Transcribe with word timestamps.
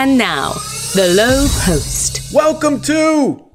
And 0.00 0.16
now, 0.16 0.52
The 0.94 1.12
Low 1.12 1.48
Post. 1.64 2.32
Welcome 2.32 2.80
to 2.82 3.50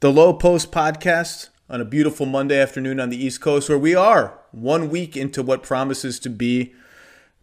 the 0.00 0.10
Low 0.10 0.32
Post 0.32 0.72
podcast 0.72 1.50
on 1.70 1.80
a 1.80 1.84
beautiful 1.84 2.26
Monday 2.26 2.60
afternoon 2.60 2.98
on 2.98 3.08
the 3.08 3.24
East 3.24 3.40
Coast, 3.40 3.68
where 3.68 3.78
we 3.78 3.94
are 3.94 4.36
one 4.50 4.90
week 4.90 5.16
into 5.16 5.44
what 5.44 5.62
promises 5.62 6.18
to 6.18 6.28
be 6.28 6.74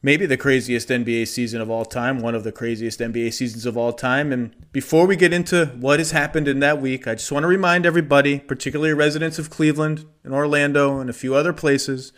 maybe 0.02 0.26
the 0.26 0.36
craziest 0.36 0.90
NBA 0.90 1.30
season 1.30 1.62
of 1.62 1.70
all 1.70 1.86
time, 1.86 2.20
one 2.20 2.36
of 2.36 2.44
the 2.44 2.52
craziest 2.52 3.00
NBA 3.00 3.32
seasons 3.32 3.66
of 3.66 3.78
all 3.78 3.94
time. 3.94 4.34
And 4.34 4.54
before 4.74 5.08
we 5.08 5.16
get 5.16 5.32
into 5.32 5.68
what 5.80 6.00
has 6.00 6.12
happened 6.12 6.50
in 6.50 6.60
that 6.60 6.82
week, 6.82 7.08
I 7.08 7.16
just 7.16 7.32
want 7.32 7.44
to 7.44 7.48
remind 7.48 7.86
everybody, 7.86 8.40
particularly 8.40 8.92
residents 8.92 9.40
of 9.40 9.50
Cleveland 9.50 10.04
and 10.26 10.34
Orlando 10.34 11.00
and 11.00 11.10
a 11.10 11.14
few 11.14 11.34
other 11.34 11.54
places, 11.54 12.12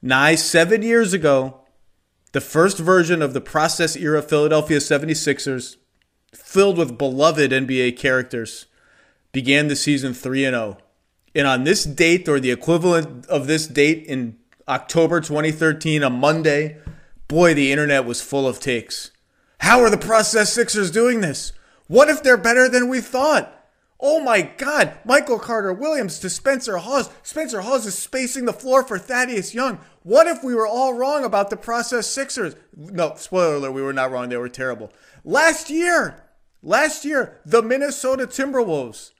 nigh 0.00 0.36
seven 0.36 0.82
years 0.82 1.12
ago, 1.12 1.61
the 2.32 2.40
first 2.40 2.78
version 2.78 3.22
of 3.22 3.34
the 3.34 3.40
process 3.40 3.96
era 3.96 4.22
Philadelphia 4.22 4.78
76ers, 4.78 5.76
filled 6.34 6.78
with 6.78 6.98
beloved 6.98 7.50
NBA 7.50 7.96
characters, 7.96 8.66
began 9.32 9.68
the 9.68 9.76
season 9.76 10.14
3 10.14 10.40
0. 10.40 10.78
And 11.34 11.46
on 11.46 11.64
this 11.64 11.84
date, 11.84 12.28
or 12.28 12.40
the 12.40 12.50
equivalent 12.50 13.26
of 13.26 13.46
this 13.46 13.66
date 13.66 14.04
in 14.06 14.36
October 14.68 15.20
2013, 15.20 16.02
a 16.02 16.10
Monday, 16.10 16.78
boy, 17.28 17.54
the 17.54 17.72
internet 17.72 18.04
was 18.04 18.20
full 18.20 18.46
of 18.46 18.60
takes. 18.60 19.10
How 19.60 19.80
are 19.80 19.90
the 19.90 19.98
process 19.98 20.52
Sixers 20.52 20.90
doing 20.90 21.20
this? 21.20 21.52
What 21.86 22.08
if 22.08 22.22
they're 22.22 22.36
better 22.36 22.68
than 22.68 22.88
we 22.88 23.00
thought? 23.00 23.61
Oh 24.04 24.18
my 24.18 24.42
God, 24.42 24.98
Michael 25.04 25.38
Carter 25.38 25.72
Williams 25.72 26.18
to 26.18 26.28
Spencer 26.28 26.78
Hawes. 26.78 27.08
Spencer 27.22 27.60
Hawes 27.60 27.86
is 27.86 27.96
spacing 27.96 28.46
the 28.46 28.52
floor 28.52 28.82
for 28.82 28.98
Thaddeus 28.98 29.54
Young. 29.54 29.78
What 30.02 30.26
if 30.26 30.42
we 30.42 30.56
were 30.56 30.66
all 30.66 30.94
wrong 30.94 31.22
about 31.24 31.50
the 31.50 31.56
process 31.56 32.08
Sixers? 32.08 32.56
No, 32.76 33.14
spoiler 33.14 33.54
alert, 33.54 33.70
we 33.70 33.80
were 33.80 33.92
not 33.92 34.10
wrong. 34.10 34.28
They 34.28 34.36
were 34.36 34.48
terrible. 34.48 34.92
Last 35.22 35.70
year, 35.70 36.24
last 36.64 37.04
year, 37.04 37.40
the 37.46 37.62
Minnesota 37.62 38.26
Timberwolves 38.26 39.12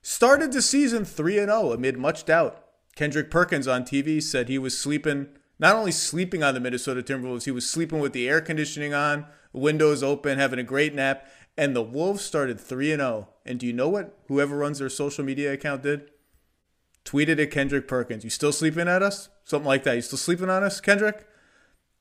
started 0.00 0.52
the 0.52 0.62
season 0.62 1.04
3 1.04 1.34
0 1.34 1.72
amid 1.72 1.98
much 1.98 2.24
doubt. 2.24 2.64
Kendrick 2.96 3.30
Perkins 3.30 3.68
on 3.68 3.84
TV 3.84 4.22
said 4.22 4.48
he 4.48 4.58
was 4.58 4.78
sleeping, 4.78 5.28
not 5.58 5.76
only 5.76 5.92
sleeping 5.92 6.42
on 6.42 6.54
the 6.54 6.60
Minnesota 6.60 7.02
Timberwolves, 7.02 7.44
he 7.44 7.50
was 7.50 7.68
sleeping 7.68 8.00
with 8.00 8.14
the 8.14 8.30
air 8.30 8.40
conditioning 8.40 8.94
on, 8.94 9.26
windows 9.52 10.02
open, 10.02 10.38
having 10.38 10.58
a 10.58 10.64
great 10.64 10.94
nap. 10.94 11.26
And 11.54 11.76
the 11.76 11.82
Wolves 11.82 12.24
started 12.24 12.58
3 12.58 12.96
0. 12.96 13.28
And 13.44 13.58
do 13.58 13.66
you 13.66 13.72
know 13.72 13.88
what 13.88 14.18
whoever 14.28 14.56
runs 14.56 14.78
their 14.78 14.88
social 14.88 15.24
media 15.24 15.52
account 15.52 15.82
did? 15.82 16.10
Tweeted 17.04 17.40
at 17.40 17.50
Kendrick 17.50 17.88
Perkins, 17.88 18.24
You 18.24 18.30
still 18.30 18.52
sleeping 18.52 18.88
at 18.88 19.02
us? 19.02 19.28
Something 19.44 19.66
like 19.66 19.84
that. 19.84 19.96
You 19.96 20.02
still 20.02 20.18
sleeping 20.18 20.48
on 20.48 20.62
us, 20.62 20.80
Kendrick? 20.80 21.26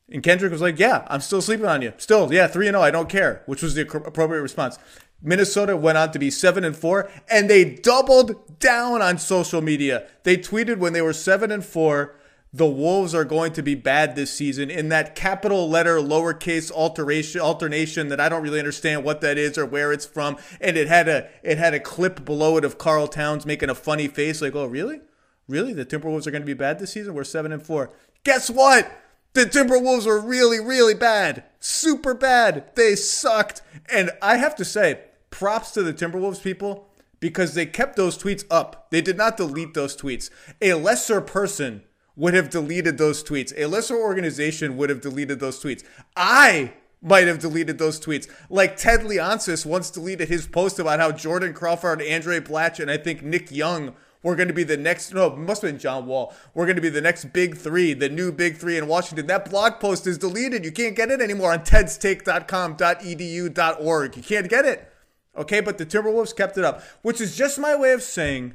And 0.10 0.22
Kendrick 0.22 0.52
was 0.52 0.62
like, 0.62 0.78
Yeah, 0.78 1.06
I'm 1.10 1.22
still 1.22 1.42
sleeping 1.42 1.66
on 1.66 1.82
you. 1.82 1.94
Still, 1.98 2.32
yeah, 2.32 2.48
3 2.48 2.68
0. 2.68 2.82
I 2.82 2.92
don't 2.92 3.10
care, 3.10 3.44
which 3.46 3.64
was 3.64 3.76
the 3.76 3.82
appropriate 3.82 4.42
response. 4.42 4.78
Minnesota 5.24 5.78
went 5.78 5.98
on 5.98 6.12
to 6.12 6.20
be 6.20 6.32
7 6.32 6.64
and 6.64 6.76
4 6.76 7.10
and 7.30 7.50
they 7.50 7.64
doubled 7.64 8.60
down 8.60 9.02
on 9.02 9.18
social 9.18 9.62
media. 9.62 10.08
They 10.24 10.38
tweeted 10.38 10.78
when 10.78 10.94
they 10.94 11.02
were 11.02 11.14
7 11.14 11.52
and 11.52 11.64
4 11.64 12.16
the 12.54 12.66
Wolves 12.66 13.16
are 13.16 13.24
going 13.24 13.54
to 13.54 13.64
be 13.64 13.76
bad 13.76 14.16
this 14.16 14.34
season 14.34 14.70
in 14.70 14.90
that 14.90 15.16
capital 15.16 15.70
letter 15.70 15.98
lowercase 16.00 16.70
alteration 16.72 17.40
alternation 17.40 18.10
that 18.10 18.20
I 18.20 18.28
don't 18.28 18.44
really 18.44 18.60
understand 18.60 19.06
what 19.06 19.22
that 19.22 19.38
is 19.38 19.58
or 19.58 19.66
where 19.66 19.94
it's 19.94 20.06
from. 20.06 20.38
And 20.60 20.76
it 20.76 20.88
had 20.88 21.08
a 21.08 21.30
it 21.44 21.58
had 21.58 21.74
a 21.74 21.80
clip 21.80 22.26
below 22.26 22.58
it 22.58 22.66
of 22.66 22.78
Karl 22.78 23.08
Towns 23.08 23.46
making 23.46 23.70
a 23.70 23.76
funny 23.76 24.08
face, 24.08 24.42
like, 24.42 24.56
"Oh, 24.56 24.66
really? 24.66 25.00
Really? 25.48 25.74
The 25.74 25.86
Timberwolves 25.86 26.28
are 26.28 26.32
going 26.32 26.42
to 26.42 26.46
be 26.46 26.54
bad 26.54 26.80
this 26.80 26.92
season? 26.92 27.14
We're 27.14 27.24
seven 27.24 27.52
and 27.52 27.66
four. 27.66 27.92
Guess 28.24 28.50
what? 28.50 28.92
The 29.34 29.46
Timberwolves 29.46 30.06
were 30.06 30.20
really, 30.20 30.60
really 30.60 30.94
bad, 30.94 31.46
super 31.60 32.14
bad. 32.14 32.76
They 32.76 32.96
sucked. 32.96 33.62
And 33.90 34.12
I 34.22 34.38
have 34.38 34.56
to 34.58 34.66
say, 34.66 35.00
props 35.30 35.72
to 35.72 35.84
the 35.84 35.94
Timberwolves 35.94 36.44
people 36.44 36.90
because 37.22 37.54
they 37.54 37.66
kept 37.66 37.96
those 37.96 38.18
tweets 38.18 38.44
up. 38.52 38.92
They 38.92 39.00
did 39.00 39.16
not 39.16 39.38
delete 39.38 39.74
those 39.74 39.96
tweets. 39.96 40.30
A 40.62 40.74
lesser 40.74 41.22
person 41.22 41.84
would 42.22 42.34
have 42.36 42.52
deleted 42.52 43.00
those 43.00 43.24
tweets. 43.24 43.52
A 43.58 43.66
lesser 43.66 43.96
organization 43.96 44.78
would 44.78 44.92
have 44.92 45.02
deleted 45.02 45.40
those 45.40 45.60
tweets. 45.60 45.84
I 46.16 46.74
might 47.02 47.26
have 47.26 47.40
deleted 47.40 47.80
those 47.80 48.00
tweets. 48.00 48.30
Like 48.48 48.78
Ted 48.78 49.00
Leonsis 49.00 49.66
once 49.66 49.90
deleted 49.90 50.30
his 50.30 50.46
post 50.46 50.78
about 50.78 51.00
how 51.00 51.12
Jordan 51.12 51.52
Crawford, 51.52 52.00
Andray 52.00 52.40
Blatche, 52.40 52.80
and 52.80 52.92
I 52.92 52.98
think 52.98 53.24
Nick 53.24 53.52
Young 53.52 53.96
were 54.22 54.36
going 54.36 54.50
to 54.50 54.54
be 54.54 54.64
the 54.64 54.78
next, 54.78 55.16
no, 55.16 55.34
it 55.34 55.38
must 55.40 55.64
have 55.64 55.72
been 55.72 55.80
John 55.80 56.06
Wall. 56.06 56.32
We're 56.54 56.68
going 56.68 56.76
to 56.76 56.82
be 56.82 56.90
the 56.90 57.02
next 57.02 57.34
big 57.34 57.58
three, 57.58 57.96
the 57.96 58.08
new 58.08 58.32
big 58.32 58.58
three 58.58 58.78
in 58.78 58.86
Washington. 58.86 59.26
That 59.26 59.50
blog 59.50 59.80
post 59.80 60.06
is 60.06 60.20
deleted. 60.20 60.64
You 60.64 60.72
can't 60.72 60.96
get 60.96 61.10
it 61.10 61.22
anymore 61.22 61.54
on 61.54 61.62
tedstake.com.edu.org. 61.62 64.16
You 64.16 64.22
can't 64.22 64.48
get 64.48 64.66
it. 64.66 64.94
Okay, 65.36 65.60
but 65.60 65.80
the 65.80 65.88
Timberwolves 65.88 66.36
kept 66.36 66.60
it 66.60 66.64
up, 66.64 66.84
which 67.02 67.20
is 67.20 67.36
just 67.36 67.58
my 67.58 67.76
way 67.76 67.94
of 67.94 68.04
saying 68.04 68.54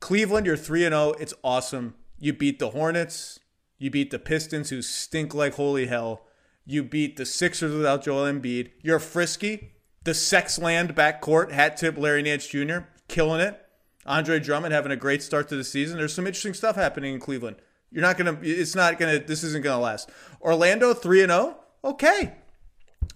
Cleveland, 0.00 0.44
you're 0.44 0.58
3 0.58 0.80
0. 0.80 1.14
It's 1.18 1.32
awesome. 1.42 1.94
You 2.18 2.32
beat 2.32 2.58
the 2.58 2.70
Hornets. 2.70 3.40
You 3.78 3.90
beat 3.90 4.10
the 4.10 4.18
Pistons, 4.18 4.70
who 4.70 4.80
stink 4.82 5.34
like 5.34 5.54
holy 5.54 5.86
hell. 5.86 6.26
You 6.64 6.82
beat 6.82 7.16
the 7.16 7.26
Sixers 7.26 7.74
without 7.74 8.04
Joel 8.04 8.24
Embiid. 8.24 8.70
You're 8.82 8.98
frisky. 8.98 9.72
The 10.04 10.12
Sexland 10.12 10.94
backcourt, 10.94 11.50
hat 11.50 11.76
tip 11.76 11.98
Larry 11.98 12.22
Nance 12.22 12.46
Jr., 12.46 12.78
killing 13.08 13.40
it. 13.40 13.60
Andre 14.06 14.38
Drummond 14.38 14.72
having 14.72 14.92
a 14.92 14.96
great 14.96 15.22
start 15.22 15.48
to 15.48 15.56
the 15.56 15.64
season. 15.64 15.98
There's 15.98 16.14
some 16.14 16.26
interesting 16.26 16.54
stuff 16.54 16.76
happening 16.76 17.14
in 17.14 17.20
Cleveland. 17.20 17.56
You're 17.90 18.02
not 18.02 18.16
gonna. 18.16 18.38
It's 18.42 18.74
not 18.74 18.98
gonna. 18.98 19.18
This 19.18 19.42
isn't 19.42 19.64
gonna 19.64 19.80
last. 19.80 20.10
Orlando 20.40 20.94
three 20.94 21.22
and 21.22 21.30
zero. 21.30 21.58
Okay. 21.82 22.34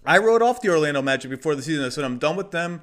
I 0.05 0.17
wrote 0.17 0.41
off 0.41 0.61
the 0.61 0.69
Orlando 0.69 1.01
Magic 1.01 1.29
before 1.29 1.55
the 1.55 1.61
season. 1.61 1.85
I 1.85 1.89
said 1.89 2.03
I'm 2.03 2.17
done 2.17 2.35
with 2.35 2.51
them. 2.51 2.81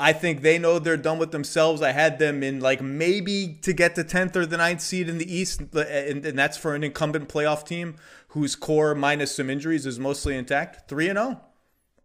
I 0.00 0.12
think 0.12 0.42
they 0.42 0.58
know 0.58 0.78
they're 0.78 0.96
done 0.96 1.18
with 1.18 1.32
themselves. 1.32 1.82
I 1.82 1.90
had 1.90 2.18
them 2.18 2.42
in 2.42 2.60
like 2.60 2.80
maybe 2.80 3.58
to 3.62 3.72
get 3.72 3.96
the 3.96 4.04
10th 4.04 4.36
or 4.36 4.46
the 4.46 4.56
9th 4.56 4.80
seed 4.80 5.08
in 5.08 5.18
the 5.18 5.32
East, 5.32 5.60
and, 5.74 6.24
and 6.24 6.38
that's 6.38 6.56
for 6.56 6.74
an 6.74 6.84
incumbent 6.84 7.28
playoff 7.28 7.66
team 7.66 7.96
whose 8.28 8.54
core, 8.54 8.94
minus 8.94 9.34
some 9.34 9.50
injuries, 9.50 9.86
is 9.86 9.98
mostly 9.98 10.36
intact. 10.36 10.88
3 10.88 11.08
and 11.08 11.18
0. 11.18 11.40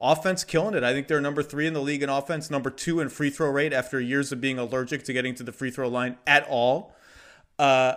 Offense 0.02 0.44
killing 0.44 0.74
it. 0.74 0.84
I 0.84 0.92
think 0.92 1.08
they're 1.08 1.22
number 1.22 1.42
three 1.42 1.66
in 1.66 1.72
the 1.72 1.82
league 1.82 2.04
in 2.04 2.10
offense, 2.10 2.52
number 2.52 2.70
two 2.70 3.00
in 3.00 3.08
free 3.08 3.30
throw 3.30 3.50
rate 3.50 3.72
after 3.72 4.02
years 4.02 4.34
of 4.34 4.42
being 4.42 4.60
allergic 4.60 5.04
to 5.04 5.14
getting 5.14 5.34
to 5.36 5.44
the 5.44 5.54
free 5.54 5.72
throw 5.72 5.88
line 5.88 6.18
at 6.28 6.46
all. 6.50 6.94
Uh, 7.58 7.94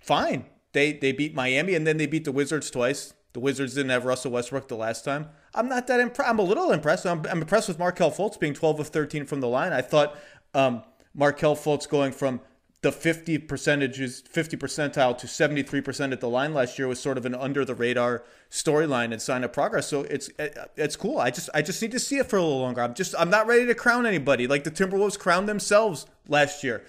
fine. 0.00 0.46
They 0.72 0.94
they 0.94 1.12
beat 1.12 1.34
Miami 1.34 1.74
and 1.74 1.86
then 1.86 1.98
they 1.98 2.06
beat 2.06 2.24
the 2.24 2.32
Wizards 2.32 2.70
twice. 2.70 3.12
The 3.34 3.40
Wizards 3.40 3.74
didn't 3.74 3.90
have 3.90 4.06
Russell 4.06 4.30
Westbrook 4.30 4.68
the 4.68 4.76
last 4.76 5.04
time. 5.04 5.28
I'm 5.56 5.68
not 5.68 5.86
that 5.86 6.00
impressed. 6.00 6.30
I'm 6.30 6.38
a 6.38 6.42
little 6.42 6.72
impressed. 6.72 7.06
I'm, 7.06 7.24
I'm, 7.26 7.40
impressed 7.40 7.68
with 7.68 7.78
Markelle 7.78 8.10
Fultz 8.10 8.38
being 8.38 8.54
12 8.54 8.80
of 8.80 8.88
13 8.88 9.26
from 9.26 9.40
the 9.40 9.48
line. 9.48 9.72
I 9.72 9.82
thought 9.82 10.16
um, 10.54 10.82
Markelle 11.14 11.56
Fultz 11.56 11.88
going 11.88 12.12
from 12.12 12.40
the 12.82 12.92
50 12.92 13.38
percentages, 13.38 14.20
50 14.20 14.56
percentile 14.58 15.16
to 15.18 15.26
73 15.26 15.80
percent 15.80 16.12
at 16.12 16.20
the 16.20 16.28
line 16.28 16.54
last 16.54 16.78
year 16.78 16.86
was 16.86 17.00
sort 17.00 17.18
of 17.18 17.26
an 17.26 17.34
under 17.34 17.64
the 17.64 17.74
radar 17.74 18.22
storyline 18.50 19.12
and 19.12 19.20
sign 19.20 19.42
of 19.42 19.52
progress. 19.52 19.88
So 19.88 20.02
it's 20.02 20.30
it's 20.38 20.94
cool. 20.94 21.18
I 21.18 21.30
just 21.30 21.48
I 21.52 21.62
just 21.62 21.80
need 21.82 21.90
to 21.92 21.98
see 21.98 22.18
it 22.18 22.26
for 22.26 22.36
a 22.36 22.42
little 22.42 22.60
longer. 22.60 22.82
I'm 22.82 22.94
just 22.94 23.14
I'm 23.18 23.30
not 23.30 23.46
ready 23.46 23.66
to 23.66 23.74
crown 23.74 24.06
anybody 24.06 24.46
like 24.46 24.62
the 24.64 24.70
Timberwolves 24.70 25.18
crowned 25.18 25.48
themselves 25.48 26.06
last 26.28 26.62
year, 26.62 26.84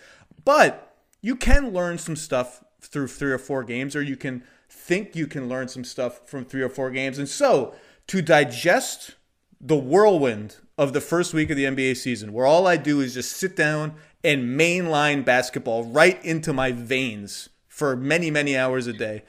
but 0.46 0.96
you 1.22 1.36
can 1.36 1.74
learn 1.74 1.98
some 1.98 2.16
stuff 2.16 2.64
through 2.82 3.08
three 3.08 3.32
or 3.32 3.40
four 3.40 3.64
games, 3.64 3.96
or 3.96 4.02
you 4.02 4.18
can 4.18 4.44
think 4.70 5.16
you 5.16 5.28
can 5.28 5.50
learn 5.50 5.68
some 5.68 5.84
stuff 5.84 6.22
from 6.28 6.46
three 6.46 6.62
or 6.62 6.70
four 6.70 6.92
games. 6.92 7.18
And 7.18 7.28
so, 7.28 7.74
to 8.08 8.22
digest 8.22 9.16
the 9.60 9.78
whirlwind 9.78 10.58
of 10.78 10.94
the 10.94 11.02
first 11.02 11.34
week 11.34 11.50
of 11.50 11.58
the 11.58 11.66
NBA 11.66 11.98
season, 11.98 12.34
where 12.34 12.46
all 12.46 12.68
I 12.68 12.78
do 12.78 13.02
is 13.02 13.16
just 13.16 13.36
sit 13.36 13.56
down 13.56 13.96
and 14.24 14.60
mainline 14.60 15.26
basketball 15.26 15.84
right 15.84 16.24
into 16.24 16.54
my 16.54 16.72
veins 16.72 17.50
for 17.68 17.96
many, 17.96 18.32
many 18.32 18.58
hours 18.58 18.88
a 18.88 18.94
day. 18.94 19.24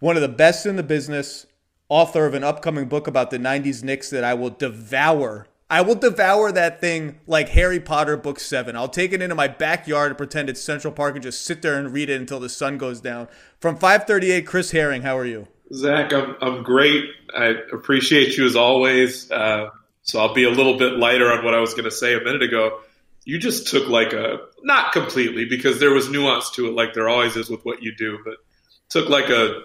One 0.00 0.16
of 0.16 0.22
the 0.22 0.28
best 0.28 0.66
in 0.66 0.76
the 0.76 0.82
business, 0.82 1.46
author 1.88 2.26
of 2.26 2.34
an 2.34 2.44
upcoming 2.44 2.86
book 2.86 3.06
about 3.06 3.30
the 3.30 3.38
90s 3.38 3.82
Knicks 3.82 4.10
that 4.10 4.24
I 4.24 4.34
will 4.34 4.50
devour 4.50 5.46
I 5.70 5.80
will 5.80 5.94
devour 5.94 6.52
that 6.52 6.80
thing 6.80 7.20
like 7.26 7.48
Harry 7.48 7.80
Potter 7.80 8.16
book 8.16 8.38
seven. 8.38 8.76
I'll 8.76 8.88
take 8.88 9.12
it 9.12 9.22
into 9.22 9.34
my 9.34 9.48
backyard 9.48 10.10
and 10.10 10.18
pretend 10.18 10.50
it's 10.50 10.60
Central 10.60 10.92
Park 10.92 11.14
and 11.14 11.22
just 11.22 11.42
sit 11.42 11.62
there 11.62 11.78
and 11.78 11.92
read 11.92 12.10
it 12.10 12.20
until 12.20 12.38
the 12.38 12.50
sun 12.50 12.76
goes 12.76 13.00
down. 13.00 13.28
From 13.58 13.76
538, 13.76 14.46
Chris 14.46 14.72
Herring, 14.72 15.02
how 15.02 15.16
are 15.16 15.24
you? 15.24 15.48
Zach, 15.74 16.12
I'm, 16.12 16.36
I'm 16.40 16.62
great. 16.62 17.10
I 17.34 17.54
appreciate 17.72 18.36
you 18.36 18.46
as 18.46 18.56
always. 18.56 19.30
Uh, 19.30 19.70
so 20.02 20.20
I'll 20.20 20.34
be 20.34 20.44
a 20.44 20.50
little 20.50 20.78
bit 20.78 20.98
lighter 20.98 21.32
on 21.32 21.44
what 21.44 21.54
I 21.54 21.60
was 21.60 21.72
going 21.72 21.84
to 21.84 21.90
say 21.90 22.14
a 22.14 22.20
minute 22.20 22.42
ago. 22.42 22.80
You 23.24 23.38
just 23.38 23.68
took 23.68 23.88
like 23.88 24.12
a, 24.12 24.40
not 24.62 24.92
completely 24.92 25.46
because 25.46 25.80
there 25.80 25.92
was 25.92 26.10
nuance 26.10 26.50
to 26.52 26.66
it 26.68 26.74
like 26.74 26.92
there 26.92 27.08
always 27.08 27.36
is 27.36 27.48
with 27.48 27.64
what 27.64 27.82
you 27.82 27.94
do, 27.94 28.18
but 28.24 28.34
took 28.90 29.08
like 29.08 29.30
a, 29.30 29.62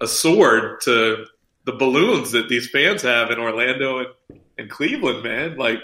a 0.00 0.06
sword 0.06 0.80
to 0.82 1.26
the 1.64 1.72
balloons 1.72 2.32
that 2.32 2.48
these 2.48 2.68
fans 2.68 3.02
have 3.02 3.30
in 3.30 3.38
Orlando 3.38 3.98
and 3.98 4.40
in 4.58 4.68
Cleveland, 4.68 5.22
man. 5.22 5.56
Like, 5.56 5.80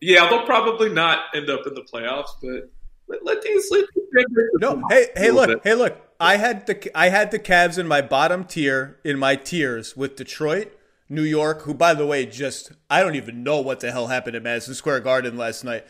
yeah, 0.00 0.28
they'll 0.28 0.46
probably 0.46 0.90
not 0.90 1.26
end 1.34 1.50
up 1.50 1.66
in 1.66 1.74
the 1.74 1.82
playoffs, 1.82 2.30
but 2.40 2.70
let, 3.08 3.24
let 3.24 3.42
these 3.42 3.70
let 3.70 3.84
these 3.94 4.26
no. 4.60 4.82
Hey, 4.88 5.08
hey, 5.16 5.30
look, 5.30 5.48
bit. 5.48 5.60
hey, 5.64 5.74
look. 5.74 6.11
I 6.22 6.36
had 6.36 6.66
the 6.66 6.90
I 6.96 7.08
had 7.08 7.32
the 7.32 7.38
Cavs 7.40 7.78
in 7.78 7.88
my 7.88 8.00
bottom 8.00 8.44
tier 8.44 9.00
in 9.04 9.18
my 9.18 9.34
tiers 9.34 9.96
with 9.96 10.14
Detroit, 10.14 10.72
New 11.08 11.22
York, 11.22 11.62
who, 11.62 11.74
by 11.74 11.94
the 11.94 12.06
way, 12.06 12.26
just, 12.26 12.72
I 12.88 13.02
don't 13.02 13.16
even 13.16 13.42
know 13.42 13.60
what 13.60 13.80
the 13.80 13.90
hell 13.90 14.06
happened 14.06 14.36
at 14.36 14.42
Madison 14.42 14.74
Square 14.74 15.00
Garden 15.00 15.36
last 15.36 15.64
night. 15.64 15.84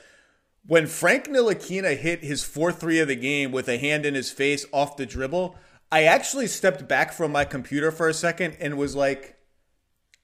When 0.66 0.86
Frank 0.86 1.28
Ntilikina 1.28 1.98
hit 1.98 2.24
his 2.24 2.42
4 2.44 2.72
3 2.72 3.00
of 3.00 3.08
the 3.08 3.14
game 3.14 3.52
with 3.52 3.68
a 3.68 3.76
hand 3.76 4.06
in 4.06 4.14
his 4.14 4.30
face 4.30 4.64
off 4.72 4.96
the 4.96 5.04
dribble, 5.04 5.54
I 5.92 6.04
actually 6.04 6.46
stepped 6.46 6.88
back 6.88 7.12
from 7.12 7.30
my 7.30 7.44
computer 7.44 7.92
for 7.92 8.08
a 8.08 8.14
second 8.14 8.56
and 8.58 8.78
was 8.78 8.96
like, 8.96 9.36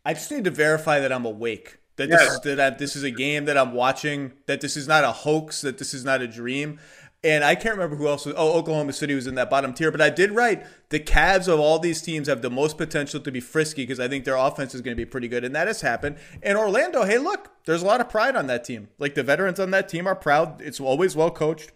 I 0.06 0.14
just 0.14 0.30
need 0.30 0.44
to 0.44 0.50
verify 0.50 1.00
that 1.00 1.12
I'm 1.12 1.26
awake. 1.26 1.78
That 1.96 2.08
this, 2.08 2.22
is, 2.22 2.40
that 2.42 2.78
this 2.78 2.96
is 2.96 3.02
a 3.02 3.10
game 3.10 3.44
that 3.46 3.58
I'm 3.58 3.74
watching, 3.74 4.32
that 4.46 4.60
this 4.60 4.76
is 4.76 4.88
not 4.88 5.04
a 5.04 5.10
hoax, 5.10 5.60
that 5.62 5.78
this 5.78 5.92
is 5.92 6.04
not 6.04 6.22
a 6.22 6.28
dream. 6.28 6.78
And 7.24 7.42
I 7.42 7.56
can't 7.56 7.74
remember 7.74 7.96
who 7.96 8.06
else 8.06 8.26
was. 8.26 8.34
Oh, 8.38 8.52
Oklahoma 8.52 8.92
City 8.92 9.14
was 9.14 9.26
in 9.26 9.34
that 9.34 9.50
bottom 9.50 9.72
tier. 9.74 9.90
But 9.90 10.00
I 10.00 10.08
did 10.08 10.30
write 10.32 10.64
the 10.90 11.00
Cavs 11.00 11.48
of 11.52 11.58
all 11.58 11.80
these 11.80 12.00
teams 12.00 12.28
have 12.28 12.42
the 12.42 12.50
most 12.50 12.78
potential 12.78 13.18
to 13.18 13.32
be 13.32 13.40
frisky 13.40 13.82
because 13.82 13.98
I 13.98 14.06
think 14.06 14.24
their 14.24 14.36
offense 14.36 14.72
is 14.72 14.82
going 14.82 14.96
to 14.96 15.00
be 15.00 15.04
pretty 15.04 15.26
good. 15.26 15.44
And 15.44 15.54
that 15.54 15.66
has 15.66 15.80
happened. 15.80 16.16
And 16.42 16.56
Orlando, 16.56 17.02
hey, 17.02 17.18
look, 17.18 17.50
there's 17.64 17.82
a 17.82 17.86
lot 17.86 18.00
of 18.00 18.08
pride 18.08 18.36
on 18.36 18.46
that 18.46 18.64
team. 18.64 18.88
Like 18.98 19.14
the 19.16 19.24
veterans 19.24 19.58
on 19.58 19.72
that 19.72 19.88
team 19.88 20.06
are 20.06 20.14
proud. 20.14 20.62
It's 20.62 20.78
always 20.78 21.16
well 21.16 21.32
coached 21.32 21.72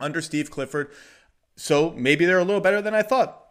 under 0.00 0.22
Steve 0.22 0.50
Clifford. 0.50 0.90
So 1.54 1.90
maybe 1.90 2.24
they're 2.24 2.38
a 2.38 2.44
little 2.44 2.60
better 2.62 2.80
than 2.80 2.94
I 2.94 3.02
thought. 3.02 3.42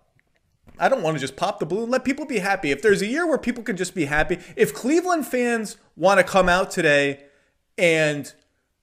I 0.80 0.90
don't 0.90 1.04
want 1.04 1.16
to 1.16 1.22
just 1.22 1.36
pop 1.36 1.60
the 1.60 1.66
balloon. 1.66 1.90
Let 1.92 2.04
people 2.04 2.26
be 2.26 2.40
happy. 2.40 2.72
If 2.72 2.82
there's 2.82 3.02
a 3.02 3.08
year 3.08 3.28
where 3.28 3.38
people 3.38 3.64
can 3.64 3.78
just 3.78 3.96
be 3.96 4.06
happy, 4.06 4.40
if 4.56 4.74
Cleveland 4.74 5.28
fans 5.28 5.78
want 5.96 6.20
to 6.20 6.24
come 6.24 6.50
out 6.50 6.72
today 6.72 7.26
and 7.78 8.34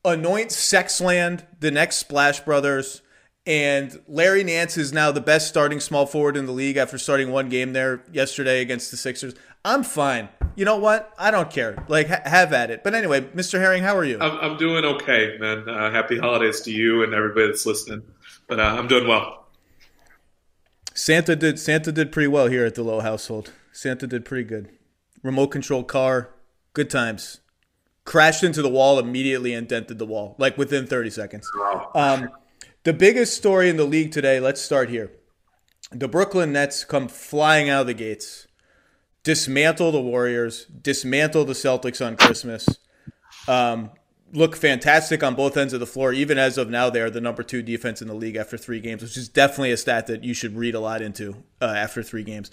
anoint 0.04 0.50
Sexland 0.50 1.44
the 1.60 1.70
next 1.70 1.96
Splash 1.96 2.40
Brothers. 2.40 3.02
And 3.44 4.00
Larry 4.06 4.44
Nance 4.44 4.76
is 4.76 4.92
now 4.92 5.10
the 5.10 5.20
best 5.20 5.48
starting 5.48 5.80
small 5.80 6.06
forward 6.06 6.36
in 6.36 6.46
the 6.46 6.52
league 6.52 6.76
after 6.76 6.96
starting 6.96 7.32
one 7.32 7.48
game 7.48 7.72
there 7.72 8.04
yesterday 8.12 8.60
against 8.60 8.92
the 8.92 8.96
Sixers. 8.96 9.34
I'm 9.64 9.82
fine. 9.82 10.28
You 10.54 10.64
know 10.64 10.76
what? 10.76 11.12
I 11.18 11.32
don't 11.32 11.50
care. 11.50 11.84
Like, 11.88 12.08
ha- 12.08 12.22
have 12.24 12.52
at 12.52 12.70
it. 12.70 12.84
But 12.84 12.94
anyway, 12.94 13.20
Mr. 13.20 13.58
Herring, 13.58 13.82
how 13.82 13.96
are 13.96 14.04
you? 14.04 14.18
I'm, 14.20 14.38
I'm 14.38 14.56
doing 14.58 14.84
okay, 14.84 15.36
man. 15.40 15.68
Uh, 15.68 15.90
happy 15.90 16.18
holidays 16.18 16.60
to 16.62 16.72
you 16.72 17.02
and 17.02 17.14
everybody 17.14 17.46
that's 17.48 17.66
listening. 17.66 18.02
But 18.48 18.60
uh, 18.60 18.76
I'm 18.78 18.86
doing 18.86 19.08
well. 19.08 19.46
Santa 20.94 21.34
did 21.34 21.58
Santa 21.58 21.90
did 21.90 22.12
pretty 22.12 22.28
well 22.28 22.48
here 22.48 22.66
at 22.66 22.74
the 22.74 22.82
Lowe 22.82 23.00
household. 23.00 23.50
Santa 23.72 24.06
did 24.06 24.24
pretty 24.24 24.44
good. 24.44 24.68
Remote 25.22 25.48
control 25.48 25.84
car, 25.84 26.34
good 26.74 26.90
times 26.90 27.40
crashed 28.04 28.42
into 28.42 28.62
the 28.62 28.68
wall 28.68 28.98
immediately 28.98 29.54
and 29.54 29.68
dented 29.68 29.98
the 29.98 30.06
wall 30.06 30.34
like 30.38 30.58
within 30.58 30.86
30 30.86 31.10
seconds. 31.10 31.50
Um, 31.94 32.30
the 32.84 32.92
biggest 32.92 33.36
story 33.36 33.68
in 33.68 33.76
the 33.76 33.84
league 33.84 34.12
today, 34.12 34.40
let's 34.40 34.60
start 34.60 34.88
here. 34.88 35.12
The 35.90 36.08
Brooklyn 36.08 36.52
Nets 36.52 36.84
come 36.84 37.06
flying 37.06 37.68
out 37.68 37.82
of 37.82 37.86
the 37.86 37.94
gates, 37.94 38.46
dismantle 39.24 39.92
the 39.92 40.00
Warriors, 40.00 40.64
dismantle 40.66 41.44
the 41.44 41.52
Celtics 41.52 42.04
on 42.04 42.16
Christmas. 42.16 42.66
Um, 43.46 43.90
look 44.32 44.56
fantastic 44.56 45.22
on 45.22 45.34
both 45.34 45.56
ends 45.56 45.72
of 45.72 45.80
the 45.80 45.86
floor. 45.86 46.12
Even 46.12 46.38
as 46.38 46.56
of 46.56 46.70
now, 46.70 46.88
they 46.90 47.00
are 47.00 47.10
the 47.10 47.20
number 47.20 47.42
two 47.42 47.62
defense 47.62 48.00
in 48.00 48.08
the 48.08 48.14
league 48.14 48.36
after 48.36 48.56
three 48.56 48.80
games, 48.80 49.02
which 49.02 49.16
is 49.16 49.28
definitely 49.28 49.72
a 49.72 49.76
stat 49.76 50.06
that 50.06 50.24
you 50.24 50.34
should 50.34 50.56
read 50.56 50.74
a 50.74 50.80
lot 50.80 51.02
into 51.02 51.44
uh, 51.60 51.66
after 51.66 52.02
three 52.02 52.24
games. 52.24 52.50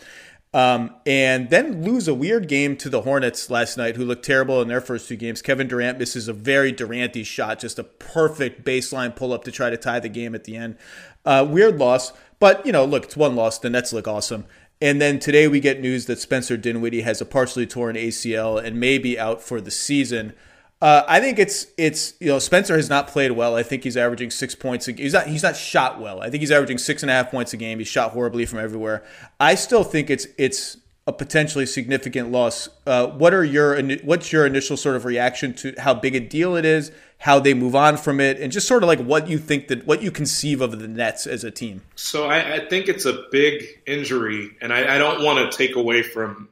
Um, 0.52 0.96
and 1.06 1.52
then 1.52 1.84
lose 1.84 2.08
a 2.08 2.14
weird 2.14 2.48
game 2.48 2.76
to 2.78 2.90
the 2.90 3.02
Hornets 3.02 3.52
last 3.52 3.78
night, 3.78 3.96
who 3.96 4.06
looked 4.06 4.26
terrible 4.26 4.62
in 4.62 4.68
their 4.68 4.82
first 4.82 5.08
two 5.08 5.16
games. 5.16 5.44
Kevin 5.44 5.68
Durant 5.68 6.00
misses 6.00 6.28
a 6.28 6.34
very 6.34 6.72
Duranty 6.72 7.24
shot, 7.24 7.60
just 7.60 7.78
a 7.78 7.84
perfect 7.84 8.66
baseline 8.66 9.16
pull 9.16 9.32
up 9.32 9.44
to 9.44 9.52
try 9.52 9.70
to 9.70 9.78
tie 9.78 10.00
the 10.00 10.10
game 10.10 10.34
at 10.34 10.46
the 10.46 10.56
end. 10.56 10.76
Uh, 11.24 11.46
weird 11.48 11.78
loss, 11.78 12.14
but 12.40 12.66
you 12.66 12.72
know, 12.72 12.84
look, 12.84 13.04
it's 13.06 13.18
one 13.18 13.36
loss. 13.36 13.60
The 13.60 13.70
Nets 13.70 13.94
look 13.94 14.08
awesome. 14.08 14.46
And 14.82 15.02
then 15.02 15.20
today 15.20 15.48
we 15.48 15.60
get 15.60 15.82
news 15.82 16.06
that 16.06 16.20
Spencer 16.20 16.56
Dinwiddie 16.56 17.02
has 17.02 17.20
a 17.20 17.26
partially 17.26 17.68
torn 17.68 17.96
ACL 17.96 18.64
and 18.64 18.80
may 18.80 18.98
be 18.98 19.20
out 19.20 19.42
for 19.42 19.60
the 19.60 19.72
season. 19.72 20.34
Uh, 20.82 21.04
I 21.08 21.20
think 21.20 21.40
it's 21.40 21.68
it's 21.78 22.14
you 22.20 22.28
know 22.28 22.40
Spencer 22.40 22.76
has 22.76 22.90
not 22.90 23.08
played 23.08 23.32
well. 23.32 23.56
I 23.56 23.64
think 23.64 23.84
he's 23.84 23.98
averaging 23.98 24.32
six 24.32 24.56
points. 24.56 24.88
A, 24.88 24.94
he's 24.94 25.14
not 25.14 25.28
he's 25.28 25.44
not 25.44 25.58
shot 25.58 26.00
well. 26.00 26.22
I 26.22 26.30
think 26.30 26.42
he's 26.42 26.52
averaging 26.52 26.78
six 26.78 27.04
and 27.04 27.10
a 27.10 27.14
half 27.14 27.32
points 27.32 27.54
a 27.54 27.58
game. 27.58 27.80
He's 27.80 27.88
shot 27.90 28.12
horribly 28.12 28.46
from 28.46 28.60
everywhere. 28.60 29.04
I 29.40 29.56
still 29.56 29.84
think 29.84 30.10
it's 30.10 30.28
it's 30.38 30.78
a 31.06 31.12
potentially 31.12 31.66
significant 31.66 32.32
loss. 32.32 32.70
Uh, 32.86 33.08
what 33.08 33.34
are 33.34 33.44
your 33.44 33.82
what's 34.04 34.32
your 34.32 34.46
initial 34.46 34.78
sort 34.78 34.96
of 34.96 35.04
reaction 35.04 35.54
to 35.56 35.74
how 35.80 35.94
big 35.94 36.16
a 36.16 36.20
deal 36.20 36.56
it 36.56 36.64
is, 36.64 36.94
how 37.18 37.40
they 37.40 37.54
move 37.54 37.76
on 37.76 37.98
from 37.98 38.22
it, 38.22 38.40
and 38.40 38.52
just 38.52 38.68
sort 38.68 38.82
of 38.82 38.88
like 38.88 39.02
what 39.02 39.28
you 39.28 39.38
think 39.38 39.68
that 39.68 39.86
what 39.86 40.02
you 40.02 40.12
conceive 40.12 40.62
of 40.62 40.80
the 40.80 40.88
Nets 40.88 41.28
as 41.28 41.44
a 41.44 41.52
team? 41.52 41.82
So 41.96 42.28
I, 42.28 42.56
I 42.56 42.70
think 42.70 42.88
it's 42.88 43.06
a 43.06 43.26
big 43.32 43.66
injury, 43.86 44.52
and 44.62 44.72
I, 44.72 44.96
I 44.96 44.98
don't 44.98 45.24
want 45.24 45.52
to 45.52 45.58
take 45.58 45.76
away 45.76 46.04
from 46.04 46.48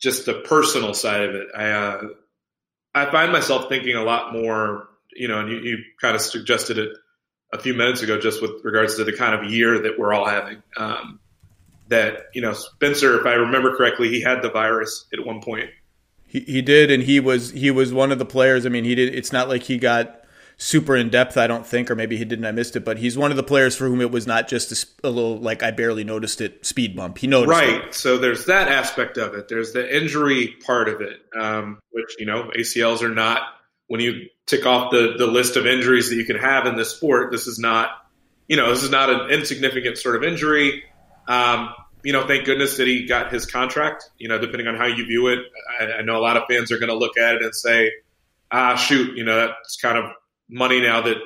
just 0.00 0.26
the 0.26 0.34
personal 0.34 0.94
side 0.94 1.22
of 1.22 1.34
it. 1.34 1.48
I 1.54 1.70
uh, 1.70 2.02
I 2.94 3.10
find 3.10 3.32
myself 3.32 3.68
thinking 3.68 3.96
a 3.96 4.02
lot 4.02 4.32
more, 4.32 4.88
you 5.14 5.28
know, 5.28 5.40
and 5.40 5.50
you, 5.50 5.58
you 5.58 5.78
kind 6.00 6.14
of 6.14 6.20
suggested 6.20 6.78
it 6.78 6.90
a 7.52 7.58
few 7.58 7.74
minutes 7.74 8.02
ago, 8.02 8.18
just 8.18 8.42
with 8.42 8.64
regards 8.64 8.96
to 8.96 9.04
the 9.04 9.12
kind 9.12 9.34
of 9.34 9.50
year 9.50 9.78
that 9.80 9.98
we're 9.98 10.12
all 10.12 10.26
having. 10.26 10.62
Um, 10.76 11.20
that 11.88 12.26
you 12.34 12.40
know, 12.40 12.52
Spencer, 12.52 13.20
if 13.20 13.26
I 13.26 13.34
remember 13.34 13.76
correctly, 13.76 14.08
he 14.08 14.20
had 14.20 14.42
the 14.42 14.50
virus 14.50 15.06
at 15.12 15.24
one 15.24 15.40
point. 15.40 15.70
He, 16.26 16.40
he 16.40 16.62
did, 16.62 16.90
and 16.90 17.02
he 17.02 17.20
was 17.20 17.50
he 17.50 17.70
was 17.70 17.92
one 17.92 18.12
of 18.12 18.18
the 18.18 18.24
players. 18.24 18.64
I 18.64 18.70
mean, 18.70 18.84
he 18.84 18.94
did. 18.94 19.14
It's 19.14 19.32
not 19.32 19.48
like 19.48 19.62
he 19.62 19.78
got 19.78 20.21
super 20.62 20.96
in 20.96 21.10
depth, 21.10 21.36
I 21.36 21.48
don't 21.48 21.66
think, 21.66 21.90
or 21.90 21.96
maybe 21.96 22.16
he 22.16 22.24
didn't. 22.24 22.44
I 22.44 22.52
missed 22.52 22.76
it, 22.76 22.84
but 22.84 22.96
he's 22.96 23.18
one 23.18 23.32
of 23.32 23.36
the 23.36 23.42
players 23.42 23.76
for 23.76 23.88
whom 23.88 24.00
it 24.00 24.10
was 24.10 24.26
not 24.26 24.46
just 24.48 24.70
a, 24.72 25.08
a 25.08 25.10
little 25.10 25.38
like 25.38 25.62
I 25.62 25.72
barely 25.72 26.04
noticed 26.04 26.40
it 26.40 26.64
speed 26.64 26.96
bump. 26.96 27.18
He 27.18 27.26
noticed 27.26 27.50
right. 27.50 27.84
It. 27.86 27.94
So 27.94 28.16
there's 28.16 28.46
that 28.46 28.68
aspect 28.68 29.18
of 29.18 29.34
it. 29.34 29.48
There's 29.48 29.72
the 29.72 29.94
injury 29.94 30.54
part 30.64 30.88
of 30.88 31.00
it, 31.00 31.20
um, 31.38 31.80
which 31.90 32.14
you 32.18 32.26
know 32.26 32.50
ACLs 32.56 33.02
are 33.02 33.12
not. 33.12 33.42
When 33.88 34.00
you 34.00 34.28
tick 34.46 34.64
off 34.64 34.92
the 34.92 35.14
the 35.18 35.26
list 35.26 35.56
of 35.56 35.66
injuries 35.66 36.08
that 36.10 36.16
you 36.16 36.24
can 36.24 36.36
have 36.36 36.66
in 36.66 36.76
this 36.76 36.90
sport, 36.90 37.32
this 37.32 37.46
is 37.48 37.58
not 37.58 37.90
you 38.46 38.56
know 38.56 38.70
this 38.72 38.84
is 38.84 38.90
not 38.90 39.10
an 39.10 39.30
insignificant 39.30 39.98
sort 39.98 40.14
of 40.16 40.22
injury. 40.22 40.84
Um, 41.26 41.70
you 42.04 42.12
know, 42.12 42.26
thank 42.26 42.46
goodness 42.46 42.76
that 42.76 42.86
he 42.86 43.06
got 43.06 43.32
his 43.32 43.46
contract. 43.46 44.10
You 44.18 44.28
know, 44.28 44.38
depending 44.38 44.68
on 44.68 44.76
how 44.76 44.86
you 44.86 45.04
view 45.06 45.26
it, 45.28 45.40
I, 45.80 45.98
I 45.98 46.02
know 46.02 46.16
a 46.16 46.22
lot 46.22 46.36
of 46.36 46.44
fans 46.48 46.70
are 46.70 46.78
going 46.78 46.88
to 46.88 46.96
look 46.96 47.18
at 47.18 47.34
it 47.34 47.42
and 47.42 47.54
say, 47.54 47.90
"Ah, 48.52 48.76
shoot, 48.76 49.16
you 49.16 49.24
know, 49.24 49.36
that's 49.36 49.76
kind 49.76 49.98
of 49.98 50.04
money 50.48 50.80
now 50.80 51.02
that 51.02 51.16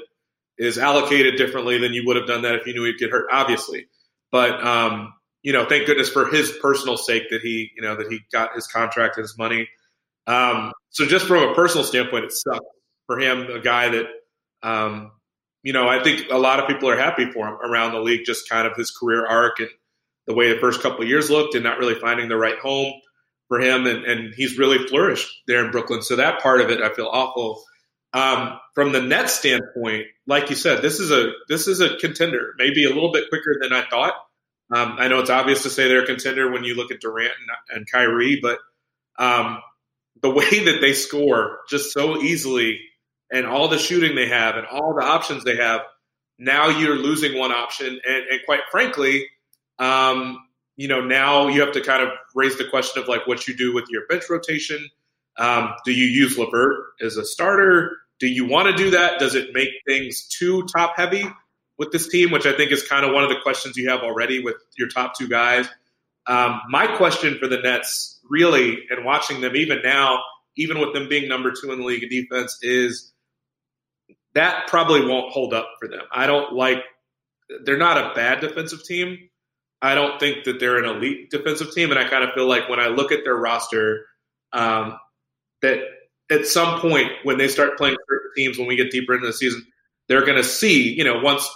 is 0.59 0.79
allocated 0.79 1.37
differently 1.37 1.79
than 1.79 1.93
you 1.93 2.05
would 2.07 2.17
have 2.17 2.27
done 2.27 2.43
that 2.43 2.55
if 2.55 2.67
you 2.67 2.75
knew 2.75 2.85
he'd 2.85 2.99
get 2.99 3.11
hurt, 3.11 3.27
obviously. 3.31 3.87
But 4.31 4.65
um, 4.65 5.13
you 5.43 5.53
know, 5.53 5.65
thank 5.65 5.87
goodness 5.87 6.09
for 6.09 6.27
his 6.27 6.51
personal 6.61 6.97
sake 6.97 7.31
that 7.31 7.41
he, 7.41 7.71
you 7.77 7.83
know, 7.83 7.97
that 7.97 8.11
he 8.11 8.21
got 8.33 8.55
his 8.55 8.67
contract 8.67 9.17
and 9.17 9.25
his 9.25 9.39
money. 9.39 9.69
Um, 10.27 10.73
so 10.91 11.07
just 11.07 11.27
from 11.27 11.49
a 11.49 11.55
personal 11.55 11.85
standpoint, 11.85 12.25
it 12.25 12.33
sucks 12.33 12.67
for 13.07 13.19
him, 13.21 13.49
a 13.51 13.61
guy 13.61 13.91
that, 13.91 14.07
um, 14.63 15.13
you 15.63 15.73
know, 15.73 15.89
I 15.89 16.03
think 16.03 16.31
a 16.31 16.39
lot 16.39 16.59
of 16.59 16.67
people 16.67 16.91
are 16.91 16.99
happy 16.99 17.31
for 17.31 17.47
him 17.47 17.55
around 17.55 17.93
the 17.93 18.01
league, 18.01 18.25
just 18.25 18.49
kind 18.49 18.67
of 18.67 18.77
his 18.77 18.91
career 18.91 19.25
arc 19.25 19.61
and 19.61 19.69
the 20.27 20.35
way 20.35 20.53
the 20.53 20.59
first 20.59 20.83
couple 20.83 21.05
years 21.05 21.31
looked 21.31 21.55
and 21.55 21.63
not 21.63 21.79
really 21.79 21.95
finding 21.95 22.29
the 22.29 22.37
right 22.37 22.59
home 22.59 22.93
for 23.47 23.61
him. 23.61 23.87
And, 23.87 24.05
and 24.05 24.35
he's 24.35 24.59
really 24.59 24.85
flourished 24.89 25.33
there 25.47 25.65
in 25.65 25.71
Brooklyn. 25.71 26.03
So 26.03 26.17
that 26.17 26.41
part 26.43 26.61
of 26.61 26.71
it, 26.71 26.83
I 26.83 26.93
feel 26.93 27.07
awful 27.07 27.63
um, 28.13 28.59
from 28.75 28.93
the 28.93 29.03
net 29.03 29.31
standpoint, 29.31 30.07
like 30.27 30.51
you 30.51 30.57
said, 30.57 30.83
this 30.83 31.01
is 31.01 31.11
a 31.11 31.33
this 31.49 31.69
is 31.69 31.81
a 31.81 31.97
contender, 31.97 32.55
maybe 32.59 32.85
a 32.85 32.89
little 32.89 33.13
bit 33.13 33.29
quicker 33.29 33.57
than 33.61 33.73
I 33.73 33.85
thought. 33.89 34.15
Um, 34.75 34.97
I 34.99 35.09
know 35.09 35.21
it's 35.21 35.31
obvious 35.31 35.63
to 35.63 35.71
say 35.71 35.89
they're 35.89 36.03
a 36.03 36.07
contender 36.07 36.51
when 36.51 36.65
you 36.65 36.75
look 36.75 36.91
at 36.91 37.01
Durant 37.01 37.33
and, 37.39 37.79
and 37.79 37.91
Kyrie, 37.91 38.41
but 38.41 38.59
um, 39.19 39.59
the 40.23 40.31
way 40.31 40.49
that 40.65 40.79
they 40.81 40.93
score 40.93 41.59
just 41.69 41.93
so 41.93 42.21
easily 42.21 42.81
and 43.33 43.47
all 43.47 43.69
the 43.69 43.79
shooting 43.79 44.15
they 44.15 44.29
have 44.29 44.57
and 44.57 44.67
all 44.67 44.95
the 44.95 45.05
options 45.05 45.45
they 45.45 45.57
have, 45.57 45.83
now 46.39 46.69
you're 46.69 46.97
losing 46.97 47.39
one 47.39 47.53
option, 47.53 47.87
and, 47.87 48.27
and 48.31 48.41
quite 48.45 48.61
frankly, 48.71 49.27
um, 49.79 50.39
you 50.77 50.89
know, 50.89 51.01
now 51.01 51.49
you 51.49 51.61
have 51.63 51.73
to 51.73 51.81
kind 51.81 52.03
of 52.03 52.11
raise 52.35 52.59
the 52.59 52.69
question 52.69 53.03
of 53.03 53.09
like 53.09 53.27
what 53.27 53.49
you 53.49 53.57
do 53.57 53.73
with 53.75 53.87
your 53.89 54.07
bench 54.09 54.25
rotation. 54.29 54.89
Um, 55.39 55.75
do 55.85 55.93
you 55.93 56.07
use 56.07 56.39
LeVert 56.39 56.77
as 57.01 57.17
a 57.17 57.25
starter? 57.25 57.97
Do 58.19 58.27
you 58.27 58.47
want 58.47 58.69
to 58.69 58.83
do 58.83 58.91
that? 58.91 59.19
Does 59.19 59.35
it 59.35 59.51
make 59.53 59.69
things 59.87 60.27
too 60.29 60.67
top 60.75 60.95
heavy 60.97 61.25
with 61.79 61.93
this 61.93 62.09
team, 62.09 62.31
which 62.31 62.47
I 62.47 62.57
think 62.57 62.73
is 62.73 62.87
kind 62.87 63.05
of 63.05 63.13
one 63.13 63.23
of 63.23 63.29
the 63.29 63.41
questions 63.43 63.77
you 63.77 63.91
have 63.91 64.01
already 64.01 64.43
with 64.43 64.57
your 64.79 64.89
top 64.89 65.17
two 65.19 65.29
guys? 65.29 65.69
Um, 66.27 66.61
my 66.71 66.87
question 66.97 67.39
for 67.39 67.47
the 67.47 67.59
Nets, 67.59 68.19
really, 68.29 68.79
and 68.91 69.05
watching 69.05 69.41
them 69.41 69.55
even 69.55 69.81
now, 69.83 70.23
even 70.57 70.81
with 70.81 70.95
them 70.95 71.09
being 71.09 71.29
number 71.29 71.53
two 71.53 71.71
in 71.71 71.79
the 71.79 71.85
league 71.85 72.03
of 72.03 72.11
defense, 72.11 72.59
is 72.63 73.13
that 74.35 74.67
probably 74.69 75.07
won't 75.07 75.33
hold 75.33 75.55
up 75.55 75.69
for 75.79 75.87
them. 75.89 76.03
I 76.13 76.27
don't 76.27 76.55
like, 76.55 76.83
they're 77.65 77.77
not 77.77 77.99
a 77.99 78.15
bad 78.15 78.41
defensive 78.41 78.83
team. 78.85 79.29
I 79.81 79.95
don't 79.95 80.19
think 80.19 80.45
that 80.45 80.59
they're 80.59 80.83
an 80.83 80.85
elite 80.85 81.31
defensive 81.31 81.73
team. 81.73 81.91
And 81.91 81.99
I 81.99 82.09
kind 82.09 82.25
of 82.25 82.33
feel 82.35 82.49
like 82.49 82.69
when 82.69 82.81
I 82.81 82.89
look 82.89 83.13
at 83.13 83.21
their 83.25 83.37
roster, 83.37 84.07
um, 84.53 84.99
that 85.63 85.81
at 86.31 86.47
some 86.47 86.81
point 86.81 87.11
when 87.23 87.39
they 87.39 87.49
start 87.49 87.79
playing 87.79 87.97
certain 88.09 88.31
teams, 88.37 88.59
when 88.59 88.67
we 88.67 88.77
get 88.77 88.91
deeper 88.91 89.15
into 89.15 89.27
the 89.27 89.33
season, 89.33 89.67
they're 90.09 90.25
going 90.25 90.37
to 90.37 90.45
see, 90.45 90.93
you 90.93 91.05
know, 91.05 91.21
once 91.21 91.49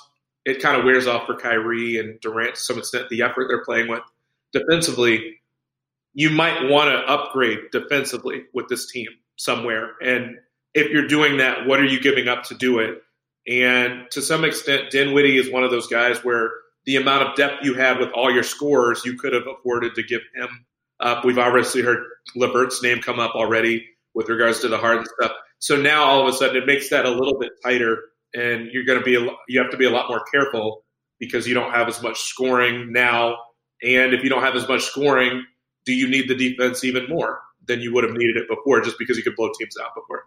it 0.45 0.63
kind 0.63 0.79
of 0.79 0.85
wears 0.85 1.07
off 1.07 1.27
for 1.27 1.37
Kyrie 1.37 1.99
and 1.99 2.19
Durant 2.21 2.55
to 2.55 2.61
some 2.61 2.79
extent, 2.79 3.09
the 3.09 3.23
effort 3.23 3.49
they're 3.49 3.65
playing 3.65 3.89
with 3.89 4.03
defensively, 4.53 5.41
you 6.15 6.31
might 6.31 6.69
want 6.69 6.89
to 6.91 7.13
upgrade 7.13 7.59
defensively 7.73 8.45
with 8.53 8.69
this 8.69 8.91
team 8.91 9.09
somewhere. 9.37 9.93
And 10.03 10.39
if 10.75 10.91
you're 10.91 11.07
doing 11.07 11.39
that, 11.39 11.67
what 11.67 11.81
are 11.81 11.85
you 11.85 12.01
giving 12.01 12.29
up 12.29 12.45
to 12.45 12.55
do 12.55 12.79
it? 12.79 13.03
And 13.47 14.11
to 14.11 14.23
some 14.23 14.45
extent, 14.45 14.91
Dinwiddie 14.91 15.39
is 15.39 15.51
one 15.51 15.65
of 15.65 15.71
those 15.71 15.87
guys 15.87 16.25
where 16.25 16.51
the 16.85 16.97
amount 16.97 17.29
of 17.29 17.37
depth 17.37 17.65
you 17.65 17.75
had 17.75 17.99
with 17.99 18.11
all 18.11 18.33
your 18.33 18.43
scores, 18.43 19.05
you 19.05 19.17
could 19.17 19.33
have 19.33 19.47
afforded 19.47 19.95
to 19.95 20.03
give 20.03 20.23
him 20.35 20.49
up. 21.01 21.25
We've 21.25 21.39
obviously 21.39 21.83
heard 21.83 22.05
LeVert's 22.37 22.83
name 22.83 23.01
come 23.01 23.19
up 23.19 23.35
already 23.35 23.87
with 24.15 24.29
regards 24.29 24.61
to 24.61 24.69
the 24.69 24.79
Harden 24.79 25.07
stuff. 25.19 25.33
So 25.59 25.77
now 25.81 26.05
all 26.05 26.27
of 26.27 26.33
a 26.33 26.37
sudden 26.37 26.57
it 26.57 26.67
makes 26.67 26.89
that 26.91 27.05
a 27.05 27.11
little 27.11 27.39
bit 27.39 27.53
tighter, 27.63 27.99
and 28.35 28.69
you're 28.73 28.85
going 28.85 28.99
to 28.99 29.05
be 29.05 29.13
you 29.49 29.61
have 29.61 29.71
to 29.71 29.77
be 29.77 29.87
a 29.87 29.91
lot 29.91 30.09
more 30.09 30.25
careful 30.33 30.85
because 31.19 31.47
you 31.47 31.55
don't 31.55 31.73
have 31.73 31.89
as 31.89 32.03
much 32.03 32.21
scoring 32.21 32.93
now. 32.93 33.37
And 33.83 34.15
if 34.15 34.23
you 34.23 34.31
don't 34.31 34.43
have 34.43 34.57
as 34.57 34.69
much 34.69 34.83
scoring, 34.83 35.45
do 35.85 35.93
you 35.93 36.09
need 36.09 36.29
the 36.29 36.35
defense 36.35 36.85
even 36.85 37.09
more 37.09 37.41
than 37.67 37.81
you 37.81 37.95
would 37.95 38.05
have 38.05 38.13
needed 38.13 38.37
it 38.37 38.49
before 38.49 38.81
just 38.81 38.99
because 38.99 39.17
you 39.17 39.23
could 39.23 39.37
blow 39.37 39.51
teams 39.59 39.77
out 39.83 39.95
before? 39.95 40.25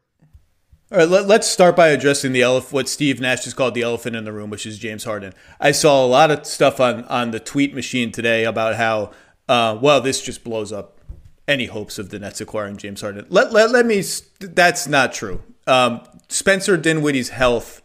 All 0.92 1.00
right, 1.00 1.10
let, 1.10 1.42
us 1.42 1.52
start 1.52 1.76
by 1.76 1.88
addressing 1.88 2.34
the 2.34 2.42
elef- 2.42 2.72
what 2.72 2.88
Steve 2.88 3.20
Nash 3.20 3.46
just 3.46 3.56
called 3.56 3.74
the 3.74 3.82
elephant 3.82 4.16
in 4.16 4.26
the 4.26 4.32
room, 4.32 4.52
which 4.52 4.68
is 4.68 4.78
James 4.78 5.04
Harden. 5.04 5.34
I 5.60 5.72
saw 5.72 6.06
a 6.06 6.08
lot 6.08 6.30
of 6.30 6.46
stuff 6.46 6.80
on 6.80 7.06
on 7.06 7.32
the 7.32 7.40
tweet 7.40 7.74
machine 7.74 8.12
today 8.12 8.44
about 8.44 8.76
how, 8.76 9.12
uh, 9.48 9.78
well, 9.82 10.02
this 10.02 10.22
just 10.22 10.44
blows 10.44 10.72
up 10.72 11.00
any 11.48 11.66
hopes 11.66 12.00
of 12.00 12.10
the 12.10 12.20
Nets 12.20 12.42
acquiring 12.42 12.78
James 12.78 13.02
Harden. 13.02 13.26
Let 13.30 13.52
let, 13.52 13.72
let 13.72 13.86
me. 13.86 14.04
That's 14.40 14.88
not 14.88 15.14
true. 15.14 15.42
Um, 15.68 16.02
Spencer 16.30 16.78
Dinwiddie's 16.78 17.30
health 17.30 17.82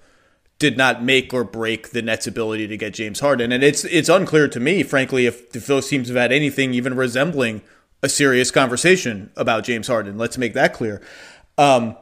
did 0.59 0.77
not 0.77 1.03
make 1.03 1.33
or 1.33 1.45
break 1.45 1.91
the 1.91 2.03
Nets' 2.03 2.27
ability 2.27 2.67
to 2.67 2.77
get 2.77 2.95
James 2.95 3.21
Harden, 3.21 3.53
and 3.53 3.63
it's 3.63 3.85
it's 3.85 4.09
unclear 4.09 4.49
to 4.49 4.61
me, 4.61 4.83
frankly, 4.83 5.27
if, 5.27 5.55
if 5.55 5.67
those 5.67 5.89
teams 5.89 6.09
have 6.09 6.17
had 6.17 6.33
anything 6.33 6.75
even 6.75 6.95
resembling 6.95 7.63
a 8.03 8.09
serious 8.09 8.51
conversation 8.51 9.31
about 9.37 9.65
James 9.65 9.89
Harden. 9.89 10.19
Let's 10.19 10.39
make 10.39 10.55
that 10.55 10.73
clear. 10.73 11.03
Um, 11.57 11.97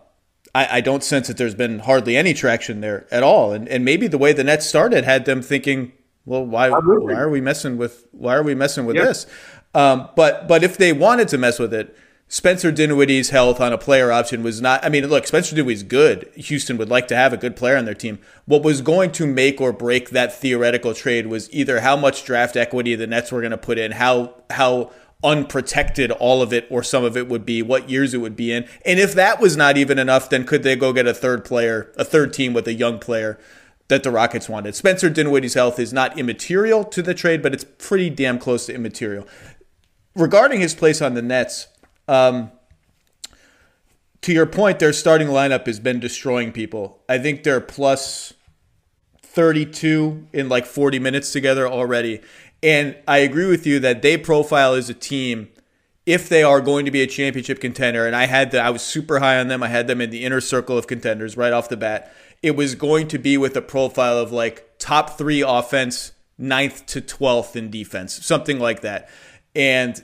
I, 0.55 0.77
I, 0.77 0.81
don't 0.83 1.03
sense 1.03 1.29
that 1.29 1.39
there's 1.39 1.55
been 1.55 1.79
hardly 1.79 2.17
any 2.17 2.35
traction 2.35 2.83
there 2.83 3.07
at 3.11 3.23
all, 3.23 3.53
and 3.53 3.69
and 3.69 3.85
maybe 3.85 4.07
the 4.07 4.19
way 4.19 4.33
the 4.33 4.45
Nets 4.45 4.67
started 4.67 5.05
had 5.05 5.25
them 5.25 5.43
thinking, 5.43 5.93
well, 6.27 6.45
why 6.45 6.69
why 6.69 7.15
are 7.15 7.31
we 7.31 7.41
messing 7.41 7.79
with 7.79 8.07
why 8.13 8.35
are 8.35 8.43
we 8.43 8.55
messing 8.55 8.85
with 8.85 8.97
this? 8.97 9.27
Um, 9.75 10.11
but 10.15 10.47
but 10.47 10.63
if 10.63 10.77
they 10.77 10.93
wanted 10.93 11.29
to 11.29 11.39
mess 11.39 11.59
with 11.59 11.73
it 11.73 11.97
Spencer 12.29 12.73
Dinwiddie's 12.73 13.31
health 13.31 13.61
on 13.61 13.73
a 13.73 13.79
player 13.79 14.11
option 14.11 14.43
was 14.43 14.61
not. 14.61 14.85
I 14.85 14.89
mean, 14.89 15.07
look, 15.07 15.29
Spencer 15.29 15.55
Dinwiddie's 15.55 15.85
good. 15.85 16.29
Houston 16.35 16.77
would 16.77 16.91
like 16.91 17.07
to 17.09 17.17
have 17.17 17.33
a 17.33 17.37
good 17.37 17.55
player 17.55 17.77
on 17.77 17.85
their 17.85 17.95
team. 17.95 18.19
What 18.47 18.65
was 18.65 18.81
going 18.81 19.13
to 19.13 19.27
make 19.27 19.61
or 19.61 19.73
break 19.73 20.11
that 20.11 20.35
theoretical 20.35 20.93
trade 20.93 21.29
was 21.29 21.53
either 21.53 21.81
how 21.81 21.97
much 21.97 22.25
draft 22.25 22.57
equity 22.57 22.97
the 22.97 23.07
Nets 23.07 23.31
were 23.31 23.41
going 23.41 23.53
to 23.53 23.59
put 23.59 23.79
in, 23.79 23.93
how 23.93 24.35
how 24.51 24.91
unprotected 25.23 26.11
all 26.11 26.43
of 26.43 26.53
it 26.53 26.67
or 26.69 26.83
some 26.83 27.05
of 27.05 27.17
it 27.17 27.29
would 27.29 27.47
be, 27.47 27.63
what 27.63 27.89
years 27.89 28.13
it 28.13 28.19
would 28.19 28.37
be 28.37 28.53
in, 28.53 28.69
and 28.85 28.99
if 28.99 29.15
that 29.15 29.41
was 29.41 29.57
not 29.57 29.79
even 29.79 29.99
enough, 29.99 30.29
then 30.29 30.45
could 30.45 30.63
they 30.63 30.77
go 30.77 30.93
get 30.93 31.07
a 31.07 31.15
third 31.15 31.45
player, 31.45 31.93
a 31.97 32.05
third 32.05 32.33
team 32.33 32.53
with 32.53 32.67
a 32.67 32.75
young 32.75 32.99
player 32.99 33.39
that 33.89 34.03
the 34.03 34.11
Rockets 34.11 34.49
wanted? 34.49 34.75
Spencer 34.75 35.11
Dinwiddie's 35.11 35.55
health 35.55 35.79
is 35.79 35.93
not 35.93 36.19
immaterial 36.19 36.85
to 36.85 37.03
the 37.03 37.15
trade, 37.15 37.43
but 37.43 37.53
it's 37.53 37.65
pretty 37.65 38.11
damn 38.11 38.39
close 38.39 38.67
to 38.67 38.75
immaterial. 38.75 39.27
Regarding 40.15 40.61
his 40.61 40.75
place 40.75 41.03
on 41.03 41.15
the 41.15 41.23
Nets. 41.23 41.69
Um, 42.09 42.53
to 44.23 44.33
your 44.33 44.47
point, 44.47 44.79
their 44.79 44.93
starting 44.93 45.29
lineup 45.29 45.67
has 45.67 45.79
been 45.79 46.01
destroying 46.01 46.51
people. 46.51 47.03
I 47.09 47.19
think 47.19 47.45
they're 47.45 47.61
plus 47.61 48.33
32 49.23 50.29
in 50.33 50.49
like 50.49 50.67
40 50.67 50.99
minutes 50.99 51.31
together 51.31 51.69
already. 51.69 52.21
And 52.63 52.97
I 53.07 53.19
agree 53.19 53.47
with 53.47 53.67
you 53.67 53.79
that 53.81 54.03
they 54.03 54.17
profile 54.17 54.73
as 54.73 54.89
a 54.89 54.95
team 54.95 55.49
if 56.07 56.29
they 56.29 56.43
are 56.43 56.61
going 56.61 56.85
to 56.87 56.91
be 56.91 57.03
a 57.03 57.07
championship 57.07 57.61
contender. 57.61 58.07
And 58.07 58.17
I 58.17 58.27
had 58.27 58.51
the, 58.51 58.61
I 58.61 58.71
was 58.71 58.83
super 58.83 59.19
high 59.19 59.39
on 59.39 59.49
them. 59.49 59.63
I 59.63 59.69
had 59.69 59.89
them 59.89 60.01
in 60.01 60.11
the 60.11 60.25
inner 60.25 60.41
circle 60.41 60.79
of 60.79 60.87
contenders 60.87 61.37
right 61.37 61.53
off 61.53 61.69
the 61.69 61.77
bat. 61.77 62.13
It 62.43 62.57
was 62.57 62.75
going 62.75 63.09
to 63.09 63.19
be 63.19 63.37
with 63.37 63.57
a 63.57 63.63
profile 63.63 64.19
of 64.19 64.33
like 64.33 64.79
top 64.79 65.19
three 65.19 65.43
offense, 65.43 66.13
ninth 66.39 66.87
to 66.87 67.01
12th 67.01 67.57
in 67.57 67.71
defense, 67.71 68.25
something 68.25 68.59
like 68.59 68.81
that. 68.83 69.09
And 69.55 70.03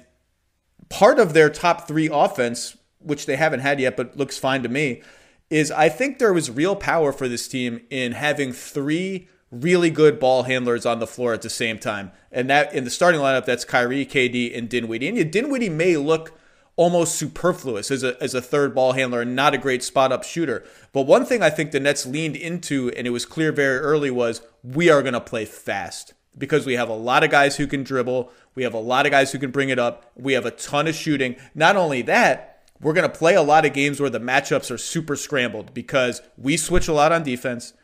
part 0.89 1.19
of 1.19 1.35
their 1.35 1.51
top 1.51 1.87
three 1.87 2.09
offense, 2.13 2.77
which 2.99 3.27
they 3.27 3.37
haven't 3.37 3.61
had 3.61 3.81
yet, 3.81 3.97
but 3.97 4.17
looks 4.17 4.39
fine 4.39 4.63
to 4.63 4.69
me, 4.69 5.03
is 5.51 5.71
I 5.71 5.89
think 5.89 6.19
there 6.19 6.33
was 6.33 6.51
real 6.51 6.75
power 6.75 7.13
for 7.13 7.29
this 7.29 7.47
team 7.47 7.83
in 7.91 8.13
having 8.13 8.53
three 8.53 9.29
really 9.51 9.91
good 9.91 10.19
ball 10.19 10.45
handlers 10.45 10.87
on 10.87 10.99
the 10.99 11.07
floor 11.07 11.35
at 11.35 11.43
the 11.43 11.51
same 11.51 11.79
time. 11.79 12.11
And 12.33 12.49
that 12.49 12.73
in 12.73 12.85
the 12.85 12.91
starting 12.91 13.21
lineup, 13.21 13.45
that's 13.45 13.65
Kyrie, 13.65 14.07
KD, 14.07 14.57
and 14.57 14.69
Dinwiddie. 14.69 15.09
And 15.09 15.31
Dinwiddie 15.31 15.69
may 15.69 15.99
look 15.99 16.33
almost 16.77 17.17
superfluous 17.17 17.91
as 17.91 18.03
a, 18.03 18.21
as 18.23 18.35
a 18.35 18.41
third 18.41 18.75
ball 18.75 18.93
handler 18.93 19.23
and 19.23 19.37
not 19.37 19.55
a 19.55 19.59
great 19.59 19.83
spot 19.83 20.13
up 20.13 20.25
shooter. 20.25 20.65
But 20.93 21.03
one 21.03 21.27
thing 21.27 21.43
I 21.43 21.51
think 21.51 21.71
the 21.71 21.81
Nets 21.81 22.07
leaned 22.07 22.37
into, 22.37 22.91
and 22.97 23.07
it 23.07 23.11
was 23.11 23.27
clear 23.27 23.53
very 23.53 23.79
early, 23.79 24.11
was 24.11 24.43
we 24.63 24.91
are 24.91 25.03
going 25.03 25.13
to 25.15 25.21
play 25.21 25.45
fast 25.45 26.15
because 26.37 26.65
we 26.65 26.75
have 26.75 26.89
a 26.89 26.95
lot 26.95 27.25
of 27.25 27.31
guys 27.31 27.57
who 27.57 27.67
can 27.67 27.83
dribble. 27.83 28.31
We 28.55 28.63
have 28.63 28.75
a 28.75 28.79
lot 28.79 29.07
of 29.07 29.13
guys 29.13 29.33
who 29.33 29.39
can 29.39 29.51
bring 29.51 29.69
it 29.69 29.79
up. 29.79 30.11
We 30.17 30.33
have 30.33 30.47
a 30.47 30.51
ton 30.51 30.89
of 30.89 30.95
shooting. 30.95 31.37
Not 31.55 31.77
only 31.77 32.03
that, 32.03 32.63
we're 32.81 32.95
going 32.95 33.09
to 33.09 33.19
play 33.19 33.35
a 33.35 33.43
lot 33.43 33.65
of 33.65 33.73
games 33.73 34.01
where 34.01 34.11
the 34.11 34.19
matchups 34.19 34.71
are 34.71 34.79
super 34.79 35.15
scrambled 35.15 35.73
because 35.75 36.21
we 36.37 36.57
switch 36.57 36.89
a 36.89 36.93
lot 36.93 37.13
on 37.13 37.23
defense. 37.23 37.75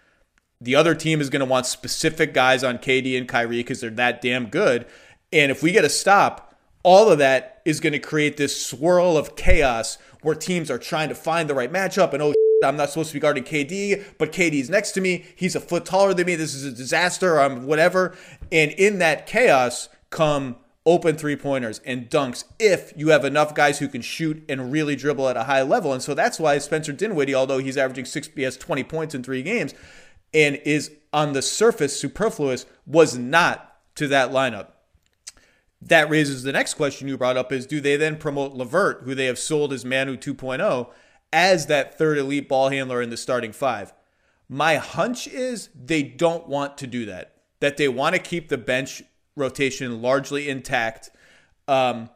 The 0.61 0.75
other 0.75 0.95
team 0.95 1.21
is 1.21 1.31
going 1.31 1.41
to 1.41 1.47
want 1.47 1.67
specific 1.67 2.35
guys 2.35 2.65
on 2.65 2.79
KD 2.79 3.17
and 3.17 3.29
Kyrie 3.29 3.59
because 3.59 3.81
they're 3.81 3.91
that 3.91 4.21
damn 4.21 4.47
good. 4.47 4.87
And 5.33 5.53
if 5.53 5.63
we 5.63 5.71
get 5.73 5.85
a 5.85 5.91
stop, 5.91 6.48
all 6.83 7.11
of 7.11 7.19
that 7.19 7.61
is 7.65 7.81
going 7.81 7.93
to 7.93 7.99
create 7.99 8.37
this 8.37 8.65
swirl 8.65 9.17
of 9.17 9.37
chaos 9.37 9.99
where 10.23 10.35
teams 10.35 10.71
are 10.71 10.79
trying 10.79 11.09
to 11.09 11.15
find 11.15 11.49
the 11.49 11.55
right 11.55 11.73
matchup 11.73 12.13
and 12.13 12.23
oh 12.23 12.33
I'm 12.65 12.77
not 12.77 12.89
supposed 12.89 13.11
to 13.11 13.15
be 13.15 13.21
guarding 13.21 13.45
KD, 13.45 14.05
but 14.19 14.33
KD's 14.33 14.69
next 14.69 14.93
to 14.93 15.01
me. 15.01 15.25
He's 15.37 15.55
a 15.55 15.61
foot 15.61 15.85
taller 15.85 16.13
than 16.13 16.27
me. 16.27 16.35
This 16.35 16.55
is 16.55 16.65
a 16.65 16.73
disaster. 16.73 17.39
I'm 17.39 17.67
whatever. 17.67 18.17
And 18.51 18.73
in 18.73 18.99
that 18.99 19.27
chaos 19.27 19.89
come 20.11 20.57
open 20.85 21.17
three 21.17 21.37
pointers 21.37 21.81
and 21.85 22.09
dunks 22.09 22.45
if 22.59 22.93
you 22.97 23.09
have 23.09 23.25
enough 23.25 23.55
guys 23.55 23.79
who 23.79 23.89
can 23.89 24.01
shoot 24.01 24.43
and 24.49 24.73
really 24.73 24.97
dribble 24.97 25.29
at 25.29 25.37
a 25.37 25.45
high 25.45 25.63
level. 25.63 25.93
And 25.93 26.03
so 26.03 26.15
that's 26.15 26.41
why 26.41 26.59
Spencer 26.59 26.93
Dinwiddie, 26.93 27.35
although 27.35 27.59
he's 27.59 27.77
averaging 27.77 28.07
six, 28.07 28.29
he 28.35 28.43
has 28.43 28.57
20 28.57 28.85
points 28.85 29.15
in 29.15 29.23
three 29.23 29.43
games 29.43 29.75
and 30.33 30.57
is 30.65 30.91
on 31.13 31.33
the 31.33 31.43
surface 31.43 31.99
superfluous, 31.99 32.67
was 32.87 33.17
not 33.17 33.77
to 33.97 34.09
that 34.09 34.31
lineup. 34.31 34.69
That 35.81 36.11
raises 36.11 36.43
the 36.43 36.53
next 36.53 36.75
question 36.75 37.09
you 37.09 37.17
brought 37.17 37.37
up 37.37 37.53
is 37.53 37.67
do 37.67 37.81
they 37.81 37.97
then 37.97 38.17
promote 38.17 38.53
LeVert, 38.55 39.03
who 39.05 39.15
they 39.15 39.27
have 39.27 39.39
sold 39.39 39.73
as 39.73 39.85
Manu 39.85 40.17
2.0? 40.17 40.91
as 41.33 41.67
that 41.67 41.97
third 41.97 42.19
elite 42.19 42.49
ball 42.49 42.71
handler 42.71 43.03
in 43.03 43.11
the 43.11 43.17
starting 43.17 43.53
five. 43.53 43.93
My 44.49 44.77
hunch 44.77 45.27
is 45.29 45.69
they 45.75 46.03
don't 46.03 46.49
want 46.49 46.79
to 46.79 46.87
do 46.87 47.05
that, 47.07 47.35
that 47.61 47.77
they 47.77 47.89
want 47.89 48.15
to 48.15 48.21
keep 48.21 48.49
the 48.49 48.59
bench 48.59 49.03
rotation 49.37 50.01
largely 50.01 50.49
intact. 50.49 51.11
Um, 51.67 52.09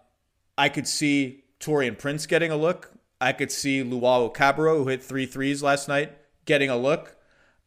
I 0.57 0.69
could 0.69 0.89
see 0.89 1.45
Taurean 1.61 1.99
Prince 1.99 2.27
getting 2.27 2.51
a 2.51 2.57
look. 2.57 2.93
I 3.21 3.33
could 3.33 3.53
see 3.53 3.85
Luwawu-Cabarrot, 3.85 4.79
who 4.79 4.89
hit 4.89 5.03
three 5.03 5.27
threes 5.27 5.63
last 5.63 5.89
night, 5.89 6.17
getting 6.45 6.71
a 6.71 6.77
look. 6.77 7.17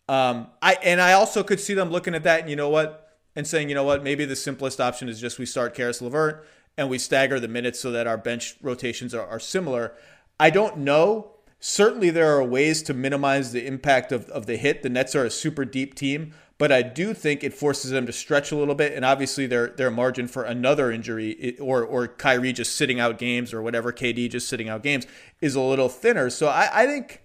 Um, 0.09 0.47
I 0.61 0.77
and 0.83 0.99
I 0.99 1.13
also 1.13 1.43
could 1.43 1.59
see 1.59 1.73
them 1.73 1.89
looking 1.89 2.13
at 2.13 2.23
that, 2.23 2.41
and 2.41 2.49
you 2.49 2.55
know 2.55 2.69
what, 2.69 3.04
and 3.35 3.45
saying, 3.45 3.69
you 3.69 3.75
know 3.75 3.83
what, 3.83 4.03
maybe 4.03 4.25
the 4.25 4.35
simplest 4.35 4.79
option 4.79 5.09
is 5.09 5.19
just 5.19 5.39
we 5.39 5.45
start 5.45 5.73
Caris 5.73 6.01
LeVert 6.01 6.45
and 6.77 6.89
we 6.89 6.97
stagger 6.97 7.39
the 7.39 7.47
minutes 7.47 7.79
so 7.79 7.91
that 7.91 8.07
our 8.07 8.17
bench 8.17 8.55
rotations 8.61 9.13
are, 9.13 9.25
are 9.25 9.39
similar. 9.39 9.93
I 10.39 10.49
don't 10.49 10.77
know 10.77 11.35
Certainly, 11.67 12.11
there 12.11 12.37
are 12.37 12.43
ways 12.43 12.83
to 12.83 12.93
minimize 12.93 13.51
the 13.51 13.65
impact 13.65 14.11
of, 14.11 14.29
of 14.29 14.45
the 14.45 14.55
hit. 14.55 14.83
The 14.83 14.89
Nets 14.89 15.15
are 15.15 15.25
a 15.25 15.31
super 15.31 15.65
deep 15.65 15.95
team, 15.95 16.31
but 16.59 16.71
I 16.71 16.83
do 16.83 17.11
think 17.15 17.43
it 17.43 17.55
forces 17.55 17.89
them 17.89 18.05
to 18.05 18.13
stretch 18.13 18.51
a 18.51 18.55
little 18.55 18.75
bit. 18.75 18.93
And 18.93 19.03
obviously, 19.03 19.47
their 19.47 19.69
their 19.69 19.89
margin 19.89 20.27
for 20.27 20.43
another 20.43 20.91
injury 20.91 21.57
or 21.59 21.83
or 21.83 22.07
Kyrie 22.07 22.53
just 22.53 22.75
sitting 22.75 22.99
out 22.99 23.17
games 23.17 23.51
or 23.51 23.63
whatever, 23.63 23.91
KD 23.91 24.29
just 24.29 24.47
sitting 24.47 24.69
out 24.69 24.83
games 24.83 25.07
is 25.41 25.55
a 25.55 25.59
little 25.59 25.89
thinner. 25.89 26.29
So 26.29 26.49
I, 26.49 26.69
I 26.83 26.85
think 26.85 27.23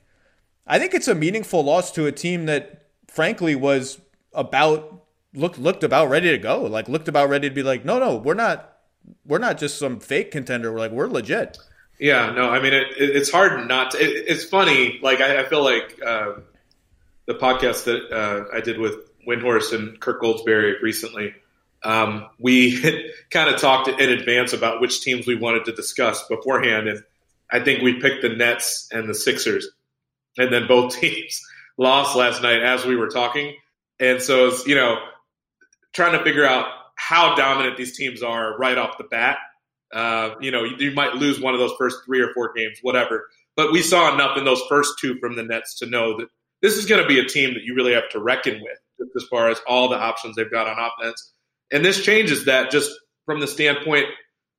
I 0.66 0.78
think 0.78 0.94
it's 0.94 1.08
a 1.08 1.14
meaningful 1.14 1.62
loss 1.62 1.92
to 1.92 2.06
a 2.06 2.12
team 2.12 2.46
that, 2.46 2.86
frankly, 3.08 3.54
was 3.54 4.00
about 4.32 4.99
looked 5.34 5.58
looked 5.58 5.84
about 5.84 6.08
ready 6.08 6.30
to 6.30 6.38
go. 6.38 6.62
Like 6.62 6.88
looked 6.88 7.08
about 7.08 7.28
ready 7.28 7.48
to 7.48 7.54
be 7.54 7.62
like, 7.62 7.84
no, 7.84 7.98
no, 7.98 8.16
we're 8.16 8.34
not 8.34 8.76
we're 9.24 9.38
not 9.38 9.58
just 9.58 9.78
some 9.78 10.00
fake 10.00 10.30
contender. 10.30 10.72
We're 10.72 10.78
like 10.78 10.92
we're 10.92 11.08
legit. 11.08 11.58
Yeah, 11.98 12.30
no, 12.32 12.48
I 12.48 12.60
mean 12.60 12.72
it, 12.72 12.88
it, 12.98 13.16
it's 13.16 13.30
hard 13.30 13.68
not 13.68 13.92
to. 13.92 13.98
It, 13.98 14.24
it's 14.28 14.44
funny. 14.44 14.98
Like 15.02 15.20
I, 15.20 15.42
I 15.42 15.44
feel 15.44 15.62
like 15.62 16.00
uh, 16.04 16.34
the 17.26 17.34
podcast 17.34 17.84
that 17.84 18.10
uh, 18.10 18.56
I 18.56 18.60
did 18.60 18.78
with 18.78 18.94
Windhorst 19.26 19.74
and 19.74 20.00
Kirk 20.00 20.22
Goldsberry 20.22 20.80
recently. 20.82 21.34
Um, 21.82 22.28
we 22.38 22.80
kind 23.30 23.48
of 23.48 23.60
talked 23.60 23.88
in 23.88 24.10
advance 24.10 24.52
about 24.52 24.80
which 24.80 25.02
teams 25.02 25.26
we 25.26 25.36
wanted 25.36 25.66
to 25.66 25.72
discuss 25.72 26.26
beforehand, 26.28 26.88
and 26.88 27.02
I 27.50 27.60
think 27.60 27.82
we 27.82 28.00
picked 28.00 28.22
the 28.22 28.30
Nets 28.30 28.88
and 28.92 29.08
the 29.08 29.14
Sixers, 29.14 29.68
and 30.38 30.52
then 30.52 30.66
both 30.66 30.94
teams 31.00 31.42
lost 31.76 32.16
last 32.16 32.42
night 32.42 32.62
as 32.62 32.84
we 32.84 32.96
were 32.96 33.08
talking, 33.08 33.54
and 33.98 34.20
so 34.22 34.48
it's 34.48 34.66
you 34.66 34.74
know 34.74 34.98
trying 35.94 36.18
to 36.18 36.24
figure 36.24 36.46
out 36.46 36.66
how 36.96 37.34
dominant 37.34 37.76
these 37.76 37.96
teams 37.96 38.22
are 38.22 38.56
right 38.58 38.78
off 38.78 38.98
the 38.98 39.04
bat 39.04 39.38
Uh, 39.92 40.34
you 40.40 40.50
know, 40.50 40.64
you, 40.64 40.76
you 40.78 40.90
might 40.92 41.14
lose 41.14 41.40
one 41.40 41.54
of 41.54 41.60
those 41.60 41.72
first 41.78 41.98
three 42.06 42.20
or 42.20 42.32
four 42.32 42.52
games, 42.52 42.78
whatever. 42.82 43.28
But 43.56 43.72
we 43.72 43.82
saw 43.82 44.14
enough 44.14 44.38
in 44.38 44.44
those 44.44 44.62
first 44.68 44.94
two 45.00 45.18
from 45.18 45.36
the 45.36 45.42
Nets 45.42 45.78
to 45.80 45.86
know 45.86 46.18
that 46.18 46.28
this 46.62 46.76
is 46.76 46.86
going 46.86 47.02
to 47.02 47.08
be 47.08 47.18
a 47.18 47.24
team 47.26 47.54
that 47.54 47.64
you 47.64 47.74
really 47.74 47.94
have 47.94 48.08
to 48.10 48.20
reckon 48.20 48.60
with 48.62 49.08
as 49.16 49.24
far 49.24 49.48
as 49.50 49.60
all 49.66 49.88
the 49.88 49.96
options 49.96 50.36
they've 50.36 50.50
got 50.50 50.68
on 50.68 50.76
offense. 50.78 51.32
And 51.72 51.84
this 51.84 52.04
changes 52.04 52.44
that 52.44 52.70
just 52.70 52.90
from 53.26 53.40
the 53.40 53.48
standpoint 53.48 54.06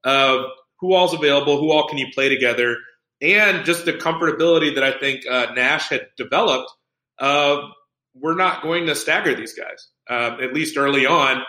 of 0.03 0.45
who 0.79 0.93
all's 0.93 1.13
available, 1.13 1.59
who 1.59 1.71
all 1.71 1.88
can 1.88 1.97
you 1.97 2.07
play 2.13 2.27
together, 2.27 2.75
and 3.21 3.65
just 3.65 3.85
the 3.85 3.93
comfortability 3.93 4.75
that 4.75 4.83
I 4.83 5.00
think 5.00 5.21
uh, 5.29 5.53
Nash 5.53 5.89
had 5.89 6.07
developed. 6.17 6.71
Uh, 7.19 7.61
we're 8.15 8.35
not 8.35 8.63
going 8.63 8.88
to 8.88 8.95
stagger 8.95 9.35
these 9.35 9.53
guys, 9.53 9.88
uh, 10.11 10.37
at 10.41 10.53
least 10.53 10.77
early 10.77 11.05
on. 11.05 11.41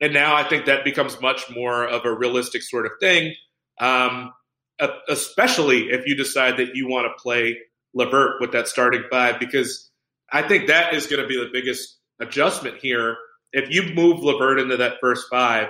And 0.00 0.12
now 0.12 0.34
I 0.34 0.42
think 0.42 0.66
that 0.66 0.84
becomes 0.84 1.20
much 1.20 1.48
more 1.50 1.86
of 1.86 2.04
a 2.04 2.12
realistic 2.12 2.62
sort 2.62 2.86
of 2.86 2.92
thing, 3.00 3.34
um, 3.78 4.32
especially 5.08 5.90
if 5.90 6.06
you 6.06 6.16
decide 6.16 6.56
that 6.56 6.74
you 6.74 6.88
want 6.88 7.06
to 7.06 7.22
play 7.22 7.58
LeVert 7.94 8.40
with 8.40 8.52
that 8.52 8.66
starting 8.66 9.04
five, 9.10 9.38
because 9.38 9.90
I 10.32 10.42
think 10.42 10.66
that 10.66 10.94
is 10.94 11.06
going 11.06 11.22
to 11.22 11.28
be 11.28 11.36
the 11.36 11.50
biggest 11.52 11.98
adjustment 12.20 12.78
here. 12.78 13.16
If 13.52 13.70
you 13.70 13.94
move 13.94 14.20
LeVert 14.20 14.58
into 14.58 14.76
that 14.78 14.94
first 15.00 15.26
five, 15.30 15.68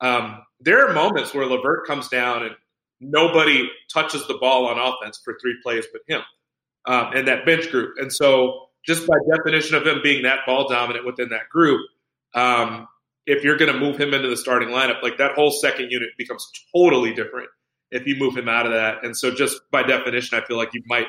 um, 0.00 0.42
there 0.60 0.88
are 0.88 0.94
moments 0.94 1.34
where 1.34 1.46
LeVert 1.46 1.86
comes 1.86 2.08
down 2.08 2.44
and 2.44 2.54
nobody 3.00 3.68
touches 3.92 4.26
the 4.28 4.38
ball 4.38 4.66
on 4.66 4.78
offense 4.78 5.20
for 5.24 5.36
three 5.40 5.56
plays 5.62 5.86
but 5.92 6.02
him 6.06 6.22
um, 6.86 7.10
and 7.14 7.28
that 7.28 7.44
bench 7.44 7.70
group. 7.70 7.94
And 7.98 8.12
so, 8.12 8.66
just 8.86 9.06
by 9.06 9.14
definition 9.34 9.76
of 9.76 9.86
him 9.86 10.00
being 10.02 10.22
that 10.22 10.40
ball 10.46 10.68
dominant 10.68 11.06
within 11.06 11.28
that 11.30 11.48
group, 11.50 11.80
um, 12.34 12.88
if 13.26 13.44
you're 13.44 13.56
going 13.56 13.72
to 13.72 13.78
move 13.78 13.96
him 13.98 14.14
into 14.14 14.28
the 14.28 14.36
starting 14.36 14.70
lineup, 14.70 15.02
like 15.02 15.18
that 15.18 15.32
whole 15.32 15.50
second 15.50 15.90
unit 15.90 16.10
becomes 16.18 16.50
totally 16.74 17.14
different 17.14 17.48
if 17.90 18.06
you 18.06 18.16
move 18.16 18.36
him 18.36 18.48
out 18.48 18.66
of 18.66 18.72
that. 18.72 19.04
And 19.04 19.16
so, 19.16 19.32
just 19.32 19.60
by 19.70 19.82
definition, 19.82 20.38
I 20.38 20.44
feel 20.44 20.56
like 20.56 20.70
you 20.74 20.82
might 20.86 21.06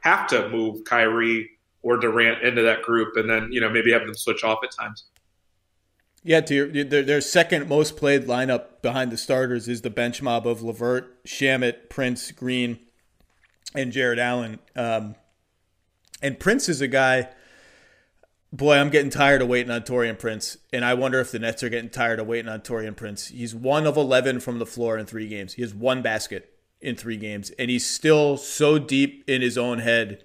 have 0.00 0.26
to 0.28 0.48
move 0.50 0.84
Kyrie 0.84 1.50
or 1.82 1.96
Durant 1.96 2.42
into 2.42 2.62
that 2.62 2.82
group, 2.82 3.16
and 3.16 3.28
then 3.28 3.48
you 3.50 3.60
know 3.60 3.70
maybe 3.70 3.92
have 3.92 4.04
them 4.04 4.14
switch 4.14 4.44
off 4.44 4.58
at 4.62 4.72
times. 4.72 5.04
Yeah, 6.22 6.40
to 6.40 6.54
your, 6.54 6.84
their, 6.84 7.02
their 7.02 7.20
second 7.20 7.68
most 7.68 7.98
played 7.98 8.24
lineup 8.24 8.80
behind 8.80 9.12
the 9.12 9.18
starters 9.18 9.68
is 9.68 9.82
the 9.82 9.90
bench 9.90 10.22
mob 10.22 10.46
of 10.46 10.62
LeVert, 10.62 11.22
Shamet, 11.24 11.90
Prince, 11.90 12.32
Green, 12.32 12.78
and 13.74 13.92
Jarrett 13.92 14.18
Allen. 14.18 14.58
Um, 14.74 15.16
and 16.24 16.40
Prince 16.40 16.68
is 16.68 16.80
a 16.80 16.88
guy 16.88 17.28
boy, 18.54 18.76
I'm 18.76 18.90
getting 18.90 19.10
tired 19.10 19.42
of 19.42 19.48
waiting 19.48 19.72
on 19.72 19.82
Taurean 19.82 20.16
Prince, 20.16 20.58
and 20.72 20.84
I 20.84 20.94
wonder 20.94 21.18
if 21.18 21.32
the 21.32 21.40
Nets 21.40 21.64
are 21.64 21.68
getting 21.68 21.90
tired 21.90 22.20
of 22.20 22.28
waiting 22.28 22.48
on 22.48 22.60
Taurean 22.60 22.94
Prince. 22.94 23.26
He's 23.28 23.52
one 23.54 23.84
of 23.84 23.96
11 23.96 24.40
from 24.40 24.60
the 24.60 24.66
floor 24.66 24.96
in 24.96 25.06
three 25.06 25.26
games. 25.26 25.54
He 25.54 25.62
has 25.62 25.74
one 25.74 26.02
basket 26.02 26.56
in 26.80 26.94
three 26.94 27.16
games, 27.16 27.50
and 27.58 27.68
he's 27.68 27.84
still 27.84 28.36
so 28.36 28.78
deep 28.78 29.24
in 29.26 29.42
his 29.42 29.58
own 29.58 29.80
head 29.80 30.24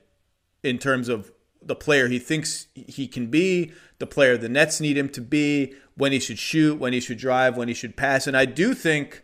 in 0.62 0.78
terms 0.78 1.10
of 1.10 1.32
the 1.62 1.76
player 1.76 2.08
he 2.08 2.20
thinks 2.20 2.68
he 2.76 3.08
can 3.08 3.28
be, 3.28 3.72
the 3.98 4.08
player 4.08 4.38
the 4.38 4.48
Nets 4.48 4.80
need 4.80 4.98
him 4.98 5.10
to 5.10 5.22
be, 5.22 5.74
when 5.96 6.12
he 6.12 6.20
should 6.20 6.40
shoot, 6.40 6.80
when 6.80 6.94
he 6.94 7.00
should 7.00 7.18
drive, 7.18 7.58
when 7.58 7.68
he 7.68 7.74
should 7.74 7.98
pass. 7.98 8.28
And 8.28 8.38
I 8.38 8.46
do 8.46 8.76
think 8.76 9.24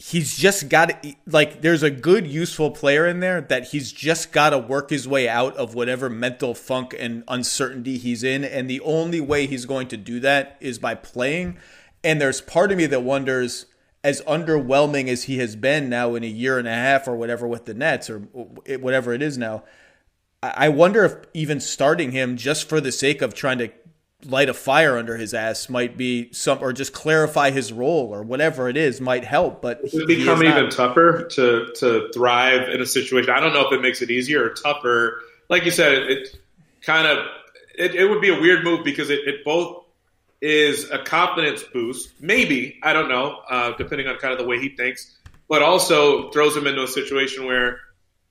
he's 0.00 0.34
just 0.34 0.70
got 0.70 1.04
like 1.26 1.60
there's 1.60 1.82
a 1.82 1.90
good 1.90 2.26
useful 2.26 2.70
player 2.70 3.06
in 3.06 3.20
there 3.20 3.42
that 3.42 3.68
he's 3.68 3.92
just 3.92 4.32
got 4.32 4.50
to 4.50 4.58
work 4.58 4.88
his 4.88 5.06
way 5.06 5.28
out 5.28 5.54
of 5.58 5.74
whatever 5.74 6.08
mental 6.08 6.54
funk 6.54 6.94
and 6.98 7.22
uncertainty 7.28 7.98
he's 7.98 8.24
in. 8.24 8.42
And 8.42 8.68
the 8.68 8.80
only 8.80 9.20
way 9.20 9.46
he's 9.46 9.66
going 9.66 9.88
to 9.88 9.98
do 9.98 10.18
that 10.20 10.56
is 10.58 10.78
by 10.78 10.94
playing. 10.94 11.58
And 12.02 12.18
there's 12.18 12.40
part 12.40 12.72
of 12.72 12.78
me 12.78 12.86
that 12.86 13.02
wonders 13.02 13.66
as 14.02 14.22
underwhelming 14.22 15.08
as 15.08 15.24
he 15.24 15.36
has 15.38 15.54
been 15.54 15.90
now 15.90 16.14
in 16.14 16.24
a 16.24 16.28
year 16.28 16.58
and 16.58 16.66
a 16.66 16.72
half 16.72 17.06
or 17.06 17.14
whatever 17.14 17.46
with 17.46 17.66
the 17.66 17.74
Nets 17.74 18.08
or 18.08 18.20
whatever 18.20 19.12
it 19.12 19.20
is 19.20 19.36
now 19.36 19.62
I 20.42 20.70
wonder 20.70 21.04
if 21.04 21.16
even 21.34 21.60
starting 21.60 22.12
him 22.12 22.38
just 22.38 22.66
for 22.66 22.80
the 22.80 22.92
sake 22.92 23.20
of 23.20 23.34
trying 23.34 23.58
to 23.58 23.68
light 24.26 24.48
a 24.48 24.54
fire 24.54 24.98
under 24.98 25.16
his 25.16 25.32
ass 25.32 25.68
might 25.68 25.96
be 25.96 26.32
some 26.32 26.58
or 26.60 26.72
just 26.72 26.92
clarify 26.92 27.50
his 27.50 27.72
role 27.72 28.12
or 28.12 28.22
whatever 28.22 28.68
it 28.68 28.76
is 28.76 29.00
might 29.00 29.24
help 29.24 29.62
but 29.62 29.80
it 29.82 29.92
would 29.94 30.06
become 30.06 30.42
even 30.42 30.64
not, 30.64 30.72
tougher 30.72 31.24
to 31.24 31.72
to 31.74 32.10
thrive 32.12 32.68
in 32.68 32.80
a 32.80 32.86
situation? 32.86 33.30
I 33.30 33.40
don't 33.40 33.52
know 33.52 33.66
if 33.66 33.72
it 33.72 33.80
makes 33.80 34.02
it 34.02 34.10
easier 34.10 34.44
or 34.44 34.50
tougher. 34.50 35.22
Like 35.48 35.64
you 35.64 35.70
said 35.70 35.92
it, 35.92 36.10
it 36.10 36.40
kind 36.82 37.06
of 37.06 37.26
it, 37.74 37.94
it, 37.94 38.06
would 38.08 38.20
be 38.20 38.28
a 38.28 38.40
weird 38.40 38.64
move 38.64 38.84
because 38.84 39.10
it, 39.10 39.20
it, 39.26 39.44
both 39.44 39.84
is 40.40 40.90
a 40.90 40.98
confidence 40.98 41.62
boost 41.62 42.14
maybe 42.18 42.78
i 42.82 42.94
don't 42.94 43.10
know 43.10 43.40
uh, 43.50 43.72
depending 43.76 44.06
on 44.06 44.16
kind 44.16 44.32
of 44.32 44.38
the 44.38 44.46
way 44.46 44.58
he 44.58 44.70
thinks 44.70 45.18
but 45.48 45.60
also 45.60 46.30
throws 46.30 46.56
him 46.56 46.66
into 46.66 46.82
a 46.82 46.88
situation 46.88 47.44
where 47.44 47.78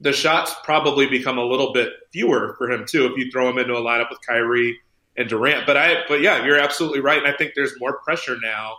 the 0.02 0.12
shots 0.12 0.56
probably 0.64 1.08
become 1.08 1.38
a 1.38 1.44
little 1.44 1.72
bit 1.72 1.90
fewer 2.12 2.56
for 2.58 2.72
him 2.72 2.86
too 2.88 3.06
if 3.06 3.18
you 3.18 3.30
throw 3.32 3.48
him 3.48 3.60
into 3.60 3.74
a 3.74 3.82
lineup 3.82 4.10
with 4.10 4.20
Kyrie 4.26 4.80
and 5.20 5.30
Durant. 5.30 5.68
But 5.68 5.78
I, 5.78 6.04
but 6.08 6.22
yeah, 6.22 6.44
you're 6.44 6.58
absolutely 6.58 7.02
right, 7.02 7.20
and 7.20 7.28
I 7.28 7.38
think 7.38 7.54
there's 7.56 7.80
more 7.80 8.00
pressure 8.00 8.38
now 8.42 8.78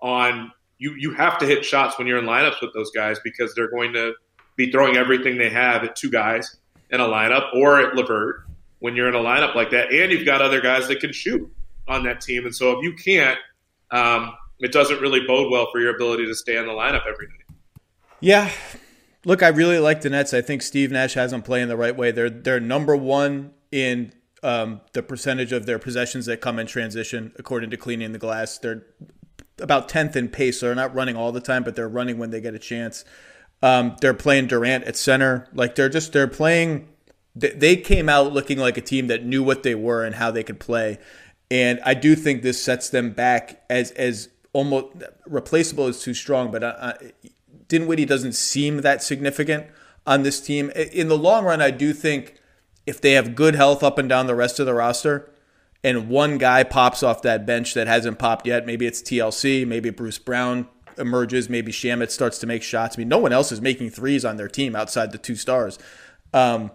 on 0.00 0.50
you. 0.78 0.94
You 0.98 1.12
have 1.12 1.38
to 1.38 1.46
hit 1.46 1.64
shots 1.64 1.98
when 1.98 2.08
you're 2.08 2.18
in 2.18 2.24
lineups 2.24 2.60
with 2.60 2.72
those 2.74 2.90
guys 2.90 3.18
because 3.22 3.54
they're 3.54 3.70
going 3.70 3.92
to 3.92 4.14
be 4.56 4.72
throwing 4.72 4.96
everything 4.96 5.38
they 5.38 5.50
have 5.50 5.84
at 5.84 5.94
two 5.94 6.10
guys 6.10 6.56
in 6.90 7.00
a 7.00 7.04
lineup 7.04 7.54
or 7.54 7.80
at 7.80 7.94
LeVert 7.94 8.46
when 8.80 8.96
you're 8.96 9.08
in 9.08 9.14
a 9.14 9.18
lineup 9.18 9.54
like 9.54 9.70
that, 9.70 9.92
and 9.92 10.10
you've 10.10 10.26
got 10.26 10.42
other 10.42 10.60
guys 10.60 10.88
that 10.88 10.98
can 10.98 11.12
shoot 11.12 11.48
on 11.86 12.02
that 12.04 12.20
team. 12.20 12.46
And 12.46 12.54
so 12.54 12.72
if 12.72 12.82
you 12.82 12.94
can't, 12.94 13.38
um, 13.90 14.32
it 14.60 14.72
doesn't 14.72 15.00
really 15.00 15.20
bode 15.26 15.52
well 15.52 15.68
for 15.70 15.80
your 15.80 15.94
ability 15.94 16.26
to 16.26 16.34
stay 16.34 16.56
in 16.56 16.66
the 16.66 16.72
lineup 16.72 17.06
every 17.06 17.28
night. 17.28 17.58
Yeah. 18.20 18.50
Look, 19.24 19.42
I 19.42 19.48
really 19.48 19.78
like 19.78 20.00
the 20.00 20.10
Nets. 20.10 20.32
I 20.34 20.40
think 20.40 20.62
Steve 20.62 20.90
Nash 20.90 21.14
has 21.14 21.30
them 21.30 21.42
playing 21.42 21.68
the 21.68 21.76
right 21.76 21.94
way. 21.94 22.10
They're 22.10 22.30
they're 22.30 22.60
number 22.60 22.96
one 22.96 23.52
in 23.70 24.12
um, 24.42 24.80
the 24.92 25.02
percentage 25.02 25.52
of 25.52 25.66
their 25.66 25.78
possessions 25.78 26.26
that 26.26 26.40
come 26.40 26.58
in 26.58 26.66
transition, 26.66 27.32
according 27.38 27.70
to 27.70 27.76
Cleaning 27.76 28.12
the 28.12 28.18
Glass. 28.18 28.58
They're 28.58 28.84
about 29.60 29.88
10th 29.88 30.16
in 30.16 30.28
pace, 30.28 30.60
so 30.60 30.66
they're 30.66 30.74
not 30.74 30.94
running 30.94 31.16
all 31.16 31.32
the 31.32 31.40
time, 31.40 31.62
but 31.62 31.76
they're 31.76 31.88
running 31.88 32.18
when 32.18 32.30
they 32.30 32.40
get 32.40 32.54
a 32.54 32.58
chance. 32.58 33.04
Um, 33.62 33.96
they're 34.00 34.14
playing 34.14 34.48
Durant 34.48 34.84
at 34.84 34.96
center. 34.96 35.48
Like 35.52 35.76
they're 35.76 35.88
just, 35.88 36.12
they're 36.12 36.26
playing, 36.26 36.88
they 37.34 37.76
came 37.76 38.08
out 38.08 38.32
looking 38.32 38.58
like 38.58 38.76
a 38.76 38.80
team 38.80 39.06
that 39.06 39.24
knew 39.24 39.42
what 39.42 39.62
they 39.62 39.74
were 39.74 40.04
and 40.04 40.16
how 40.16 40.30
they 40.30 40.42
could 40.42 40.58
play. 40.58 40.98
And 41.50 41.80
I 41.84 41.94
do 41.94 42.16
think 42.16 42.42
this 42.42 42.62
sets 42.62 42.90
them 42.90 43.10
back 43.10 43.62
as, 43.70 43.92
as 43.92 44.28
almost 44.52 44.88
replaceable 45.26 45.86
is 45.86 46.02
too 46.02 46.14
strong, 46.14 46.50
but 46.50 46.64
uh, 46.64 46.74
uh 46.78 46.92
Dinwiddie 47.68 48.04
doesn't 48.04 48.34
seem 48.34 48.82
that 48.82 49.02
significant 49.02 49.66
on 50.06 50.24
this 50.24 50.40
team. 50.40 50.70
In 50.70 51.08
the 51.08 51.16
long 51.16 51.44
run, 51.44 51.62
I 51.62 51.70
do 51.70 51.94
think 51.94 52.34
if 52.86 53.00
they 53.00 53.12
have 53.12 53.34
good 53.34 53.54
health 53.54 53.82
up 53.82 53.98
and 53.98 54.08
down 54.08 54.26
the 54.26 54.34
rest 54.34 54.58
of 54.58 54.66
the 54.66 54.74
roster, 54.74 55.30
and 55.84 56.08
one 56.08 56.38
guy 56.38 56.62
pops 56.62 57.02
off 57.02 57.22
that 57.22 57.44
bench 57.44 57.74
that 57.74 57.86
hasn't 57.86 58.18
popped 58.18 58.46
yet, 58.46 58.66
maybe 58.66 58.86
it's 58.86 59.02
TLC, 59.02 59.66
maybe 59.66 59.90
Bruce 59.90 60.18
Brown 60.18 60.68
emerges, 60.98 61.48
maybe 61.48 61.72
Shamet 61.72 62.10
starts 62.10 62.38
to 62.38 62.46
make 62.46 62.62
shots. 62.62 62.96
I 62.96 63.00
mean, 63.00 63.08
no 63.08 63.18
one 63.18 63.32
else 63.32 63.50
is 63.52 63.60
making 63.60 63.90
threes 63.90 64.24
on 64.24 64.36
their 64.36 64.48
team 64.48 64.76
outside 64.76 65.12
the 65.12 65.18
two 65.18 65.36
stars. 65.36 65.78
Um, 66.32 66.70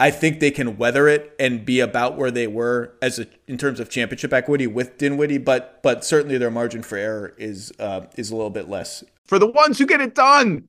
I 0.00 0.10
think 0.10 0.40
they 0.40 0.50
can 0.50 0.78
weather 0.78 1.06
it 1.06 1.34
and 1.38 1.64
be 1.64 1.78
about 1.78 2.16
where 2.16 2.30
they 2.32 2.48
were 2.48 2.94
as 3.00 3.20
a, 3.20 3.26
in 3.46 3.56
terms 3.56 3.78
of 3.78 3.88
championship 3.88 4.32
equity 4.32 4.66
with 4.66 4.98
Dinwiddie, 4.98 5.38
but 5.38 5.80
but 5.82 6.04
certainly 6.04 6.38
their 6.38 6.50
margin 6.50 6.82
for 6.82 6.96
error 6.96 7.34
is 7.38 7.72
uh, 7.78 8.06
is 8.16 8.30
a 8.30 8.34
little 8.34 8.50
bit 8.50 8.68
less. 8.68 9.04
For 9.26 9.38
the 9.38 9.46
ones 9.46 9.78
who 9.78 9.86
get 9.86 10.00
it 10.00 10.16
done, 10.16 10.68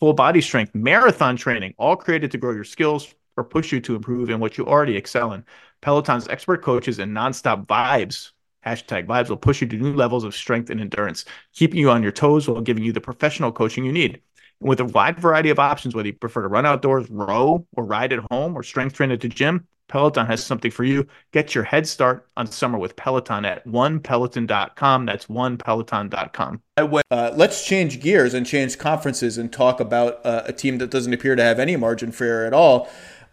full 0.00 0.12
body 0.12 0.40
strength, 0.40 0.74
marathon 0.74 1.36
training, 1.36 1.74
all 1.78 1.96
created 1.96 2.30
to 2.32 2.38
grow 2.38 2.52
your 2.52 2.64
skills 2.64 3.14
or 3.36 3.44
push 3.44 3.72
you 3.72 3.80
to 3.80 3.94
improve 3.94 4.30
in 4.30 4.40
what 4.40 4.56
you 4.58 4.66
already 4.66 4.96
excel 4.96 5.32
in. 5.32 5.44
Peloton's 5.82 6.28
expert 6.28 6.62
coaches 6.62 6.98
and 6.98 7.14
nonstop 7.14 7.66
vibes 7.66 8.32
Hashtag 8.66 9.06
vibes 9.06 9.28
will 9.28 9.36
push 9.36 9.60
you 9.60 9.68
to 9.68 9.76
new 9.76 9.94
levels 9.94 10.24
of 10.24 10.34
strength 10.34 10.70
and 10.70 10.80
endurance, 10.80 11.24
keeping 11.52 11.78
you 11.78 11.88
on 11.88 12.02
your 12.02 12.10
toes 12.10 12.48
while 12.48 12.60
giving 12.60 12.82
you 12.82 12.92
the 12.92 13.00
professional 13.00 13.52
coaching 13.52 13.84
you 13.84 13.92
need. 13.92 14.20
With 14.60 14.80
a 14.80 14.84
wide 14.84 15.18
variety 15.18 15.50
of 15.50 15.58
options, 15.58 15.94
whether 15.94 16.08
you 16.08 16.14
prefer 16.14 16.42
to 16.42 16.48
run 16.48 16.66
outdoors, 16.66 17.08
row, 17.10 17.66
or 17.76 17.84
ride 17.84 18.12
at 18.12 18.20
home, 18.30 18.56
or 18.56 18.62
strength 18.62 18.94
train 18.94 19.10
at 19.10 19.20
the 19.20 19.28
gym, 19.28 19.66
Peloton 19.88 20.26
has 20.26 20.44
something 20.44 20.70
for 20.70 20.84
you. 20.84 21.06
Get 21.32 21.54
your 21.54 21.64
head 21.64 21.86
start 21.86 22.28
on 22.36 22.46
summer 22.46 22.78
with 22.78 22.96
Peloton 22.96 23.44
at 23.44 23.66
onepeloton.com. 23.66 25.06
That's 25.06 25.26
onepeloton.com. 25.26 26.62
Uh, 27.10 27.32
let's 27.36 27.64
change 27.64 28.00
gears 28.00 28.34
and 28.34 28.46
change 28.46 28.78
conferences 28.78 29.38
and 29.38 29.52
talk 29.52 29.80
about 29.80 30.24
uh, 30.24 30.42
a 30.46 30.52
team 30.52 30.78
that 30.78 30.90
doesn't 30.90 31.12
appear 31.12 31.36
to 31.36 31.42
have 31.42 31.58
any 31.58 31.76
margin 31.76 32.12
for 32.12 32.24
error 32.24 32.46
at 32.46 32.52
all. 32.52 32.88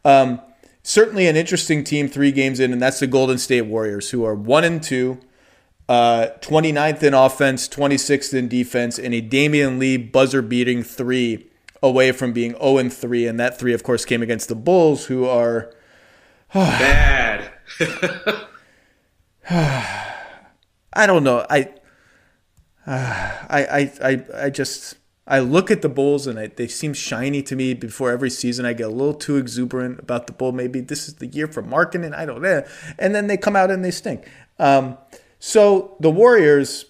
Um, 0.05 0.41
certainly 0.83 1.27
an 1.27 1.35
interesting 1.35 1.83
team 1.83 2.07
three 2.07 2.31
games 2.31 2.59
in, 2.59 2.71
and 2.71 2.81
that's 2.81 2.99
the 2.99 3.07
Golden 3.07 3.37
State 3.37 3.63
Warriors, 3.63 4.11
who 4.11 4.23
are 4.25 4.35
one 4.35 4.63
and 4.63 4.81
two, 4.81 5.19
uh, 5.89 6.27
29th 6.39 7.03
in 7.03 7.13
offense, 7.13 7.67
26th 7.67 8.33
in 8.33 8.47
defense, 8.47 8.97
and 8.97 9.13
a 9.13 9.21
Damion 9.21 9.79
Lee 9.79 9.97
buzzer 9.97 10.41
beating 10.41 10.83
three 10.83 11.47
away 11.81 12.11
from 12.11 12.31
being 12.33 12.53
0 12.53 12.77
and 12.77 12.93
3. 12.93 13.27
And 13.27 13.39
that 13.39 13.59
three, 13.59 13.73
of 13.73 13.83
course, 13.83 14.05
came 14.05 14.21
against 14.21 14.47
the 14.49 14.55
Bulls, 14.55 15.05
who 15.05 15.25
are 15.25 15.73
bad. 16.53 17.51
I 19.49 21.07
don't 21.07 21.23
know. 21.23 21.45
I, 21.49 21.73
uh, 22.87 23.45
I, 23.49 23.65
I, 23.65 23.91
I, 24.01 24.25
I 24.45 24.49
just 24.49 24.95
I 25.25 25.39
look 25.39 25.71
at 25.71 25.81
the 25.81 25.89
Bulls 25.89 26.27
and 26.27 26.37
I, 26.37 26.47
they 26.47 26.67
seem 26.67 26.93
shiny 26.93 27.41
to 27.43 27.55
me. 27.55 27.73
Before 27.73 28.11
every 28.11 28.29
season, 28.29 28.65
I 28.65 28.73
get 28.73 28.87
a 28.87 28.89
little 28.89 29.13
too 29.13 29.37
exuberant 29.37 29.99
about 29.99 30.27
the 30.27 30.33
Bull. 30.33 30.51
Maybe 30.51 30.81
this 30.81 31.07
is 31.07 31.15
the 31.15 31.27
year 31.27 31.47
for 31.47 31.63
Markkanen. 31.63 32.13
I 32.13 32.25
don't 32.25 32.41
know. 32.41 32.63
And 32.99 33.15
then 33.15 33.27
they 33.27 33.37
come 33.37 33.55
out 33.55 33.71
and 33.71 33.85
they 33.85 33.91
stink. 33.91 34.27
Um, 34.59 34.97
so 35.45 35.97
the 35.99 36.09
Warriors, 36.09 36.85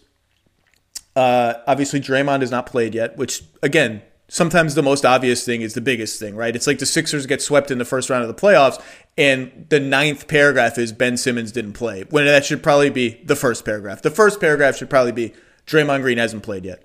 uh, 1.15 1.55
obviously 1.65 1.99
Draymond 1.99 2.41
has 2.41 2.51
not 2.51 2.67
played 2.67 2.93
yet, 2.93 3.17
which 3.17 3.41
again 3.63 4.03
sometimes 4.27 4.75
the 4.75 4.83
most 4.83 5.05
obvious 5.05 5.43
thing 5.43 5.63
is 5.63 5.73
the 5.73 5.81
biggest 5.81 6.19
thing, 6.19 6.35
right? 6.35 6.55
It's 6.55 6.67
like 6.67 6.77
the 6.77 6.85
Sixers 6.85 7.25
get 7.25 7.41
swept 7.41 7.71
in 7.71 7.79
the 7.79 7.83
first 7.83 8.11
round 8.11 8.21
of 8.21 8.27
the 8.27 8.39
playoffs, 8.39 8.79
and 9.17 9.65
the 9.69 9.79
ninth 9.79 10.27
paragraph 10.27 10.77
is 10.77 10.91
Ben 10.91 11.17
Simmons 11.17 11.51
didn't 11.51 11.73
play. 11.73 12.03
When 12.11 12.25
that 12.25 12.45
should 12.45 12.61
probably 12.61 12.91
be 12.91 13.19
the 13.23 13.35
first 13.35 13.65
paragraph. 13.65 14.03
The 14.03 14.11
first 14.11 14.39
paragraph 14.39 14.77
should 14.77 14.89
probably 14.89 15.13
be 15.13 15.33
Draymond 15.65 16.03
Green 16.03 16.19
hasn't 16.19 16.43
played 16.43 16.63
yet. 16.63 16.83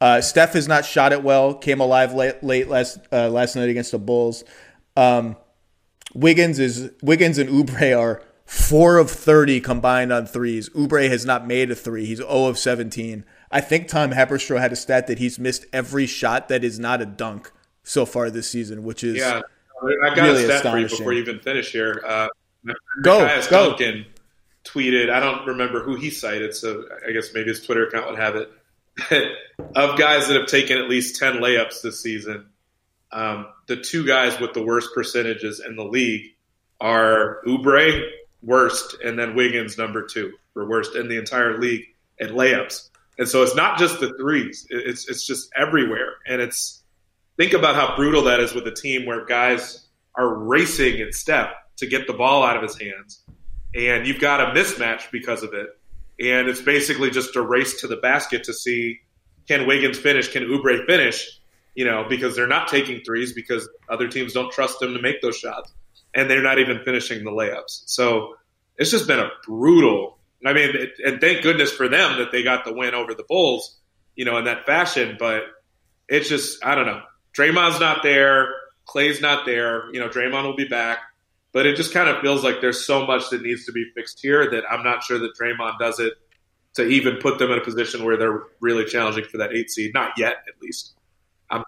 Uh, 0.00 0.22
Steph 0.22 0.54
has 0.54 0.66
not 0.66 0.86
shot 0.86 1.12
it 1.12 1.22
well. 1.22 1.52
Came 1.52 1.80
alive 1.80 2.14
late, 2.14 2.42
late 2.42 2.68
last 2.68 2.98
uh, 3.12 3.28
last 3.28 3.56
night 3.56 3.68
against 3.68 3.90
the 3.90 3.98
Bulls. 3.98 4.42
Um, 4.96 5.36
Wiggins 6.14 6.58
is 6.58 6.92
Wiggins 7.02 7.36
and 7.36 7.50
Oubre 7.50 7.98
are 7.98 8.22
four 8.50 8.98
of 8.98 9.08
thirty 9.08 9.60
combined 9.60 10.12
on 10.12 10.26
threes. 10.26 10.68
Oubre 10.70 11.08
has 11.08 11.24
not 11.24 11.46
made 11.46 11.70
a 11.70 11.76
three. 11.76 12.04
He's 12.04 12.18
zero 12.18 12.46
of 12.46 12.58
seventeen. 12.58 13.24
I 13.48 13.60
think 13.60 13.86
Tom 13.86 14.10
Haberstroh 14.10 14.58
had 14.58 14.72
a 14.72 14.76
stat 14.76 15.06
that 15.06 15.20
he's 15.20 15.38
missed 15.38 15.66
every 15.72 16.06
shot 16.06 16.48
that 16.48 16.64
is 16.64 16.78
not 16.80 17.00
a 17.00 17.06
dunk 17.06 17.52
so 17.84 18.04
far 18.04 18.28
this 18.28 18.50
season, 18.50 18.82
which 18.82 19.04
is 19.04 19.18
yeah. 19.18 19.42
I 20.02 20.14
got 20.16 20.24
really 20.24 20.44
a 20.44 20.58
stat 20.58 20.62
for 20.62 20.78
you 20.78 20.88
before 20.88 21.12
you 21.12 21.20
even 21.20 21.38
finish 21.38 21.70
here. 21.70 22.02
Uh, 22.04 22.26
go, 23.02 23.40
go. 23.48 23.68
Duncan 23.70 24.06
tweeted. 24.64 25.10
I 25.10 25.20
don't 25.20 25.46
remember 25.46 25.84
who 25.84 25.94
he 25.94 26.10
cited, 26.10 26.52
so 26.52 26.86
I 27.06 27.12
guess 27.12 27.32
maybe 27.32 27.50
his 27.50 27.64
Twitter 27.64 27.86
account 27.86 28.10
would 28.10 28.18
have 28.18 28.34
it. 28.34 28.50
of 29.76 29.96
guys 29.96 30.26
that 30.26 30.36
have 30.36 30.48
taken 30.48 30.76
at 30.76 30.90
least 30.90 31.20
ten 31.20 31.34
layups 31.34 31.82
this 31.82 32.02
season, 32.02 32.46
um, 33.12 33.46
the 33.68 33.76
two 33.76 34.04
guys 34.04 34.40
with 34.40 34.54
the 34.54 34.62
worst 34.62 34.88
percentages 34.92 35.60
in 35.60 35.76
the 35.76 35.84
league 35.84 36.34
are 36.80 37.42
Oubre, 37.46 38.10
worst, 38.42 38.96
and 39.04 39.18
then 39.18 39.34
Wiggins, 39.34 39.78
number 39.78 40.06
two, 40.06 40.32
for 40.52 40.68
worst 40.68 40.96
in 40.96 41.08
the 41.08 41.18
entire 41.18 41.58
league 41.58 41.84
at 42.20 42.30
layups. 42.30 42.90
And 43.18 43.28
so 43.28 43.42
it's 43.42 43.54
not 43.54 43.78
just 43.78 44.00
the 44.00 44.14
threes; 44.14 44.66
it's 44.70 45.08
it's 45.08 45.26
just 45.26 45.50
everywhere. 45.56 46.14
And 46.26 46.40
it's 46.40 46.82
think 47.36 47.52
about 47.52 47.74
how 47.74 47.96
brutal 47.96 48.22
that 48.24 48.40
is 48.40 48.54
with 48.54 48.66
a 48.66 48.74
team 48.74 49.06
where 49.06 49.24
guys 49.24 49.86
are 50.16 50.34
racing 50.34 50.98
in 50.98 51.12
step 51.12 51.52
to 51.76 51.86
get 51.86 52.06
the 52.06 52.12
ball 52.12 52.42
out 52.42 52.56
of 52.56 52.62
his 52.62 52.78
hands, 52.78 53.22
and 53.74 54.06
you've 54.06 54.20
got 54.20 54.40
a 54.40 54.58
mismatch 54.58 55.10
because 55.10 55.42
of 55.42 55.54
it. 55.54 55.68
And 56.20 56.48
it's 56.48 56.60
basically 56.60 57.10
just 57.10 57.34
a 57.36 57.42
race 57.42 57.80
to 57.80 57.86
the 57.86 57.96
basket 57.96 58.44
to 58.44 58.52
see 58.52 59.00
can 59.48 59.66
Wiggins 59.66 59.98
finish, 59.98 60.30
can 60.30 60.44
Oubre 60.44 60.86
finish, 60.86 61.40
you 61.74 61.84
know, 61.84 62.04
because 62.08 62.36
they're 62.36 62.46
not 62.46 62.68
taking 62.68 63.00
threes 63.00 63.32
because 63.32 63.68
other 63.88 64.06
teams 64.06 64.32
don't 64.32 64.52
trust 64.52 64.80
them 64.80 64.94
to 64.94 65.00
make 65.00 65.20
those 65.22 65.36
shots, 65.36 65.72
and 66.14 66.30
they're 66.30 66.42
not 66.42 66.58
even 66.58 66.80
finishing 66.84 67.24
the 67.24 67.30
layups. 67.30 67.82
So 67.86 68.36
it's 68.76 68.90
just 68.90 69.06
been 69.06 69.20
a 69.20 69.30
brutal 69.46 70.18
I 70.44 70.52
mean, 70.52 70.70
and 71.04 71.20
thank 71.20 71.42
goodness 71.42 71.70
for 71.70 71.88
them 71.88 72.18
that 72.18 72.32
they 72.32 72.42
got 72.42 72.64
the 72.64 72.72
win 72.72 72.94
over 72.94 73.14
the 73.14 73.24
Bulls, 73.28 73.78
you 74.16 74.24
know, 74.24 74.38
in 74.38 74.44
that 74.44 74.64
fashion. 74.64 75.16
But 75.18 75.42
it's 76.08 76.28
just, 76.28 76.64
I 76.64 76.74
don't 76.74 76.86
know. 76.86 77.02
Draymond's 77.36 77.78
not 77.78 78.02
there. 78.02 78.48
Clay's 78.86 79.20
not 79.20 79.44
there. 79.44 79.92
You 79.92 80.00
know, 80.00 80.08
Draymond 80.08 80.44
will 80.44 80.56
be 80.56 80.66
back. 80.66 80.98
But 81.52 81.66
it 81.66 81.76
just 81.76 81.92
kind 81.92 82.08
of 82.08 82.22
feels 82.22 82.44
like 82.44 82.60
there's 82.60 82.86
so 82.86 83.06
much 83.06 83.28
that 83.30 83.42
needs 83.42 83.66
to 83.66 83.72
be 83.72 83.84
fixed 83.94 84.20
here 84.22 84.50
that 84.50 84.64
I'm 84.70 84.84
not 84.84 85.02
sure 85.02 85.18
that 85.18 85.32
Draymond 85.38 85.78
does 85.78 85.98
it 85.98 86.14
to 86.74 86.86
even 86.86 87.16
put 87.16 87.38
them 87.38 87.50
in 87.50 87.58
a 87.58 87.64
position 87.64 88.04
where 88.04 88.16
they're 88.16 88.44
really 88.60 88.84
challenging 88.84 89.24
for 89.24 89.38
that 89.38 89.52
eight 89.52 89.68
seed. 89.70 89.92
Not 89.92 90.12
yet, 90.16 90.36
at 90.48 90.62
least. 90.62 90.94
I'm- 91.50 91.64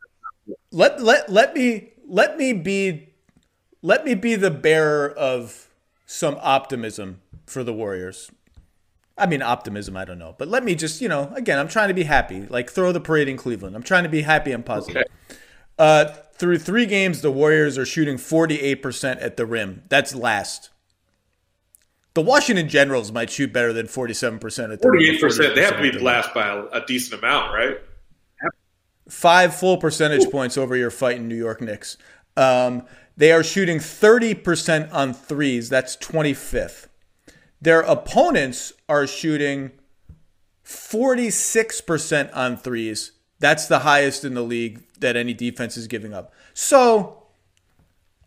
let 0.70 1.02
let 1.02 1.30
let 1.30 1.54
me 1.54 1.92
let 2.06 2.36
me 2.36 2.52
be 2.52 3.11
let 3.82 4.04
me 4.04 4.14
be 4.14 4.36
the 4.36 4.50
bearer 4.50 5.10
of 5.10 5.68
some 6.06 6.38
optimism 6.40 7.20
for 7.46 7.64
the 7.64 7.72
Warriors. 7.72 8.30
I 9.18 9.26
mean, 9.26 9.42
optimism, 9.42 9.96
I 9.96 10.04
don't 10.04 10.18
know. 10.18 10.34
But 10.38 10.48
let 10.48 10.64
me 10.64 10.74
just, 10.74 11.00
you 11.00 11.08
know, 11.08 11.32
again, 11.34 11.58
I'm 11.58 11.68
trying 11.68 11.88
to 11.88 11.94
be 11.94 12.04
happy. 12.04 12.46
Like, 12.46 12.70
throw 12.70 12.92
the 12.92 13.00
parade 13.00 13.28
in 13.28 13.36
Cleveland. 13.36 13.76
I'm 13.76 13.82
trying 13.82 14.04
to 14.04 14.08
be 14.08 14.22
happy 14.22 14.52
and 14.52 14.64
positive. 14.64 15.02
Okay. 15.02 15.36
Uh, 15.78 16.04
through 16.34 16.58
three 16.58 16.86
games, 16.86 17.20
the 17.20 17.30
Warriors 17.30 17.76
are 17.76 17.84
shooting 17.84 18.16
48% 18.16 19.22
at 19.22 19.36
the 19.36 19.46
rim. 19.46 19.82
That's 19.88 20.14
last. 20.14 20.70
The 22.14 22.22
Washington 22.22 22.68
Generals 22.68 23.10
might 23.10 23.30
shoot 23.30 23.52
better 23.52 23.72
than 23.72 23.86
47% 23.86 24.72
at 24.72 24.80
the 24.80 24.88
48%. 24.88 25.20
48% 25.20 25.54
they 25.54 25.62
have 25.62 25.76
to 25.76 25.82
be 25.82 25.98
last 25.98 26.34
by 26.34 26.48
a, 26.48 26.64
a, 26.66 26.84
decent 26.86 27.22
amount, 27.22 27.54
right? 27.54 27.78
Five 29.08 29.54
full 29.54 29.78
percentage 29.78 30.26
Ooh. 30.26 30.30
points 30.30 30.58
over 30.58 30.76
your 30.76 30.90
fight 30.90 31.16
in 31.16 31.28
New 31.28 31.36
York 31.36 31.60
Knicks. 31.62 31.96
Um, 32.36 32.86
they 33.16 33.32
are 33.32 33.42
shooting 33.42 33.78
30% 33.78 34.92
on 34.92 35.12
threes. 35.12 35.68
That's 35.68 35.96
25th. 35.96 36.88
Their 37.60 37.80
opponents 37.80 38.72
are 38.88 39.06
shooting 39.06 39.72
46% 40.64 42.34
on 42.34 42.56
threes. 42.56 43.12
That's 43.38 43.66
the 43.66 43.80
highest 43.80 44.24
in 44.24 44.34
the 44.34 44.42
league 44.42 44.82
that 45.00 45.16
any 45.16 45.34
defense 45.34 45.76
is 45.76 45.86
giving 45.86 46.14
up. 46.14 46.32
So, 46.54 47.24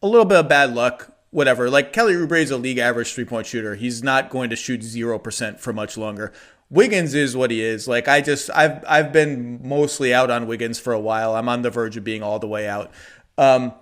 a 0.02 0.08
little 0.08 0.26
bit 0.26 0.39
of 0.39 0.50
bad 0.50 0.74
luck, 0.76 1.15
whatever. 1.32 1.69
Like 1.69 1.93
Kelly 1.93 2.13
Oubre 2.13 2.41
is 2.41 2.52
a 2.52 2.58
league 2.58 2.78
average 2.78 3.13
three 3.13 3.26
point 3.26 3.48
shooter. 3.48 3.76
He's 3.76 4.04
not 4.04 4.30
going 4.30 4.50
to 4.50 4.56
shoot 4.56 4.82
0% 4.82 5.60
for 5.60 5.74
much 5.74 5.98
longer. 5.98 6.32
Wiggins 6.69 7.13
is 7.13 7.36
what 7.36 7.52
he 7.52 7.62
is. 7.62 7.88
Like 7.88 8.08
I 8.08 8.21
just 8.21 8.50
I've 8.54 8.84
I've 8.88 9.13
been 9.13 9.67
mostly 9.67 10.13
out 10.13 10.32
on 10.32 10.48
Wiggins 10.48 10.80
for 10.80 10.93
a 10.93 11.00
while. 11.00 11.36
I'm 11.36 11.48
on 11.48 11.62
the 11.62 11.69
verge 11.69 11.95
of 11.98 12.04
being 12.04 12.24
all 12.24 12.39
the 12.39 12.48
way 12.48 12.67
out. 12.67 12.91
Um, 13.38 13.74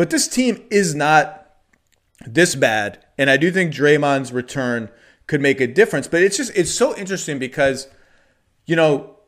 but 0.00 0.08
this 0.08 0.26
team 0.26 0.64
is 0.70 0.94
not 0.94 1.56
this 2.24 2.54
bad. 2.54 3.04
And 3.18 3.28
I 3.28 3.36
do 3.36 3.50
think 3.50 3.70
Draymond's 3.70 4.32
return 4.32 4.88
could 5.26 5.42
make 5.42 5.60
a 5.60 5.66
difference. 5.66 6.08
But 6.08 6.22
it's 6.22 6.38
just, 6.38 6.56
it's 6.56 6.70
so 6.70 6.96
interesting 6.96 7.38
because, 7.38 7.86
you 8.64 8.76
know, 8.76 9.18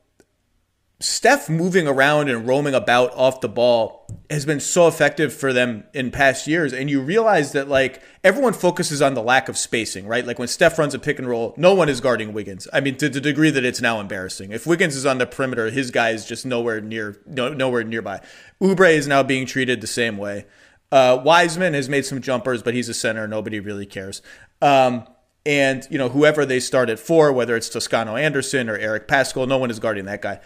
Steph 0.98 1.50
moving 1.50 1.86
around 1.86 2.30
and 2.30 2.48
roaming 2.48 2.72
about 2.72 3.12
off 3.12 3.42
the 3.42 3.50
ball 3.50 4.08
has 4.30 4.46
been 4.46 4.60
so 4.60 4.88
effective 4.88 5.30
for 5.34 5.52
them 5.52 5.84
in 5.92 6.10
past 6.10 6.46
years. 6.46 6.72
And 6.72 6.88
you 6.88 7.02
realize 7.02 7.52
that, 7.52 7.68
like, 7.68 8.00
everyone 8.24 8.54
focuses 8.54 9.02
on 9.02 9.12
the 9.12 9.22
lack 9.22 9.50
of 9.50 9.58
spacing, 9.58 10.06
right? 10.06 10.26
Like, 10.26 10.38
when 10.38 10.48
Steph 10.48 10.78
runs 10.78 10.94
a 10.94 10.98
pick 10.98 11.18
and 11.18 11.28
roll, 11.28 11.52
no 11.58 11.74
one 11.74 11.90
is 11.90 12.00
guarding 12.00 12.32
Wiggins. 12.32 12.66
I 12.72 12.80
mean, 12.80 12.96
to 12.96 13.10
the 13.10 13.20
degree 13.20 13.50
that 13.50 13.66
it's 13.66 13.82
now 13.82 14.00
embarrassing. 14.00 14.52
If 14.52 14.66
Wiggins 14.66 14.96
is 14.96 15.04
on 15.04 15.18
the 15.18 15.26
perimeter, 15.26 15.68
his 15.68 15.90
guy 15.90 16.12
is 16.12 16.24
just 16.24 16.46
nowhere 16.46 16.80
near, 16.80 17.20
no, 17.26 17.52
nowhere 17.52 17.84
nearby. 17.84 18.22
Oubre 18.58 18.94
is 18.94 19.06
now 19.06 19.22
being 19.22 19.44
treated 19.44 19.82
the 19.82 19.86
same 19.86 20.16
way. 20.16 20.46
Uh, 20.92 21.20
Wiseman 21.24 21.72
has 21.72 21.88
made 21.88 22.04
some 22.04 22.20
jumpers, 22.20 22.62
but 22.62 22.74
he's 22.74 22.90
a 22.90 22.94
center. 22.94 23.26
Nobody 23.26 23.58
really 23.58 23.86
cares. 23.86 24.20
Um, 24.60 25.08
and 25.44 25.86
you 25.90 25.98
know 25.98 26.10
whoever 26.10 26.44
they 26.46 26.60
start 26.60 26.90
at 26.90 27.00
four, 27.00 27.32
whether 27.32 27.56
it's 27.56 27.68
Toscano 27.68 28.14
Anderson 28.14 28.68
or 28.68 28.76
Eric 28.76 29.08
Paschall, 29.08 29.48
no 29.48 29.58
one 29.58 29.70
is 29.70 29.80
guarding 29.80 30.04
that 30.04 30.22
guy. 30.22 30.38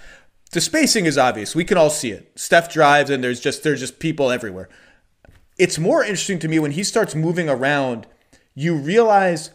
The 0.53 0.61
spacing 0.61 1.05
is 1.05 1.19
obvious. 1.19 1.55
We 1.55 1.65
can 1.65 1.77
all 1.77 1.91
see 1.91 2.13
it. 2.13 2.33
Steph 2.37 2.73
drives, 2.73 3.11
and 3.11 3.23
there's 3.23 3.41
just 3.41 3.63
there's 3.65 3.81
just 3.81 3.99
people 3.99 4.31
everywhere. 4.31 4.69
It's 5.59 5.79
more 5.79 6.03
interesting 6.03 6.39
to 6.39 6.49
me 6.49 6.59
when 6.59 6.71
he 6.71 6.85
starts 6.85 7.15
moving 7.15 7.49
around. 7.49 8.07
You 8.55 8.75
realize 8.75 9.51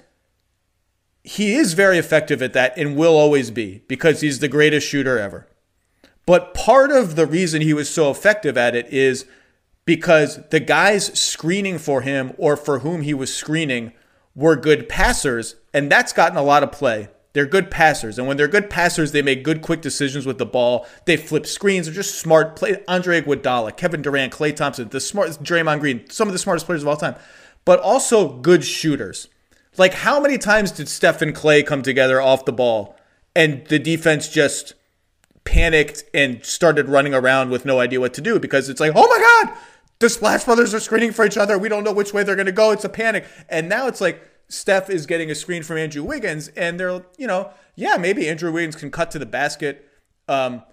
he 1.23 1.53
is 1.53 1.73
very 1.73 1.97
effective 1.97 2.41
at 2.41 2.53
that 2.53 2.77
and 2.77 2.95
will 2.95 3.15
always 3.15 3.49
be 3.49 3.83
because 3.87 4.21
he's 4.21 4.39
the 4.39 4.47
greatest 4.47 4.87
shooter 4.87 5.17
ever. 5.17 5.47
But 6.25 6.53
part 6.53 6.91
of 6.91 7.15
the 7.15 7.25
reason 7.25 7.61
he 7.61 7.73
was 7.73 7.89
so 7.89 8.11
effective 8.11 8.57
at 8.57 8.75
it 8.75 8.87
is 8.91 9.25
because 9.85 10.39
the 10.49 10.59
guys 10.59 11.17
screening 11.19 11.77
for 11.77 12.01
him 12.01 12.33
or 12.37 12.55
for 12.55 12.79
whom 12.79 13.01
he 13.01 13.13
was 13.13 13.33
screening 13.33 13.93
were 14.35 14.55
good 14.55 14.87
passers, 14.87 15.55
and 15.73 15.91
that's 15.91 16.13
gotten 16.13 16.37
a 16.37 16.43
lot 16.43 16.63
of 16.63 16.71
play 16.71 17.09
They're 17.33 17.45
good 17.45 17.71
passers, 17.71 18.17
and 18.17 18.27
when 18.27 18.35
they're 18.37 18.47
good 18.47 18.69
passers, 18.69 19.11
they 19.11 19.21
make 19.21 19.43
good, 19.43 19.61
quick 19.61 19.81
decisions 19.81 20.25
with 20.25 20.37
the 20.37 20.45
ball. 20.45 20.85
They 21.05 21.15
flip 21.15 21.45
screens. 21.45 21.85
They're 21.85 21.95
just 21.95 22.19
smart. 22.19 22.57
Play 22.57 22.83
Andre 22.87 23.21
Iguodala, 23.21 23.75
Kevin 23.77 24.01
Durant, 24.01 24.33
Klay 24.33 24.53
Thompson, 24.55 24.89
the 24.89 24.99
smart 24.99 25.29
Draymond 25.41 25.79
Green, 25.79 26.09
some 26.09 26.27
of 26.27 26.33
the 26.33 26.39
smartest 26.39 26.65
players 26.65 26.81
of 26.81 26.89
all 26.89 26.97
time, 26.97 27.15
but 27.63 27.79
also 27.79 28.27
good 28.27 28.65
shooters. 28.65 29.29
Like 29.77 29.93
how 29.93 30.19
many 30.19 30.37
times 30.37 30.71
did 30.71 30.89
Steph 30.89 31.21
and 31.21 31.33
Klay 31.33 31.65
come 31.65 31.81
together 31.81 32.21
off 32.21 32.43
the 32.43 32.51
ball, 32.51 32.97
and 33.33 33.65
the 33.67 33.79
defense 33.79 34.27
just 34.27 34.73
panicked 35.43 36.03
and 36.13 36.43
started 36.45 36.87
running 36.87 37.13
around 37.13 37.49
with 37.49 37.65
no 37.65 37.79
idea 37.79 37.99
what 37.99 38.13
to 38.13 38.21
do 38.21 38.39
because 38.39 38.69
it's 38.69 38.79
like, 38.79 38.93
oh 38.95 39.07
my 39.07 39.47
god, 39.47 39.57
the 39.99 40.09
Splash 40.09 40.43
Brothers 40.45 40.73
are 40.73 40.79
screening 40.79 41.11
for 41.11 41.25
each 41.25 41.37
other. 41.37 41.57
We 41.57 41.69
don't 41.69 41.83
know 41.83 41.93
which 41.93 42.13
way 42.13 42.23
they're 42.23 42.35
going 42.35 42.45
to 42.47 42.51
go. 42.51 42.71
It's 42.71 42.85
a 42.85 42.89
panic. 42.89 43.25
And 43.49 43.69
now 43.69 43.87
it's 43.87 44.01
like 44.01 44.21
Steph 44.49 44.89
is 44.89 45.05
getting 45.05 45.31
a 45.31 45.35
screen 45.35 45.63
from 45.63 45.77
Andrew 45.77 46.03
Wiggins, 46.03 46.49
and 46.49 46.79
they're, 46.79 47.05
you 47.17 47.27
know, 47.27 47.51
yeah, 47.75 47.97
maybe 47.97 48.27
Andrew 48.27 48.51
Wiggins 48.51 48.75
can 48.75 48.91
cut 48.91 49.09
to 49.11 49.19
the 49.19 49.25
basket, 49.25 49.87
um, 50.27 50.63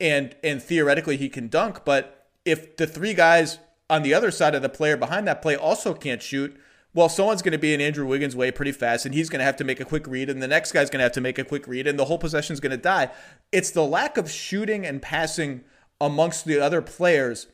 and 0.00 0.34
and 0.42 0.62
theoretically 0.62 1.16
he 1.16 1.28
can 1.28 1.48
dunk. 1.48 1.84
But 1.84 2.28
if 2.44 2.76
the 2.76 2.86
three 2.86 3.12
guys 3.12 3.58
on 3.90 4.02
the 4.02 4.14
other 4.14 4.30
side 4.30 4.54
of 4.54 4.62
the 4.62 4.68
player 4.68 4.96
behind 4.96 5.28
that 5.28 5.42
play 5.42 5.54
also 5.54 5.92
can't 5.92 6.22
shoot, 6.22 6.58
well, 6.96 7.10
someone's 7.10 7.42
going 7.42 7.52
to 7.52 7.58
be 7.58 7.74
in 7.74 7.80
Andrew 7.82 8.06
Wiggins' 8.06 8.34
way 8.34 8.50
pretty 8.50 8.72
fast, 8.72 9.04
and 9.04 9.14
he's 9.14 9.28
going 9.28 9.40
to 9.40 9.44
have 9.44 9.56
to 9.56 9.64
make 9.64 9.80
a 9.80 9.84
quick 9.84 10.06
read, 10.06 10.30
and 10.30 10.42
the 10.42 10.48
next 10.48 10.72
guy's 10.72 10.88
going 10.88 11.00
to 11.00 11.04
have 11.04 11.12
to 11.12 11.20
make 11.20 11.38
a 11.38 11.44
quick 11.44 11.68
read, 11.68 11.86
and 11.86 11.98
the 11.98 12.06
whole 12.06 12.16
possession 12.16 12.54
is 12.54 12.60
going 12.60 12.70
to 12.70 12.78
die. 12.78 13.10
It's 13.52 13.70
the 13.70 13.84
lack 13.84 14.16
of 14.16 14.30
shooting 14.30 14.86
and 14.86 15.02
passing 15.02 15.62
amongst 16.00 16.46
the 16.46 16.58
other 16.58 16.80
players 16.80 17.48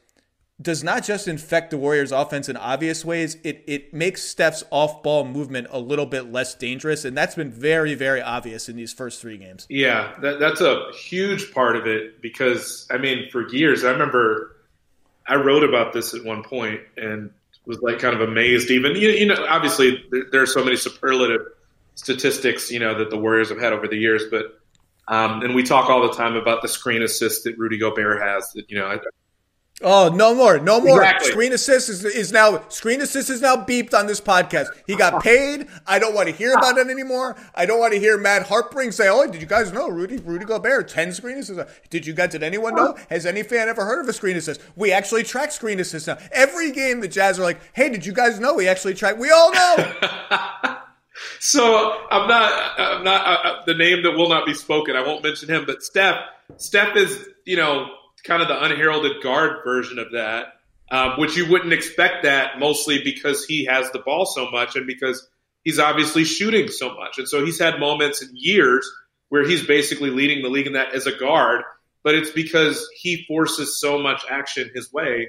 does 0.61 0.85
not 0.85 1.02
just 1.02 1.26
infect 1.26 1.72
the 1.72 1.76
Warriors' 1.76 2.12
offense 2.12 2.48
in 2.48 2.57
obvious 2.57 3.05
ways. 3.05 3.37
It 3.42 3.64
it 3.66 3.92
makes 3.92 4.22
Steph's 4.22 4.62
off-ball 4.70 5.24
movement 5.24 5.66
a 5.70 5.81
little 5.81 6.07
bit 6.07 6.31
less 6.31 6.55
dangerous, 6.55 7.05
and 7.05 7.16
that's 7.16 7.35
been 7.35 7.50
very 7.50 7.94
very 7.94 8.22
obvious 8.22 8.68
in 8.68 8.76
these 8.76 8.92
first 8.92 9.20
three 9.20 9.38
games. 9.38 9.66
Yeah, 9.68 10.14
that, 10.20 10.38
that's 10.38 10.61
a 10.61 10.92
huge 10.92 11.52
part 11.52 11.74
of 11.74 11.88
it 11.88 12.22
because 12.22 12.87
I 12.92 12.98
mean, 12.98 13.28
for 13.31 13.48
years 13.52 13.83
I 13.83 13.90
remember 13.90 14.57
I 15.26 15.35
wrote 15.35 15.64
about 15.64 15.92
this 15.92 16.14
at 16.14 16.24
one 16.24 16.44
point 16.44 16.81
and 16.96 17.31
was 17.66 17.81
like 17.81 17.98
kind 17.98 18.14
of 18.14 18.20
amazed. 18.20 18.70
Even 18.70 18.96
you, 18.96 19.11
you 19.11 19.27
know, 19.27 19.46
obviously 19.48 20.05
there, 20.11 20.25
there, 20.31 20.42
are 20.42 20.46
so 20.46 20.64
many 20.64 20.77
superlative 20.77 21.42
statistics 21.94 22.70
you 22.70 22.79
know 22.79 22.96
that 22.98 23.11
the 23.11 23.18
Warriors 23.18 23.48
have 23.48 23.61
had 23.61 23.72
over 23.72 23.87
the 23.87 23.96
years, 23.96 24.25
but 24.31 24.61
um, 25.09 25.42
and 25.42 25.55
we 25.55 25.62
talk 25.62 25.90
all 25.90 26.03
the 26.03 26.14
time 26.14 26.37
about 26.37 26.62
the 26.62 26.68
screen 26.68 27.03
assist 27.03 27.44
that 27.44 27.59
Rudy 27.59 27.79
Gobert 27.79 28.20
has. 28.22 28.53
That 28.53 28.70
you 28.70 28.79
know, 28.79 28.87
I, 28.87 28.98
Oh, 29.80 30.08
no 30.14 30.35
more, 30.35 30.58
no 30.61 30.80
more. 30.80 31.02
Exactly. 31.02 31.30
Screen 31.30 31.52
assist 31.52 31.88
is, 31.88 32.04
is 32.04 32.30
now 32.30 32.62
screen 32.68 33.00
assist 33.00 33.30
is 33.30 33.40
now 33.40 33.56
beeped 33.56 33.94
on 33.94 34.06
this 34.06 34.20
podcast. 34.20 34.68
He 34.87 34.94
got 34.94 35.22
paid. 35.24 35.66
I 35.87 35.98
don't 35.98 36.14
want 36.14 36.28
to 36.28 36.35
hear 36.35 36.52
about 36.52 36.78
it 36.78 36.88
anymore. 36.88 37.37
I 37.54 37.66
don't 37.66 37.80
want 37.80 37.92
to 37.92 37.98
hear 37.98 38.16
Matt 38.16 38.46
Harpring 38.46 38.92
say, 38.92 39.08
"Oh, 39.08 39.26
did 39.26 39.40
you 39.40 39.46
guys 39.46 39.72
know 39.72 39.88
Rudy 39.88 40.18
Rudy 40.18 40.44
Gobert 40.44 40.88
ten 40.88 41.12
screen 41.12 41.38
assists? 41.38 41.72
Did 41.90 42.06
you 42.06 42.12
guys? 42.12 42.30
Did 42.30 42.42
anyone 42.42 42.74
know? 42.76 42.96
Has 43.11 43.26
any 43.26 43.42
fan 43.42 43.68
ever 43.68 43.85
heard 43.85 44.00
of 44.00 44.08
a 44.08 44.12
screen 44.12 44.37
assist? 44.37 44.61
We 44.76 44.92
actually 44.92 45.24
track 45.24 45.50
screen 45.50 45.80
assists 45.80 46.06
now. 46.06 46.18
Every 46.30 46.70
game, 46.70 47.00
the 47.00 47.08
Jazz 47.08 47.38
are 47.40 47.42
like, 47.42 47.61
"Hey, 47.72 47.88
did 47.88 48.06
you 48.06 48.12
guys 48.12 48.38
know 48.38 48.54
we 48.54 48.68
actually 48.68 48.94
track? 48.94 49.18
We 49.18 49.30
all 49.30 49.52
know." 49.52 49.76
so 51.40 51.98
I'm 52.11 52.28
not. 52.28 52.78
I'm 52.78 53.04
not 53.04 53.26
uh, 53.26 53.48
uh, 53.48 53.64
the 53.66 53.74
name 53.74 54.02
that 54.04 54.12
will 54.12 54.28
not 54.28 54.46
be 54.46 54.54
spoken. 54.54 54.94
I 54.94 55.02
won't 55.02 55.24
mention 55.24 55.48
him, 55.48 55.64
but 55.66 55.82
Steph. 55.82 56.20
Steph 56.58 56.94
is 56.96 57.26
you 57.46 57.56
know 57.56 57.88
kind 58.24 58.42
of 58.42 58.48
the 58.48 58.62
unheralded 58.62 59.22
guard 59.22 59.58
version 59.64 59.98
of 59.98 60.12
that, 60.12 60.54
um, 60.90 61.18
which 61.18 61.37
you 61.37 61.50
wouldn't 61.50 61.72
expect 61.72 62.22
that 62.22 62.58
mostly 62.58 63.02
because 63.02 63.44
he 63.44 63.64
has 63.64 63.90
the 63.90 63.98
ball 64.00 64.26
so 64.26 64.50
much 64.50 64.76
and 64.76 64.87
because 64.87 65.28
he's 65.64 65.78
obviously 65.78 66.24
shooting 66.24 66.68
so 66.68 66.94
much. 66.94 67.18
And 67.18 67.28
so 67.28 67.44
he's 67.44 67.58
had 67.58 67.80
moments 67.80 68.22
in 68.22 68.28
years 68.35 68.90
where 69.28 69.46
he's 69.46 69.66
basically 69.66 70.11
leading 70.11 70.42
the 70.42 70.48
league 70.48 70.66
in 70.66 70.74
that 70.74 70.94
as 70.94 71.06
a 71.06 71.16
guard, 71.16 71.62
but 72.02 72.14
it's 72.14 72.30
because 72.30 72.88
he 72.94 73.24
forces 73.26 73.80
so 73.80 73.98
much 73.98 74.24
action 74.28 74.70
his 74.74 74.92
way. 74.92 75.28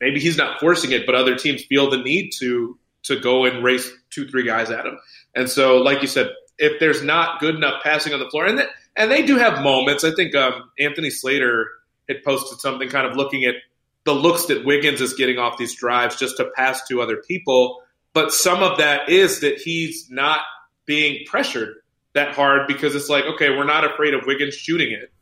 Maybe 0.00 0.18
he's 0.18 0.36
not 0.36 0.58
forcing 0.58 0.92
it, 0.92 1.06
but 1.06 1.14
other 1.14 1.36
teams 1.36 1.62
feel 1.64 1.90
the 1.90 1.98
need 1.98 2.30
to 2.40 2.78
to 3.04 3.18
go 3.18 3.44
and 3.44 3.64
race 3.64 3.90
two, 4.10 4.28
three 4.28 4.44
guys 4.44 4.70
at 4.70 4.86
him. 4.86 4.96
And 5.34 5.50
so, 5.50 5.78
like 5.78 6.02
you 6.02 6.08
said, 6.08 6.30
if 6.58 6.78
there's 6.78 7.02
not 7.02 7.40
good 7.40 7.56
enough 7.56 7.82
passing 7.82 8.14
on 8.14 8.20
the 8.20 8.30
floor, 8.30 8.46
and 8.46 8.66
and 8.96 9.10
they 9.10 9.22
do 9.22 9.36
have 9.36 9.62
moments. 9.62 10.04
I 10.04 10.14
think 10.14 10.34
um, 10.34 10.70
Anthony 10.78 11.10
Slater 11.10 11.68
had 12.08 12.22
posted 12.24 12.60
something 12.60 12.88
kind 12.88 13.06
of 13.06 13.16
looking 13.16 13.44
at 13.44 13.54
the 14.04 14.14
looks 14.14 14.46
that 14.46 14.64
Wiggins 14.64 15.00
is 15.00 15.14
getting 15.14 15.38
off 15.38 15.58
these 15.58 15.74
drives 15.74 16.16
just 16.16 16.36
to 16.38 16.50
pass 16.56 16.86
to 16.88 17.00
other 17.00 17.16
people. 17.16 17.82
But 18.12 18.32
some 18.32 18.62
of 18.62 18.78
that 18.78 19.08
is 19.08 19.40
that 19.40 19.58
he's 19.58 20.10
not 20.10 20.40
being 20.86 21.24
pressured 21.26 21.76
that 22.14 22.34
hard 22.34 22.66
because 22.66 22.94
it's 22.94 23.08
like, 23.08 23.24
okay, 23.24 23.50
we're 23.50 23.64
not 23.64 23.84
afraid 23.84 24.14
of 24.14 24.26
Wiggins 24.26 24.54
shooting 24.54 24.92
it. 24.92 25.12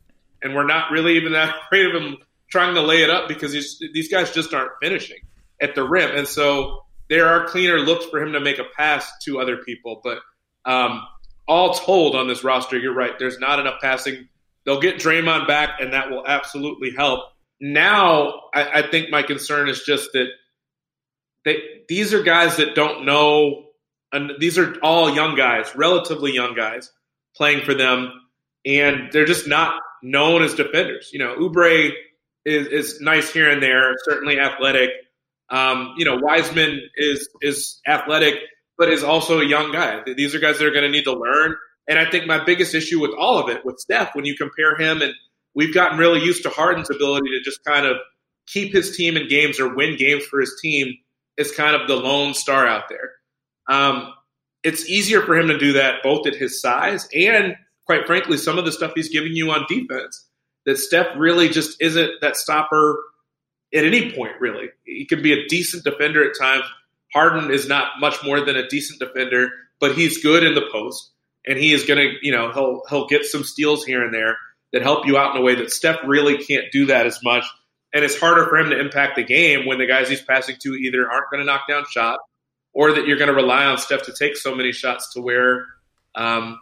And 0.41 0.55
we're 0.55 0.65
not 0.65 0.91
really 0.91 1.15
even 1.17 1.33
that 1.33 1.55
afraid 1.65 1.85
of 1.85 2.01
him 2.01 2.17
trying 2.49 2.75
to 2.75 2.81
lay 2.81 3.03
it 3.03 3.09
up 3.09 3.27
because 3.27 3.53
these 3.53 4.09
guys 4.09 4.31
just 4.31 4.53
aren't 4.53 4.71
finishing 4.81 5.19
at 5.61 5.75
the 5.75 5.83
rim. 5.83 6.15
And 6.15 6.27
so 6.27 6.83
there 7.09 7.27
are 7.27 7.45
cleaner 7.45 7.79
looks 7.79 8.05
for 8.05 8.21
him 8.21 8.33
to 8.33 8.39
make 8.39 8.59
a 8.59 8.65
pass 8.75 9.09
to 9.23 9.39
other 9.39 9.57
people. 9.57 10.01
But 10.03 10.19
um, 10.65 11.01
all 11.47 11.73
told 11.73 12.15
on 12.15 12.27
this 12.27 12.43
roster, 12.43 12.77
you're 12.77 12.93
right. 12.93 13.17
There's 13.17 13.39
not 13.39 13.59
enough 13.59 13.79
passing 13.81 14.27
They'll 14.65 14.81
get 14.81 14.97
Draymond 14.97 15.47
back, 15.47 15.79
and 15.79 15.93
that 15.93 16.09
will 16.09 16.25
absolutely 16.25 16.91
help. 16.91 17.21
Now, 17.59 18.41
I, 18.53 18.79
I 18.79 18.89
think 18.89 19.09
my 19.09 19.23
concern 19.23 19.69
is 19.69 19.83
just 19.83 20.11
that 20.13 20.27
they, 21.45 21.57
these 21.87 22.13
are 22.13 22.23
guys 22.23 22.57
that 22.57 22.75
don't 22.75 23.05
know, 23.05 23.65
and 24.11 24.31
these 24.39 24.57
are 24.57 24.75
all 24.81 25.13
young 25.13 25.35
guys, 25.35 25.75
relatively 25.75 26.33
young 26.33 26.55
guys, 26.55 26.91
playing 27.35 27.63
for 27.63 27.73
them, 27.73 28.11
and 28.65 29.11
they're 29.11 29.25
just 29.25 29.47
not 29.47 29.81
known 30.03 30.43
as 30.43 30.53
defenders. 30.53 31.09
You 31.11 31.19
know, 31.19 31.35
Oubre 31.35 31.91
is, 32.45 32.67
is 32.67 33.01
nice 33.01 33.31
here 33.31 33.49
and 33.49 33.61
there, 33.61 33.93
certainly 34.03 34.39
athletic. 34.39 34.89
Um, 35.49 35.95
you 35.97 36.05
know, 36.05 36.17
Wiseman 36.17 36.79
is 36.95 37.27
is 37.41 37.81
athletic, 37.87 38.35
but 38.77 38.89
is 38.89 39.03
also 39.03 39.39
a 39.39 39.45
young 39.45 39.71
guy. 39.71 40.01
These 40.15 40.33
are 40.33 40.39
guys 40.39 40.59
that 40.59 40.65
are 40.65 40.71
going 40.71 40.85
to 40.85 40.89
need 40.89 41.03
to 41.03 41.13
learn. 41.13 41.55
And 41.87 41.99
I 41.99 42.09
think 42.09 42.27
my 42.27 42.43
biggest 42.43 42.75
issue 42.75 43.01
with 43.01 43.11
all 43.17 43.39
of 43.39 43.49
it, 43.49 43.65
with 43.65 43.79
Steph, 43.79 44.15
when 44.15 44.25
you 44.25 44.35
compare 44.35 44.77
him 44.77 45.01
and 45.01 45.13
we've 45.55 45.73
gotten 45.73 45.97
really 45.97 46.23
used 46.23 46.43
to 46.43 46.49
Harden's 46.49 46.89
ability 46.89 47.29
to 47.31 47.41
just 47.43 47.63
kind 47.65 47.85
of 47.85 47.97
keep 48.47 48.73
his 48.73 48.95
team 48.95 49.17
in 49.17 49.27
games 49.27 49.59
or 49.59 49.73
win 49.73 49.97
games 49.97 50.23
for 50.25 50.39
his 50.39 50.57
team 50.61 50.93
is 51.37 51.51
kind 51.51 51.75
of 51.75 51.87
the 51.87 51.95
lone 51.95 52.33
star 52.33 52.67
out 52.67 52.83
there. 52.89 53.11
Um, 53.69 54.13
it's 54.63 54.87
easier 54.89 55.21
for 55.21 55.37
him 55.37 55.47
to 55.47 55.57
do 55.57 55.73
that 55.73 56.03
both 56.03 56.27
at 56.27 56.35
his 56.35 56.61
size 56.61 57.07
and, 57.15 57.55
quite 57.85 58.05
frankly, 58.05 58.37
some 58.37 58.57
of 58.57 58.65
the 58.65 58.71
stuff 58.71 58.91
he's 58.95 59.09
giving 59.09 59.35
you 59.35 59.51
on 59.51 59.65
defense. 59.67 60.27
That 60.65 60.77
Steph 60.77 61.07
really 61.17 61.49
just 61.49 61.81
isn't 61.81 62.21
that 62.21 62.35
stopper 62.35 62.99
at 63.73 63.83
any 63.83 64.11
point, 64.11 64.33
really. 64.39 64.69
He 64.83 65.05
can 65.05 65.23
be 65.23 65.33
a 65.33 65.47
decent 65.47 65.83
defender 65.83 66.23
at 66.23 66.37
times. 66.39 66.65
Harden 67.13 67.51
is 67.51 67.67
not 67.67 67.99
much 67.99 68.23
more 68.23 68.45
than 68.45 68.55
a 68.55 68.67
decent 68.67 68.99
defender, 68.99 69.49
but 69.79 69.95
he's 69.95 70.21
good 70.21 70.43
in 70.43 70.53
the 70.53 70.69
post 70.71 71.11
and 71.45 71.57
he 71.57 71.73
is 71.73 71.85
going 71.85 71.99
to, 71.99 72.13
you 72.21 72.31
know, 72.31 72.51
he'll 72.51 72.83
he'll 72.89 73.07
get 73.07 73.25
some 73.25 73.43
steals 73.43 73.85
here 73.85 74.03
and 74.03 74.13
there 74.13 74.37
that 74.73 74.81
help 74.81 75.05
you 75.05 75.17
out 75.17 75.35
in 75.35 75.41
a 75.41 75.43
way 75.43 75.55
that 75.55 75.71
Steph 75.71 75.99
really 76.05 76.37
can't 76.37 76.65
do 76.71 76.85
that 76.87 77.05
as 77.05 77.21
much. 77.23 77.45
And 77.93 78.05
it's 78.05 78.17
harder 78.17 78.47
for 78.47 78.57
him 78.57 78.69
to 78.69 78.79
impact 78.79 79.17
the 79.17 79.23
game 79.23 79.65
when 79.65 79.77
the 79.77 79.85
guys 79.85 80.07
he's 80.07 80.21
passing 80.21 80.55
to 80.61 80.75
either 80.75 81.09
aren't 81.11 81.29
going 81.29 81.41
to 81.41 81.45
knock 81.45 81.67
down 81.67 81.83
shots 81.89 82.23
or 82.73 82.93
that 82.93 83.05
you're 83.05 83.17
going 83.17 83.27
to 83.27 83.35
rely 83.35 83.65
on 83.65 83.77
Steph 83.77 84.03
to 84.03 84.13
take 84.13 84.37
so 84.37 84.55
many 84.55 84.71
shots 84.71 85.13
to 85.13 85.21
where 85.21 85.65
um, 86.15 86.57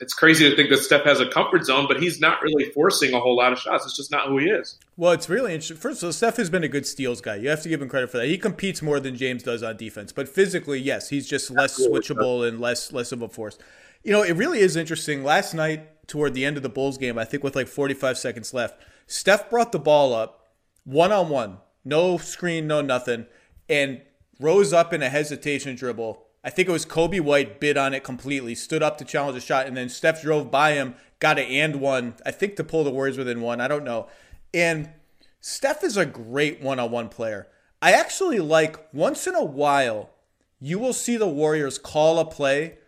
it's 0.00 0.14
crazy 0.14 0.48
to 0.48 0.56
think 0.56 0.70
that 0.70 0.78
Steph 0.78 1.04
has 1.04 1.20
a 1.20 1.28
comfort 1.28 1.64
zone, 1.64 1.86
but 1.88 2.00
he's 2.00 2.20
not 2.20 2.40
really 2.40 2.64
forcing 2.70 3.12
a 3.12 3.20
whole 3.20 3.36
lot 3.36 3.52
of 3.52 3.58
shots. 3.58 3.84
It's 3.84 3.96
just 3.96 4.10
not 4.10 4.28
who 4.28 4.38
he 4.38 4.46
is. 4.46 4.78
Well, 4.96 5.12
it's 5.12 5.28
really 5.28 5.52
interesting. 5.52 5.76
First 5.76 6.02
of 6.02 6.06
all, 6.06 6.12
Steph 6.12 6.36
has 6.36 6.48
been 6.48 6.64
a 6.64 6.68
good 6.68 6.86
steals 6.86 7.20
guy. 7.20 7.36
You 7.36 7.50
have 7.50 7.62
to 7.62 7.68
give 7.68 7.82
him 7.82 7.88
credit 7.88 8.10
for 8.10 8.18
that. 8.18 8.26
He 8.26 8.38
competes 8.38 8.80
more 8.80 8.98
than 8.98 9.16
James 9.16 9.42
does 9.42 9.62
on 9.62 9.76
defense, 9.76 10.12
but 10.12 10.28
physically, 10.28 10.80
yes, 10.80 11.08
he's 11.08 11.28
just 11.28 11.50
less 11.50 11.78
switchable 11.78 12.46
and 12.48 12.60
less 12.60 12.92
less 12.92 13.12
of 13.12 13.22
a 13.22 13.28
force. 13.28 13.58
You 14.02 14.12
know, 14.12 14.22
it 14.22 14.36
really 14.36 14.60
is 14.60 14.76
interesting. 14.76 15.22
Last 15.22 15.52
night, 15.52 16.06
toward 16.06 16.34
the 16.34 16.44
end 16.44 16.56
of 16.56 16.62
the 16.62 16.68
Bulls 16.68 16.98
game, 16.98 17.18
I 17.18 17.24
think 17.24 17.44
with 17.44 17.54
like 17.54 17.68
45 17.68 18.16
seconds 18.18 18.54
left, 18.54 18.80
Steph 19.06 19.50
brought 19.50 19.72
the 19.72 19.78
ball 19.78 20.14
up 20.14 20.48
one 20.84 21.12
on 21.12 21.28
one, 21.28 21.58
no 21.84 22.16
screen, 22.16 22.66
no 22.66 22.80
nothing, 22.80 23.26
and 23.68 24.00
rose 24.40 24.72
up 24.72 24.92
in 24.92 25.02
a 25.02 25.08
hesitation 25.08 25.76
dribble. 25.76 26.24
I 26.42 26.50
think 26.50 26.68
it 26.68 26.72
was 26.72 26.86
Coby 26.86 27.20
White 27.20 27.60
bid 27.60 27.76
on 27.76 27.92
it 27.92 28.02
completely, 28.02 28.54
stood 28.54 28.82
up 28.82 28.96
to 28.98 29.04
challenge 29.04 29.36
a 29.36 29.40
shot, 29.40 29.66
and 29.66 29.76
then 29.76 29.90
Steph 29.90 30.22
drove 30.22 30.50
by 30.50 30.72
him, 30.72 30.94
got 31.18 31.38
an 31.38 31.44
and 31.44 31.80
one, 31.80 32.14
I 32.24 32.30
think 32.30 32.56
to 32.56 32.64
pull 32.64 32.82
the 32.82 32.90
Warriors 32.90 33.18
within 33.18 33.42
one. 33.42 33.60
I 33.60 33.68
don't 33.68 33.84
know. 33.84 34.08
And 34.54 34.90
Steph 35.40 35.84
is 35.84 35.98
a 35.98 36.06
great 36.06 36.62
one 36.62 36.80
on 36.80 36.90
one 36.90 37.10
player. 37.10 37.48
I 37.82 37.92
actually 37.92 38.40
like 38.40 38.92
once 38.92 39.26
in 39.26 39.34
a 39.34 39.44
while, 39.44 40.10
you 40.58 40.78
will 40.78 40.92
see 40.92 41.16
the 41.16 41.28
Warriors 41.28 41.78
call 41.78 42.18
a 42.18 42.24
play 42.24 42.78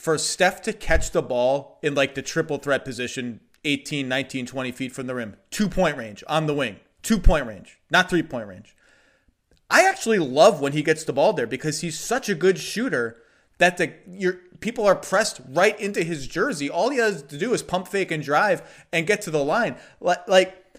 for 0.00 0.16
Steph 0.16 0.62
to 0.62 0.72
catch 0.72 1.10
the 1.10 1.20
ball 1.20 1.78
in 1.82 1.94
like 1.94 2.14
the 2.14 2.22
triple 2.22 2.56
threat 2.56 2.86
position, 2.86 3.40
18, 3.66 4.08
19, 4.08 4.46
20 4.46 4.72
feet 4.72 4.92
from 4.92 5.06
the 5.06 5.14
rim, 5.14 5.36
two 5.50 5.68
point 5.68 5.98
range 5.98 6.24
on 6.26 6.46
the 6.46 6.54
wing, 6.54 6.76
two 7.02 7.18
point 7.18 7.46
range, 7.46 7.78
not 7.90 8.08
three 8.08 8.22
point 8.22 8.48
range. 8.48 8.74
I 9.68 9.86
actually 9.86 10.18
love 10.18 10.58
when 10.62 10.72
he 10.72 10.82
gets 10.82 11.04
the 11.04 11.12
ball 11.12 11.34
there 11.34 11.46
because 11.46 11.82
he's 11.82 12.00
such 12.00 12.30
a 12.30 12.34
good 12.34 12.58
shooter 12.58 13.18
that 13.58 13.76
the 13.76 13.92
your 14.08 14.38
people 14.60 14.86
are 14.86 14.96
pressed 14.96 15.42
right 15.50 15.78
into 15.78 16.02
his 16.02 16.26
jersey. 16.26 16.70
All 16.70 16.88
he 16.88 16.96
has 16.96 17.22
to 17.24 17.36
do 17.36 17.52
is 17.52 17.62
pump 17.62 17.86
fake 17.86 18.10
and 18.10 18.22
drive 18.22 18.86
and 18.90 19.06
get 19.06 19.20
to 19.22 19.30
the 19.30 19.44
line. 19.44 19.76
Like, 20.00 20.26
like 20.26 20.78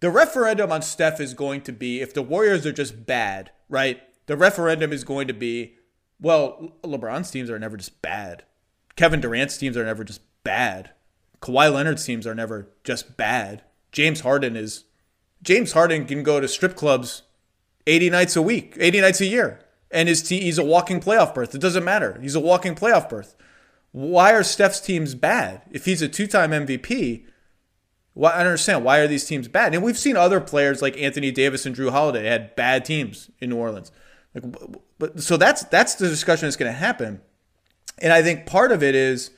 the 0.00 0.10
referendum 0.10 0.72
on 0.72 0.80
Steph 0.80 1.20
is 1.20 1.34
going 1.34 1.60
to 1.62 1.72
be 1.72 2.00
if 2.00 2.14
the 2.14 2.22
Warriors 2.22 2.64
are 2.64 2.72
just 2.72 3.04
bad, 3.04 3.50
right? 3.68 4.00
The 4.24 4.38
referendum 4.38 4.90
is 4.90 5.04
going 5.04 5.28
to 5.28 5.34
be, 5.34 5.77
well, 6.20 6.72
LeBron's 6.82 7.30
teams 7.30 7.50
are 7.50 7.58
never 7.58 7.76
just 7.76 8.02
bad. 8.02 8.44
Kevin 8.96 9.20
Durant's 9.20 9.56
teams 9.56 9.76
are 9.76 9.84
never 9.84 10.04
just 10.04 10.20
bad. 10.42 10.90
Kawhi 11.40 11.72
Leonard's 11.72 12.04
teams 12.04 12.26
are 12.26 12.34
never 12.34 12.68
just 12.82 13.16
bad. 13.16 13.62
James 13.92 14.20
Harden 14.20 14.56
is 14.56 14.84
James 15.42 15.72
Harden 15.72 16.04
can 16.04 16.22
go 16.22 16.40
to 16.40 16.48
strip 16.48 16.74
clubs 16.74 17.22
80 17.86 18.10
nights 18.10 18.36
a 18.36 18.42
week, 18.42 18.76
80 18.78 19.00
nights 19.00 19.20
a 19.20 19.26
year, 19.26 19.60
and 19.90 20.08
his 20.08 20.22
team 20.22 20.42
he's 20.42 20.58
a 20.58 20.64
walking 20.64 21.00
playoff 21.00 21.34
berth. 21.34 21.54
It 21.54 21.60
doesn't 21.60 21.84
matter. 21.84 22.18
He's 22.20 22.34
a 22.34 22.40
walking 22.40 22.74
playoff 22.74 23.08
berth. 23.08 23.36
Why 23.92 24.32
are 24.32 24.42
Steph's 24.42 24.80
teams 24.80 25.14
bad? 25.14 25.62
If 25.70 25.84
he's 25.84 26.02
a 26.02 26.08
two-time 26.08 26.50
MVP, 26.50 27.24
why, 28.12 28.32
I 28.32 28.40
understand 28.40 28.84
why 28.84 28.98
are 28.98 29.06
these 29.06 29.24
teams 29.24 29.48
bad? 29.48 29.74
And 29.74 29.82
we've 29.82 29.98
seen 29.98 30.16
other 30.16 30.40
players 30.40 30.82
like 30.82 30.98
Anthony 30.98 31.30
Davis 31.30 31.64
and 31.64 31.74
Jrue 31.74 31.90
Holiday 31.90 32.26
had 32.26 32.54
bad 32.54 32.84
teams 32.84 33.30
in 33.38 33.50
New 33.50 33.56
Orleans. 33.56 33.90
Like, 34.34 34.44
but 34.98 35.20
so 35.20 35.36
that's 35.36 35.64
that's 35.64 35.94
the 35.94 36.08
discussion 36.08 36.46
that's 36.46 36.56
going 36.56 36.72
to 36.72 36.78
happen. 36.78 37.20
And 37.98 38.12
I 38.12 38.22
think 38.22 38.46
part 38.46 38.72
of 38.72 38.82
it 38.82 38.94
is, 38.94 39.30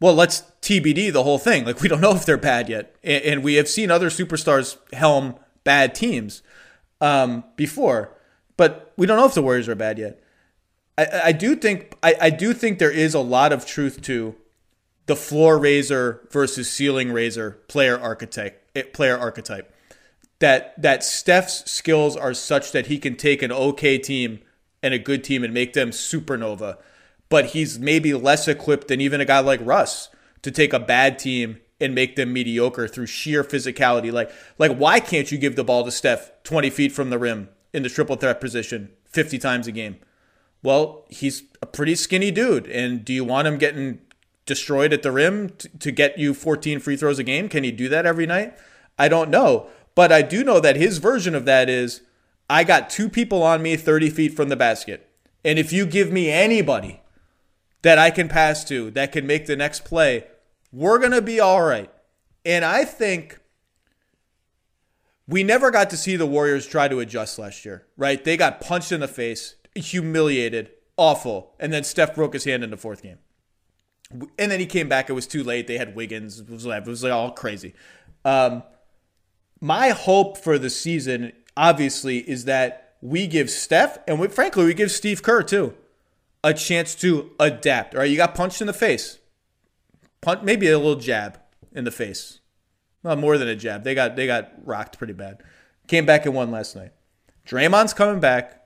well, 0.00 0.14
let's 0.14 0.42
TBD 0.62 1.12
the 1.12 1.22
whole 1.22 1.38
thing. 1.38 1.64
Like 1.64 1.80
we 1.80 1.88
don't 1.88 2.00
know 2.00 2.14
if 2.14 2.24
they're 2.24 2.36
bad 2.36 2.68
yet, 2.68 2.94
and, 3.02 3.42
we 3.42 3.54
have 3.54 3.68
seen 3.68 3.90
other 3.90 4.08
superstars 4.08 4.76
helm 4.92 5.36
bad 5.64 5.94
teams 5.94 6.42
um, 7.00 7.44
before, 7.56 8.16
but 8.56 8.92
we 8.96 9.06
don't 9.06 9.16
know 9.16 9.26
if 9.26 9.34
the 9.34 9.42
Warriors 9.42 9.68
are 9.68 9.74
bad 9.74 9.98
yet. 9.98 10.22
I, 10.98 11.20
I 11.24 11.32
do 11.32 11.56
think 11.56 11.96
I, 12.02 12.14
I 12.20 12.30
do 12.30 12.52
think 12.52 12.78
there 12.78 12.90
is 12.90 13.14
a 13.14 13.20
lot 13.20 13.52
of 13.52 13.66
truth 13.66 14.02
to 14.02 14.34
the 15.06 15.16
floor 15.16 15.58
raiser 15.58 16.26
versus 16.30 16.70
ceiling 16.70 17.12
raiser 17.12 17.62
player 17.68 17.98
archetype. 17.98 18.62
Eh, 18.74 18.82
player 18.92 19.16
archetype 19.18 19.72
that 20.38 20.80
that 20.80 21.02
Steph's 21.02 21.70
skills 21.70 22.16
are 22.16 22.34
such 22.34 22.72
that 22.72 22.86
he 22.86 22.98
can 22.98 23.16
take 23.16 23.42
an 23.42 23.52
okay 23.52 23.98
team 23.98 24.40
and 24.82 24.94
a 24.94 24.98
good 24.98 25.24
team 25.24 25.42
and 25.42 25.52
make 25.52 25.72
them 25.72 25.90
supernova, 25.90 26.78
but 27.28 27.46
he's 27.46 27.78
maybe 27.78 28.14
less 28.14 28.46
equipped 28.48 28.88
than 28.88 29.00
even 29.00 29.20
a 29.20 29.24
guy 29.24 29.40
like 29.40 29.60
Russ 29.62 30.08
to 30.42 30.50
take 30.50 30.72
a 30.72 30.78
bad 30.78 31.18
team 31.18 31.60
and 31.80 31.94
make 31.94 32.16
them 32.16 32.32
mediocre 32.32 32.88
through 32.88 33.06
sheer 33.06 33.42
physicality. 33.42 34.12
Like 34.12 34.30
like 34.58 34.76
why 34.76 35.00
can't 35.00 35.30
you 35.30 35.38
give 35.38 35.56
the 35.56 35.64
ball 35.64 35.84
to 35.84 35.90
Steph 35.90 36.30
20 36.44 36.70
feet 36.70 36.92
from 36.92 37.10
the 37.10 37.18
rim 37.18 37.48
in 37.72 37.82
the 37.82 37.88
triple 37.88 38.16
threat 38.16 38.40
position 38.40 38.90
50 39.06 39.38
times 39.38 39.66
a 39.66 39.72
game? 39.72 39.96
Well, 40.62 41.04
he's 41.08 41.44
a 41.62 41.66
pretty 41.66 41.94
skinny 41.94 42.30
dude, 42.30 42.66
and 42.66 43.04
do 43.04 43.12
you 43.12 43.24
want 43.24 43.46
him 43.46 43.58
getting 43.58 44.00
destroyed 44.46 44.92
at 44.92 45.02
the 45.02 45.12
rim 45.12 45.50
to, 45.50 45.68
to 45.78 45.92
get 45.92 46.18
you 46.18 46.32
14 46.34 46.80
free 46.80 46.96
throws 46.96 47.18
a 47.18 47.22
game? 47.22 47.48
Can 47.48 47.62
he 47.62 47.70
do 47.70 47.88
that 47.88 48.06
every 48.06 48.26
night? 48.26 48.56
I 48.98 49.08
don't 49.08 49.30
know. 49.30 49.68
But 49.94 50.12
I 50.12 50.22
do 50.22 50.44
know 50.44 50.60
that 50.60 50.76
his 50.76 50.98
version 50.98 51.34
of 51.34 51.44
that 51.44 51.68
is 51.68 52.02
I 52.48 52.64
got 52.64 52.90
two 52.90 53.08
people 53.08 53.42
on 53.42 53.62
me 53.62 53.76
30 53.76 54.10
feet 54.10 54.34
from 54.34 54.48
the 54.48 54.56
basket. 54.56 55.08
And 55.44 55.58
if 55.58 55.72
you 55.72 55.86
give 55.86 56.12
me 56.12 56.30
anybody 56.30 57.02
that 57.82 57.98
I 57.98 58.10
can 58.10 58.28
pass 58.28 58.64
to 58.64 58.90
that 58.92 59.12
can 59.12 59.26
make 59.26 59.46
the 59.46 59.56
next 59.56 59.84
play, 59.84 60.26
we're 60.72 60.98
going 60.98 61.12
to 61.12 61.22
be 61.22 61.40
all 61.40 61.62
right. 61.62 61.90
And 62.44 62.64
I 62.64 62.84
think 62.84 63.38
we 65.26 65.42
never 65.42 65.70
got 65.70 65.90
to 65.90 65.96
see 65.96 66.16
the 66.16 66.26
Warriors 66.26 66.66
try 66.66 66.88
to 66.88 67.00
adjust 67.00 67.38
last 67.38 67.64
year, 67.64 67.86
right? 67.96 68.22
They 68.22 68.36
got 68.36 68.60
punched 68.60 68.92
in 68.92 69.00
the 69.00 69.08
face, 69.08 69.56
humiliated, 69.74 70.70
awful. 70.96 71.54
And 71.58 71.72
then 71.72 71.84
Steph 71.84 72.14
broke 72.14 72.34
his 72.34 72.44
hand 72.44 72.62
in 72.62 72.70
the 72.70 72.76
fourth 72.76 73.02
game 73.02 73.18
and 74.10 74.50
then 74.50 74.60
he 74.60 74.66
came 74.66 74.88
back. 74.88 75.10
It 75.10 75.14
was 75.14 75.26
too 75.26 75.42
late. 75.42 75.66
They 75.66 75.78
had 75.78 75.94
Wiggins. 75.94 76.40
It 76.40 76.48
was, 76.48 76.66
it 76.66 76.86
was 76.86 77.02
like 77.02 77.12
all 77.12 77.32
crazy. 77.32 77.74
Um, 78.24 78.62
my 79.60 79.90
hope 79.90 80.38
for 80.38 80.58
the 80.58 80.70
season, 80.70 81.32
obviously, 81.56 82.18
is 82.18 82.44
that 82.44 82.94
we 83.00 83.26
give 83.26 83.50
Steph 83.50 83.98
and 84.06 84.18
we, 84.18 84.28
frankly, 84.28 84.64
we 84.64 84.74
give 84.74 84.90
Steve 84.90 85.22
Kerr 85.22 85.42
too 85.42 85.74
a 86.42 86.54
chance 86.54 86.94
to 86.96 87.30
adapt. 87.40 87.94
All 87.94 88.00
right, 88.00 88.10
you 88.10 88.16
got 88.16 88.34
punched 88.34 88.60
in 88.60 88.66
the 88.66 88.72
face, 88.72 89.18
Punch, 90.20 90.42
maybe 90.42 90.68
a 90.68 90.78
little 90.78 90.96
jab 90.96 91.40
in 91.72 91.84
the 91.84 91.90
face. 91.90 92.40
Well, 93.02 93.16
more 93.16 93.38
than 93.38 93.48
a 93.48 93.56
jab. 93.56 93.84
They 93.84 93.94
got 93.94 94.16
they 94.16 94.26
got 94.26 94.52
rocked 94.64 94.98
pretty 94.98 95.12
bad. 95.12 95.42
Came 95.86 96.06
back 96.06 96.26
and 96.26 96.34
won 96.34 96.50
last 96.50 96.74
night. 96.74 96.92
Draymond's 97.46 97.94
coming 97.94 98.20
back. 98.20 98.64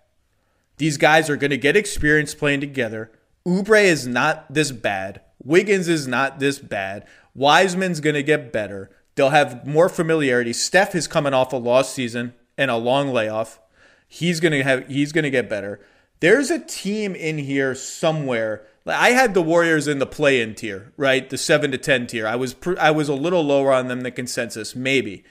These 0.78 0.96
guys 0.96 1.28
are 1.28 1.36
going 1.36 1.50
to 1.50 1.58
get 1.58 1.76
experience 1.76 2.34
playing 2.34 2.60
together. 2.60 3.12
Oubre 3.46 3.84
is 3.84 4.06
not 4.06 4.52
this 4.52 4.70
bad. 4.70 5.20
Wiggins 5.42 5.88
is 5.88 6.06
not 6.06 6.38
this 6.38 6.58
bad. 6.58 7.06
Wiseman's 7.34 8.00
going 8.00 8.14
to 8.14 8.22
get 8.22 8.52
better. 8.52 8.90
They'll 9.14 9.30
have 9.30 9.66
more 9.66 9.90
familiarity. 9.90 10.54
Steph 10.54 10.94
is 10.94 11.06
coming 11.06 11.34
off 11.34 11.52
a 11.52 11.56
lost 11.56 11.94
season 11.94 12.34
and 12.60 12.70
a 12.70 12.76
long 12.76 13.12
layoff. 13.12 13.58
He's 14.06 14.38
to 14.38 14.62
have 14.62 14.86
he's 14.86 15.12
to 15.12 15.30
get 15.30 15.48
better. 15.48 15.80
There's 16.20 16.50
a 16.50 16.58
team 16.58 17.14
in 17.14 17.38
here 17.38 17.74
somewhere. 17.74 18.66
I 18.86 19.10
had 19.12 19.32
the 19.32 19.42
Warriors 19.42 19.88
in 19.88 19.98
the 19.98 20.06
play-in 20.06 20.54
tier, 20.54 20.92
right? 20.96 21.28
The 21.28 21.38
7 21.38 21.70
to 21.72 21.78
10 21.78 22.06
tier. 22.06 22.26
I 22.26 22.36
was 22.36 22.54
I 22.78 22.90
was 22.90 23.08
a 23.08 23.14
little 23.14 23.42
lower 23.42 23.72
on 23.72 23.88
them 23.88 24.02
than 24.02 24.12
consensus, 24.12 24.76
maybe. 24.76 25.24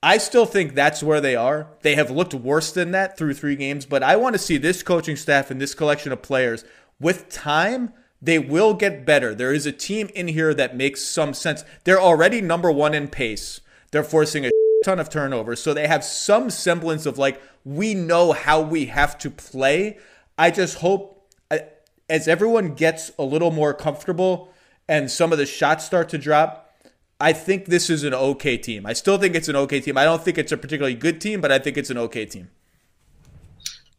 I 0.00 0.18
still 0.18 0.46
think 0.46 0.74
that's 0.74 1.02
where 1.02 1.20
they 1.20 1.34
are. 1.34 1.66
They 1.82 1.96
have 1.96 2.10
looked 2.10 2.34
worse 2.34 2.70
than 2.70 2.92
that 2.92 3.18
through 3.18 3.34
3 3.34 3.56
games, 3.56 3.84
but 3.84 4.02
I 4.02 4.16
want 4.16 4.34
to 4.34 4.38
see 4.38 4.56
this 4.56 4.82
coaching 4.82 5.16
staff 5.16 5.50
and 5.50 5.60
this 5.60 5.74
collection 5.74 6.12
of 6.12 6.22
players 6.22 6.64
with 7.00 7.28
time 7.30 7.92
they 8.22 8.38
will 8.38 8.74
get 8.74 9.04
better. 9.04 9.34
There 9.34 9.52
is 9.52 9.66
a 9.66 9.72
team 9.72 10.08
in 10.14 10.28
here 10.28 10.54
that 10.54 10.76
makes 10.76 11.02
some 11.02 11.34
sense. 11.34 11.64
They're 11.82 12.00
already 12.00 12.40
number 12.40 12.70
one 12.70 12.94
in 12.94 13.08
pace. 13.08 13.60
They're 13.90 14.04
forcing 14.04 14.46
a 14.46 14.50
ton 14.84 15.00
of 15.00 15.08
turnovers. 15.08 15.60
So 15.60 15.74
they 15.74 15.88
have 15.88 16.04
some 16.04 16.50
semblance 16.50 17.06
of 17.06 17.18
like, 17.18 17.40
we 17.64 17.94
know 17.94 18.32
how 18.32 18.60
we 18.60 18.86
have 18.86 19.18
to 19.18 19.30
play. 19.30 19.98
I 20.38 20.50
just 20.50 20.78
hope 20.78 21.28
uh, 21.50 21.58
as 22.08 22.28
everyone 22.28 22.74
gets 22.74 23.10
a 23.18 23.24
little 23.24 23.50
more 23.50 23.74
comfortable 23.74 24.52
and 24.88 25.10
some 25.10 25.32
of 25.32 25.38
the 25.38 25.46
shots 25.46 25.84
start 25.84 26.08
to 26.10 26.18
drop, 26.18 26.72
I 27.20 27.32
think 27.32 27.66
this 27.66 27.88
is 27.88 28.04
an 28.04 28.12
okay 28.12 28.56
team. 28.56 28.86
I 28.86 28.92
still 28.92 29.18
think 29.18 29.34
it's 29.34 29.48
an 29.48 29.56
okay 29.56 29.80
team. 29.80 29.96
I 29.96 30.04
don't 30.04 30.22
think 30.22 30.36
it's 30.36 30.52
a 30.52 30.56
particularly 30.56 30.94
good 30.94 31.20
team, 31.20 31.40
but 31.40 31.50
I 31.50 31.58
think 31.58 31.76
it's 31.78 31.90
an 31.90 31.98
okay 31.98 32.26
team. 32.26 32.50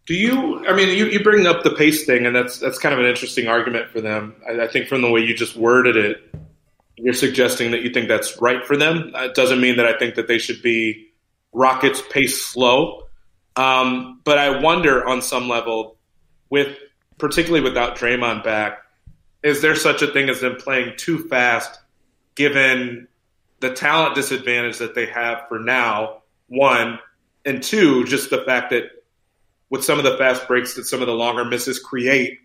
Do 0.05 0.13
you? 0.13 0.63
I 0.67 0.75
mean, 0.75 0.95
you, 0.95 1.07
you 1.07 1.23
bring 1.23 1.47
up 1.47 1.63
the 1.63 1.71
pace 1.71 2.05
thing, 2.05 2.27
and 2.27 2.35
that's 2.35 2.59
that's 2.59 2.77
kind 2.77 2.93
of 2.93 2.99
an 2.99 3.07
interesting 3.07 3.47
argument 3.47 3.89
for 3.89 4.01
them. 4.01 4.35
I, 4.47 4.65
I 4.65 4.67
think 4.67 4.87
from 4.87 5.01
the 5.01 5.09
way 5.09 5.21
you 5.21 5.33
just 5.33 5.55
worded 5.55 5.97
it, 5.97 6.35
you're 6.97 7.13
suggesting 7.13 7.71
that 7.71 7.81
you 7.81 7.89
think 7.89 8.07
that's 8.07 8.39
right 8.41 8.65
for 8.65 8.77
them. 8.77 9.11
It 9.15 9.35
doesn't 9.35 9.59
mean 9.59 9.77
that 9.77 9.85
I 9.85 9.97
think 9.97 10.15
that 10.15 10.27
they 10.27 10.37
should 10.37 10.61
be 10.61 11.07
Rockets 11.53 12.01
pace 12.09 12.43
slow. 12.45 13.03
Um, 13.55 14.21
but 14.23 14.37
I 14.37 14.59
wonder 14.59 15.07
on 15.07 15.21
some 15.21 15.47
level, 15.47 15.97
with 16.49 16.75
particularly 17.17 17.63
without 17.63 17.97
Draymond 17.97 18.43
back, 18.43 18.79
is 19.43 19.61
there 19.61 19.75
such 19.75 20.01
a 20.01 20.07
thing 20.07 20.29
as 20.29 20.41
them 20.41 20.55
playing 20.57 20.93
too 20.97 21.27
fast, 21.29 21.79
given 22.35 23.07
the 23.59 23.71
talent 23.71 24.15
disadvantage 24.15 24.79
that 24.79 24.95
they 24.95 25.05
have 25.05 25.47
for 25.47 25.59
now? 25.59 26.23
One 26.47 26.99
and 27.45 27.63
two, 27.63 28.05
just 28.05 28.29
the 28.29 28.43
fact 28.43 28.71
that 28.71 28.83
with 29.69 29.83
some 29.83 29.97
of 29.97 30.03
the 30.03 30.17
fast 30.17 30.47
breaks 30.47 30.75
that 30.75 30.85
some 30.85 31.01
of 31.01 31.07
the 31.07 31.13
longer 31.13 31.45
misses 31.45 31.79
create 31.79 32.39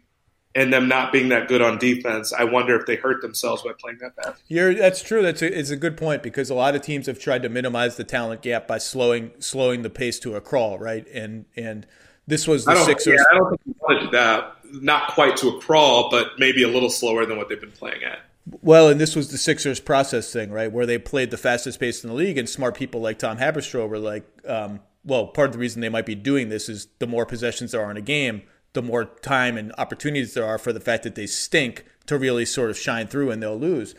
and 0.54 0.72
them 0.72 0.88
not 0.88 1.12
being 1.12 1.28
that 1.28 1.48
good 1.48 1.62
on 1.62 1.78
defense, 1.78 2.32
I 2.32 2.44
wonder 2.44 2.78
if 2.78 2.86
they 2.86 2.96
hurt 2.96 3.22
themselves 3.22 3.62
by 3.62 3.72
playing 3.78 3.98
that 3.98 4.16
fast. 4.16 4.42
You're, 4.48 4.74
that's 4.74 5.02
true. 5.02 5.22
That's 5.22 5.42
a, 5.42 5.58
it's 5.58 5.70
a 5.70 5.76
good 5.76 5.96
point 5.96 6.22
because 6.22 6.50
a 6.50 6.54
lot 6.54 6.74
of 6.74 6.82
teams 6.82 7.06
have 7.06 7.18
tried 7.18 7.42
to 7.42 7.48
minimize 7.48 7.96
the 7.96 8.04
talent 8.04 8.42
gap 8.42 8.66
by 8.66 8.78
slowing 8.78 9.30
slowing 9.38 9.82
the 9.82 9.90
pace 9.90 10.18
to 10.20 10.34
a 10.34 10.40
crawl, 10.40 10.78
right? 10.78 11.06
And 11.08 11.44
and 11.56 11.86
this 12.26 12.48
was 12.48 12.64
the 12.64 12.72
I 12.72 12.82
Sixers. 12.84 13.18
Yeah, 13.18 13.24
I 13.32 13.34
don't 13.38 13.62
think 13.62 13.80
wanted 13.80 14.12
that. 14.12 14.56
Not 14.72 15.08
quite 15.08 15.36
to 15.38 15.48
a 15.48 15.60
crawl, 15.60 16.10
but 16.10 16.38
maybe 16.38 16.62
a 16.62 16.68
little 16.68 16.90
slower 16.90 17.26
than 17.26 17.36
what 17.38 17.48
they've 17.48 17.60
been 17.60 17.72
playing 17.72 18.04
at. 18.04 18.20
Well, 18.62 18.88
and 18.88 19.00
this 19.00 19.14
was 19.14 19.30
the 19.30 19.38
Sixers 19.38 19.80
process 19.80 20.32
thing, 20.32 20.50
right? 20.50 20.70
Where 20.70 20.86
they 20.86 20.98
played 20.98 21.30
the 21.30 21.36
fastest 21.36 21.78
pace 21.78 22.02
in 22.02 22.10
the 22.10 22.16
league, 22.16 22.38
and 22.38 22.48
smart 22.48 22.76
people 22.76 23.00
like 23.00 23.18
Tom 23.18 23.38
Haberstroh 23.38 23.88
were 23.88 23.98
like, 23.98 24.24
um, 24.46 24.80
well, 25.04 25.28
part 25.28 25.48
of 25.48 25.52
the 25.52 25.58
reason 25.58 25.80
they 25.80 25.88
might 25.88 26.06
be 26.06 26.14
doing 26.14 26.48
this 26.48 26.68
is 26.68 26.88
the 26.98 27.06
more 27.06 27.26
possessions 27.26 27.72
there 27.72 27.82
are 27.82 27.90
in 27.90 27.96
a 27.96 28.02
game, 28.02 28.42
the 28.72 28.82
more 28.82 29.04
time 29.04 29.56
and 29.56 29.72
opportunities 29.78 30.34
there 30.34 30.44
are 30.44 30.58
for 30.58 30.72
the 30.72 30.80
fact 30.80 31.02
that 31.02 31.14
they 31.14 31.26
stink 31.26 31.84
to 32.06 32.18
really 32.18 32.44
sort 32.44 32.70
of 32.70 32.78
shine 32.78 33.06
through 33.06 33.30
and 33.30 33.42
they'll 33.42 33.58
lose. 33.58 33.94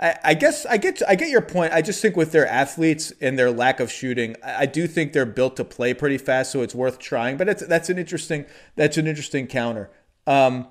I, 0.00 0.18
I 0.24 0.34
guess 0.34 0.64
I 0.66 0.76
get 0.76 1.02
I 1.08 1.14
get 1.14 1.30
your 1.30 1.42
point. 1.42 1.72
I 1.72 1.82
just 1.82 2.00
think 2.00 2.16
with 2.16 2.32
their 2.32 2.46
athletes 2.46 3.12
and 3.20 3.38
their 3.38 3.50
lack 3.50 3.80
of 3.80 3.90
shooting, 3.90 4.36
I, 4.44 4.62
I 4.62 4.66
do 4.66 4.86
think 4.86 5.12
they're 5.12 5.26
built 5.26 5.56
to 5.56 5.64
play 5.64 5.94
pretty 5.94 6.18
fast, 6.18 6.52
so 6.52 6.62
it's 6.62 6.74
worth 6.74 6.98
trying. 6.98 7.36
But 7.36 7.68
that's 7.68 7.88
an 7.88 7.98
interesting 7.98 8.44
that's 8.76 8.96
an 8.96 9.06
interesting 9.06 9.46
counter. 9.46 9.90
Um, 10.26 10.68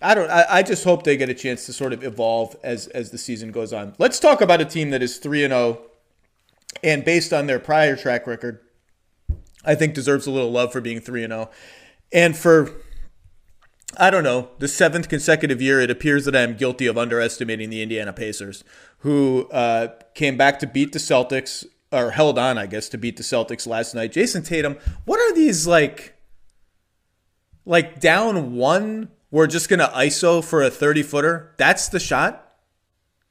I 0.00 0.14
don't. 0.14 0.30
I, 0.30 0.46
I 0.48 0.62
just 0.62 0.84
hope 0.84 1.02
they 1.02 1.16
get 1.16 1.28
a 1.28 1.34
chance 1.34 1.66
to 1.66 1.72
sort 1.72 1.92
of 1.92 2.04
evolve 2.04 2.56
as 2.62 2.86
as 2.88 3.10
the 3.10 3.18
season 3.18 3.50
goes 3.50 3.72
on. 3.72 3.94
Let's 3.98 4.20
talk 4.20 4.40
about 4.40 4.60
a 4.60 4.64
team 4.64 4.90
that 4.90 5.02
is 5.02 5.18
three 5.18 5.44
and 5.44 5.52
zero 5.52 5.60
oh 5.60 5.90
and 6.82 7.04
based 7.04 7.32
on 7.32 7.46
their 7.46 7.58
prior 7.58 7.96
track 7.96 8.26
record, 8.26 8.60
I 9.64 9.74
think 9.74 9.94
deserves 9.94 10.26
a 10.26 10.30
little 10.30 10.50
love 10.50 10.72
for 10.72 10.80
being 10.80 11.00
3 11.00 11.24
and 11.24 11.32
0. 11.32 11.50
And 12.12 12.36
for 12.36 12.72
I 13.96 14.10
don't 14.10 14.24
know, 14.24 14.50
the 14.58 14.68
seventh 14.68 15.08
consecutive 15.08 15.60
year, 15.60 15.80
it 15.80 15.90
appears 15.90 16.24
that 16.24 16.36
I 16.36 16.40
am 16.40 16.56
guilty 16.56 16.86
of 16.86 16.96
underestimating 16.96 17.70
the 17.70 17.82
Indiana 17.82 18.12
Pacers, 18.12 18.62
who 18.98 19.48
uh, 19.50 19.88
came 20.14 20.36
back 20.36 20.58
to 20.60 20.66
beat 20.66 20.92
the 20.92 20.98
Celtics, 20.98 21.66
or 21.92 22.12
held 22.12 22.38
on, 22.38 22.56
I 22.56 22.66
guess, 22.66 22.88
to 22.90 22.98
beat 22.98 23.16
the 23.16 23.22
Celtics 23.22 23.66
last 23.66 23.94
night. 23.94 24.12
Jayson 24.12 24.44
Tatum, 24.44 24.76
what 25.04 25.18
are 25.20 25.34
these 25.34 25.66
like? 25.66 26.16
Like 27.66 28.00
down 28.00 28.54
one, 28.54 29.10
we're 29.30 29.46
just 29.46 29.68
gonna 29.68 29.88
ISO 29.88 30.42
for 30.42 30.62
a 30.62 30.70
thirty 30.70 31.02
footer. 31.02 31.54
That's 31.56 31.88
the 31.88 32.00
shot. 32.00 32.46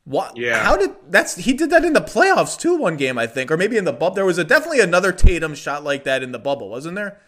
What? 0.03 0.37
Yeah. 0.37 0.63
How 0.63 0.77
did 0.77 0.91
that's 1.09 1.35
he 1.35 1.53
did 1.53 1.69
that 1.71 1.83
in 1.83 1.93
the 1.93 2.01
playoffs 2.01 2.57
too? 2.57 2.75
One 2.75 2.95
game 2.95 3.17
I 3.17 3.27
think, 3.27 3.51
or 3.51 3.57
maybe 3.57 3.77
in 3.77 3.85
the 3.85 3.93
bubble. 3.93 4.15
There 4.15 4.25
was 4.25 4.37
a 4.37 4.43
definitely 4.43 4.81
another 4.81 5.11
Tatum 5.11 5.55
shot 5.55 5.83
like 5.83 6.03
that 6.03 6.21
in 6.21 6.31
the 6.31 6.39
bubble, 6.39 6.69
wasn't 6.69 6.95
there? 6.95 7.19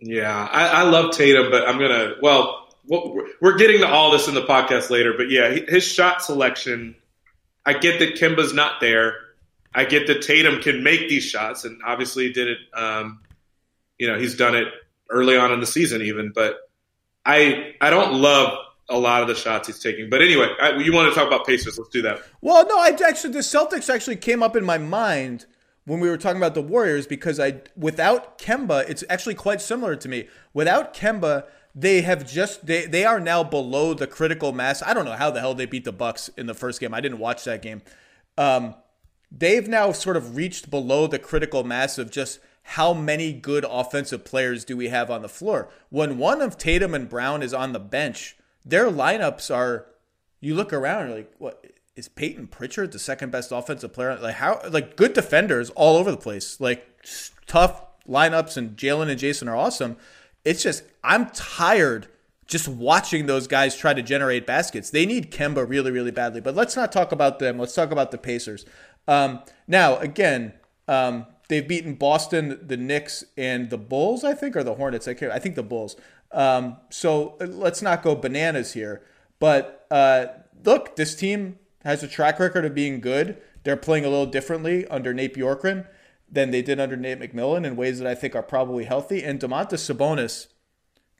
Yeah, 0.00 0.48
I, 0.50 0.66
I 0.68 0.82
love 0.82 1.12
Tatum, 1.12 1.50
but 1.50 1.68
I'm 1.68 1.78
gonna. 1.78 2.14
Well, 2.22 2.68
we're 2.88 3.56
getting 3.56 3.80
to 3.80 3.88
all 3.88 4.10
this 4.10 4.28
in 4.28 4.34
the 4.34 4.42
podcast 4.42 4.90
later, 4.90 5.14
but 5.16 5.30
yeah, 5.30 5.50
his 5.68 5.84
shot 5.84 6.22
selection. 6.22 6.96
I 7.66 7.74
get 7.74 7.98
that 7.98 8.14
Kemba's 8.14 8.54
not 8.54 8.80
there. 8.80 9.14
I 9.74 9.84
get 9.84 10.06
that 10.06 10.22
Tatum 10.22 10.60
can 10.60 10.82
make 10.82 11.08
these 11.08 11.24
shots, 11.24 11.64
and 11.64 11.80
obviously 11.84 12.32
did 12.32 12.48
it. 12.48 12.58
Um, 12.74 13.20
you 13.98 14.08
know, 14.08 14.18
he's 14.18 14.34
done 14.36 14.56
it 14.56 14.68
early 15.10 15.36
on 15.36 15.52
in 15.52 15.60
the 15.60 15.66
season, 15.66 16.02
even. 16.02 16.32
But 16.34 16.56
I 17.24 17.74
I 17.80 17.90
don't 17.90 18.14
love 18.14 18.58
a 18.88 18.98
lot 18.98 19.22
of 19.22 19.28
the 19.28 19.34
shots 19.34 19.68
he's 19.68 19.78
taking. 19.78 20.10
But 20.10 20.22
anyway, 20.22 20.48
I, 20.60 20.76
you 20.76 20.92
want 20.92 21.12
to 21.12 21.14
talk 21.14 21.26
about 21.26 21.46
Pacers? 21.46 21.78
Let's 21.78 21.90
do 21.90 22.02
that. 22.02 22.22
Well, 22.40 22.66
no, 22.66 22.78
I 22.78 22.96
actually 23.06 23.34
the 23.34 23.40
Celtics 23.40 23.92
actually 23.92 24.16
came 24.16 24.42
up 24.42 24.56
in 24.56 24.64
my 24.64 24.78
mind 24.78 25.46
when 25.84 26.00
we 26.00 26.08
were 26.08 26.16
talking 26.16 26.36
about 26.36 26.54
the 26.54 26.62
Warriors 26.62 27.06
because 27.06 27.40
I 27.40 27.62
without 27.76 28.38
Kemba, 28.38 28.88
it's 28.88 29.04
actually 29.08 29.34
quite 29.34 29.60
similar 29.60 29.96
to 29.96 30.08
me. 30.08 30.28
Without 30.52 30.94
Kemba, 30.94 31.44
they 31.74 32.02
have 32.02 32.30
just 32.30 32.66
they 32.66 32.86
they 32.86 33.04
are 33.04 33.20
now 33.20 33.42
below 33.42 33.94
the 33.94 34.06
critical 34.06 34.52
mass. 34.52 34.82
I 34.82 34.94
don't 34.94 35.04
know 35.04 35.12
how 35.12 35.30
the 35.30 35.40
hell 35.40 35.54
they 35.54 35.66
beat 35.66 35.84
the 35.84 35.92
Bucks 35.92 36.28
in 36.36 36.46
the 36.46 36.54
first 36.54 36.80
game. 36.80 36.94
I 36.94 37.00
didn't 37.00 37.18
watch 37.18 37.44
that 37.44 37.62
game. 37.62 37.82
Um, 38.36 38.74
they've 39.30 39.68
now 39.68 39.92
sort 39.92 40.16
of 40.16 40.36
reached 40.36 40.70
below 40.70 41.06
the 41.06 41.18
critical 41.18 41.64
mass 41.64 41.98
of 41.98 42.10
just 42.10 42.40
how 42.62 42.92
many 42.92 43.32
good 43.32 43.64
offensive 43.68 44.24
players 44.24 44.64
do 44.64 44.76
we 44.76 44.88
have 44.88 45.10
on 45.10 45.22
the 45.22 45.28
floor. 45.28 45.70
When 45.88 46.18
one 46.18 46.42
of 46.42 46.58
Tatum 46.58 46.94
and 46.94 47.08
Brown 47.08 47.42
is 47.42 47.54
on 47.54 47.72
the 47.72 47.80
bench, 47.80 48.36
their 48.64 48.90
lineups 48.90 49.54
are. 49.54 49.86
You 50.42 50.54
look 50.54 50.72
around, 50.72 51.10
like, 51.10 51.34
what 51.36 51.62
is 52.00 52.08
Peyton 52.08 52.48
Pritchard 52.48 52.92
the 52.92 52.98
second 52.98 53.30
best 53.30 53.52
offensive 53.52 53.92
player? 53.92 54.16
Like 54.16 54.36
how? 54.36 54.60
Like 54.68 54.96
good 54.96 55.12
defenders 55.12 55.70
all 55.70 55.96
over 55.96 56.10
the 56.10 56.16
place. 56.16 56.58
Like 56.58 56.84
tough 57.46 57.84
lineups, 58.08 58.56
and 58.56 58.76
Jaylen 58.76 59.08
and 59.08 59.20
Jayson 59.20 59.48
are 59.48 59.56
awesome. 59.56 59.96
It's 60.44 60.62
just 60.62 60.82
I'm 61.04 61.26
tired 61.30 62.08
just 62.46 62.66
watching 62.66 63.26
those 63.26 63.46
guys 63.46 63.76
try 63.76 63.94
to 63.94 64.02
generate 64.02 64.46
baskets. 64.46 64.90
They 64.90 65.06
need 65.06 65.30
Kemba 65.30 65.68
really, 65.68 65.92
really 65.92 66.10
badly. 66.10 66.40
But 66.40 66.56
let's 66.56 66.74
not 66.74 66.90
talk 66.90 67.12
about 67.12 67.38
them. 67.38 67.58
Let's 67.58 67.74
talk 67.74 67.92
about 67.92 68.10
the 68.10 68.18
Pacers. 68.18 68.64
Um, 69.06 69.42
now, 69.68 69.98
again, 69.98 70.54
um, 70.88 71.26
they've 71.48 71.66
beaten 71.66 71.94
Boston, 71.94 72.58
the 72.66 72.76
Knicks, 72.76 73.24
and 73.36 73.70
the 73.70 73.78
Bulls. 73.78 74.24
I 74.24 74.34
think, 74.34 74.56
or 74.56 74.64
the 74.64 74.74
Hornets. 74.74 75.06
I 75.06 75.14
care. 75.14 75.30
I 75.30 75.38
think 75.38 75.54
the 75.54 75.62
Bulls. 75.62 75.96
Um, 76.32 76.78
so 76.88 77.36
uh, 77.40 77.44
let's 77.44 77.82
not 77.82 78.02
go 78.02 78.16
bananas 78.16 78.72
here. 78.72 79.02
But 79.38 79.86
uh, 79.90 80.26
look, 80.64 80.96
this 80.96 81.14
team 81.14 81.58
has 81.84 82.02
a 82.02 82.08
track 82.08 82.38
record 82.38 82.64
of 82.64 82.74
being 82.74 83.00
good. 83.00 83.40
They're 83.62 83.76
playing 83.76 84.04
a 84.04 84.08
little 84.08 84.26
differently 84.26 84.86
under 84.88 85.12
Nate 85.12 85.34
Bjorkgren 85.34 85.86
than 86.30 86.50
they 86.50 86.62
did 86.62 86.78
under 86.78 86.96
Nate 86.96 87.20
McMillan 87.20 87.66
in 87.66 87.76
ways 87.76 87.98
that 87.98 88.06
I 88.06 88.14
think 88.14 88.34
are 88.34 88.42
probably 88.42 88.84
healthy. 88.84 89.22
And 89.22 89.40
Domantas 89.40 89.92
Sabonis, 89.92 90.46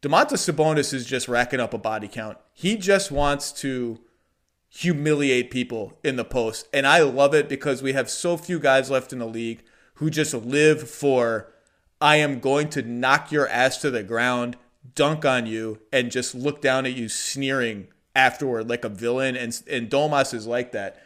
Domantas 0.02 0.52
Sabonis 0.52 0.94
is 0.94 1.04
just 1.06 1.28
racking 1.28 1.60
up 1.60 1.74
a 1.74 1.78
body 1.78 2.08
count. 2.08 2.38
He 2.52 2.76
just 2.76 3.10
wants 3.10 3.52
to 3.52 4.00
humiliate 4.68 5.50
people 5.50 5.98
in 6.04 6.16
the 6.16 6.24
post. 6.24 6.68
And 6.72 6.86
I 6.86 7.00
love 7.00 7.34
it 7.34 7.48
because 7.48 7.82
we 7.82 7.92
have 7.92 8.08
so 8.08 8.36
few 8.36 8.60
guys 8.60 8.90
left 8.90 9.12
in 9.12 9.18
the 9.18 9.26
league 9.26 9.64
who 9.94 10.10
just 10.10 10.32
live 10.32 10.88
for 10.88 11.52
I 12.00 12.16
am 12.16 12.40
going 12.40 12.70
to 12.70 12.82
knock 12.82 13.30
your 13.30 13.48
ass 13.48 13.76
to 13.78 13.90
the 13.90 14.02
ground, 14.02 14.56
dunk 14.94 15.24
on 15.24 15.44
you, 15.46 15.80
and 15.92 16.10
just 16.10 16.34
look 16.34 16.62
down 16.62 16.86
at 16.86 16.94
you 16.94 17.08
sneering 17.08 17.88
afterward 18.14 18.68
like 18.68 18.84
a 18.84 18.88
villain. 18.88 19.36
And 19.36 19.60
and 19.70 19.90
Domas 19.90 20.34
is 20.34 20.46
like 20.46 20.72
that. 20.72 21.02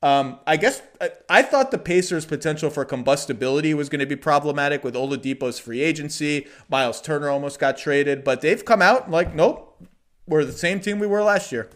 Um, 0.00 0.38
I 0.46 0.56
guess 0.56 0.80
I, 1.00 1.10
I, 1.28 1.42
thought 1.42 1.72
the 1.72 1.78
Pacers' 1.78 2.24
potential 2.24 2.70
for 2.70 2.84
combustibility 2.84 3.74
was 3.74 3.88
going 3.88 3.98
to 3.98 4.06
be 4.06 4.14
problematic 4.14 4.84
with 4.84 4.94
Oladipo's 4.94 5.58
free 5.58 5.80
agency. 5.80 6.46
Miles 6.68 7.00
Turner 7.00 7.28
almost 7.28 7.58
got 7.58 7.76
traded, 7.76 8.22
but 8.22 8.40
they've 8.40 8.64
come 8.64 8.80
out 8.80 9.10
like, 9.10 9.34
nope, 9.34 9.82
we're 10.24 10.44
the 10.44 10.52
same 10.52 10.78
team 10.78 11.00
we 11.00 11.08
were 11.08 11.24
last 11.24 11.50
year. 11.50 11.68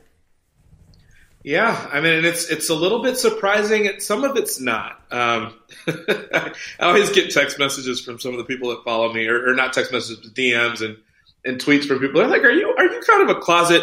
Yeah, 1.43 1.89
I 1.93 2.01
mean, 2.01 2.25
it's 2.25 2.49
it's 2.49 2.71
a 2.71 2.75
little 2.75 3.03
bit 3.03 3.19
surprising. 3.19 3.91
Some 3.99 4.23
of 4.23 4.37
it's 4.37 4.61
not. 4.61 5.03
Um, 5.11 5.55
I 5.89 6.53
always 6.79 7.11
get 7.11 7.33
text 7.33 7.59
messages 7.59 8.01
from 8.01 8.21
some 8.21 8.31
of 8.31 8.39
the 8.39 8.45
people 8.45 8.69
that 8.71 8.85
follow 8.85 9.13
me, 9.13 9.27
or, 9.27 9.49
or 9.49 9.55
not 9.55 9.73
text 9.73 9.91
messages, 9.91 10.19
but 10.23 10.35
DMs 10.35 10.81
and 10.85 10.97
and 11.45 11.61
tweets 11.61 11.85
from 11.85 11.99
people. 11.99 12.21
They're 12.21 12.31
like, 12.31 12.45
"Are 12.45 12.53
you 12.53 12.73
are 12.79 12.85
you 12.85 13.01
kind 13.01 13.29
of 13.29 13.37
a 13.37 13.41
closet 13.41 13.83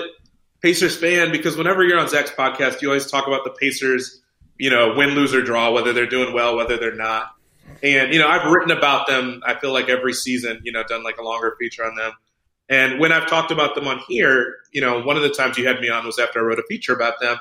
Pacers 0.62 0.98
fan?" 0.98 1.32
Because 1.32 1.58
whenever 1.58 1.84
you're 1.84 2.00
on 2.00 2.08
Zach's 2.08 2.32
podcast, 2.32 2.82
you 2.82 2.90
always 2.90 3.10
talk 3.10 3.28
about 3.28 3.44
the 3.44 3.52
Pacers, 3.52 4.22
you 4.58 4.70
know, 4.70 4.94
win, 4.96 5.12
lose, 5.12 5.34
or 5.34 5.42
draw, 5.42 5.72
whether 5.72 5.94
they're 5.94 6.08
doing 6.08 6.34
well, 6.34 6.56
whether 6.56 6.78
they're 6.78 6.96
not. 6.96 7.32
And 7.84 8.14
you 8.14 8.20
know, 8.20 8.28
I've 8.28 8.50
written 8.52 8.72
about 8.72 9.08
them. 9.08 9.42
I 9.46 9.56
feel 9.56 9.72
like 9.72 9.90
every 9.90 10.14
season, 10.14 10.60
you 10.64 10.72
know, 10.72 10.84
done 10.84 11.04
like 11.04 11.18
a 11.18 11.24
longer 11.24 11.56
feature 11.60 11.86
on 11.86 11.96
them. 11.96 12.14
And 12.68 13.00
when 13.00 13.12
I've 13.12 13.28
talked 13.28 13.52
about 13.52 13.74
them 13.74 13.88
on 13.88 14.00
here, 14.08 14.58
you 14.72 14.82
know, 14.82 15.02
one 15.02 15.18
of 15.18 15.24
the 15.24 15.30
times 15.30 15.58
you 15.58 15.68
had 15.68 15.82
me 15.82 15.90
on 15.90 16.06
was 16.06 16.20
after 16.20 16.40
I 16.40 16.44
wrote 16.44 16.60
a 16.60 16.64
feature 16.70 16.94
about 16.94 17.20
them 17.20 17.40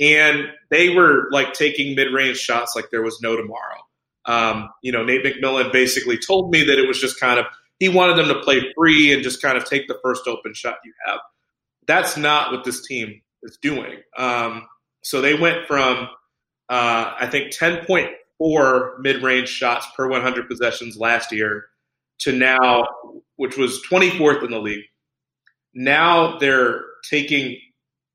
and 0.00 0.48
they 0.70 0.88
were 0.88 1.28
like 1.30 1.52
taking 1.52 1.94
mid-range 1.94 2.38
shots 2.38 2.72
like 2.74 2.90
there 2.90 3.02
was 3.02 3.20
no 3.20 3.36
tomorrow. 3.36 3.78
Um, 4.24 4.70
you 4.82 4.92
know, 4.92 5.04
Nate 5.04 5.24
McMillan 5.24 5.72
basically 5.72 6.18
told 6.18 6.50
me 6.50 6.64
that 6.64 6.78
it 6.78 6.86
was 6.86 7.00
just 7.00 7.20
kind 7.20 7.38
of 7.38 7.46
he 7.78 7.88
wanted 7.88 8.16
them 8.16 8.28
to 8.28 8.40
play 8.40 8.72
free 8.76 9.12
and 9.12 9.22
just 9.22 9.42
kind 9.42 9.56
of 9.56 9.64
take 9.64 9.88
the 9.88 9.98
first 10.02 10.26
open 10.26 10.54
shot 10.54 10.76
you 10.84 10.92
have. 11.06 11.20
That's 11.92 12.16
not 12.16 12.52
what 12.52 12.64
this 12.64 12.86
team 12.86 13.20
is 13.42 13.58
doing. 13.60 13.98
Um, 14.16 14.66
so 15.02 15.20
they 15.20 15.34
went 15.34 15.66
from 15.66 16.08
uh, 16.70 17.12
I 17.20 17.26
think 17.30 17.52
10.4 17.52 18.98
mid-range 18.98 19.50
shots 19.50 19.86
per 19.94 20.08
100 20.08 20.48
possessions 20.48 20.96
last 20.96 21.32
year 21.32 21.66
to 22.20 22.32
now, 22.32 22.86
which 23.36 23.58
was 23.58 23.82
24th 23.90 24.42
in 24.42 24.52
the 24.52 24.58
league. 24.58 24.84
Now 25.74 26.38
they're 26.38 26.80
taking 27.10 27.58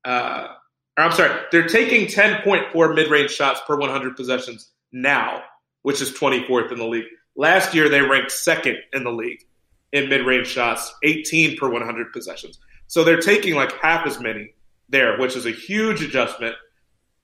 uh, 0.04 0.48
I'm 0.96 1.12
sorry, 1.12 1.40
they're 1.52 1.68
taking 1.68 2.08
10.4 2.08 2.94
mid 2.96 3.10
range 3.12 3.30
shots 3.30 3.60
per 3.64 3.76
100 3.76 4.16
possessions 4.16 4.72
now, 4.90 5.44
which 5.82 6.02
is 6.02 6.10
24th 6.10 6.72
in 6.72 6.78
the 6.78 6.86
league. 6.86 7.06
Last 7.36 7.74
year, 7.74 7.88
they 7.88 8.00
ranked 8.00 8.32
second 8.32 8.78
in 8.92 9.04
the 9.04 9.12
league 9.12 9.44
in 9.92 10.08
mid 10.08 10.26
range 10.26 10.48
shots, 10.48 10.92
18 11.04 11.56
per 11.56 11.68
100 11.68 12.12
possessions. 12.12 12.58
So 12.88 13.04
they're 13.04 13.20
taking 13.20 13.54
like 13.54 13.72
half 13.80 14.06
as 14.06 14.18
many 14.18 14.54
there, 14.88 15.18
which 15.18 15.36
is 15.36 15.46
a 15.46 15.50
huge 15.50 16.02
adjustment. 16.02 16.56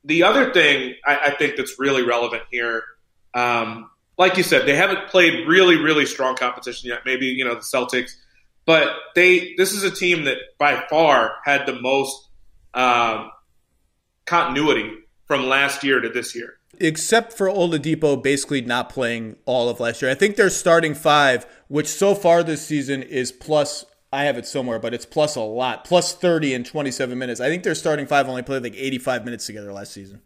The 0.05 0.23
other 0.23 0.53
thing 0.53 0.95
I, 1.05 1.19
I 1.27 1.31
think 1.31 1.57
that's 1.57 1.79
really 1.79 2.03
relevant 2.03 2.43
here, 2.51 2.85
um, 3.33 3.91
like 4.17 4.37
you 4.37 4.43
said, 4.43 4.67
they 4.67 4.77
haven't 4.77 5.09
played 5.09 5.49
really, 5.49 5.77
really 5.77 6.07
strong 6.07 6.37
competition 6.37 6.91
yet. 6.91 7.01
Maybe 7.05 7.27
you 7.27 7.45
know 7.45 7.55
the 7.55 7.61
Celtics, 7.61 8.12
but 8.67 8.91
they 9.15 9.55
this 9.57 9.73
is 9.73 9.83
a 9.83 9.91
team 9.91 10.25
that 10.25 10.37
by 10.59 10.85
far 10.89 11.37
had 11.45 11.67
the 11.67 11.81
most 11.81 12.29
um, 12.75 13.31
continuity 14.27 14.91
from 15.27 15.47
last 15.47 15.83
year 15.83 16.01
to 16.01 16.09
this 16.09 16.35
year. 16.35 16.59
Except 16.81 17.33
for 17.33 17.47
Oladipo 17.49 18.21
basically 18.21 18.61
not 18.61 18.89
playing 18.89 19.37
all 19.47 19.69
of 19.69 19.81
last 19.81 20.03
year. 20.03 20.11
I 20.11 20.15
think 20.15 20.37
they're 20.37 20.51
starting 20.51 20.95
five, 20.95 21.47
which 21.69 21.87
so 21.87 22.15
far 22.15 22.43
this 22.43 22.67
season 22.67 23.03
is 23.03 23.31
plus, 23.31 23.85
I 24.15 24.25
have 24.25 24.39
it 24.39 24.47
somewhere, 24.47 24.79
but 24.79 24.95
it's 24.95 25.05
plus 25.05 25.35
a 25.35 25.41
lot, 25.41 25.85
plus 25.85 26.15
30 26.15 26.55
in 26.55 26.65
27 26.65 27.19
minutes. 27.19 27.41
I 27.41 27.49
think 27.49 27.65
their 27.65 27.75
starting 27.75 28.07
five 28.07 28.29
only 28.29 28.43
played 28.43 28.62
like 28.62 28.77
85 28.77 29.25
minutes 29.25 29.47
together 29.47 29.73
last 29.73 29.93
season. 29.93 30.23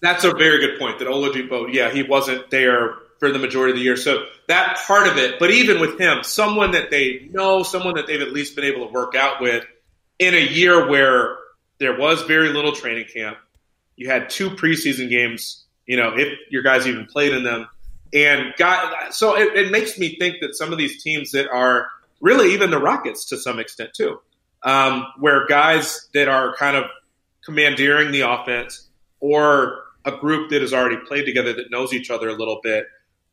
That's 0.00 0.24
a 0.24 0.32
very 0.32 0.58
good 0.58 0.78
point 0.78 1.00
that 1.00 1.08
Oladipo, 1.08 1.72
yeah, 1.72 1.90
he 1.90 2.02
wasn't 2.02 2.50
there 2.50 2.94
for 3.18 3.30
the 3.32 3.38
majority 3.40 3.72
of 3.72 3.76
the 3.78 3.82
year. 3.82 3.96
So 3.96 4.26
that 4.48 4.78
part 4.86 5.08
of 5.08 5.16
it, 5.16 5.38
but 5.38 5.50
even 5.50 5.80
with 5.80 5.98
him, 5.98 6.22
someone 6.22 6.72
that 6.72 6.90
they 6.90 7.28
know, 7.32 7.62
someone 7.62 7.94
that 7.94 8.06
they've 8.06 8.20
at 8.20 8.32
least 8.32 8.54
been 8.54 8.64
able 8.64 8.86
to 8.86 8.92
work 8.92 9.14
out 9.14 9.40
with 9.40 9.64
in 10.18 10.34
a 10.34 10.40
year 10.40 10.88
where 10.88 11.36
there 11.78 11.98
was 11.98 12.22
very 12.22 12.50
little 12.50 12.72
training 12.72 13.06
camp. 13.12 13.38
You 13.96 14.08
had 14.08 14.30
two 14.30 14.50
preseason 14.50 15.08
games, 15.08 15.64
you 15.86 15.96
know, 15.96 16.14
if 16.16 16.38
your 16.48 16.62
guys 16.62 16.86
even 16.86 17.06
played 17.06 17.32
in 17.32 17.42
them. 17.42 17.68
And 18.14 18.54
got, 18.56 19.14
so 19.14 19.36
it, 19.36 19.56
it 19.56 19.72
makes 19.72 19.98
me 19.98 20.16
think 20.16 20.36
that 20.42 20.54
some 20.54 20.70
of 20.70 20.78
these 20.78 21.02
teams 21.02 21.32
that 21.32 21.48
are 21.48 21.88
really 22.22 22.54
even 22.54 22.70
the 22.70 22.78
Rockets 22.78 23.26
to 23.26 23.36
some 23.36 23.58
extent 23.58 23.90
too, 23.94 24.18
um, 24.62 25.04
where 25.18 25.44
guys 25.46 26.08
that 26.14 26.28
are 26.28 26.56
kind 26.56 26.76
of 26.76 26.84
commandeering 27.44 28.12
the 28.12 28.22
offense 28.22 28.88
or 29.20 29.82
a 30.04 30.12
group 30.12 30.50
that 30.50 30.62
has 30.62 30.72
already 30.72 30.96
played 31.06 31.26
together 31.26 31.52
that 31.52 31.70
knows 31.70 31.92
each 31.92 32.10
other 32.10 32.28
a 32.28 32.34
little 32.34 32.60
bit, 32.62 32.86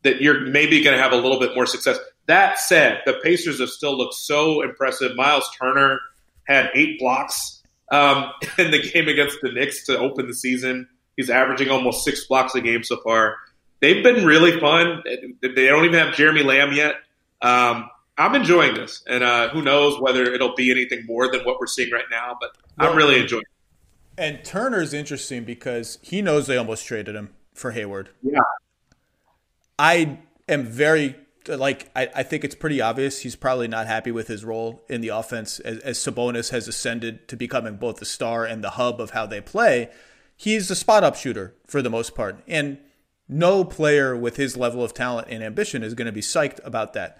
that 0.03 0.21
you're 0.21 0.41
maybe 0.41 0.83
going 0.83 0.95
to 0.95 1.01
have 1.01 1.13
a 1.13 1.17
little 1.17 1.39
bit 1.39 1.55
more 1.55 1.65
success. 1.65 1.97
That 2.25 2.59
said, 2.59 3.01
the 3.05 3.13
Pacers 3.23 3.59
have 3.59 3.69
still 3.69 3.97
looked 3.97 4.15
so 4.15 4.61
impressive. 4.61 5.15
Miles 5.15 5.49
Turner 5.59 5.99
had 6.47 6.69
eight 6.73 6.99
blocks 6.99 7.61
um, 7.91 8.31
in 8.57 8.71
the 8.71 8.81
game 8.81 9.07
against 9.07 9.37
the 9.41 9.51
Knicks 9.51 9.85
to 9.85 9.97
open 9.97 10.27
the 10.27 10.33
season. 10.33 10.87
He's 11.15 11.29
averaging 11.29 11.69
almost 11.69 12.03
six 12.03 12.25
blocks 12.27 12.55
a 12.55 12.61
game 12.61 12.83
so 12.83 12.97
far. 13.03 13.35
They've 13.81 14.03
been 14.03 14.25
really 14.25 14.59
fun. 14.59 15.03
They 15.41 15.65
don't 15.67 15.85
even 15.85 15.99
have 15.99 16.15
Jeremy 16.15 16.43
Lamb 16.43 16.73
yet. 16.73 16.95
Um, 17.41 17.89
I'm 18.20 18.36
enjoying 18.36 18.76
this, 18.76 19.01
and 19.07 19.24
uh, 19.24 19.49
who 19.49 19.61
knows 19.61 19.99
whether 19.99 20.24
it'll 20.24 20.53
be 20.53 20.70
anything 20.72 21.05
more 21.05 21.32
than 21.32 21.41
what 21.41 21.59
we're 21.59 21.67
seeing 21.67 21.91
right 21.91 22.05
now. 22.11 22.38
But 22.39 22.57
I'm 22.78 22.95
really 22.95 23.20
enjoying. 23.20 23.43
it. 23.43 24.22
And 24.22 24.43
Turner's 24.43 24.93
interesting 24.93 25.45
because 25.45 25.97
he 26.01 26.22
knows 26.22 26.45
they 26.45 26.57
almost 26.57 26.86
traded 26.86 27.15
him 27.15 27.34
for 27.53 27.72
Hayward. 27.72 28.09
Yeah, 28.22 28.41
I 29.80 30.20
am 30.49 30.65
very 30.65 31.15
like 31.47 31.89
I, 31.95 32.09
I 32.13 32.24
think 32.24 32.43
it's 32.43 32.55
pretty 32.55 32.82
obvious 32.82 33.22
he's 33.22 33.38
probably 33.38 33.67
not 33.67 33.88
happy 33.88 34.11
with 34.11 34.28
his 34.28 34.43
role 34.43 34.84
in 34.89 35.01
the 35.01 35.07
offense 35.07 35.59
as, 35.61 35.80
as 35.80 35.97
Sabonis 35.97 36.51
has 36.51 36.67
ascended 36.67 37.28
to 37.30 37.38
becoming 37.38 37.78
both 37.78 37.97
the 37.97 38.05
star 38.05 38.45
and 38.45 38.63
the 38.63 38.72
hub 38.72 38.99
of 38.99 39.11
how 39.11 39.26
they 39.26 39.41
play. 39.41 39.89
He's 40.36 40.70
a 40.70 40.76
spot 40.76 41.03
up 41.03 41.15
shooter 41.15 41.55
for 41.65 41.82
the 41.82 41.89
most 41.89 42.15
part, 42.15 42.43
and 42.47 42.78
no 43.28 43.63
player 43.63 44.15
with 44.17 44.36
his 44.36 44.57
level 44.57 44.84
of 44.84 44.93
talent 44.93 45.28
and 45.30 45.43
ambition 45.43 45.84
is 45.84 45.93
going 45.93 46.07
to 46.07 46.11
be 46.11 46.22
psyched 46.22 46.59
about 46.65 46.93
that. 46.93 47.17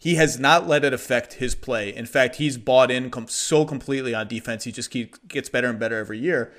He 0.00 0.14
has 0.14 0.40
not 0.40 0.66
let 0.66 0.82
it 0.82 0.94
affect 0.94 1.34
his 1.34 1.54
play. 1.54 1.94
In 1.94 2.06
fact, 2.06 2.36
he's 2.36 2.56
bought 2.56 2.90
in 2.90 3.10
com- 3.10 3.28
so 3.28 3.66
completely 3.66 4.14
on 4.14 4.28
defense. 4.28 4.64
He 4.64 4.72
just 4.72 4.90
keep, 4.90 5.28
gets 5.28 5.50
better 5.50 5.68
and 5.68 5.78
better 5.78 5.98
every 5.98 6.18
year. 6.18 6.54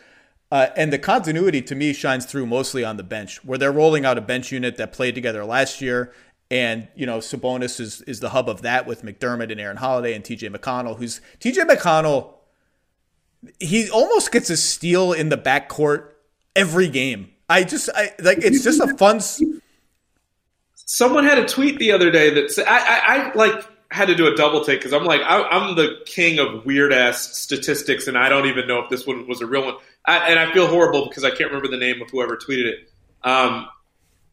Uh, 0.52 0.68
and 0.78 0.94
the 0.94 1.00
continuity 1.00 1.64
to 1.64 1.74
me 1.74 1.92
shines 1.92 2.28
through 2.28 2.46
mostly 2.46 2.84
on 2.84 2.98
the 2.98 3.04
bench, 3.04 3.44
where 3.44 3.58
they're 3.58 3.72
rolling 3.72 4.06
out 4.06 4.16
a 4.16 4.22
bench 4.22 4.52
unit 4.52 4.78
that 4.78 4.94
played 4.94 5.16
together 5.16 5.44
last 5.44 5.82
year. 5.82 6.14
And, 6.52 6.88
you 6.94 7.08
know, 7.08 7.18
Sabonis 7.18 7.80
is, 7.80 8.02
is 8.04 8.20
the 8.20 8.30
hub 8.30 8.48
of 8.48 8.62
that 8.62 8.86
with 8.86 9.02
McDermott 9.02 9.52
and 9.52 9.60
Aaron 9.60 9.78
Holiday 9.78 10.14
and 10.14 10.24
TJ 10.24 10.56
McConnell, 10.56 10.98
who's 10.98 11.20
TJ 11.40 11.68
McConnell, 11.68 12.34
he 13.60 13.90
almost 13.90 14.32
gets 14.32 14.52
a 14.52 14.58
steal 14.58 15.14
in 15.14 15.30
the 15.30 15.38
backcourt 15.38 16.10
every 16.56 16.90
game. 16.90 17.32
I 17.50 17.64
just, 17.64 17.90
I 17.96 18.12
like, 18.20 18.38
it's 18.44 18.64
just 18.64 18.80
a 18.80 18.96
fun. 18.98 19.20
Someone 20.94 21.24
had 21.24 21.38
a 21.38 21.48
tweet 21.48 21.80
the 21.80 21.94
other 21.94 22.12
day 22.12 22.32
that 22.32 22.52
said, 22.52 22.68
I, 22.68 22.80
I, 22.80 23.16
I 23.16 23.34
like 23.34 23.66
had 23.92 24.10
to 24.10 24.16
do 24.16 24.28
a 24.28 24.36
double 24.36 24.66
take 24.66 24.80
because 24.80 24.92
I'm 24.92 25.06
like, 25.06 25.22
I, 25.22 25.48
am 25.56 25.78
the 25.78 26.02
king 26.06 26.38
of 26.38 26.66
weird 26.66 26.92
ass 26.92 27.38
statistics, 27.38 28.08
and 28.08 28.18
I 28.18 28.28
don't 28.28 28.46
even 28.46 28.68
know 28.68 28.80
if 28.80 28.90
this 28.90 29.08
one 29.08 29.26
was 29.26 29.40
a 29.40 29.46
real 29.46 29.64
one. 29.64 29.76
I, 30.06 30.18
and 30.30 30.38
I 30.38 30.52
feel 30.52 30.68
horrible 30.68 31.08
because 31.08 31.24
I 31.24 31.30
can't 31.30 31.50
remember 31.50 31.70
the 31.70 31.78
name 31.78 32.02
of 32.02 32.10
whoever 32.10 32.36
tweeted 32.36 32.66
it. 32.66 32.92
Um, 33.24 33.70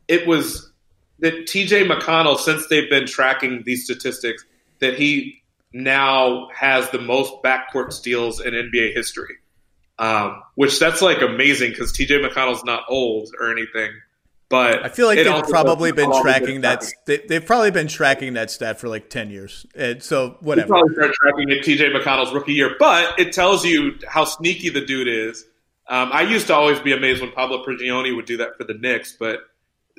it 0.09 0.27
was 0.27 0.73
that 1.21 1.47
TJ 1.47 1.89
McConnell, 1.89 2.37
since 2.37 2.67
they've 2.67 2.91
been 2.91 3.07
tracking 3.07 3.63
these 3.65 3.85
statistics, 3.85 4.45
that 4.81 4.99
he 4.99 5.41
now 5.73 6.49
has 6.49 6.91
the 6.91 7.01
most 7.01 7.35
backcourt 7.45 7.93
steals 7.93 8.41
in 8.41 8.53
NBA 8.53 8.95
history. 8.95 9.37
Um, 10.01 10.43
which 10.57 10.81
that's 10.81 11.03
like 11.03 11.23
amazing 11.23 11.71
because 11.71 11.93
TJ 11.93 12.29
McConnell's 12.29 12.65
not 12.65 12.83
old 12.89 13.31
or 13.41 13.53
anything. 13.53 13.93
But 14.51 14.83
I 14.83 14.89
feel 14.89 15.07
like 15.07 15.17
they've 15.17 15.45
probably 15.45 15.93
been 15.93 16.11
tracking 16.23 16.63
that. 16.63 16.83
They, 17.05 17.23
have 17.31 17.45
probably 17.45 17.71
been 17.71 17.89
tracking 17.89 18.33
that 18.35 18.51
stat 18.51 18.81
for 18.81 18.89
like 18.89 19.11
ten 19.11 19.31
years. 19.31 19.67
And 19.75 20.03
so 20.03 20.39
whatever. 20.41 20.69
They 20.69 20.71
probably 20.71 20.95
start 20.95 21.13
tracking 21.15 21.51
it 21.51 21.65
TJ 21.65 21.95
McConnell's 21.95 22.33
rookie 22.33 22.55
year, 22.55 22.75
but 22.79 23.19
it 23.19 23.35
tells 23.35 23.65
you 23.67 23.99
how 24.09 24.25
sneaky 24.25 24.71
the 24.71 24.81
dude 24.81 25.07
is. 25.07 25.45
Um, 25.89 26.11
I 26.13 26.23
used 26.23 26.47
to 26.47 26.55
always 26.55 26.79
be 26.79 26.93
amazed 26.93 27.21
when 27.21 27.31
Pablo 27.33 27.65
Prigioni 27.65 28.15
would 28.17 28.25
do 28.25 28.39
that 28.39 28.57
for 28.57 28.65
the 28.65 28.75
Knicks, 28.75 29.17
but 29.19 29.41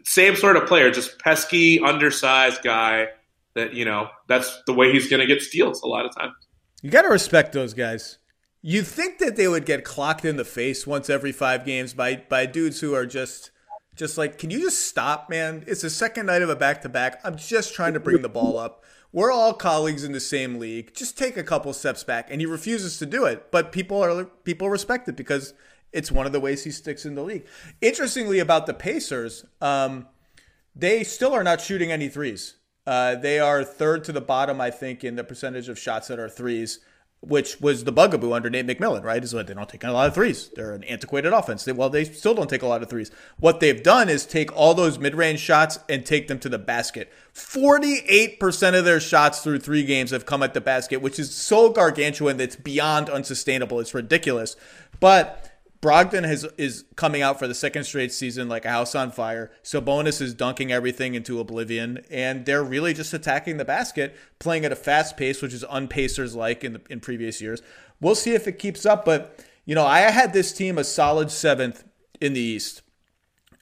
same 0.03 0.35
sort 0.35 0.55
of 0.55 0.67
player, 0.67 0.89
just 0.89 1.19
pesky, 1.19 1.79
undersized 1.79 2.63
guy. 2.63 3.07
That 3.53 3.73
you 3.73 3.85
know, 3.85 4.09
that's 4.27 4.63
the 4.65 4.73
way 4.73 4.91
he's 4.91 5.09
going 5.09 5.19
to 5.19 5.27
get 5.27 5.43
steals 5.43 5.81
a 5.83 5.87
lot 5.87 6.05
of 6.05 6.15
times. 6.15 6.33
You 6.81 6.89
got 6.89 7.03
to 7.03 7.09
respect 7.09 7.53
those 7.53 7.75
guys. 7.75 8.17
You 8.61 8.81
think 8.81 9.19
that 9.19 9.35
they 9.35 9.47
would 9.47 9.65
get 9.65 9.83
clocked 9.83 10.25
in 10.25 10.37
the 10.37 10.45
face 10.45 10.87
once 10.87 11.09
every 11.09 11.31
five 11.31 11.65
games 11.65 11.93
by 11.93 12.23
by 12.27 12.47
dudes 12.47 12.79
who 12.79 12.95
are 12.95 13.05
just 13.05 13.51
just 13.99 14.17
like, 14.17 14.37
can 14.37 14.49
you 14.49 14.61
just 14.61 14.87
stop, 14.87 15.29
man? 15.29 15.65
It's 15.67 15.81
the 15.81 15.89
second 15.89 16.27
night 16.27 16.41
of 16.41 16.49
a 16.49 16.55
back 16.55 16.81
to 16.83 16.89
back. 16.89 17.19
I'm 17.25 17.35
just 17.35 17.75
trying 17.75 17.93
to 17.93 17.99
bring 17.99 18.21
the 18.21 18.29
ball 18.29 18.57
up. 18.57 18.81
We're 19.11 19.29
all 19.31 19.53
colleagues 19.53 20.05
in 20.05 20.13
the 20.13 20.21
same 20.21 20.57
league. 20.57 20.95
Just 20.95 21.17
take 21.17 21.35
a 21.35 21.43
couple 21.43 21.73
steps 21.73 22.05
back, 22.05 22.29
and 22.31 22.39
he 22.39 22.47
refuses 22.47 22.97
to 22.99 23.05
do 23.05 23.25
it. 23.25 23.51
But 23.51 23.73
people 23.73 24.01
are 24.01 24.23
people 24.23 24.69
respect 24.69 25.09
it 25.09 25.17
because 25.17 25.53
it's 25.91 26.13
one 26.13 26.25
of 26.25 26.31
the 26.31 26.39
ways 26.39 26.63
he 26.63 26.71
sticks 26.71 27.05
in 27.05 27.15
the 27.15 27.23
league. 27.23 27.45
Interestingly, 27.81 28.39
about 28.39 28.67
the 28.67 28.73
Pacers, 28.73 29.43
um, 29.59 30.07
they 30.73 31.03
still 31.03 31.33
are 31.33 31.43
not 31.43 31.59
shooting 31.59 31.91
any 31.91 32.07
threes. 32.07 32.55
Uh, 32.87 33.15
they 33.15 33.37
are 33.37 33.65
third 33.65 34.05
to 34.05 34.13
the 34.13 34.21
bottom, 34.21 34.61
I 34.61 34.71
think, 34.71 35.03
in 35.03 35.17
the 35.17 35.25
percentage 35.25 35.67
of 35.67 35.77
shots 35.77 36.07
that 36.07 36.19
are 36.19 36.29
threes 36.29 36.79
which 37.21 37.59
was 37.59 37.83
the 37.83 37.91
bugaboo 37.91 38.31
under 38.31 38.49
Nate 38.49 38.65
McMillan, 38.65 39.03
right? 39.03 39.21
Is 39.21 39.31
they 39.31 39.43
don't 39.43 39.67
take 39.67 39.83
a 39.83 39.91
lot 39.91 40.07
of 40.07 40.15
threes. 40.15 40.49
They're 40.55 40.71
an 40.71 40.85
antiquated 40.85 41.33
offense. 41.33 41.65
They, 41.65 41.73
well, 41.73 41.89
they 41.89 42.05
still 42.05 42.33
don't 42.33 42.49
take 42.49 42.61
a 42.61 42.67
lot 42.67 42.81
of 42.81 42.89
threes. 42.89 43.11
What 43.39 43.59
they've 43.59 43.83
done 43.83 44.07
is 44.07 44.25
take 44.25 44.55
all 44.55 44.73
those 44.73 44.97
mid 44.99 45.15
range 45.15 45.39
shots 45.39 45.79
and 45.89 46.05
take 46.05 46.29
them 46.29 46.39
to 46.39 46.49
the 46.49 46.57
basket. 46.57 47.11
48% 47.33 48.77
of 48.77 48.85
their 48.85 49.01
shots 49.01 49.41
through 49.41 49.59
three 49.59 49.83
games 49.83 50.11
have 50.11 50.25
come 50.25 50.41
at 50.43 50.53
the 50.53 50.61
basket, 50.61 51.01
which 51.01 51.19
is 51.19 51.35
so 51.35 51.69
gargantuan 51.69 52.37
that 52.37 52.45
it's 52.45 52.55
beyond 52.55 53.09
unsustainable. 53.09 53.81
It's 53.81 53.93
ridiculous. 53.93 54.55
But 55.01 55.48
Brogdon 55.81 56.25
has 56.25 56.45
is 56.57 56.83
coming 56.95 57.21
out 57.21 57.39
for 57.39 57.47
the 57.47 57.53
second 57.53 57.85
straight 57.85 58.11
season 58.11 58.49
like 58.49 58.65
a 58.65 58.69
house 58.69 58.95
on 58.95 59.11
fire. 59.11 59.49
Sabonis 59.63 60.21
is 60.21 60.33
dunking 60.33 60.71
everything 60.71 61.15
into 61.15 61.39
oblivion, 61.39 62.03
and 62.09 62.45
they're 62.45 62.63
really 62.63 62.93
just 62.93 63.13
attacking 63.13 63.57
the 63.57 63.65
basket, 63.65 64.15
playing 64.39 64.65
at 64.65 64.73
a 64.73 64.75
fast 64.75 65.15
pace, 65.15 65.41
which 65.41 65.53
is 65.53 65.63
unpacers 65.69 66.35
like 66.35 66.63
in 66.63 66.73
the, 66.73 66.81
in 66.89 66.99
previous 66.99 67.41
years. 67.41 67.61
We'll 68.01 68.15
see 68.15 68.33
if 68.33 68.47
it 68.47 68.59
keeps 68.59 68.85
up, 68.85 69.05
but 69.05 69.39
you 69.65 69.73
know 69.73 69.85
I 69.85 69.99
had 70.01 70.33
this 70.33 70.51
team 70.51 70.77
a 70.77 70.83
solid 70.83 71.31
seventh 71.31 71.85
in 72.19 72.33
the 72.33 72.41
East. 72.41 72.81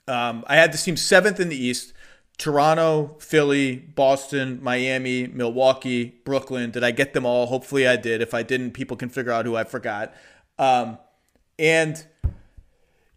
Um, 0.08 0.44
I 0.48 0.56
had 0.56 0.72
this 0.72 0.84
team 0.84 0.96
seventh 0.96 1.38
in 1.38 1.48
the 1.48 1.56
East. 1.56 1.92
Toronto, 2.36 3.16
Philly, 3.18 3.76
Boston, 3.76 4.60
Miami, 4.62 5.26
Milwaukee, 5.26 6.20
Brooklyn. 6.24 6.70
Did 6.70 6.84
I 6.84 6.92
get 6.92 7.12
them 7.12 7.26
all? 7.26 7.46
Hopefully 7.46 7.86
I 7.86 7.96
did. 7.96 8.22
If 8.22 8.32
I 8.32 8.44
didn't, 8.44 8.72
people 8.72 8.96
can 8.96 9.08
figure 9.08 9.32
out 9.32 9.44
who 9.44 9.56
I 9.56 9.64
forgot. 9.64 10.14
Um, 10.56 10.98
and 11.58 12.04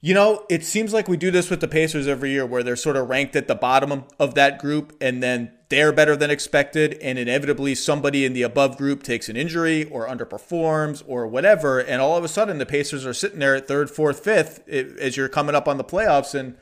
you 0.03 0.15
know, 0.15 0.47
it 0.49 0.65
seems 0.65 0.93
like 0.93 1.07
we 1.07 1.15
do 1.15 1.29
this 1.29 1.51
with 1.51 1.61
the 1.61 1.67
Pacers 1.67 2.07
every 2.07 2.31
year 2.31 2.43
where 2.43 2.63
they're 2.63 2.75
sort 2.75 2.97
of 2.97 3.07
ranked 3.07 3.35
at 3.35 3.47
the 3.47 3.53
bottom 3.53 4.03
of 4.19 4.33
that 4.33 4.57
group 4.57 4.97
and 4.99 5.21
then 5.21 5.51
they're 5.69 5.93
better 5.93 6.15
than 6.15 6.31
expected 6.31 6.95
and 7.03 7.19
inevitably 7.19 7.75
somebody 7.75 8.25
in 8.25 8.33
the 8.33 8.41
above 8.41 8.77
group 8.77 9.03
takes 9.03 9.29
an 9.29 9.37
injury 9.37 9.83
or 9.85 10.07
underperforms 10.07 11.03
or 11.05 11.27
whatever 11.27 11.79
and 11.79 12.01
all 12.01 12.17
of 12.17 12.23
a 12.23 12.27
sudden 12.27 12.57
the 12.57 12.65
Pacers 12.65 13.05
are 13.05 13.13
sitting 13.13 13.37
there 13.37 13.55
at 13.55 13.67
third, 13.67 13.91
fourth, 13.91 14.23
fifth 14.23 14.67
as 14.67 15.15
you're 15.15 15.29
coming 15.29 15.53
up 15.53 15.67
on 15.67 15.77
the 15.77 15.83
playoffs 15.83 16.33
and 16.33 16.57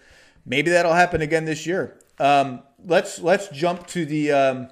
maybe 0.46 0.70
that'll 0.70 0.94
happen 0.94 1.22
again 1.22 1.46
this 1.46 1.66
year. 1.66 1.98
Um, 2.20 2.64
let's 2.86 3.20
let's 3.20 3.48
jump 3.48 3.88
to 3.88 4.06
the 4.06 4.34
um, 4.34 4.68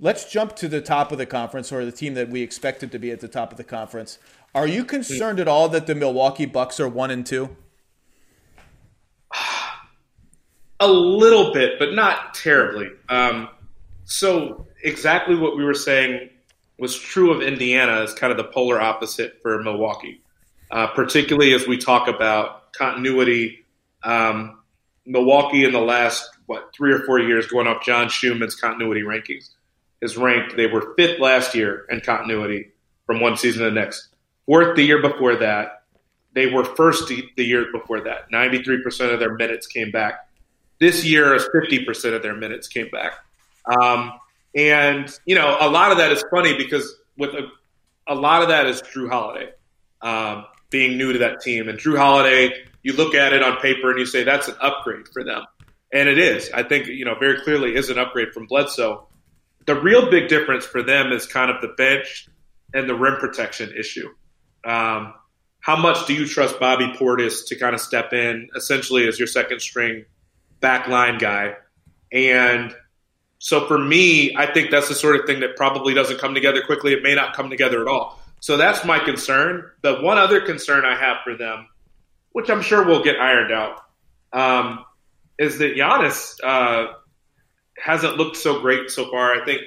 let's 0.00 0.30
jump 0.30 0.56
to 0.56 0.66
the 0.66 0.80
top 0.80 1.12
of 1.12 1.18
the 1.18 1.26
conference 1.26 1.70
or 1.70 1.84
the 1.84 1.92
team 1.92 2.14
that 2.14 2.28
we 2.28 2.42
expected 2.42 2.90
to 2.90 2.98
be 2.98 3.12
at 3.12 3.20
the 3.20 3.28
top 3.28 3.52
of 3.52 3.58
the 3.58 3.64
conference. 3.64 4.18
Are 4.54 4.68
you 4.68 4.84
concerned 4.84 5.40
at 5.40 5.48
all 5.48 5.68
that 5.70 5.86
the 5.86 5.94
Milwaukee 5.96 6.46
Bucks 6.46 6.78
are 6.78 6.88
one 6.88 7.10
and 7.10 7.26
two? 7.26 7.56
A 10.78 10.88
little 10.88 11.52
bit, 11.52 11.78
but 11.78 11.94
not 11.94 12.34
terribly. 12.34 12.88
Um, 13.08 13.48
so 14.04 14.66
exactly 14.82 15.34
what 15.34 15.56
we 15.56 15.64
were 15.64 15.74
saying 15.74 16.30
was 16.78 16.96
true 16.96 17.32
of 17.32 17.42
Indiana 17.42 18.02
is 18.02 18.14
kind 18.14 18.30
of 18.30 18.36
the 18.36 18.44
polar 18.44 18.80
opposite 18.80 19.40
for 19.42 19.62
Milwaukee, 19.62 20.20
uh, 20.70 20.88
particularly 20.88 21.54
as 21.54 21.66
we 21.66 21.76
talk 21.76 22.06
about 22.08 22.72
continuity. 22.72 23.64
Um, 24.02 24.60
Milwaukee 25.06 25.64
in 25.64 25.72
the 25.72 25.80
last 25.80 26.28
what 26.46 26.70
three 26.74 26.92
or 26.92 27.00
four 27.00 27.18
years, 27.18 27.46
going 27.46 27.66
off 27.66 27.84
John 27.84 28.08
Schuhmann's 28.08 28.54
continuity 28.54 29.02
rankings, 29.02 29.50
is 30.00 30.16
ranked. 30.16 30.56
They 30.56 30.66
were 30.66 30.94
fifth 30.96 31.18
last 31.18 31.54
year 31.54 31.86
in 31.90 32.00
continuity 32.00 32.72
from 33.06 33.20
one 33.20 33.36
season 33.36 33.64
to 33.64 33.70
the 33.70 33.74
next. 33.74 34.13
Fourth 34.46 34.76
the 34.76 34.82
year 34.82 35.00
before 35.00 35.36
that. 35.36 35.82
They 36.34 36.46
were 36.46 36.64
first 36.64 37.08
the 37.08 37.44
year 37.44 37.66
before 37.72 38.00
that. 38.02 38.30
93% 38.30 39.12
of 39.12 39.20
their 39.20 39.34
minutes 39.34 39.66
came 39.66 39.90
back. 39.90 40.28
This 40.80 41.04
year, 41.04 41.38
50% 41.38 42.14
of 42.14 42.22
their 42.22 42.34
minutes 42.34 42.66
came 42.66 42.88
back. 42.90 43.12
Um, 43.64 44.12
and, 44.54 45.08
you 45.24 45.34
know, 45.34 45.56
a 45.60 45.70
lot 45.70 45.92
of 45.92 45.98
that 45.98 46.10
is 46.12 46.24
funny 46.30 46.56
because 46.56 46.96
with 47.16 47.30
a, 47.34 47.48
a 48.08 48.14
lot 48.14 48.42
of 48.42 48.48
that 48.48 48.66
is 48.66 48.82
Jrue 48.82 49.08
Holiday 49.08 49.52
um, 50.02 50.44
being 50.70 50.98
new 50.98 51.12
to 51.12 51.20
that 51.20 51.40
team. 51.40 51.68
And 51.68 51.78
Jrue 51.78 51.96
Holiday, 51.96 52.64
you 52.82 52.92
look 52.92 53.14
at 53.14 53.32
it 53.32 53.42
on 53.42 53.58
paper 53.58 53.90
and 53.90 53.98
you 53.98 54.06
say 54.06 54.24
that's 54.24 54.48
an 54.48 54.56
upgrade 54.60 55.08
for 55.08 55.24
them. 55.24 55.44
And 55.92 56.08
it 56.08 56.18
is. 56.18 56.50
I 56.52 56.64
think, 56.64 56.88
you 56.88 57.04
know, 57.04 57.14
very 57.14 57.40
clearly 57.42 57.76
is 57.76 57.90
an 57.90 57.98
upgrade 57.98 58.32
from 58.32 58.46
Bledsoe. 58.46 59.06
The 59.66 59.80
real 59.80 60.10
big 60.10 60.28
difference 60.28 60.66
for 60.66 60.82
them 60.82 61.12
is 61.12 61.26
kind 61.26 61.50
of 61.50 61.60
the 61.62 61.68
bench 61.68 62.28
and 62.74 62.88
the 62.88 62.94
rim 62.94 63.16
protection 63.18 63.72
issue. 63.78 64.08
Um, 64.64 65.14
how 65.60 65.76
much 65.76 66.06
do 66.06 66.14
you 66.14 66.26
trust 66.26 66.60
Bobby 66.60 66.88
Portis 66.88 67.46
to 67.48 67.56
kind 67.56 67.74
of 67.74 67.80
step 67.80 68.12
in 68.12 68.50
essentially 68.54 69.08
as 69.08 69.18
your 69.18 69.28
second 69.28 69.60
string 69.60 70.04
backline 70.60 71.18
guy? 71.18 71.56
And 72.12 72.74
so 73.38 73.66
for 73.66 73.78
me, 73.78 74.36
I 74.36 74.46
think 74.52 74.70
that's 74.70 74.88
the 74.88 74.94
sort 74.94 75.18
of 75.18 75.26
thing 75.26 75.40
that 75.40 75.56
probably 75.56 75.94
doesn't 75.94 76.18
come 76.18 76.34
together 76.34 76.62
quickly. 76.62 76.92
It 76.92 77.02
may 77.02 77.14
not 77.14 77.34
come 77.34 77.50
together 77.50 77.80
at 77.80 77.88
all. 77.88 78.20
So 78.40 78.58
that's 78.58 78.84
my 78.84 78.98
concern. 78.98 79.70
The 79.80 79.96
one 80.00 80.18
other 80.18 80.40
concern 80.40 80.84
I 80.84 80.96
have 80.96 81.18
for 81.24 81.34
them, 81.34 81.66
which 82.32 82.50
I'm 82.50 82.60
sure 82.60 82.84
will 82.84 83.02
get 83.02 83.16
ironed 83.18 83.52
out, 83.52 83.80
um, 84.34 84.84
is 85.38 85.58
that 85.58 85.76
Giannis 85.76 86.36
uh, 86.44 86.92
hasn't 87.78 88.16
looked 88.18 88.36
so 88.36 88.60
great 88.60 88.90
so 88.90 89.10
far. 89.10 89.32
I 89.32 89.44
think 89.44 89.62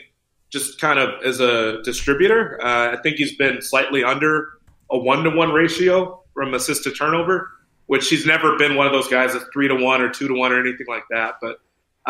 just 0.50 0.80
kind 0.80 1.00
of 1.00 1.24
as 1.24 1.40
a 1.40 1.82
distributor, 1.82 2.60
uh, 2.64 2.94
I 2.94 3.02
think 3.02 3.18
he's 3.18 3.36
been 3.36 3.62
slightly 3.62 4.04
under 4.04 4.57
a 4.92 4.98
one 4.98 5.24
to 5.24 5.30
one 5.30 5.52
ratio 5.52 6.24
from 6.34 6.54
assist 6.54 6.84
to 6.84 6.92
turnover, 6.92 7.50
which 7.88 8.10
he's 8.10 8.26
never 8.26 8.58
been 8.58 8.76
one 8.76 8.86
of 8.86 8.94
those 8.94 9.08
guys 9.08 9.34
that's 9.34 9.46
three 9.54 9.68
to 9.68 9.76
one 9.76 10.02
or 10.02 10.10
two 10.10 10.28
to 10.28 10.34
one 10.34 10.52
or 10.52 10.60
anything 10.60 10.88
like 10.88 11.04
that. 11.10 11.36
But 11.42 11.58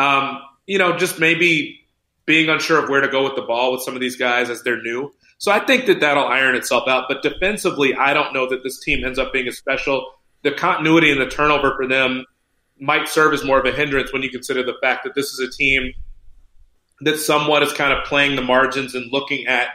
um, 0.02 0.40
you 0.66 0.78
know, 0.78 0.96
just 0.96 1.18
maybe 1.18 1.80
being 2.26 2.50
unsure 2.50 2.82
of 2.82 2.90
where 2.90 3.00
to 3.00 3.08
go 3.08 3.24
with 3.24 3.36
the 3.36 3.42
ball 3.42 3.72
with 3.72 3.82
some 3.82 3.94
of 3.94 4.00
these 4.00 4.16
guys 4.16 4.50
as 4.50 4.62
they're 4.62 4.82
new. 4.82 5.12
So 5.38 5.50
I 5.50 5.60
think 5.64 5.86
that 5.86 6.00
that'll 6.00 6.26
iron 6.26 6.56
itself 6.56 6.86
out. 6.88 7.06
But 7.08 7.22
defensively, 7.22 7.94
I 7.94 8.12
don't 8.12 8.34
know 8.34 8.48
that 8.50 8.62
this 8.62 8.78
team 8.80 9.04
ends 9.04 9.18
up 9.18 9.32
being 9.32 9.48
as 9.48 9.56
special. 9.56 10.12
The 10.42 10.52
continuity 10.52 11.10
and 11.10 11.20
the 11.20 11.28
turnover 11.28 11.74
for 11.74 11.86
them 11.86 12.24
might 12.78 13.08
serve 13.08 13.32
as 13.32 13.44
more 13.44 13.58
of 13.58 13.64
a 13.64 13.72
hindrance 13.72 14.12
when 14.12 14.22
you 14.22 14.30
consider 14.30 14.62
the 14.62 14.74
fact 14.82 15.04
that 15.04 15.14
this 15.14 15.32
is 15.32 15.40
a 15.40 15.50
team 15.50 15.92
that 17.00 17.18
somewhat 17.18 17.62
is 17.62 17.72
kind 17.72 17.92
of 17.92 18.04
playing 18.04 18.36
the 18.36 18.42
margins 18.42 18.94
and 18.94 19.10
looking 19.12 19.46
at 19.46 19.68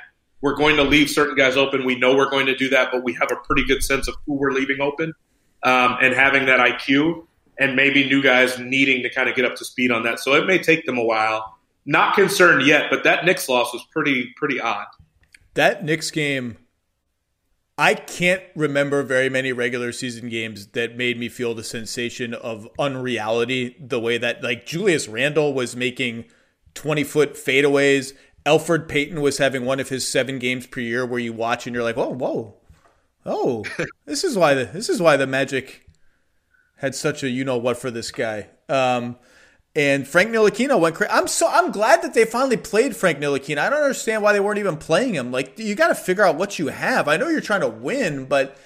we're 0.43 0.55
going 0.55 0.75
to 0.75 0.83
leave 0.83 1.09
certain 1.09 1.35
guys 1.35 1.55
open. 1.55 1.85
We 1.85 1.97
know 1.97 2.17
we're 2.17 2.29
going 2.29 2.47
to 2.47 2.55
do 2.55 2.67
that, 2.69 2.91
but 2.91 3.01
we 3.01 3.13
have 3.13 3.31
a 3.31 3.37
pretty 3.37 3.65
good 3.65 3.81
sense 3.81 4.09
of 4.09 4.15
who 4.25 4.33
we're 4.33 4.51
leaving 4.51 4.81
open 4.81 5.13
um, 5.63 5.97
and 6.01 6.13
having 6.13 6.45
that 6.47 6.59
IQ 6.59 7.25
and 7.57 7.77
maybe 7.77 8.03
new 8.09 8.21
guys 8.21 8.59
needing 8.59 9.03
to 9.03 9.09
kind 9.09 9.29
of 9.29 9.37
get 9.37 9.45
up 9.45 9.55
to 9.55 9.63
speed 9.63 9.89
on 9.89 10.03
that. 10.03 10.19
So 10.19 10.33
it 10.33 10.45
may 10.45 10.57
take 10.57 10.85
them 10.85 10.97
a 10.97 11.03
while. 11.03 11.57
Not 11.85 12.13
concerned 12.13 12.67
yet, 12.67 12.87
but 12.89 13.05
that 13.05 13.23
Knicks 13.23 13.47
loss 13.47 13.71
was 13.71 13.83
pretty 13.89 14.33
pretty 14.35 14.59
odd. 14.59 14.87
That 15.53 15.85
Knicks 15.85 16.11
game, 16.11 16.57
I 17.77 17.93
can't 17.93 18.43
remember 18.53 19.01
very 19.01 19.29
many 19.29 19.53
regular 19.53 19.93
season 19.93 20.27
games 20.27 20.67
that 20.67 20.97
made 20.97 21.17
me 21.17 21.29
feel 21.29 21.53
the 21.53 21.63
sensation 21.63 22.33
of 22.33 22.67
unreality 22.77 23.77
the 23.79 23.99
way 23.99 24.17
that 24.17 24.43
like 24.43 24.65
Julius 24.65 25.07
Randle 25.07 25.53
was 25.53 25.73
making 25.73 26.25
20 26.73 27.05
foot 27.05 27.33
fadeaways 27.35 28.13
Elfrid 28.45 28.87
Payton 28.87 29.21
was 29.21 29.37
having 29.37 29.65
one 29.65 29.79
of 29.79 29.89
his 29.89 30.07
seven 30.07 30.39
games 30.39 30.67
per 30.67 30.81
year 30.81 31.05
where 31.05 31.19
you 31.19 31.33
watch 31.33 31.65
and 31.65 31.73
you're 31.73 31.83
like, 31.83 31.95
whoa, 31.95 32.09
whoa, 32.09 32.55
oh, 33.25 33.63
this 34.05 34.23
is 34.23 34.37
why 34.37 34.53
the 34.53 34.65
this 34.65 34.89
is 34.89 35.01
why 35.01 35.17
the 35.17 35.27
Magic 35.27 35.87
had 36.77 36.95
such 36.95 37.23
a 37.23 37.29
you 37.29 37.45
know 37.45 37.57
what 37.57 37.77
for 37.77 37.91
this 37.91 38.11
guy. 38.11 38.47
Um, 38.67 39.17
and 39.75 40.07
Frank 40.07 40.29
Ntilikina 40.29 40.79
went 40.79 40.95
crazy. 40.95 41.11
I'm 41.11 41.27
so 41.27 41.47
I'm 41.49 41.71
glad 41.71 42.01
that 42.03 42.13
they 42.13 42.25
finally 42.25 42.57
played 42.57 42.95
Frank 42.95 43.19
Ntilikina. 43.19 43.57
I 43.57 43.69
don't 43.69 43.81
understand 43.81 44.21
why 44.21 44.33
they 44.33 44.39
weren't 44.39 44.59
even 44.59 44.77
playing 44.77 45.15
him. 45.15 45.31
Like 45.31 45.57
you 45.57 45.73
got 45.75 45.87
to 45.87 45.95
figure 45.95 46.23
out 46.23 46.35
what 46.35 46.59
you 46.59 46.67
have. 46.67 47.07
I 47.07 47.17
know 47.17 47.29
you're 47.29 47.41
trying 47.41 47.61
to 47.61 47.69
win, 47.69 48.25
but 48.25 48.57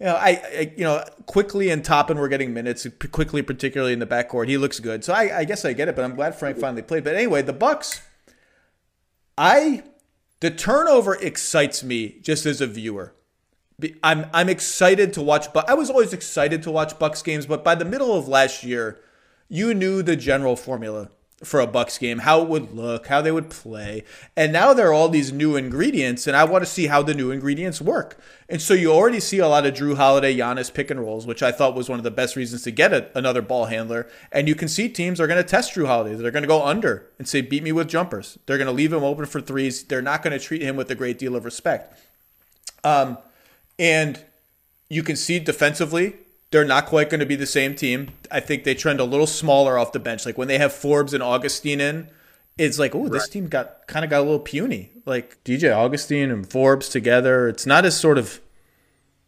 you 0.00 0.06
know, 0.06 0.14
I, 0.14 0.28
I, 0.30 0.72
you 0.76 0.84
know 0.84 1.04
Quickley 1.26 1.70
and 1.70 1.84
Toppin 1.84 2.18
were 2.18 2.28
getting 2.28 2.54
minutes. 2.54 2.86
Quickley, 3.12 3.42
particularly 3.42 3.92
in 3.92 3.98
the 3.98 4.06
backcourt, 4.06 4.48
he 4.48 4.56
looks 4.56 4.80
good. 4.80 5.04
So 5.04 5.12
I, 5.12 5.40
I 5.40 5.44
guess 5.44 5.64
I 5.64 5.72
get 5.74 5.88
it. 5.88 5.96
But 5.96 6.04
I'm 6.04 6.14
glad 6.14 6.34
Frank 6.34 6.58
finally 6.58 6.82
played. 6.82 7.04
But 7.04 7.14
anyway, 7.14 7.42
the 7.42 7.52
Bucks 7.52 8.00
I 9.36 9.84
the 10.40 10.50
turnover 10.50 11.14
excites 11.14 11.82
me 11.82 12.18
just 12.20 12.46
as 12.46 12.60
a 12.60 12.66
viewer. 12.66 13.14
I'm 14.02 14.26
I'm 14.32 14.48
excited 14.48 15.12
to 15.14 15.22
watch, 15.22 15.52
but 15.52 15.68
I 15.68 15.74
was 15.74 15.90
always 15.90 16.12
excited 16.12 16.62
to 16.64 16.70
watch 16.70 16.98
Bucks 16.98 17.22
games. 17.22 17.46
But 17.46 17.64
by 17.64 17.74
the 17.74 17.84
middle 17.84 18.16
of 18.16 18.28
last 18.28 18.62
year, 18.62 19.00
you 19.48 19.74
knew 19.74 20.02
the 20.02 20.16
general 20.16 20.56
formula 20.56 21.10
for 21.44 21.60
a 21.60 21.66
Bucks 21.66 21.98
game, 21.98 22.20
how 22.20 22.42
it 22.42 22.48
would 22.48 22.74
look, 22.74 23.06
how 23.06 23.20
they 23.20 23.30
would 23.30 23.50
play. 23.50 24.02
And 24.36 24.52
now 24.52 24.72
there 24.72 24.88
are 24.88 24.92
all 24.92 25.08
these 25.08 25.32
new 25.32 25.56
ingredients, 25.56 26.26
and 26.26 26.36
I 26.36 26.44
want 26.44 26.64
to 26.64 26.70
see 26.70 26.86
how 26.86 27.02
the 27.02 27.14
new 27.14 27.30
ingredients 27.30 27.80
work. 27.80 28.18
And 28.48 28.60
so 28.60 28.74
you 28.74 28.92
already 28.92 29.20
see 29.20 29.38
a 29.38 29.48
lot 29.48 29.64
of 29.64 29.74
Jrue 29.74 29.96
Holiday, 29.96 30.36
Giannis 30.36 30.72
pick 30.72 30.90
and 30.90 31.00
rolls, 31.00 31.26
which 31.26 31.42
I 31.42 31.52
thought 31.52 31.74
was 31.74 31.88
one 31.88 31.98
of 31.98 32.04
the 32.04 32.10
best 32.10 32.36
reasons 32.36 32.62
to 32.62 32.70
get 32.70 32.92
a, 32.92 33.10
another 33.16 33.42
ball 33.42 33.66
handler. 33.66 34.06
And 34.32 34.48
you 34.48 34.54
can 34.54 34.68
see 34.68 34.88
teams 34.88 35.20
are 35.20 35.26
going 35.26 35.42
to 35.42 35.48
test 35.48 35.74
Jrue 35.74 35.86
Holiday. 35.86 36.14
They're 36.14 36.30
going 36.30 36.42
to 36.42 36.48
go 36.48 36.64
under 36.64 37.06
and 37.18 37.28
say, 37.28 37.40
beat 37.40 37.62
me 37.62 37.72
with 37.72 37.88
jumpers. 37.88 38.38
They're 38.46 38.58
going 38.58 38.66
to 38.66 38.72
leave 38.72 38.92
him 38.92 39.04
open 39.04 39.26
for 39.26 39.40
threes. 39.40 39.84
They're 39.84 40.02
not 40.02 40.22
going 40.22 40.38
to 40.38 40.44
treat 40.44 40.62
him 40.62 40.76
with 40.76 40.90
a 40.90 40.94
great 40.94 41.18
deal 41.18 41.36
of 41.36 41.44
respect. 41.44 41.98
Um, 42.82 43.18
and 43.78 44.22
you 44.88 45.02
can 45.02 45.16
see 45.16 45.38
defensively, 45.38 46.14
they're 46.54 46.64
not 46.64 46.86
quite 46.86 47.10
going 47.10 47.18
to 47.18 47.26
be 47.26 47.34
the 47.34 47.46
same 47.48 47.74
team. 47.74 48.12
I 48.30 48.38
think 48.38 48.62
they 48.62 48.76
trend 48.76 49.00
a 49.00 49.04
little 49.04 49.26
smaller 49.26 49.76
off 49.76 49.90
the 49.90 49.98
bench. 49.98 50.24
Like 50.24 50.38
when 50.38 50.46
they 50.46 50.58
have 50.58 50.72
Forbes 50.72 51.12
and 51.12 51.20
Augustin 51.20 51.80
in, 51.80 52.08
it's 52.56 52.78
like, 52.78 52.94
oh, 52.94 53.02
right. 53.02 53.10
this 53.10 53.28
team 53.28 53.48
got 53.48 53.88
kind 53.88 54.04
of 54.04 54.10
got 54.10 54.20
a 54.20 54.22
little 54.22 54.38
puny. 54.38 54.92
Like 55.04 55.42
DJ 55.42 55.76
Augustin 55.76 56.30
and 56.30 56.48
Forbes 56.48 56.88
together, 56.88 57.48
it's 57.48 57.66
not 57.66 57.84
as 57.84 57.98
sort 57.98 58.18
of, 58.18 58.40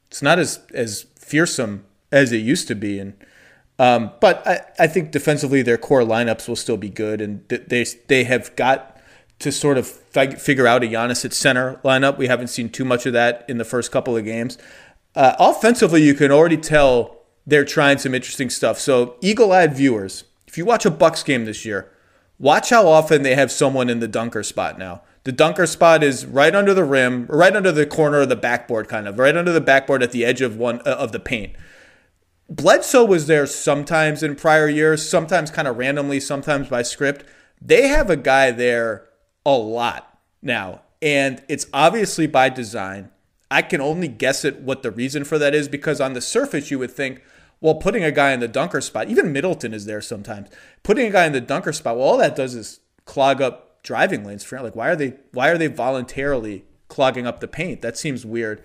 it's 0.06 0.22
not 0.22 0.38
as 0.38 0.60
as 0.72 1.06
fearsome 1.18 1.84
as 2.12 2.30
it 2.30 2.36
used 2.36 2.68
to 2.68 2.76
be. 2.76 3.00
And 3.00 3.14
um, 3.80 4.12
but 4.20 4.46
I, 4.46 4.60
I 4.78 4.86
think 4.86 5.10
defensively 5.10 5.62
their 5.62 5.78
core 5.78 6.02
lineups 6.02 6.46
will 6.46 6.54
still 6.54 6.76
be 6.76 6.90
good, 6.90 7.20
and 7.20 7.44
they 7.48 7.84
they 8.06 8.22
have 8.22 8.54
got 8.54 9.00
to 9.40 9.50
sort 9.50 9.78
of 9.78 9.88
figure 9.88 10.68
out 10.68 10.84
a 10.84 10.86
Giannis 10.86 11.24
at 11.24 11.32
center 11.32 11.80
lineup. 11.84 12.18
We 12.18 12.28
haven't 12.28 12.48
seen 12.48 12.70
too 12.70 12.84
much 12.84 13.04
of 13.04 13.14
that 13.14 13.44
in 13.48 13.58
the 13.58 13.64
first 13.64 13.90
couple 13.90 14.16
of 14.16 14.24
games. 14.24 14.58
Uh, 15.16 15.34
offensively, 15.40 16.02
you 16.02 16.14
can 16.14 16.30
already 16.30 16.58
tell 16.58 17.15
they're 17.46 17.64
trying 17.64 17.98
some 17.98 18.14
interesting 18.14 18.50
stuff. 18.50 18.78
So, 18.78 19.16
eagle-eyed 19.20 19.74
viewers, 19.74 20.24
if 20.46 20.58
you 20.58 20.64
watch 20.64 20.84
a 20.84 20.90
Bucks 20.90 21.22
game 21.22 21.44
this 21.44 21.64
year, 21.64 21.90
watch 22.38 22.70
how 22.70 22.86
often 22.88 23.22
they 23.22 23.34
have 23.34 23.52
someone 23.52 23.88
in 23.88 24.00
the 24.00 24.08
dunker 24.08 24.42
spot 24.42 24.78
now. 24.78 25.02
The 25.24 25.32
dunker 25.32 25.66
spot 25.66 26.04
is 26.04 26.24
right 26.24 26.54
under 26.54 26.72
the 26.72 26.84
rim, 26.84 27.26
right 27.26 27.54
under 27.54 27.72
the 27.72 27.86
corner 27.86 28.20
of 28.20 28.28
the 28.28 28.36
backboard, 28.36 28.88
kind 28.88 29.08
of 29.08 29.18
right 29.18 29.36
under 29.36 29.52
the 29.52 29.60
backboard 29.60 30.02
at 30.02 30.12
the 30.12 30.24
edge 30.24 30.40
of 30.40 30.56
one 30.56 30.80
uh, 30.80 30.90
of 30.90 31.12
the 31.12 31.20
paint. 31.20 31.54
Bledsoe 32.48 33.04
was 33.04 33.26
there 33.26 33.46
sometimes 33.46 34.22
in 34.22 34.36
prior 34.36 34.68
years, 34.68 35.08
sometimes 35.08 35.50
kind 35.50 35.66
of 35.66 35.78
randomly, 35.78 36.20
sometimes 36.20 36.68
by 36.68 36.82
script. 36.82 37.24
They 37.60 37.88
have 37.88 38.08
a 38.08 38.16
guy 38.16 38.52
there 38.52 39.08
a 39.44 39.56
lot 39.56 40.18
now, 40.42 40.82
and 41.02 41.42
it's 41.48 41.66
obviously 41.72 42.28
by 42.28 42.48
design. 42.48 43.10
I 43.50 43.62
can 43.62 43.80
only 43.80 44.08
guess 44.08 44.44
at 44.44 44.60
what 44.60 44.82
the 44.82 44.90
reason 44.90 45.24
for 45.24 45.38
that 45.38 45.54
is 45.54 45.68
because 45.68 46.00
on 46.00 46.12
the 46.12 46.20
surface 46.20 46.70
you 46.70 46.78
would 46.78 46.90
think, 46.90 47.22
well, 47.60 47.74
putting 47.74 48.04
a 48.04 48.12
guy 48.12 48.32
in 48.32 48.40
the 48.40 48.48
dunker 48.48 48.80
spot, 48.80 49.08
even 49.08 49.32
Middleton 49.32 49.72
is 49.72 49.86
there 49.86 50.00
sometimes. 50.00 50.48
Putting 50.82 51.06
a 51.06 51.10
guy 51.10 51.26
in 51.26 51.32
the 51.32 51.40
dunker 51.40 51.72
spot, 51.72 51.96
well, 51.96 52.06
all 52.06 52.18
that 52.18 52.36
does 52.36 52.54
is 52.54 52.80
clog 53.04 53.40
up 53.40 53.82
driving 53.82 54.24
lanes 54.24 54.42
for 54.42 54.60
like 54.60 54.74
why 54.74 54.88
are 54.88 54.96
they 54.96 55.14
why 55.32 55.48
are 55.48 55.56
they 55.56 55.68
voluntarily 55.68 56.64
clogging 56.88 57.26
up 57.26 57.40
the 57.40 57.48
paint? 57.48 57.82
That 57.82 57.96
seems 57.96 58.26
weird. 58.26 58.60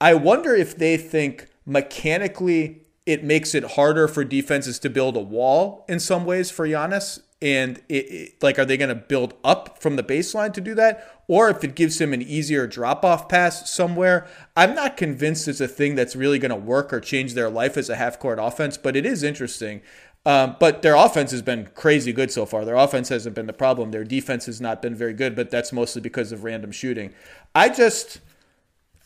I 0.00 0.14
wonder 0.14 0.54
if 0.54 0.76
they 0.76 0.96
think 0.96 1.48
mechanically 1.66 2.82
it 3.06 3.22
makes 3.22 3.54
it 3.54 3.72
harder 3.72 4.08
for 4.08 4.24
defenses 4.24 4.78
to 4.80 4.90
build 4.90 5.16
a 5.16 5.20
wall 5.20 5.84
in 5.88 6.00
some 6.00 6.24
ways 6.24 6.50
for 6.50 6.66
Giannis 6.66 7.20
and 7.42 7.82
it, 7.90 8.10
it, 8.10 8.42
like 8.42 8.58
are 8.58 8.64
they 8.64 8.78
going 8.78 8.88
to 8.88 8.94
build 8.94 9.34
up 9.44 9.80
from 9.82 9.96
the 9.96 10.02
baseline 10.02 10.52
to 10.54 10.60
do 10.62 10.74
that 10.74 11.13
or 11.26 11.48
if 11.48 11.64
it 11.64 11.74
gives 11.74 12.00
him 12.00 12.12
an 12.12 12.22
easier 12.22 12.66
drop 12.66 13.04
off 13.04 13.28
pass 13.28 13.70
somewhere 13.70 14.26
i'm 14.56 14.74
not 14.74 14.96
convinced 14.96 15.48
it's 15.48 15.60
a 15.60 15.68
thing 15.68 15.94
that's 15.94 16.16
really 16.16 16.38
going 16.38 16.50
to 16.50 16.56
work 16.56 16.92
or 16.92 17.00
change 17.00 17.34
their 17.34 17.50
life 17.50 17.76
as 17.76 17.88
a 17.88 17.96
half 17.96 18.18
court 18.18 18.38
offense 18.40 18.76
but 18.76 18.96
it 18.96 19.06
is 19.06 19.22
interesting 19.22 19.80
um, 20.26 20.56
but 20.58 20.80
their 20.80 20.94
offense 20.94 21.32
has 21.32 21.42
been 21.42 21.68
crazy 21.74 22.12
good 22.12 22.30
so 22.30 22.46
far 22.46 22.64
their 22.64 22.76
offense 22.76 23.08
hasn't 23.08 23.34
been 23.34 23.46
the 23.46 23.52
problem 23.52 23.90
their 23.90 24.04
defense 24.04 24.46
has 24.46 24.60
not 24.60 24.80
been 24.80 24.94
very 24.94 25.14
good 25.14 25.34
but 25.34 25.50
that's 25.50 25.72
mostly 25.72 26.00
because 26.00 26.32
of 26.32 26.44
random 26.44 26.72
shooting 26.72 27.12
i 27.54 27.68
just 27.68 28.20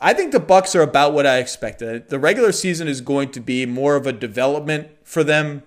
I 0.01 0.14
think 0.14 0.33
the 0.33 0.41
Bucks 0.41 0.77
are 0.77 0.83
about 0.83 1.12
what 1.12 1.27
I 1.27 1.39
expected. 1.39 2.09
The 2.09 2.19
regular 2.19 2.53
season 2.53 2.87
is 2.87 3.01
going 3.01 3.33
to 3.33 3.41
be 3.41 3.66
more 3.66 3.97
of 3.97 4.07
a 4.07 4.12
development 4.12 4.89
for 5.03 5.25
them 5.25 5.64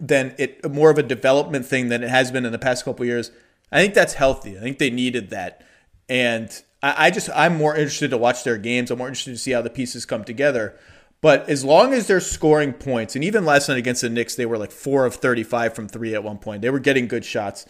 than 0.00 0.34
it 0.38 0.70
more 0.70 0.90
of 0.90 0.98
a 0.98 1.02
development 1.02 1.66
thing 1.66 1.88
than 1.88 2.04
it 2.04 2.10
has 2.10 2.30
been 2.30 2.44
in 2.44 2.52
the 2.52 2.58
past 2.58 2.84
couple 2.84 3.04
years. 3.04 3.32
I 3.72 3.80
think 3.80 3.94
that's 3.94 4.14
healthy. 4.14 4.56
I 4.56 4.60
think 4.60 4.78
they 4.78 4.90
needed 4.90 5.30
that, 5.30 5.64
and 6.08 6.50
I, 6.82 7.06
I 7.06 7.10
just 7.10 7.30
I'm 7.34 7.56
more 7.56 7.74
interested 7.74 8.10
to 8.10 8.16
watch 8.16 8.44
their 8.44 8.58
games. 8.58 8.90
I'm 8.90 8.98
more 8.98 9.08
interested 9.08 9.32
to 9.32 9.38
see 9.38 9.52
how 9.52 9.62
the 9.62 9.70
pieces 9.70 10.06
come 10.06 10.24
together. 10.24 10.78
But 11.20 11.48
as 11.48 11.64
long 11.64 11.92
as 11.92 12.06
they're 12.06 12.20
scoring 12.20 12.72
points, 12.72 13.16
and 13.16 13.24
even 13.24 13.44
last 13.44 13.68
night 13.68 13.78
against 13.78 14.02
the 14.02 14.08
Knicks, 14.08 14.36
they 14.36 14.46
were 14.46 14.56
like 14.56 14.70
four 14.70 15.04
of 15.04 15.16
35 15.16 15.74
from 15.74 15.88
three 15.88 16.14
at 16.14 16.22
one 16.22 16.38
point. 16.38 16.62
They 16.62 16.70
were 16.70 16.78
getting 16.78 17.08
good 17.08 17.24
shots. 17.24 17.66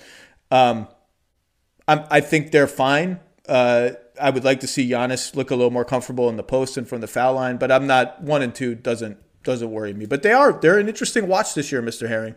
Um, 0.50 0.88
i 1.86 2.20
think 2.20 2.50
they're 2.50 2.66
fine. 2.66 3.18
Uh, 3.48 3.92
I 4.20 4.28
would 4.28 4.44
like 4.44 4.60
to 4.60 4.66
see 4.66 4.90
Giannis 4.90 5.34
look 5.34 5.50
a 5.50 5.54
little 5.54 5.70
more 5.70 5.84
comfortable 5.84 6.28
in 6.28 6.36
the 6.36 6.42
post 6.42 6.76
and 6.76 6.86
from 6.86 7.00
the 7.00 7.06
foul 7.06 7.34
line, 7.34 7.56
but 7.56 7.72
I'm 7.72 7.86
not 7.86 8.20
one 8.22 8.42
and 8.42 8.54
two 8.54 8.74
doesn't 8.74 9.16
doesn't 9.42 9.70
worry 9.70 9.94
me. 9.94 10.04
But 10.04 10.22
they 10.22 10.32
are 10.32 10.52
they're 10.52 10.78
an 10.78 10.88
interesting 10.88 11.28
watch 11.28 11.54
this 11.54 11.72
year, 11.72 11.80
Mr. 11.80 12.08
Herring. 12.08 12.34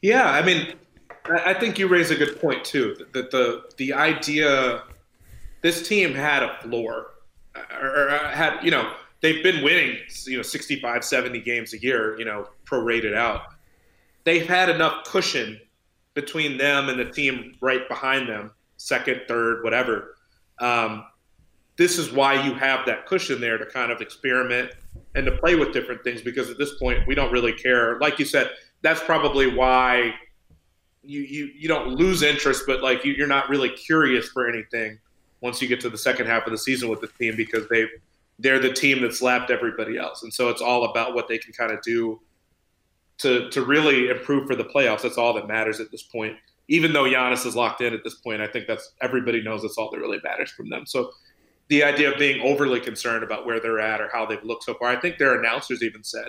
Yeah, 0.00 0.30
I 0.30 0.40
mean, 0.40 0.74
I 1.26 1.52
think 1.52 1.78
you 1.78 1.88
raise 1.88 2.10
a 2.10 2.16
good 2.16 2.40
point 2.40 2.64
too. 2.64 2.96
That 3.12 3.30
the 3.30 3.64
the 3.76 3.92
idea 3.92 4.82
this 5.62 5.86
team 5.86 6.14
had 6.14 6.42
a 6.42 6.56
floor, 6.62 7.12
or, 7.80 8.08
had 8.32 8.62
you 8.62 8.70
know 8.70 8.94
they've 9.20 9.42
been 9.42 9.62
winning 9.62 9.98
you 10.24 10.36
know 10.36 10.42
65, 10.42 11.04
70 11.04 11.40
games 11.40 11.74
a 11.74 11.82
year, 11.82 12.18
you 12.18 12.24
know 12.24 12.48
prorated 12.64 13.14
out. 13.14 13.42
They've 14.24 14.46
had 14.46 14.68
enough 14.68 15.04
cushion 15.04 15.60
between 16.14 16.58
them 16.58 16.88
and 16.88 16.98
the 16.98 17.10
team 17.10 17.54
right 17.60 17.88
behind 17.88 18.28
them, 18.28 18.52
second, 18.76 19.22
third, 19.28 19.62
whatever. 19.62 20.16
Um, 20.58 21.04
this 21.76 21.98
is 21.98 22.12
why 22.12 22.44
you 22.44 22.52
have 22.54 22.84
that 22.86 23.06
cushion 23.06 23.40
there 23.40 23.56
to 23.56 23.64
kind 23.64 23.90
of 23.90 24.02
experiment 24.02 24.72
and 25.14 25.24
to 25.24 25.32
play 25.32 25.54
with 25.54 25.72
different 25.72 26.04
things 26.04 26.20
because 26.20 26.50
at 26.50 26.58
this 26.58 26.74
point 26.74 27.06
we 27.06 27.14
don't 27.14 27.32
really 27.32 27.54
care. 27.54 27.98
Like 27.98 28.18
you 28.18 28.24
said, 28.24 28.50
that's 28.82 29.02
probably 29.02 29.54
why 29.54 30.14
you 31.02 31.20
you, 31.20 31.50
you 31.56 31.68
don't 31.68 31.94
lose 31.94 32.22
interest, 32.22 32.64
but 32.66 32.82
like 32.82 33.04
you, 33.04 33.14
you're 33.14 33.26
not 33.26 33.48
really 33.48 33.70
curious 33.70 34.28
for 34.28 34.48
anything 34.48 34.98
once 35.40 35.60
you 35.60 35.68
get 35.68 35.80
to 35.80 35.90
the 35.90 35.98
second 35.98 36.26
half 36.26 36.46
of 36.46 36.52
the 36.52 36.58
season 36.58 36.88
with 36.88 37.00
the 37.00 37.08
team 37.18 37.36
because 37.36 37.68
they 37.68 37.86
they're 38.38 38.58
the 38.58 38.72
team 38.72 39.02
that's 39.02 39.20
lapped 39.20 39.50
everybody 39.50 39.98
else, 39.98 40.22
and 40.22 40.32
so 40.32 40.48
it's 40.48 40.62
all 40.62 40.84
about 40.90 41.14
what 41.14 41.28
they 41.28 41.38
can 41.38 41.52
kind 41.52 41.72
of 41.72 41.82
do 41.82 42.20
to 43.18 43.50
to 43.50 43.64
really 43.64 44.08
improve 44.08 44.46
for 44.46 44.56
the 44.56 44.64
playoffs. 44.64 45.02
That's 45.02 45.18
all 45.18 45.32
that 45.34 45.46
matters 45.46 45.80
at 45.80 45.90
this 45.90 46.02
point. 46.02 46.36
Even 46.68 46.92
though 46.92 47.04
Giannis 47.04 47.44
is 47.44 47.56
locked 47.56 47.80
in 47.80 47.92
at 47.92 48.04
this 48.04 48.14
point, 48.14 48.40
I 48.40 48.46
think 48.46 48.66
that's 48.66 48.92
everybody 49.02 49.42
knows 49.42 49.62
that's 49.62 49.76
all 49.76 49.90
that 49.90 49.98
really 49.98 50.20
matters 50.22 50.50
from 50.50 50.68
them. 50.68 50.86
So 50.86 51.10
the 51.68 51.84
idea 51.84 52.10
of 52.10 52.18
being 52.18 52.40
overly 52.42 52.80
concerned 52.80 53.22
about 53.22 53.46
where 53.46 53.60
they're 53.60 53.80
at 53.80 54.00
or 54.00 54.08
how 54.12 54.26
they've 54.26 54.42
looked 54.42 54.64
so 54.64 54.74
far. 54.74 54.88
I 54.88 55.00
think 55.00 55.18
their 55.18 55.38
announcers 55.38 55.82
even 55.82 56.02
said 56.02 56.28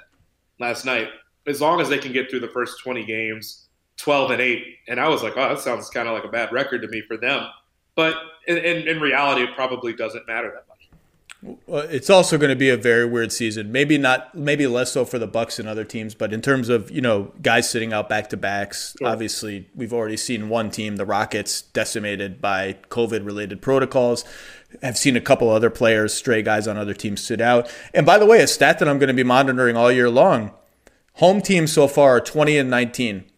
last 0.60 0.86
night, 0.86 1.08
as 1.48 1.60
long 1.60 1.82
as 1.82 1.90
they 1.90 1.98
can 1.98 2.14
get 2.14 2.30
through 2.30 2.42
the 2.42 2.48
first 2.48 2.80
20 2.84 3.04
games, 3.06 3.68
12 3.98 4.32
and 4.32 4.42
8. 4.42 4.64
And 4.88 5.00
I 5.00 5.08
was 5.10 5.24
like, 5.24 5.34
oh, 5.38 5.50
that 5.50 5.60
sounds 5.60 5.90
kind 5.90 6.08
of 6.08 6.14
like 6.14 6.24
a 6.24 6.30
bad 6.30 6.52
record 6.52 6.84
to 6.84 6.88
me 6.88 7.02
for 7.08 7.18
them. 7.18 7.48
But 7.96 8.16
in, 8.48 8.58
in, 8.58 9.00
reality, 9.00 9.44
it 9.44 9.56
probably 9.56 9.94
doesn't 9.94 10.28
matter 10.28 10.52
that 10.52 10.68
much. 10.68 11.58
Well, 11.66 11.82
it's 11.90 12.10
also 12.10 12.38
going 12.38 12.52
to 12.52 12.56
be 12.56 12.70
a 12.70 12.78
very 12.78 13.06
weird 13.06 13.32
season. 13.32 13.72
Maybe 13.72 13.98
not, 13.98 14.36
maybe 14.36 14.68
less 14.68 14.92
so 14.92 15.06
for 15.06 15.18
the 15.18 15.28
Bucks 15.28 15.58
and 15.58 15.68
other 15.68 15.84
teams, 15.84 16.14
but 16.14 16.34
in 16.34 16.42
terms 16.42 16.70
of 16.70 16.92
you 16.92 17.02
know 17.02 17.32
guys 17.42 17.70
sitting 17.70 17.94
out 17.94 18.08
back 18.08 18.30
to 18.30 18.38
backs, 18.38 18.96
sure. 19.00 19.08
obviously 19.08 19.68
we've 19.74 19.92
already 19.92 20.18
seen 20.18 20.50
one 20.50 20.70
team, 20.70 20.98
the 20.98 21.06
Rockets, 21.06 21.64
decimated 21.64 22.42
by 22.42 22.78
COVID 22.90 23.26
related 23.26 23.62
protocols. 23.62 24.24
Have 24.84 24.98
seen 24.98 25.18
a 25.18 25.22
couple 25.22 25.50
other 25.50 25.72
players, 25.72 26.14
stray 26.14 26.44
guys 26.44 26.68
on 26.68 26.78
other 26.78 26.94
teams, 26.94 27.22
sit 27.22 27.42
out. 27.42 27.70
And 27.94 28.06
by 28.06 28.20
the 28.20 28.26
way, 28.26 28.42
a 28.42 28.48
stat 28.48 28.80
that 28.80 28.88
I'm 28.88 29.00
going 29.00 29.08
to 29.08 29.14
be 29.14 29.24
monitoring 29.24 29.76
all 29.76 29.92
year 29.92 30.12
long: 30.12 30.52
home 31.16 31.42
teams 31.42 31.74
so 31.74 31.88
far 31.88 32.18
are 32.18 32.22
20 32.22 32.56
and 32.56 32.70
19 32.70 33.31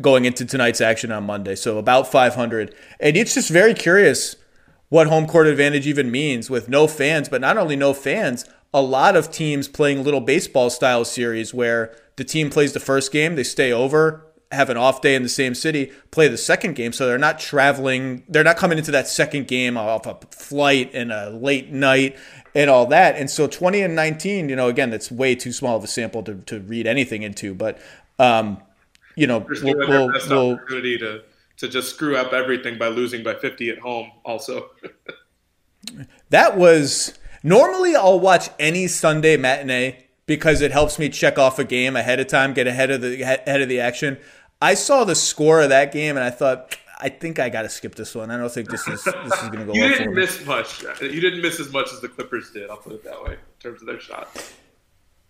going 0.00 0.24
into 0.24 0.44
tonight's 0.44 0.80
action 0.80 1.12
on 1.12 1.24
Monday, 1.24 1.54
so 1.54 1.78
about 1.78 2.10
500. 2.10 2.74
And 3.00 3.16
it's 3.16 3.34
just 3.34 3.50
very 3.50 3.74
curious 3.74 4.36
what 4.88 5.08
home 5.08 5.26
court 5.26 5.46
advantage 5.46 5.86
even 5.86 6.10
means 6.10 6.48
with 6.48 6.68
no 6.68 6.86
fans, 6.86 7.28
but 7.28 7.40
not 7.40 7.56
only 7.58 7.76
no 7.76 7.92
fans, 7.92 8.44
a 8.72 8.80
lot 8.80 9.16
of 9.16 9.30
teams 9.30 9.68
playing 9.68 10.04
little 10.04 10.20
baseball 10.20 10.70
style 10.70 11.04
series 11.04 11.52
where 11.52 11.96
the 12.16 12.24
team 12.24 12.50
plays 12.50 12.72
the 12.72 12.80
first 12.80 13.12
game, 13.12 13.34
they 13.34 13.42
stay 13.42 13.72
over, 13.72 14.26
have 14.52 14.70
an 14.70 14.76
off 14.76 15.00
day 15.00 15.14
in 15.14 15.22
the 15.22 15.28
same 15.28 15.54
city, 15.54 15.92
play 16.10 16.28
the 16.28 16.38
second 16.38 16.74
game. 16.74 16.92
So 16.92 17.06
they're 17.06 17.18
not 17.18 17.38
traveling, 17.38 18.22
they're 18.28 18.44
not 18.44 18.56
coming 18.56 18.78
into 18.78 18.90
that 18.92 19.08
second 19.08 19.48
game 19.48 19.76
off 19.76 20.06
a 20.06 20.14
flight 20.30 20.90
and 20.94 21.10
a 21.10 21.30
late 21.30 21.72
night 21.72 22.16
and 22.54 22.70
all 22.70 22.86
that. 22.86 23.16
And 23.16 23.30
so 23.30 23.46
20 23.46 23.82
and 23.82 23.96
19, 23.96 24.48
you 24.48 24.56
know, 24.56 24.68
again, 24.68 24.90
that's 24.90 25.10
way 25.10 25.34
too 25.34 25.52
small 25.52 25.76
of 25.76 25.84
a 25.84 25.88
sample 25.88 26.22
to, 26.22 26.34
to 26.34 26.60
read 26.60 26.86
anything 26.86 27.22
into. 27.22 27.54
But, 27.54 27.78
um, 28.18 28.62
you 29.16 29.26
know, 29.26 29.38
we'll, 29.38 29.76
we'll, 29.76 30.08
we'll, 30.28 30.52
opportunity 30.52 30.98
to 30.98 31.22
to 31.56 31.68
just 31.68 31.90
screw 31.90 32.16
up 32.16 32.32
everything 32.32 32.78
by 32.78 32.88
losing 32.88 33.22
by 33.22 33.34
50 33.34 33.70
at 33.70 33.78
home 33.78 34.12
also. 34.24 34.70
that 36.30 36.56
was 36.56 37.14
normally 37.42 37.96
I'll 37.96 38.20
watch 38.20 38.50
any 38.58 38.86
Sunday 38.86 39.36
matinee 39.36 40.06
because 40.26 40.60
it 40.60 40.70
helps 40.70 40.98
me 40.98 41.08
check 41.08 41.38
off 41.38 41.58
a 41.58 41.64
game 41.64 41.96
ahead 41.96 42.20
of 42.20 42.26
time, 42.26 42.52
get 42.52 42.66
ahead 42.66 42.90
of 42.90 43.00
the 43.00 43.22
ahead 43.22 43.60
of 43.60 43.68
the 43.68 43.80
action. 43.80 44.18
I 44.60 44.74
saw 44.74 45.04
the 45.04 45.14
score 45.14 45.62
of 45.62 45.70
that 45.70 45.92
game 45.92 46.16
and 46.16 46.24
I 46.24 46.30
thought 46.30 46.76
I 46.98 47.08
think 47.08 47.38
I 47.38 47.48
got 47.48 47.62
to 47.62 47.68
skip 47.68 47.94
this 47.94 48.14
one. 48.14 48.30
I 48.30 48.36
don't 48.36 48.52
think 48.52 48.70
this 48.70 48.86
is 48.88 49.02
this 49.04 49.42
is 49.42 49.48
going 49.48 49.66
to 49.66 49.66
go. 49.66 49.72
you 49.74 49.88
didn't 49.88 50.14
miss 50.14 50.44
much. 50.44 50.82
You 51.00 51.20
didn't 51.20 51.42
miss 51.42 51.60
as 51.60 51.72
much 51.72 51.92
as 51.92 52.00
the 52.00 52.08
Clippers 52.08 52.50
did. 52.50 52.70
I'll 52.70 52.76
put 52.76 52.92
it 52.92 53.04
that 53.04 53.22
way 53.22 53.32
in 53.32 53.60
terms 53.60 53.80
of 53.80 53.86
their 53.86 54.00
shots. 54.00 54.54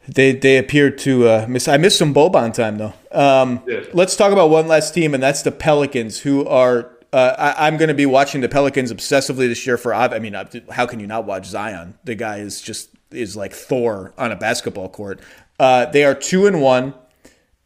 They 0.08 0.32
they 0.32 0.58
appear 0.58 0.90
to 0.90 1.28
uh, 1.28 1.46
miss. 1.48 1.68
I 1.68 1.76
missed 1.76 1.98
some 1.98 2.14
Boban 2.14 2.54
time 2.54 2.78
though. 2.78 2.94
Um, 3.12 3.62
yeah. 3.66 3.80
Let's 3.92 4.16
talk 4.16 4.32
about 4.32 4.50
one 4.50 4.68
last 4.68 4.94
team, 4.94 5.14
and 5.14 5.22
that's 5.22 5.42
the 5.42 5.52
Pelicans, 5.52 6.20
who 6.20 6.46
are. 6.46 6.92
Uh, 7.12 7.54
I, 7.56 7.68
am 7.68 7.76
going 7.76 7.88
to 7.88 7.94
be 7.94 8.04
watching 8.04 8.40
the 8.40 8.48
Pelicans 8.48 8.92
obsessively 8.92 9.48
this 9.48 9.66
year. 9.66 9.76
For 9.76 9.94
I 9.94 10.18
mean, 10.18 10.36
how 10.70 10.86
can 10.86 11.00
you 11.00 11.06
not 11.06 11.24
watch 11.24 11.46
Zion? 11.46 11.98
The 12.04 12.14
guy 12.14 12.38
is 12.38 12.60
just 12.60 12.90
is 13.10 13.36
like 13.36 13.52
Thor 13.52 14.12
on 14.18 14.32
a 14.32 14.36
basketball 14.36 14.88
court. 14.88 15.20
Uh, 15.58 15.86
they 15.86 16.04
are 16.04 16.14
two 16.14 16.46
and 16.46 16.60
one. 16.60 16.94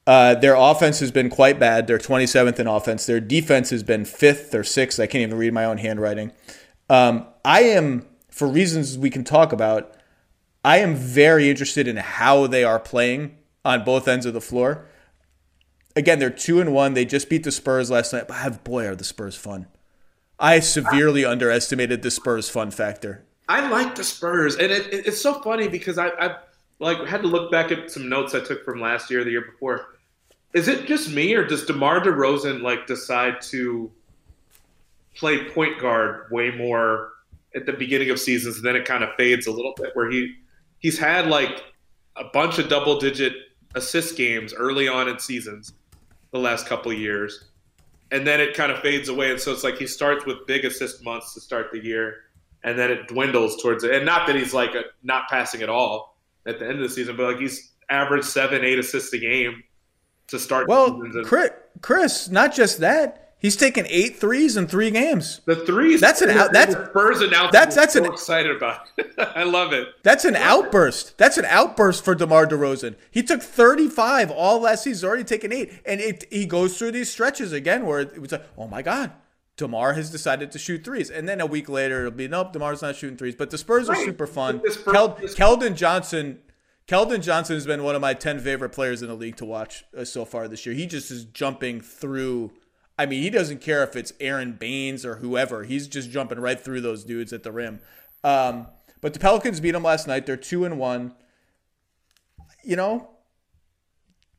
Uh, 0.06 0.34
their 0.34 0.54
offense 0.54 1.00
has 1.00 1.10
been 1.10 1.30
quite 1.30 1.58
bad. 1.58 1.86
They're 1.86 1.98
27th 1.98 2.58
in 2.58 2.66
offense. 2.66 3.06
Their 3.06 3.20
defense 3.20 3.70
has 3.70 3.82
been 3.82 4.04
fifth 4.04 4.54
or 4.54 4.64
sixth. 4.64 4.98
I 4.98 5.06
can't 5.06 5.22
even 5.22 5.38
read 5.38 5.52
my 5.52 5.64
own 5.64 5.78
handwriting. 5.78 6.32
Um, 6.88 7.26
I 7.44 7.62
am, 7.62 8.06
for 8.28 8.48
reasons 8.48 8.98
we 8.98 9.10
can 9.10 9.24
talk 9.24 9.52
about, 9.52 9.94
I 10.64 10.78
am 10.78 10.94
very 10.94 11.48
interested 11.48 11.88
in 11.88 11.96
how 11.96 12.46
they 12.46 12.64
are 12.64 12.78
playing 12.78 13.36
on 13.64 13.84
both 13.84 14.06
ends 14.06 14.26
of 14.26 14.34
the 14.34 14.40
floor. 14.40 14.86
Again, 15.96 16.18
they're 16.18 16.30
two 16.30 16.60
and 16.60 16.72
one. 16.72 16.94
They 16.94 17.04
just 17.04 17.28
beat 17.28 17.44
the 17.44 17.52
Spurs 17.52 17.90
last 17.90 18.12
night. 18.12 18.28
But 18.28 18.62
boy, 18.62 18.86
are 18.86 18.94
the 18.94 19.04
Spurs 19.04 19.36
fun! 19.36 19.66
I 20.38 20.60
severely 20.60 21.24
underestimated 21.24 22.02
the 22.02 22.10
Spurs 22.10 22.48
fun 22.48 22.70
factor. 22.70 23.24
I 23.48 23.68
like 23.68 23.96
the 23.96 24.04
Spurs, 24.04 24.54
and 24.56 24.70
it, 24.70 24.86
it, 24.92 25.06
it's 25.06 25.20
so 25.20 25.40
funny 25.42 25.66
because 25.66 25.98
I, 25.98 26.08
I 26.08 26.36
like 26.78 27.04
had 27.06 27.22
to 27.22 27.26
look 27.26 27.50
back 27.50 27.72
at 27.72 27.90
some 27.90 28.08
notes 28.08 28.34
I 28.34 28.40
took 28.40 28.64
from 28.64 28.80
last 28.80 29.10
year, 29.10 29.24
the 29.24 29.30
year 29.30 29.44
before. 29.50 29.96
Is 30.54 30.68
it 30.68 30.86
just 30.86 31.10
me, 31.10 31.34
or 31.34 31.44
does 31.44 31.66
DeMar 31.66 32.00
DeRozan 32.00 32.62
like 32.62 32.86
decide 32.86 33.40
to 33.42 33.90
play 35.16 35.48
point 35.50 35.80
guard 35.80 36.30
way 36.30 36.50
more 36.50 37.12
at 37.54 37.66
the 37.66 37.72
beginning 37.72 38.10
of 38.10 38.20
seasons, 38.20 38.56
and 38.56 38.64
then 38.64 38.76
it 38.76 38.84
kind 38.84 39.02
of 39.02 39.10
fades 39.16 39.46
a 39.46 39.50
little 39.50 39.74
bit, 39.76 39.90
where 39.94 40.10
he 40.10 40.36
he's 40.80 40.98
had 40.98 41.28
like 41.28 41.62
a 42.16 42.24
bunch 42.32 42.58
of 42.58 42.68
double 42.68 42.98
digit 42.98 43.32
assist 43.74 44.16
games 44.16 44.52
early 44.52 44.88
on 44.88 45.08
in 45.08 45.18
seasons 45.18 45.72
the 46.32 46.38
last 46.38 46.66
couple 46.66 46.92
years. 46.92 47.44
And 48.10 48.26
then 48.26 48.40
it 48.40 48.54
kind 48.56 48.72
of 48.72 48.80
fades 48.80 49.08
away. 49.08 49.30
And 49.30 49.40
so 49.40 49.52
it's 49.52 49.62
like 49.62 49.78
he 49.78 49.86
starts 49.86 50.26
with 50.26 50.44
big 50.46 50.64
assist 50.64 51.04
months 51.04 51.32
to 51.34 51.40
start 51.40 51.70
the 51.72 51.78
year. 51.78 52.16
And 52.64 52.78
then 52.78 52.90
it 52.90 53.06
dwindles 53.06 53.62
towards 53.62 53.84
it. 53.84 53.94
And 53.94 54.04
not 54.04 54.26
that 54.26 54.34
he's 54.36 54.52
like 54.52 54.74
a, 54.74 54.82
not 55.02 55.28
passing 55.28 55.62
at 55.62 55.68
all 55.68 56.18
at 56.44 56.58
the 56.58 56.66
end 56.66 56.74
of 56.74 56.82
the 56.82 56.88
season, 56.88 57.16
but 57.16 57.32
like 57.32 57.40
he's 57.40 57.72
averaged 57.88 58.26
seven, 58.26 58.64
eight 58.64 58.78
assists 58.78 59.12
a 59.12 59.18
game 59.18 59.62
to 60.26 60.38
start. 60.38 60.68
Well, 60.68 61.00
Chris, 61.24 61.50
Chris, 61.80 62.28
not 62.28 62.52
just 62.52 62.80
that. 62.80 63.29
He's 63.40 63.56
taken 63.56 63.86
eight 63.88 64.16
threes 64.16 64.58
in 64.58 64.66
three 64.66 64.90
games. 64.90 65.40
The 65.46 65.56
threes. 65.56 65.98
That's 65.98 66.20
an 66.20 66.28
out. 66.28 66.52
That's 66.52 66.74
Spurs 66.74 67.22
announcement. 67.22 67.52
That's 67.52 67.74
that's 67.74 67.94
so 67.94 68.04
an 68.04 68.12
excited 68.12 68.54
about. 68.54 68.86
I 69.18 69.44
love 69.44 69.72
it. 69.72 69.88
That's 70.02 70.26
an 70.26 70.36
outburst. 70.36 71.16
That's 71.16 71.38
an 71.38 71.46
outburst 71.46 72.04
for 72.04 72.14
DeMar 72.14 72.46
DeRozan. 72.46 72.96
He 73.10 73.22
took 73.22 73.42
35 73.42 74.30
all 74.30 74.60
last 74.60 74.84
season. 74.84 74.90
He's 74.90 75.04
already 75.04 75.24
taken 75.24 75.54
eight, 75.54 75.72
and 75.86 76.02
it, 76.02 76.26
he 76.30 76.44
goes 76.44 76.76
through 76.76 76.92
these 76.92 77.10
stretches 77.10 77.52
again 77.52 77.86
where 77.86 78.00
it 78.00 78.20
was 78.20 78.32
like, 78.32 78.46
oh 78.58 78.68
my 78.68 78.82
god, 78.82 79.12
DeMar 79.56 79.94
has 79.94 80.10
decided 80.10 80.52
to 80.52 80.58
shoot 80.58 80.84
threes, 80.84 81.08
and 81.08 81.26
then 81.26 81.40
a 81.40 81.46
week 81.46 81.70
later 81.70 82.00
it'll 82.00 82.10
be 82.10 82.28
nope, 82.28 82.52
DeMar's 82.52 82.82
not 82.82 82.94
shooting 82.94 83.16
threes. 83.16 83.34
But 83.34 83.48
the 83.48 83.56
Spurs 83.56 83.88
right. 83.88 83.96
are 83.96 84.04
super 84.04 84.26
fun. 84.26 84.60
Kel- 84.84 85.16
Keldon 85.16 85.76
Johnson. 85.76 86.40
Keldon 86.86 87.22
Johnson 87.22 87.56
has 87.56 87.66
been 87.66 87.84
one 87.84 87.94
of 87.94 88.00
my 88.02 88.14
10 88.14 88.40
favorite 88.40 88.70
players 88.70 89.00
in 89.00 89.08
the 89.08 89.14
league 89.14 89.36
to 89.36 89.44
watch 89.44 89.84
uh, 89.96 90.04
so 90.04 90.24
far 90.24 90.48
this 90.48 90.66
year. 90.66 90.74
He 90.74 90.86
just 90.86 91.10
is 91.12 91.24
jumping 91.24 91.80
through 91.80 92.50
I 93.00 93.06
mean, 93.06 93.22
he 93.22 93.30
doesn't 93.30 93.62
care 93.62 93.82
if 93.82 93.96
it's 93.96 94.12
Aron 94.20 94.52
Baynes 94.52 95.06
or 95.06 95.14
whoever. 95.16 95.64
He's 95.64 95.88
just 95.88 96.10
jumping 96.10 96.38
right 96.38 96.60
through 96.60 96.82
those 96.82 97.02
dudes 97.02 97.32
at 97.32 97.44
the 97.44 97.50
rim. 97.50 97.80
Um, 98.22 98.66
but 99.00 99.14
the 99.14 99.18
Pelicans 99.18 99.58
beat 99.58 99.70
them 99.70 99.84
last 99.84 100.06
night. 100.06 100.26
They're 100.26 100.36
two 100.36 100.66
and 100.66 100.78
one. 100.78 101.14
You 102.62 102.76
know, 102.76 103.08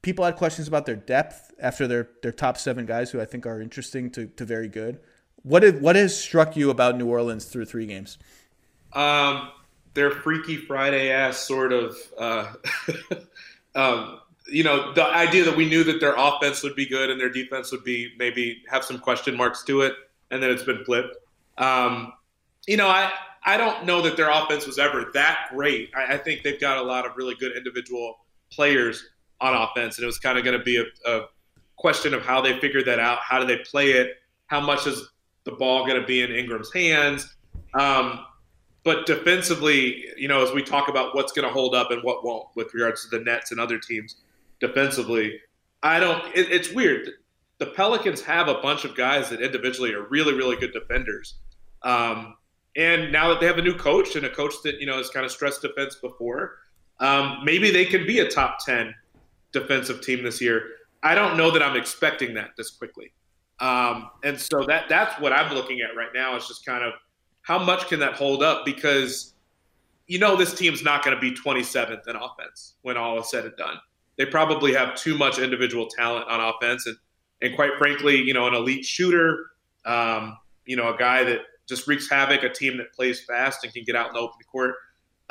people 0.04 0.24
had 0.26 0.36
questions 0.36 0.68
about 0.68 0.86
their 0.86 0.96
depth 0.96 1.52
after 1.60 1.88
their 1.88 2.10
their 2.22 2.32
top 2.32 2.56
seven 2.56 2.86
guys, 2.86 3.10
who 3.10 3.20
I 3.20 3.26
think 3.26 3.48
are 3.48 3.60
interesting 3.60 4.12
to, 4.12 4.28
to 4.28 4.46
very 4.46 4.68
good. 4.68 5.00
What 5.42 5.62
did, 5.62 5.82
what 5.82 5.96
has 5.96 6.16
struck 6.16 6.56
you 6.56 6.70
about 6.70 7.00
New 7.00 7.08
Orleans 7.08 7.46
through 7.46 7.66
three 7.66 7.88
games? 7.88 8.20
Um, 8.94 9.50
their 9.96 10.12
Freaky 10.12 10.58
Friday 10.58 11.10
ass 11.12 11.40
sort 11.40 11.74
of 11.74 11.98
uh, 12.16 12.54
um, 13.76 14.20
you 14.48 14.64
know, 14.64 14.94
the 14.94 15.06
idea 15.06 15.44
that 15.46 15.56
we 15.56 15.68
knew 15.68 15.84
that 15.84 16.00
their 16.00 16.16
offense 16.18 16.64
would 16.64 16.76
be 16.76 16.86
good 16.86 17.10
and 17.10 17.20
their 17.20 17.30
defense 17.30 17.72
would 17.72 17.84
be 17.84 18.12
maybe 18.18 18.64
have 18.70 18.84
some 18.84 19.00
question 19.00 19.36
marks 19.36 19.64
to 19.64 19.82
it, 19.82 19.94
and 20.32 20.42
then 20.42 20.50
it's 20.50 20.64
been 20.64 20.84
flipped. 20.84 21.16
Um, 21.58 22.14
you 22.68 22.78
know, 22.78 22.88
I 22.88 23.12
I 23.44 23.58
don't 23.58 23.86
know 23.86 24.02
that 24.02 24.18
their 24.18 24.30
offense 24.30 24.66
was 24.66 24.78
ever 24.80 25.12
that 25.14 25.48
great. 25.52 25.90
I, 25.96 26.14
I 26.14 26.18
think 26.18 26.44
they've 26.44 26.60
got 26.60 26.78
a 26.78 26.82
lot 26.82 27.06
of 27.06 27.18
really 27.18 27.36
good 27.36 27.56
individual 27.56 28.20
players 28.52 29.10
on 29.40 29.54
offense, 29.56 29.98
and 29.98 30.04
it 30.04 30.08
was 30.08 30.20
kind 30.20 30.38
of 30.38 30.44
going 30.44 30.58
to 30.58 30.64
be 30.64 30.78
a, 30.78 30.86
a 31.10 31.28
question 31.78 32.14
of 32.14 32.24
how 32.24 32.42
they 32.42 32.60
figure 32.60 32.84
that 32.84 33.00
out. 33.00 33.20
How 33.20 33.40
do 33.40 33.46
they 33.46 33.58
play 33.64 33.92
it? 33.92 34.18
How 34.48 34.60
much 34.60 34.86
is 34.86 35.10
the 35.44 35.52
ball 35.52 35.86
going 35.88 36.00
to 36.00 36.06
be 36.06 36.22
in 36.22 36.32
Ingram's 36.32 36.72
hands? 36.72 37.36
Um, 37.74 38.26
but 38.84 39.06
defensively, 39.06 40.06
you 40.18 40.28
know, 40.28 40.44
as 40.44 40.54
we 40.54 40.64
talk 40.64 40.90
about 40.90 41.16
what's 41.16 41.32
going 41.32 41.48
to 41.48 41.54
hold 41.54 41.76
up 41.76 41.92
and 41.92 42.04
what 42.04 42.24
won't 42.24 42.48
with 42.56 42.74
regards 42.74 43.08
to 43.08 43.18
the 43.18 43.24
Nets 43.24 43.52
and 43.52 43.60
other 43.60 43.78
teams, 43.78 44.18
defensively. 44.62 45.40
I 45.84 46.00
don't. 46.00 46.24
It, 46.36 46.52
it's 46.52 46.72
weird. 46.72 47.10
The 47.58 47.66
Pelicans 47.68 48.22
have 48.22 48.48
a 48.48 48.56
bunch 48.56 48.86
of 48.86 48.96
guys 48.96 49.30
that 49.30 49.42
individually 49.42 49.94
are 49.94 50.08
really, 50.08 50.34
really 50.34 50.56
good 50.56 50.74
defenders. 50.74 51.36
Um, 51.84 52.36
And 52.78 53.12
now 53.12 53.28
that 53.30 53.40
they 53.42 53.48
have 53.48 53.58
a 53.58 53.62
new 53.62 53.76
coach 53.76 54.16
and 54.16 54.26
a 54.26 54.30
coach 54.30 54.54
that 54.64 54.80
you 54.80 54.86
know 54.86 54.98
has 54.98 55.10
kind 55.10 55.26
of 55.26 55.32
stressed 55.32 55.62
defense 55.62 55.96
before, 55.96 56.60
um, 57.00 57.40
maybe 57.44 57.70
they 57.72 57.86
can 57.86 58.06
be 58.08 58.20
a 58.20 58.30
top 58.30 58.64
ten 58.66 58.96
defensive 59.52 60.02
team 60.02 60.24
this 60.24 60.40
year. 60.40 60.64
I 61.04 61.16
don't 61.16 61.36
know 61.36 61.52
that 61.52 61.62
I'm 61.64 61.76
expecting 61.76 62.34
that 62.36 62.52
this 62.58 62.70
quickly. 62.72 63.12
Um, 63.60 64.10
and 64.24 64.40
so 64.40 64.64
that 64.68 64.88
that's 64.88 65.20
what 65.20 65.34
I'm 65.34 65.54
looking 65.54 65.82
at 65.82 65.96
right 65.96 66.12
now 66.14 66.36
is 66.38 66.48
just 66.48 66.66
kind 66.66 66.84
of 66.84 66.94
how 67.42 67.60
much 67.60 67.88
can 67.88 68.00
that 68.00 68.14
hold 68.14 68.42
up 68.44 68.66
because 68.66 69.34
you 70.08 70.20
know 70.20 70.36
this 70.36 70.54
team's 70.54 70.84
not 70.84 71.04
going 71.04 71.16
to 71.16 71.22
be 71.22 71.32
27th 71.32 72.08
in 72.08 72.16
offense 72.16 72.76
when 72.84 72.98
all 72.98 73.20
is 73.20 73.30
said 73.30 73.46
and 73.46 73.56
done. 73.58 73.78
They 74.22 74.28
probably 74.28 74.72
have 74.74 74.94
too 74.94 75.18
much 75.18 75.40
individual 75.40 75.88
talent 75.88 76.28
on 76.30 76.40
offense 76.40 76.86
and 76.86 76.96
and 77.42 77.56
quite 77.56 77.72
frankly, 77.80 78.18
you 78.22 78.36
know, 78.36 78.46
an 78.46 78.54
elite 78.54 78.86
shooter, 78.86 79.48
um, 79.84 80.38
you 80.64 80.76
know, 80.76 80.94
a 80.94 80.96
guy 80.96 81.24
that 81.24 81.40
just 81.68 81.88
wreaks 81.88 82.08
havoc, 82.08 82.44
a 82.44 82.50
team 82.50 82.78
that 82.78 82.94
plays 82.94 83.26
fast 83.26 83.64
and 83.64 83.74
can 83.74 83.84
get 83.84 83.96
out 83.96 84.10
in 84.10 84.14
the 84.14 84.20
open 84.20 84.38
court. 84.52 84.76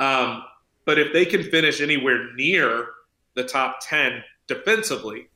Um, 0.00 0.42
but 0.86 0.98
if 0.98 1.12
they 1.12 1.24
can 1.24 1.44
finish 1.44 1.80
anywhere 1.80 2.34
near 2.34 2.88
the 3.36 3.44
top 3.44 3.76
10 3.82 4.24
defensively, 4.48 5.28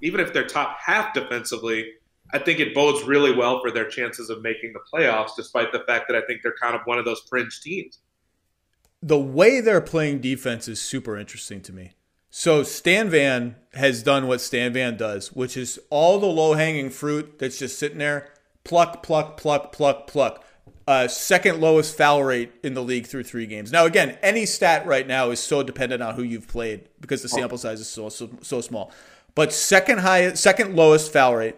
even 0.00 0.20
if 0.20 0.32
they're 0.32 0.46
top 0.46 0.76
half 0.78 1.12
defensively, 1.14 1.94
I 2.32 2.38
think 2.38 2.60
it 2.60 2.76
bodes 2.76 3.04
really 3.04 3.34
well 3.34 3.60
for 3.60 3.72
their 3.72 3.88
chances 3.88 4.30
of 4.30 4.40
making 4.40 4.72
the 4.72 4.80
playoffs, 4.94 5.30
despite 5.36 5.72
the 5.72 5.80
fact 5.80 6.04
that 6.06 6.16
I 6.16 6.24
think 6.28 6.42
they're 6.44 6.54
kind 6.62 6.76
of 6.76 6.82
one 6.84 7.00
of 7.00 7.04
those 7.04 7.22
fringe 7.28 7.60
teams. 7.60 7.98
The 9.02 9.18
way 9.18 9.60
they're 9.60 9.80
playing 9.80 10.20
defense 10.20 10.68
is 10.68 10.80
super 10.80 11.18
interesting 11.18 11.60
to 11.62 11.72
me. 11.72 11.95
So 12.38 12.62
Stan 12.64 13.08
Van 13.08 13.56
has 13.72 14.02
done 14.02 14.26
what 14.26 14.42
Stan 14.42 14.74
Van 14.74 14.98
does, 14.98 15.32
which 15.32 15.56
is 15.56 15.80
all 15.88 16.18
the 16.18 16.26
low 16.26 16.52
hanging 16.52 16.90
fruit 16.90 17.38
that's 17.38 17.58
just 17.58 17.78
sitting 17.78 17.96
there, 17.96 18.28
pluck, 18.62 19.02
pluck, 19.02 19.38
pluck, 19.38 19.72
pluck, 19.72 20.06
pluck. 20.06 20.44
Uh, 20.86 21.08
second 21.08 21.62
lowest 21.62 21.96
foul 21.96 22.22
rate 22.22 22.52
in 22.62 22.74
the 22.74 22.82
league 22.82 23.06
through 23.06 23.24
three 23.24 23.46
games. 23.46 23.72
Now, 23.72 23.86
again, 23.86 24.18
any 24.20 24.44
stat 24.44 24.86
right 24.86 25.06
now 25.06 25.30
is 25.30 25.40
so 25.40 25.62
dependent 25.62 26.02
on 26.02 26.14
who 26.14 26.22
you've 26.22 26.46
played 26.46 26.90
because 27.00 27.22
the 27.22 27.28
sample 27.30 27.56
size 27.56 27.80
is 27.80 27.88
so 27.88 28.10
so, 28.10 28.28
so 28.42 28.60
small. 28.60 28.92
But 29.34 29.50
second 29.50 30.00
highest, 30.00 30.42
second 30.42 30.76
lowest 30.76 31.10
foul 31.10 31.36
rate, 31.36 31.56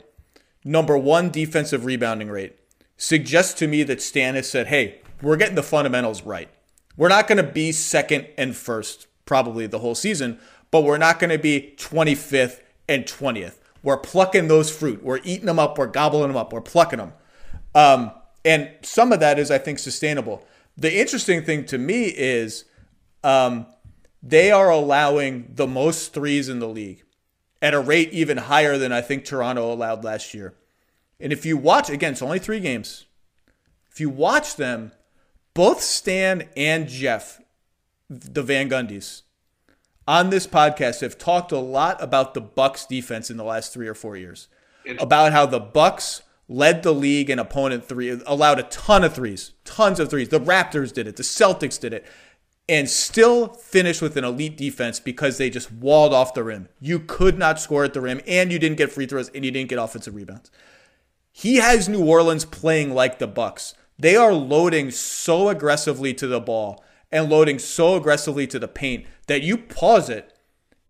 number 0.64 0.97
one 0.97 1.31
defensive 1.31 1.87
rebounding 1.87 2.29
rate, 2.29 2.57
suggests 2.97 3.53
to 3.55 3.66
me 3.66 3.83
that 3.83 4.01
Stan 4.01 4.37
has 4.37 4.49
said, 4.49 4.68
"Hey, 4.68 5.01
we're 5.22 5.39
getting 5.39 5.57
the 5.57 5.64
fundamentals 5.64 6.22
right. 6.22 6.49
We're 6.97 7.09
not 7.09 7.26
going 7.26 7.45
to 7.45 7.53
be 7.53 7.72
second 7.72 8.29
and 8.39 8.57
first 8.57 9.09
probably 9.29 9.66
the 9.66 9.81
whole 9.81 9.95
season, 9.95 10.41
but 10.71 10.83
we're 10.83 10.99
not 10.99 11.19
going 11.19 11.31
to 11.31 11.39
be 11.39 11.75
25th 11.79 12.61
and 12.89 13.05
20th. 13.05 13.57
We're 13.83 13.97
plucking 13.97 14.49
those 14.49 14.71
fruit. 14.75 15.03
We're 15.03 15.21
eating 15.25 15.47
them 15.47 15.59
up. 15.59 15.79
We're 15.79 15.87
gobbling 15.87 16.29
them 16.29 16.37
up. 16.37 16.53
We're 16.53 16.61
plucking 16.61 16.99
them." 16.99 17.12
Um, 17.75 18.11
and 18.45 18.71
some 18.83 19.12
of 19.12 19.21
that 19.21 19.39
is, 19.39 19.51
I 19.51 19.59
think, 19.59 19.79
sustainable. 19.79 20.47
The 20.77 20.97
interesting 20.97 21.45
thing 21.45 21.64
to 21.66 21.79
me 21.79 22.05
is 22.05 22.64
um, 23.23 23.66
they 24.23 24.51
are 24.51 24.71
allowing 24.71 25.53
the 25.55 25.66
most 25.66 26.12
threes 26.12 26.49
in 26.49 26.59
the 26.59 26.69
league 26.69 27.05
at 27.61 27.75
a 27.75 27.81
rate 27.81 28.12
even 28.12 28.37
higher 28.37 28.79
than 28.79 28.93
I 28.93 29.01
think 29.01 29.25
Toronto 29.25 29.73
allowed 29.73 30.05
last 30.05 30.35
year. 30.35 30.55
And 31.21 31.33
if 31.33 31.45
you 31.45 31.57
watch, 31.57 31.91
again, 31.91 32.12
it's 32.12 32.23
only 32.23 32.39
three 32.39 32.61
games. 32.61 33.07
If 33.91 34.01
you 34.01 34.09
watch 34.09 34.57
them, 34.57 34.93
both 35.55 35.81
Stan 35.81 36.49
and 36.57 36.89
Jeff, 36.89 37.41
the 38.09 38.43
Van 38.43 38.71
Gundys, 38.71 39.23
on 40.09 40.31
this 40.31 40.47
podcast 40.47 41.03
have 41.03 41.19
talked 41.19 41.53
a 41.53 41.59
lot 41.59 42.03
about 42.03 42.33
the 42.33 42.41
Bucks 42.41 42.87
defense 42.87 43.31
in 43.31 43.37
the 43.37 43.45
last 43.45 43.73
three 43.73 43.87
or 43.87 43.95
four 43.95 44.17
years. 44.17 44.49
About 44.99 45.33
how 45.33 45.45
the 45.45 45.61
Bucks 45.61 46.23
led 46.49 46.83
the 46.83 46.95
league 46.95 47.29
in 47.29 47.39
opponent 47.39 47.87
three, 47.87 48.19
allowed 48.27 48.59
a 48.59 48.63
ton 48.65 49.05
of 49.05 49.15
threes, 49.15 49.53
tons 49.67 50.01
of 50.01 50.09
threes. 50.09 50.31
The 50.31 50.41
Raptors 50.41 50.95
did 50.95 51.07
it, 51.07 51.17
the 51.17 51.23
Celtics 51.23 51.79
did 51.79 51.93
it 51.93 52.07
and 52.69 52.89
still 52.89 53.49
finish 53.49 54.03
with 54.03 54.17
an 54.17 54.25
elite 54.25 54.57
defense 54.57 55.01
because 55.01 55.39
they 55.39 55.49
just 55.49 55.73
walled 55.73 56.13
off 56.13 56.35
the 56.35 56.45
rim. 56.45 56.69
You 56.81 56.99
could 56.99 57.39
not 57.39 57.59
score 57.59 57.85
at 57.85 57.95
the 57.95 58.01
rim, 58.01 58.21
and 58.27 58.53
you 58.53 58.59
didn't 58.59 58.77
get 58.77 58.93
free 58.93 59.07
throws, 59.07 59.31
and 59.31 59.45
you 59.45 59.51
didn't 59.51 59.71
get 59.71 59.79
offensive 59.79 60.15
rebounds. 60.15 60.51
He 61.33 61.57
has 61.57 61.89
New 61.89 62.05
Orleans 62.05 62.45
playing 62.45 62.95
like 62.95 63.19
the 63.19 63.27
Bucks. 63.27 63.75
They 63.99 64.17
are 64.17 64.35
loading 64.35 64.91
so 64.91 65.49
aggressively 65.49 66.13
to 66.15 66.27
the 66.27 66.41
ball 66.41 66.85
and 67.11 67.31
loading 67.31 67.59
so 67.59 67.97
aggressively 67.97 68.47
to 68.47 68.59
the 68.59 68.69
paint 68.69 69.07
that 69.27 69.43
you 69.43 69.57
pause 69.57 70.09
it 70.09 70.33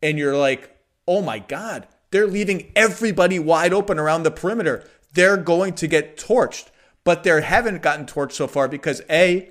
and 0.03 0.19
you're 0.19 0.37
like, 0.37 0.77
"Oh 1.07 1.23
my 1.23 1.39
god, 1.39 1.87
they're 2.11 2.27
leaving 2.27 2.73
everybody 2.75 3.39
wide 3.39 3.73
open 3.73 3.99
around 3.99 4.23
the 4.23 4.31
perimeter. 4.31 4.89
They're 5.13 5.37
going 5.37 5.75
to 5.75 5.87
get 5.87 6.17
torched." 6.17 6.71
But 7.05 7.23
they 7.23 7.41
haven't 7.41 7.83
gotten 7.83 8.07
torched 8.07 8.33
so 8.33 8.47
far 8.47 8.69
because 8.69 9.01
A, 9.09 9.51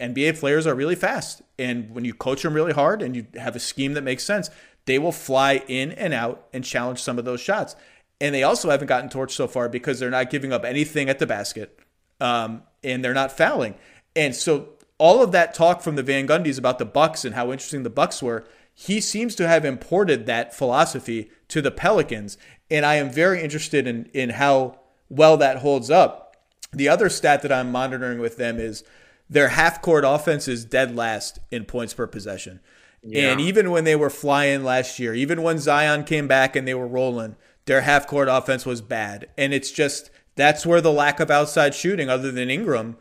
NBA 0.00 0.38
players 0.38 0.66
are 0.66 0.74
really 0.74 0.96
fast. 0.96 1.42
And 1.58 1.94
when 1.94 2.04
you 2.04 2.12
coach 2.12 2.42
them 2.42 2.54
really 2.54 2.72
hard 2.72 3.02
and 3.02 3.14
you 3.14 3.26
have 3.36 3.56
a 3.56 3.60
scheme 3.60 3.94
that 3.94 4.02
makes 4.02 4.24
sense, 4.24 4.50
they 4.86 4.98
will 4.98 5.12
fly 5.12 5.62
in 5.68 5.92
and 5.92 6.12
out 6.12 6.46
and 6.52 6.64
challenge 6.64 7.00
some 7.00 7.18
of 7.18 7.24
those 7.24 7.40
shots. 7.40 7.76
And 8.20 8.34
they 8.34 8.42
also 8.42 8.70
haven't 8.70 8.88
gotten 8.88 9.08
torched 9.08 9.32
so 9.32 9.46
far 9.46 9.68
because 9.68 9.98
they're 9.98 10.10
not 10.10 10.30
giving 10.30 10.52
up 10.52 10.64
anything 10.64 11.08
at 11.08 11.18
the 11.18 11.26
basket 11.26 11.78
um, 12.20 12.62
and 12.82 13.04
they're 13.04 13.14
not 13.14 13.30
fouling. 13.30 13.74
And 14.14 14.34
so 14.34 14.70
all 14.98 15.22
of 15.22 15.32
that 15.32 15.54
talk 15.54 15.82
from 15.82 15.96
the 15.96 16.02
Van 16.02 16.26
Gundys 16.26 16.58
about 16.58 16.78
the 16.78 16.84
Bucks 16.84 17.24
and 17.24 17.34
how 17.34 17.52
interesting 17.52 17.82
the 17.82 17.90
Bucks 17.90 18.22
were, 18.22 18.46
he 18.74 19.00
seems 19.00 19.34
to 19.36 19.48
have 19.48 19.64
imported 19.64 20.26
that 20.26 20.54
philosophy 20.54 21.30
to 21.48 21.62
the 21.62 21.70
Pelicans. 21.70 22.36
And 22.70 22.84
I 22.84 22.96
am 22.96 23.10
very 23.10 23.42
interested 23.42 23.86
in 23.86 24.10
in 24.12 24.30
how 24.30 24.80
well 25.08 25.36
that 25.36 25.58
holds 25.58 25.90
up. 25.90 26.36
The 26.72 26.88
other 26.88 27.08
stat 27.08 27.42
that 27.42 27.52
I'm 27.52 27.70
monitoring 27.70 28.18
with 28.18 28.36
them 28.36 28.58
is 28.58 28.84
their 29.28 29.48
half 29.48 29.82
court 29.82 30.04
offense 30.06 30.48
is 30.48 30.64
dead 30.64 30.94
last 30.94 31.38
in 31.50 31.64
points 31.64 31.94
per 31.94 32.06
possession. 32.06 32.60
Yeah. 33.02 33.30
And 33.30 33.40
even 33.40 33.70
when 33.70 33.84
they 33.84 33.96
were 33.96 34.10
flying 34.10 34.64
last 34.64 34.98
year, 34.98 35.14
even 35.14 35.42
when 35.42 35.58
Zion 35.58 36.04
came 36.04 36.26
back 36.26 36.56
and 36.56 36.66
they 36.66 36.74
were 36.74 36.88
rolling, 36.88 37.36
their 37.66 37.82
half 37.82 38.06
court 38.06 38.28
offense 38.28 38.66
was 38.66 38.80
bad. 38.80 39.28
And 39.38 39.54
it's 39.54 39.70
just 39.70 40.10
that's 40.34 40.66
where 40.66 40.80
the 40.80 40.92
lack 40.92 41.20
of 41.20 41.30
outside 41.30 41.74
shooting, 41.74 42.08
other 42.08 42.32
than 42.32 42.50
Ingram, 42.50 42.96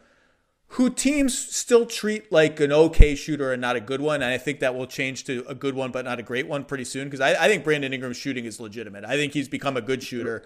who 0.69 0.89
teams 0.89 1.37
still 1.37 1.85
treat 1.85 2.31
like 2.31 2.59
an 2.59 2.71
okay 2.71 3.15
shooter 3.15 3.51
and 3.51 3.61
not 3.61 3.75
a 3.75 3.79
good 3.79 4.01
one. 4.01 4.21
And 4.21 4.31
I 4.31 4.37
think 4.37 4.59
that 4.59 4.75
will 4.75 4.87
change 4.87 5.23
to 5.25 5.45
a 5.47 5.55
good 5.55 5.75
one, 5.75 5.91
but 5.91 6.05
not 6.05 6.19
a 6.19 6.23
great 6.23 6.47
one 6.47 6.65
pretty 6.65 6.83
soon. 6.83 7.05
Because 7.05 7.21
I, 7.21 7.45
I 7.45 7.47
think 7.47 7.63
Brandon 7.63 7.93
Ingram's 7.93 8.17
shooting 8.17 8.45
is 8.45 8.59
legitimate. 8.59 9.05
I 9.05 9.15
think 9.15 9.33
he's 9.33 9.47
become 9.47 9.77
a 9.77 9.81
good 9.81 10.03
shooter. 10.03 10.43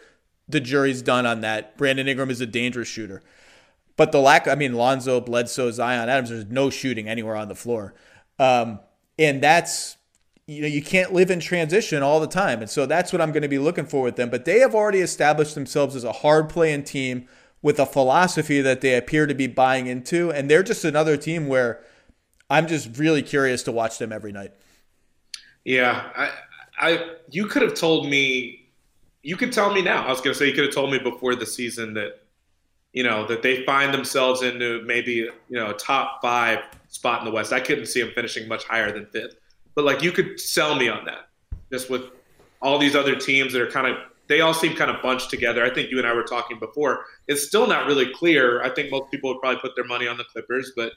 The 0.48 0.60
jury's 0.60 1.02
done 1.02 1.26
on 1.26 1.42
that. 1.42 1.78
Brandon 1.78 2.08
Ingram 2.08 2.30
is 2.30 2.42
a 2.42 2.46
dangerous 2.46 2.88
shooter. 2.88 3.22
But 3.96 4.12
the 4.12 4.20
lack, 4.20 4.48
I 4.48 4.56
mean, 4.56 4.74
Lonzo, 4.74 5.20
Bledsoe, 5.20 5.72
Zion, 5.72 6.10
Adams, 6.10 6.30
there's 6.30 6.46
no 6.46 6.70
shooting 6.70 7.10
anywhere 7.10 7.36
on 7.36 7.48
the 7.48 7.56
floor. 7.56 7.94
Um, 8.38 8.80
and 9.18 9.42
that's, 9.42 9.98
you 10.48 10.62
know, 10.62 10.68
you 10.68 10.82
can't 10.82 11.12
live 11.12 11.30
in 11.30 11.40
transition 11.40 12.02
all 12.02 12.20
the 12.20 12.28
time. 12.28 12.62
And 12.62 12.70
so 12.70 12.86
that's 12.86 13.12
what 13.12 13.22
I'm 13.22 13.32
going 13.32 13.44
to 13.44 13.50
be 13.50 13.60
looking 13.60 13.86
for 13.86 14.02
with 14.02 14.16
them. 14.16 14.30
But 14.30 14.46
they 14.46 14.60
have 14.60 14.74
already 14.74 15.00
established 15.00 15.56
themselves 15.56 15.96
as 15.96 16.04
a 16.04 16.12
hard 16.12 16.50
playing 16.50 16.84
team 16.84 17.28
with 17.62 17.80
a 17.80 17.86
philosophy 17.86 18.62
that 18.62 18.82
they 18.82 18.96
appear 18.96 19.26
to 19.26 19.34
be 19.34 19.48
buying 19.48 19.88
into. 19.88 20.32
And 20.32 20.50
they're 20.50 20.64
just 20.64 20.86
another 20.86 21.18
team 21.18 21.48
where 21.48 21.84
I'm 22.50 22.68
just 22.68 22.98
really 22.98 23.22
curious 23.22 23.64
to 23.64 23.72
watch 23.72 23.98
them 23.98 24.12
every 24.12 24.32
night. 24.32 24.54
Yeah. 25.66 26.10
I, 26.16 26.32
I, 26.80 27.10
you 27.30 27.48
could 27.48 27.62
have 27.62 27.74
told 27.74 28.10
me, 28.10 28.70
you 29.22 29.36
could 29.36 29.52
tell 29.52 29.74
me 29.74 29.82
now. 29.82 30.06
I 30.06 30.10
was 30.10 30.22
going 30.22 30.34
to 30.34 30.40
say, 30.40 30.48
you 30.48 30.54
could 30.54 30.66
have 30.66 30.74
told 30.74 30.92
me 30.92 31.00
before 31.00 31.36
the 31.36 31.46
season 31.46 31.94
that 31.96 32.22
you 32.94 33.04
know, 33.04 33.26
that 33.28 33.42
they 33.42 33.64
find 33.66 33.94
themselves 33.94 34.42
into 34.42 34.82
maybe, 34.86 35.12
you 35.12 35.32
know, 35.50 35.70
a 35.70 35.74
top 35.74 36.22
five 36.22 36.60
spot 36.88 37.20
in 37.20 37.26
the 37.26 37.32
West. 37.32 37.54
I 37.54 37.60
couldn't 37.60 37.86
see 37.86 38.02
them 38.02 38.12
finishing 38.16 38.48
much 38.48 38.64
higher 38.64 38.92
than 38.92 39.06
fifth. 39.08 39.36
But 39.76 39.86
like 39.86 40.02
you 40.02 40.12
could 40.12 40.40
sell 40.40 40.76
me 40.76 40.90
on 40.90 41.06
that. 41.06 41.30
Just 41.72 41.90
with 41.90 42.04
all 42.62 42.80
these 42.80 42.96
other 42.96 43.16
teams 43.16 43.54
that 43.54 43.62
are 43.62 43.70
kind 43.70 43.88
of 43.88 43.98
they 44.30 44.42
all 44.42 44.54
seem 44.54 44.76
kind 44.76 44.92
of 44.92 45.02
bunched 45.02 45.30
together. 45.30 45.66
I 45.66 45.74
think 45.74 45.90
you 45.92 45.98
and 45.98 46.08
I 46.08 46.14
were 46.14 46.24
talking 46.24 46.60
before. 46.60 47.04
It's 47.28 47.46
still 47.46 47.68
not 47.68 47.88
really 47.88 48.14
clear. 48.14 48.62
I 48.62 48.70
think 48.70 48.92
most 48.92 49.12
people 49.12 49.34
would 49.34 49.42
probably 49.42 49.60
put 49.60 49.76
their 49.76 49.86
money 49.86 50.08
on 50.08 50.18
the 50.18 50.24
Clippers, 50.24 50.72
but 50.76 50.94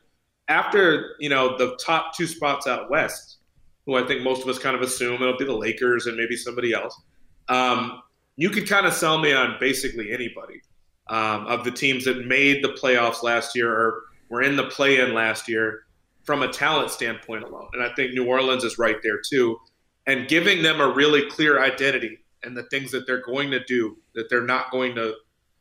after, 0.48 1.16
you 1.18 1.30
know, 1.30 1.56
the 1.56 1.76
top 1.76 2.14
two 2.14 2.26
spots 2.26 2.66
out 2.66 2.90
west, 2.90 3.38
who 3.86 3.96
I 3.96 4.06
think 4.06 4.22
most 4.22 4.42
of 4.42 4.48
us 4.48 4.58
kind 4.58 4.76
of 4.76 4.82
assume 4.82 5.14
it'll 5.14 5.38
be 5.38 5.46
the 5.46 5.56
Lakers 5.56 6.06
and 6.06 6.16
maybe 6.16 6.36
somebody 6.36 6.72
else. 6.74 7.00
Um, 7.48 8.02
you 8.36 8.50
could 8.50 8.68
kind 8.68 8.86
of 8.86 8.92
sell 8.92 9.18
me 9.18 9.32
on 9.32 9.56
basically 9.58 10.12
anybody 10.12 10.60
um, 11.08 11.46
of 11.46 11.64
the 11.64 11.70
teams 11.70 12.04
that 12.04 12.26
made 12.26 12.62
the 12.62 12.68
playoffs 12.68 13.22
last 13.22 13.56
year 13.56 13.72
or 13.72 14.02
were 14.28 14.42
in 14.42 14.56
the 14.56 14.64
play-in 14.64 15.14
last 15.14 15.48
year 15.48 15.84
from 16.24 16.42
a 16.42 16.48
talent 16.48 16.90
standpoint 16.90 17.44
alone. 17.44 17.68
And 17.72 17.82
I 17.82 17.92
think 17.94 18.12
New 18.12 18.26
Orleans 18.26 18.62
is 18.62 18.78
right 18.78 18.96
there 19.02 19.20
too. 19.26 19.58
And 20.06 20.28
giving 20.28 20.62
them 20.62 20.80
a 20.80 20.88
really 20.88 21.28
clear 21.30 21.62
identity 21.62 22.18
and 22.44 22.56
the 22.56 22.64
things 22.64 22.90
that 22.90 23.06
they're 23.06 23.22
going 23.22 23.50
to 23.50 23.62
do 23.64 23.96
that 24.14 24.28
they're 24.28 24.46
not 24.46 24.70
going 24.70 24.94
to 24.94 25.14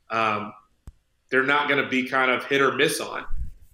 um, 0.09 0.53
they're 1.29 1.43
not 1.43 1.69
going 1.69 1.81
to 1.81 1.89
be 1.89 2.07
kind 2.07 2.29
of 2.29 2.45
hit 2.45 2.61
or 2.61 2.73
miss 2.73 2.99
on. 2.99 3.25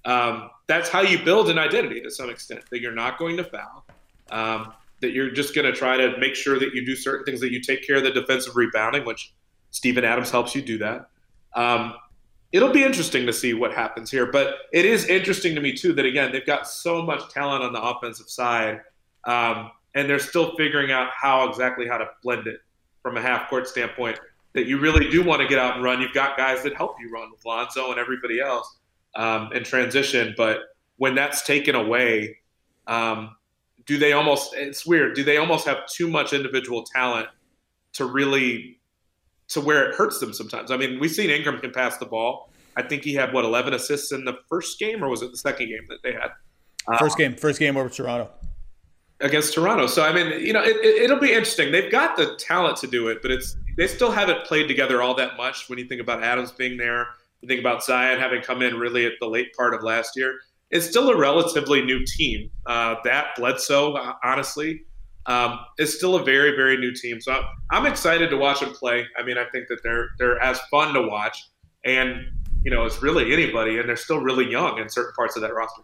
Um, 0.06 0.50
that's 0.68 0.90
how 0.90 1.02
you 1.02 1.18
build 1.24 1.50
an 1.50 1.58
identity 1.58 2.00
to 2.02 2.12
some 2.12 2.30
extent. 2.30 2.64
That 2.70 2.80
you're 2.80 2.94
not 2.94 3.18
going 3.18 3.36
to 3.38 3.44
foul. 3.44 3.86
Um, 4.30 4.74
that 5.02 5.12
you're 5.12 5.32
just 5.32 5.54
going 5.56 5.66
to 5.66 5.74
try 5.74 5.98
to 5.98 6.18
make 6.18 6.36
sure 6.36 6.60
that 6.60 6.74
you 6.74 6.86
do 6.86 6.96
certain 6.96 7.26
things. 7.26 7.42
That 7.42 7.52
you 7.52 7.62
take 7.62 7.86
care 7.86 7.98
of 7.98 8.04
the 8.04 8.12
defensive 8.12 8.56
rebounding, 8.56 9.06
which 9.06 9.34
Steven 9.72 10.06
Adams 10.06 10.30
helps 10.30 10.56
you 10.56 10.62
do 10.62 10.78
that. 10.78 11.10
Um, 11.56 11.96
it'll 12.52 12.72
be 12.72 12.84
interesting 12.84 13.26
to 13.26 13.34
see 13.34 13.54
what 13.54 13.74
happens 13.74 14.12
here. 14.12 14.32
But 14.32 14.56
it 14.72 14.86
is 14.86 15.06
interesting 15.06 15.56
to 15.56 15.62
me 15.62 15.74
too 15.74 15.94
that 15.94 16.06
again 16.06 16.32
they've 16.32 16.46
got 16.46 16.68
so 16.68 17.02
much 17.02 17.30
talent 17.30 17.64
on 17.64 17.74
the 17.74 17.82
offensive 17.82 18.30
side, 18.30 18.82
um, 19.26 19.72
and 19.96 20.08
they're 20.08 20.20
still 20.20 20.56
figuring 20.56 20.92
out 20.92 21.10
how 21.16 21.50
exactly 21.50 21.88
how 21.88 21.98
to 21.98 22.06
blend 22.22 22.46
it 22.48 22.60
from 23.08 23.16
a 23.16 23.22
half 23.22 23.50
court 23.50 23.68
standpoint. 23.70 24.20
That 24.54 24.66
you 24.66 24.80
really 24.80 25.10
do 25.10 25.24
want 25.24 25.42
to 25.42 25.48
get 25.48 25.60
out 25.60 25.76
and 25.76 25.84
run. 25.84 26.02
You've 26.02 26.14
got 26.14 26.36
guys 26.36 26.64
that 26.64 26.76
help 26.76 26.96
you 27.00 27.10
run 27.12 27.32
with 27.32 27.46
Lonzo 27.46 27.92
and 27.92 28.00
everybody 28.00 28.42
else 28.42 28.78
um, 29.16 29.54
in 29.54 29.64
transition, 29.64 30.34
but 30.36 30.60
when 30.98 31.16
that's 31.16 31.44
taken 31.44 31.76
away, 31.76 32.40
um, 32.88 33.36
do 33.86 33.98
they 33.98 34.14
almost? 34.14 34.56
It's 34.56 34.86
weird. 34.86 35.16
Do 35.16 35.24
they 35.24 35.38
almost 35.38 35.66
have 35.68 35.86
too 35.88 36.10
much 36.10 36.34
individual 36.34 36.84
talent 36.84 37.30
to 37.94 38.06
really 38.06 38.80
to 39.50 39.62
where 39.62 39.90
it 39.90 39.96
hurts 39.96 40.20
them 40.20 40.34
sometimes? 40.34 40.72
I 40.72 40.78
mean, 40.78 41.00
we've 41.00 41.12
seen 41.12 41.30
Ingram 41.30 41.60
can 41.60 41.72
pass 41.72 41.98
the 41.98 42.06
ball. 42.06 42.52
I 42.76 42.82
think 42.82 43.04
he 43.04 43.14
had 43.14 43.32
what 43.32 43.46
11 43.46 43.74
assists 43.74 44.12
in 44.12 44.26
the 44.26 44.40
first 44.50 44.80
game, 44.80 45.04
or 45.04 45.10
was 45.10 45.22
it 45.22 45.32
the 45.32 45.38
second 45.38 45.68
game 45.68 45.86
that 45.90 46.00
they 46.04 46.14
had? 46.14 46.32
First 47.00 47.18
game, 47.18 47.36
first 47.36 47.60
game 47.60 47.78
over 47.78 47.90
Toronto 47.90 48.30
against 49.22 49.54
Toronto. 49.54 49.88
So 49.88 50.04
I 50.04 50.14
mean, 50.14 50.40
you 50.46 50.54
know, 50.54 50.64
it, 50.64 51.10
will 51.10 51.18
it, 51.18 51.22
be 51.22 51.30
interesting. 51.30 51.72
They've 51.72 51.92
got 51.92 52.18
the 52.18 52.36
talent 52.36 52.78
to 52.78 52.88
do 52.88 53.08
it, 53.08 53.22
but 53.22 53.32
it's 53.32 53.58
they 53.78 53.88
still 53.88 54.12
haven't 54.12 54.46
played 54.46 54.68
together 54.68 55.02
all 55.02 55.16
that 55.16 55.38
much. 55.38 55.70
When 55.70 55.80
you 55.80 55.86
think 55.86 56.02
about 56.02 56.24
Adams 56.24 56.52
being 56.52 56.78
there, 56.78 57.08
you 57.42 57.48
think 57.48 57.60
about 57.60 57.84
Zion 57.84 58.20
having 58.20 58.42
come 58.42 58.62
in 58.62 58.76
really 58.78 59.06
at 59.06 59.14
the 59.20 59.28
late 59.28 59.54
part 59.56 59.74
of 59.74 59.84
last 59.84 60.16
year 60.16 60.40
it's 60.70 60.88
still 60.88 61.10
a 61.10 61.18
relatively 61.18 61.82
new 61.82 62.06
team. 62.06 62.50
Uh, 62.66 62.96
that 63.04 63.36
Bledsoe, 63.38 63.94
uh, 63.94 64.14
honestly, 64.24 64.82
um, 65.26 65.60
is 65.78 65.96
still 65.96 66.16
a 66.16 66.24
very, 66.24 66.56
very 66.56 66.78
new 66.78 66.94
team. 66.94 67.22
So 67.22 67.34
I'm, 67.34 67.44
I'm 67.72 67.86
excited 67.86 68.30
to 68.30 68.38
watch 68.38 68.60
them 68.60 68.74
play. 68.74 69.06
I 69.18 69.24
mean, 69.24 69.38
I 69.38 69.46
think 69.46 69.68
that 69.70 69.80
they're 69.84 70.10
they're 70.18 70.42
as 70.42 70.60
fun 70.72 70.94
to 70.94 71.02
watch, 71.02 71.44
and 71.86 72.26
you 72.64 72.72
know, 72.72 72.86
it's 72.86 73.02
really 73.02 73.34
anybody, 73.34 73.80
and 73.80 73.88
they're 73.88 73.96
still 73.96 74.20
really 74.20 74.50
young 74.50 74.80
in 74.80 74.90
certain 74.90 75.14
parts 75.16 75.36
of 75.36 75.42
that 75.42 75.54
roster. 75.54 75.84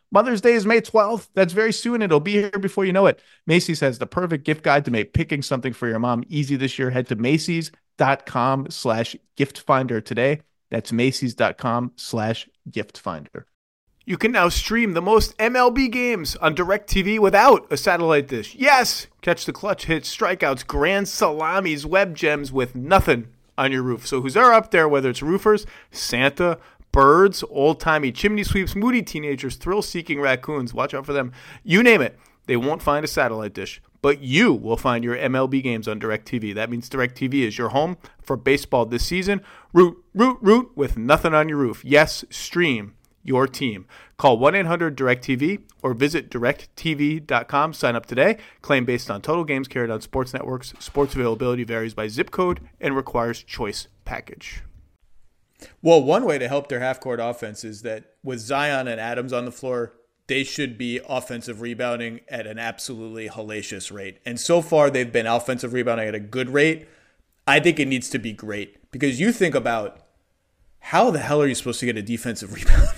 Mother's 0.13 0.41
Day 0.41 0.53
is 0.53 0.65
May 0.65 0.81
12th. 0.81 1.29
That's 1.35 1.53
very 1.53 1.71
soon. 1.71 2.01
It'll 2.01 2.19
be 2.19 2.33
here 2.33 2.49
before 2.51 2.83
you 2.83 2.91
know 2.91 3.05
it. 3.05 3.21
Macy's 3.47 3.79
has 3.79 3.97
the 3.97 4.05
perfect 4.05 4.43
gift 4.43 4.61
guide 4.61 4.83
to 4.85 4.91
make 4.91 5.13
picking 5.13 5.41
something 5.41 5.71
for 5.71 5.87
your 5.87 5.99
mom 5.99 6.25
easy 6.27 6.57
this 6.57 6.77
year. 6.77 6.89
Head 6.89 7.07
to 7.07 7.15
Macy's.com 7.15 8.69
slash 8.69 9.15
gift 9.37 9.59
finder 9.59 10.01
today. 10.01 10.41
That's 10.69 10.91
Macy's.com 10.91 11.93
slash 11.95 12.49
gift 12.69 12.97
finder. 12.97 13.45
You 14.03 14.17
can 14.17 14.33
now 14.33 14.49
stream 14.49 14.93
the 14.93 15.01
most 15.01 15.37
MLB 15.37 15.89
games 15.89 16.35
on 16.37 16.55
DirecTV 16.55 17.19
without 17.19 17.71
a 17.71 17.77
satellite 17.77 18.27
dish. 18.27 18.55
Yes! 18.55 19.07
Catch 19.21 19.45
the 19.45 19.53
clutch 19.53 19.85
hits, 19.85 20.13
strikeouts, 20.13 20.67
grand 20.67 21.07
salamis, 21.07 21.85
web 21.85 22.15
gems 22.15 22.51
with 22.51 22.75
nothing 22.75 23.27
on 23.57 23.71
your 23.71 23.83
roof. 23.83 24.07
So 24.07 24.19
who's 24.19 24.33
there 24.33 24.51
up 24.51 24.71
there, 24.71 24.89
whether 24.89 25.09
it's 25.09 25.21
roofers, 25.21 25.65
Santa, 25.91 26.57
birds, 26.91 27.43
old 27.49 27.79
timey 27.79 28.11
chimney 28.11 28.43
sweeps, 28.43 28.75
moody 28.75 29.01
teenagers, 29.01 29.55
thrill 29.55 29.81
seeking 29.81 30.19
raccoons, 30.19 30.73
watch 30.73 30.93
out 30.93 31.05
for 31.05 31.13
them. 31.13 31.31
You 31.63 31.83
name 31.83 32.01
it, 32.01 32.17
they 32.47 32.57
won't 32.57 32.81
find 32.81 33.03
a 33.03 33.07
satellite 33.07 33.53
dish. 33.53 33.81
But 34.01 34.21
you 34.21 34.51
will 34.51 34.77
find 34.77 35.03
your 35.03 35.15
MLB 35.15 35.61
games 35.61 35.87
on 35.87 35.99
DirecTV. 35.99 36.55
That 36.55 36.71
means 36.71 36.89
DirecTV 36.89 37.45
is 37.45 37.57
your 37.57 37.69
home 37.69 37.97
for 38.19 38.35
baseball 38.35 38.85
this 38.87 39.05
season. 39.05 39.41
Root, 39.73 40.03
root, 40.15 40.39
root 40.41 40.71
with 40.75 40.97
nothing 40.97 41.35
on 41.35 41.47
your 41.47 41.59
roof. 41.59 41.85
Yes, 41.85 42.25
stream 42.31 42.95
your 43.23 43.47
team. 43.47 43.85
Call 44.17 44.37
1 44.37 44.55
800 44.55 44.97
DirecTV 44.97 45.61
or 45.81 45.93
visit 45.93 46.29
directv.com. 46.29 47.73
Sign 47.73 47.95
up 47.95 48.05
today. 48.05 48.37
Claim 48.61 48.85
based 48.85 49.11
on 49.11 49.21
total 49.21 49.43
games 49.43 49.67
carried 49.67 49.91
on 49.91 50.01
sports 50.01 50.33
networks. 50.33 50.73
Sports 50.79 51.13
availability 51.13 51.63
varies 51.63 51.93
by 51.93 52.07
zip 52.07 52.31
code 52.31 52.59
and 52.79 52.95
requires 52.95 53.43
choice 53.43 53.87
package. 54.05 54.63
Well, 55.81 56.03
one 56.03 56.25
way 56.25 56.37
to 56.37 56.47
help 56.47 56.69
their 56.69 56.79
half 56.79 56.99
court 56.99 57.19
offense 57.19 57.63
is 57.63 57.81
that 57.83 58.15
with 58.23 58.39
Zion 58.39 58.87
and 58.87 58.99
Adams 58.99 59.33
on 59.33 59.45
the 59.45 59.51
floor, 59.51 59.93
they 60.27 60.43
should 60.43 60.77
be 60.77 60.99
offensive 61.07 61.61
rebounding 61.61 62.21
at 62.29 62.47
an 62.47 62.57
absolutely 62.57 63.27
hellacious 63.27 63.91
rate. 63.91 64.19
And 64.25 64.39
so 64.39 64.61
far, 64.61 64.89
they've 64.89 65.11
been 65.11 65.27
offensive 65.27 65.73
rebounding 65.73 66.07
at 66.07 66.15
a 66.15 66.19
good 66.19 66.49
rate. 66.49 66.87
I 67.47 67.59
think 67.59 67.79
it 67.79 67.87
needs 67.87 68.09
to 68.11 68.19
be 68.19 68.33
great 68.33 68.91
because 68.91 69.19
you 69.19 69.31
think 69.31 69.55
about 69.55 69.99
how 70.79 71.11
the 71.11 71.19
hell 71.19 71.41
are 71.41 71.47
you 71.47 71.55
supposed 71.55 71.79
to 71.81 71.85
get 71.85 71.97
a 71.97 72.01
defensive 72.01 72.53
rebound? 72.53 72.89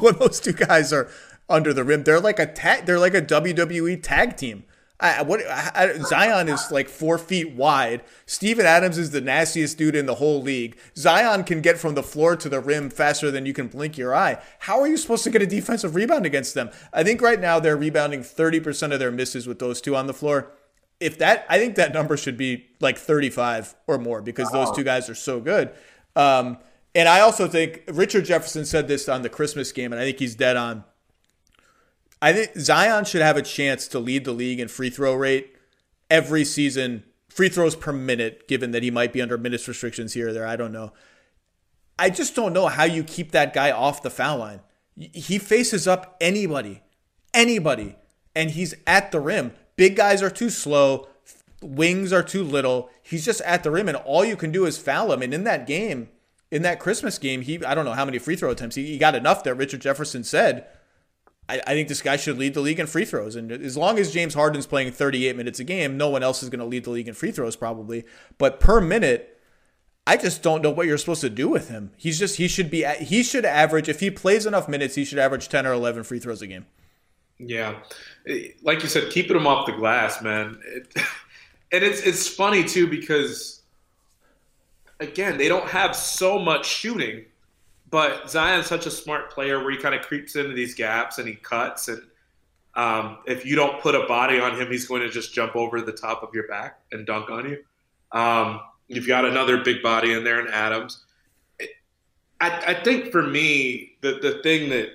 when 0.00 0.16
those 0.18 0.40
two 0.40 0.52
guys 0.52 0.92
are 0.92 1.08
under 1.48 1.72
the 1.72 1.84
rim. 1.84 2.04
They're 2.04 2.20
like 2.20 2.38
a 2.38 2.46
tag. 2.46 2.86
They're 2.86 2.98
like 2.98 3.14
a 3.14 3.22
WWE 3.22 4.02
tag 4.02 4.36
team. 4.36 4.64
I, 5.00 5.22
what 5.22 5.40
I, 5.46 5.98
Zion 5.98 6.48
is 6.48 6.70
like 6.70 6.88
four 6.88 7.16
feet 7.18 7.52
wide. 7.52 8.02
Steven 8.26 8.66
Adams 8.66 8.98
is 8.98 9.10
the 9.10 9.20
nastiest 9.20 9.78
dude 9.78 9.96
in 9.96 10.06
the 10.06 10.16
whole 10.16 10.42
league. 10.42 10.76
Zion 10.96 11.44
can 11.44 11.60
get 11.62 11.78
from 11.78 11.94
the 11.94 12.02
floor 12.02 12.36
to 12.36 12.48
the 12.48 12.60
rim 12.60 12.90
faster 12.90 13.30
than 13.30 13.46
you 13.46 13.54
can 13.54 13.68
blink 13.68 13.96
your 13.96 14.14
eye. 14.14 14.42
How 14.60 14.80
are 14.80 14.86
you 14.86 14.96
supposed 14.96 15.24
to 15.24 15.30
get 15.30 15.42
a 15.42 15.46
defensive 15.46 15.94
rebound 15.94 16.26
against 16.26 16.54
them? 16.54 16.70
I 16.92 17.02
think 17.02 17.22
right 17.22 17.40
now 17.40 17.58
they're 17.58 17.76
rebounding 17.76 18.20
30% 18.20 18.92
of 18.92 18.98
their 18.98 19.10
misses 19.10 19.46
with 19.46 19.58
those 19.58 19.80
two 19.80 19.96
on 19.96 20.06
the 20.06 20.14
floor. 20.14 20.52
If 21.00 21.18
that, 21.18 21.46
I 21.48 21.58
think 21.58 21.76
that 21.76 21.94
number 21.94 22.16
should 22.16 22.36
be 22.36 22.66
like 22.80 22.98
35 22.98 23.74
or 23.86 23.96
more 23.96 24.20
because 24.20 24.50
those 24.50 24.70
two 24.70 24.84
guys 24.84 25.08
are 25.08 25.14
so 25.14 25.40
good. 25.40 25.70
Um, 26.14 26.58
and 26.94 27.08
I 27.08 27.20
also 27.20 27.48
think 27.48 27.84
Richard 27.88 28.24
Jefferson 28.24 28.64
said 28.64 28.88
this 28.88 29.08
on 29.08 29.22
the 29.22 29.28
Christmas 29.28 29.72
game, 29.72 29.92
and 29.92 30.00
I 30.00 30.04
think 30.04 30.18
he's 30.18 30.34
dead 30.34 30.56
on. 30.56 30.84
I 32.22 32.32
think 32.32 32.58
Zion 32.58 33.04
should 33.04 33.22
have 33.22 33.36
a 33.36 33.42
chance 33.42 33.88
to 33.88 33.98
lead 33.98 34.24
the 34.24 34.32
league 34.32 34.60
in 34.60 34.68
free 34.68 34.90
throw 34.90 35.14
rate 35.14 35.56
every 36.10 36.44
season, 36.44 37.04
free 37.28 37.48
throws 37.48 37.74
per 37.74 37.92
minute, 37.92 38.46
given 38.46 38.72
that 38.72 38.82
he 38.82 38.90
might 38.90 39.12
be 39.12 39.22
under 39.22 39.38
minutes 39.38 39.66
restrictions 39.66 40.12
here 40.12 40.28
or 40.28 40.32
there. 40.32 40.46
I 40.46 40.56
don't 40.56 40.72
know. 40.72 40.92
I 41.98 42.10
just 42.10 42.34
don't 42.34 42.52
know 42.52 42.66
how 42.66 42.84
you 42.84 43.04
keep 43.04 43.30
that 43.32 43.52
guy 43.52 43.70
off 43.70 44.02
the 44.02 44.10
foul 44.10 44.38
line. 44.38 44.60
He 44.96 45.38
faces 45.38 45.86
up 45.86 46.16
anybody, 46.20 46.82
anybody, 47.32 47.96
and 48.34 48.50
he's 48.50 48.74
at 48.86 49.12
the 49.12 49.20
rim. 49.20 49.52
Big 49.76 49.96
guys 49.96 50.22
are 50.22 50.30
too 50.30 50.50
slow, 50.50 51.08
wings 51.62 52.12
are 52.12 52.22
too 52.22 52.42
little. 52.42 52.90
He's 53.02 53.24
just 53.24 53.40
at 53.42 53.62
the 53.62 53.70
rim, 53.70 53.88
and 53.88 53.96
all 53.96 54.24
you 54.24 54.36
can 54.36 54.50
do 54.50 54.66
is 54.66 54.78
foul 54.78 55.12
him. 55.12 55.22
And 55.22 55.32
in 55.32 55.44
that 55.44 55.66
game, 55.66 56.08
in 56.50 56.62
that 56.62 56.80
Christmas 56.80 57.18
game, 57.18 57.42
he 57.42 57.64
I 57.64 57.74
don't 57.74 57.84
know 57.84 57.92
how 57.92 58.04
many 58.04 58.18
free 58.18 58.36
throw 58.36 58.50
attempts 58.50 58.76
he, 58.76 58.86
he 58.86 58.98
got 58.98 59.14
enough 59.14 59.44
that 59.44 59.54
Richard 59.54 59.80
Jefferson 59.80 60.24
said. 60.24 60.66
I, 61.50 61.60
I, 61.66 61.74
think 61.74 61.88
this 61.88 62.02
guy 62.02 62.16
should 62.16 62.38
lead 62.38 62.54
the 62.54 62.60
league 62.60 62.80
in 62.80 62.86
free 62.86 63.04
throws, 63.04 63.36
and 63.36 63.50
as 63.50 63.76
long 63.76 63.98
as 63.98 64.12
James 64.12 64.34
Harden's 64.34 64.66
playing 64.66 64.92
38 64.92 65.36
minutes 65.36 65.58
a 65.58 65.64
game, 65.64 65.96
no 65.96 66.08
one 66.08 66.22
else 66.22 66.42
is 66.42 66.48
going 66.48 66.60
to 66.60 66.64
lead 66.64 66.84
the 66.84 66.90
league 66.90 67.08
in 67.08 67.14
free 67.14 67.32
throws 67.32 67.56
probably. 67.56 68.04
But 68.38 68.60
per 68.60 68.80
minute, 68.80 69.38
I 70.06 70.16
just 70.16 70.42
don't 70.42 70.62
know 70.62 70.70
what 70.70 70.86
you're 70.86 70.98
supposed 70.98 71.20
to 71.20 71.30
do 71.30 71.48
with 71.48 71.68
him. 71.68 71.92
He's 71.96 72.18
just 72.18 72.36
he 72.36 72.48
should 72.48 72.70
be 72.70 72.84
he 73.00 73.22
should 73.22 73.44
average 73.44 73.88
if 73.88 74.00
he 74.00 74.10
plays 74.10 74.46
enough 74.46 74.68
minutes, 74.68 74.94
he 74.94 75.04
should 75.04 75.18
average 75.18 75.48
10 75.48 75.66
or 75.66 75.72
11 75.72 76.04
free 76.04 76.18
throws 76.18 76.42
a 76.42 76.46
game. 76.46 76.66
Yeah, 77.38 77.80
eh, 78.26 78.48
like 78.62 78.82
you 78.82 78.88
said, 78.88 79.10
keeping 79.10 79.36
him 79.36 79.46
off 79.46 79.66
the 79.66 79.72
glass, 79.72 80.22
man. 80.22 80.60
It, 80.66 80.92
and 81.72 81.84
it's 81.84 82.00
it's 82.02 82.28
funny 82.28 82.64
too 82.64 82.86
because 82.86 83.62
again, 85.00 85.38
they 85.38 85.48
don't 85.48 85.68
have 85.68 85.96
so 85.96 86.38
much 86.38 86.66
shooting, 86.66 87.24
but 87.90 88.30
Zion's 88.30 88.66
such 88.66 88.86
a 88.86 88.90
smart 88.90 89.30
player 89.30 89.58
where 89.58 89.72
he 89.72 89.76
kind 89.76 89.94
of 89.94 90.02
creeps 90.02 90.36
into 90.36 90.54
these 90.54 90.74
gaps 90.74 91.18
and 91.18 91.26
he 91.26 91.34
cuts. 91.34 91.88
And 91.88 92.02
um, 92.74 93.18
if 93.26 93.44
you 93.44 93.56
don't 93.56 93.80
put 93.80 93.94
a 93.94 94.06
body 94.06 94.38
on 94.38 94.58
him, 94.58 94.70
he's 94.70 94.86
going 94.86 95.02
to 95.02 95.10
just 95.10 95.34
jump 95.34 95.56
over 95.56 95.80
the 95.80 95.92
top 95.92 96.22
of 96.22 96.30
your 96.32 96.46
back 96.46 96.80
and 96.92 97.04
dunk 97.04 97.30
on 97.30 97.48
you. 97.50 97.64
Um, 98.12 98.60
you've 98.88 99.06
got 99.06 99.24
another 99.24 99.64
big 99.64 99.82
body 99.82 100.12
in 100.12 100.22
there 100.22 100.40
in 100.40 100.52
Adams. 100.52 101.04
I, 102.40 102.50
I 102.68 102.74
think 102.74 103.10
for 103.10 103.22
me, 103.22 103.96
the, 104.00 104.18
the 104.22 104.40
thing 104.42 104.70
that 104.70 104.90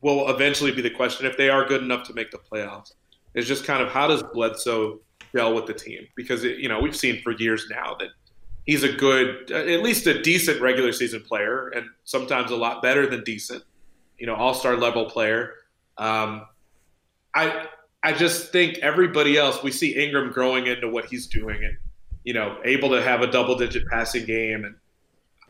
will 0.00 0.28
eventually 0.28 0.72
be 0.72 0.82
the 0.82 0.90
question, 0.90 1.26
if 1.26 1.36
they 1.36 1.50
are 1.50 1.66
good 1.66 1.82
enough 1.82 2.06
to 2.06 2.14
make 2.14 2.30
the 2.30 2.38
playoffs, 2.38 2.92
is 3.34 3.46
just 3.48 3.64
kind 3.64 3.82
of 3.82 3.88
how 3.90 4.06
does 4.06 4.22
Bledsoe 4.22 5.00
gel 5.34 5.54
with 5.54 5.66
the 5.66 5.74
team? 5.74 6.06
Because, 6.14 6.44
it, 6.44 6.58
you 6.58 6.68
know, 6.68 6.80
we've 6.80 6.96
seen 6.96 7.22
for 7.22 7.32
years 7.32 7.66
now 7.70 7.96
that– 7.98 8.08
he's 8.66 8.82
a 8.82 8.92
good, 8.92 9.50
at 9.50 9.82
least 9.82 10.06
a 10.06 10.20
decent 10.20 10.60
regular 10.60 10.92
season 10.92 11.22
player, 11.22 11.68
and 11.68 11.86
sometimes 12.04 12.50
a 12.50 12.56
lot 12.56 12.82
better 12.82 13.06
than 13.06 13.24
decent. 13.24 13.62
You 14.18 14.26
know, 14.26 14.34
all 14.34 14.54
star 14.54 14.76
level 14.76 15.06
player. 15.06 15.54
Um, 15.98 16.46
I 17.34 17.66
I 18.06 18.12
just 18.12 18.52
think 18.52 18.78
everybody 18.78 19.36
else, 19.36 19.64
we 19.64 19.72
see 19.72 19.96
Ingram 19.96 20.30
growing 20.30 20.68
into 20.68 20.88
what 20.88 21.06
he's 21.06 21.26
doing 21.26 21.64
and, 21.64 21.76
you 22.22 22.32
know, 22.32 22.56
able 22.64 22.90
to 22.90 23.02
have 23.02 23.20
a 23.20 23.26
double 23.26 23.56
digit 23.56 23.84
passing 23.88 24.24
game 24.24 24.64
and 24.64 24.76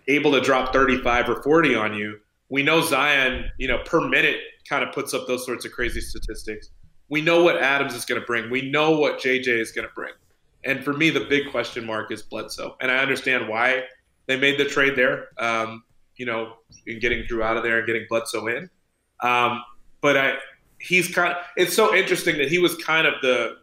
able 0.09 0.33
to 0.33 0.41
drop 0.41 0.73
35 0.73 1.29
or 1.29 1.43
40 1.43 1.75
on 1.75 1.95
you. 1.95 2.19
We 2.49 2.63
know 2.63 2.81
Zion, 2.81 3.51
you 3.59 3.69
know, 3.69 3.79
per 3.85 4.01
minute 4.01 4.39
kind 4.67 4.83
of 4.83 4.95
puts 4.95 5.13
up 5.13 5.27
those 5.27 5.45
sorts 5.45 5.67
of 5.67 5.73
crazy 5.73 6.01
statistics. 6.01 6.71
We 7.11 7.21
know 7.21 7.43
what 7.43 7.59
Adams 7.59 7.95
is 7.95 8.07
going 8.07 8.23
to 8.23 8.27
bring. 8.27 8.49
We 8.49 8.71
know 8.71 8.99
what 8.99 9.19
JJ 9.21 9.49
is 9.49 9.71
going 9.73 9.87
to 9.87 9.95
bring. 9.95 10.15
And 10.67 10.85
for 10.85 10.93
me, 10.93 11.11
the 11.11 11.21
big 11.21 11.51
question 11.51 11.87
mark 11.87 12.11
is 12.11 12.23
Bledsoe. 12.23 12.77
And 12.81 12.91
I 12.91 12.99
understand 12.99 13.49
why 13.49 13.85
they 14.27 14.37
made 14.37 14.59
the 14.59 14.65
trade 14.65 14.97
there, 14.97 15.29
um, 15.39 15.85
you 16.17 16.27
know, 16.27 16.55
in 16.87 16.99
getting 16.99 17.23
Jrue 17.23 17.43
out 17.43 17.57
of 17.57 17.63
there 17.63 17.79
and 17.79 17.87
getting 17.87 18.05
Bledsoe 18.09 18.49
in. 18.49 18.69
Um, 19.23 19.63
but 20.01 20.17
I, 20.17 20.35
he's 20.79 21.13
kind 21.15 21.33
of, 21.33 21.39
it's 21.57 21.75
so 21.75 21.95
interesting 21.95 22.37
that 22.39 22.49
he 22.49 22.59
was 22.59 22.75
kind 22.77 23.07
of 23.07 23.15
the, 23.23 23.55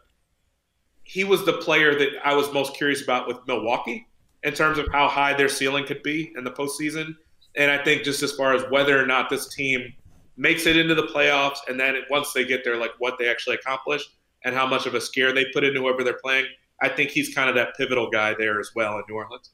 he 1.04 1.26
was 1.26 1.46
the 1.46 1.54
player 1.54 1.94
that 2.00 2.10
I 2.24 2.34
was 2.34 2.52
most 2.54 2.76
curious 2.76 3.04
about 3.04 3.28
with 3.28 3.38
Milwaukee 3.46 4.08
in 4.44 4.54
terms 4.54 4.78
of 4.78 4.88
how 4.92 5.10
high 5.10 5.34
their 5.34 5.50
ceiling 5.50 5.86
could 5.86 6.02
be 6.04 6.34
in 6.38 6.46
the 6.46 6.52
postseason. 6.52 7.16
And 7.56 7.70
I 7.70 7.84
think 7.84 8.04
just 8.04 8.24
as 8.24 8.32
far 8.32 8.54
as 8.54 8.64
whether 8.72 9.02
or 9.02 9.06
not 9.06 9.30
this 9.30 9.54
team 9.54 9.94
makes 10.38 10.66
it 10.66 10.78
into 10.78 10.96
the 10.96 11.04
playoffs, 11.04 11.58
and 11.68 11.80
then 11.80 11.96
once 12.10 12.34
they 12.34 12.46
get 12.46 12.64
there, 12.64 12.78
like 12.78 12.92
what 12.98 13.20
they 13.20 13.30
actually 13.30 13.56
accomplish 13.56 14.04
and 14.44 14.56
how 14.56 14.66
much 14.66 14.86
of 14.86 14.96
a 14.96 15.02
scare 15.02 15.34
they 15.34 15.46
put 15.54 15.64
into 15.64 15.82
whoever 15.82 16.04
they're 16.04 16.20
playing. 16.24 16.46
I 16.84 16.90
think 16.90 17.12
he's 17.12 17.34
kind 17.34 17.50
of 17.50 17.56
that 17.56 17.76
pivotal 17.78 18.10
guy 18.10 18.36
there 18.38 18.60
as 18.60 18.72
well 18.76 18.98
in 18.98 19.04
New 19.08 19.16
Orleans. 19.16 19.52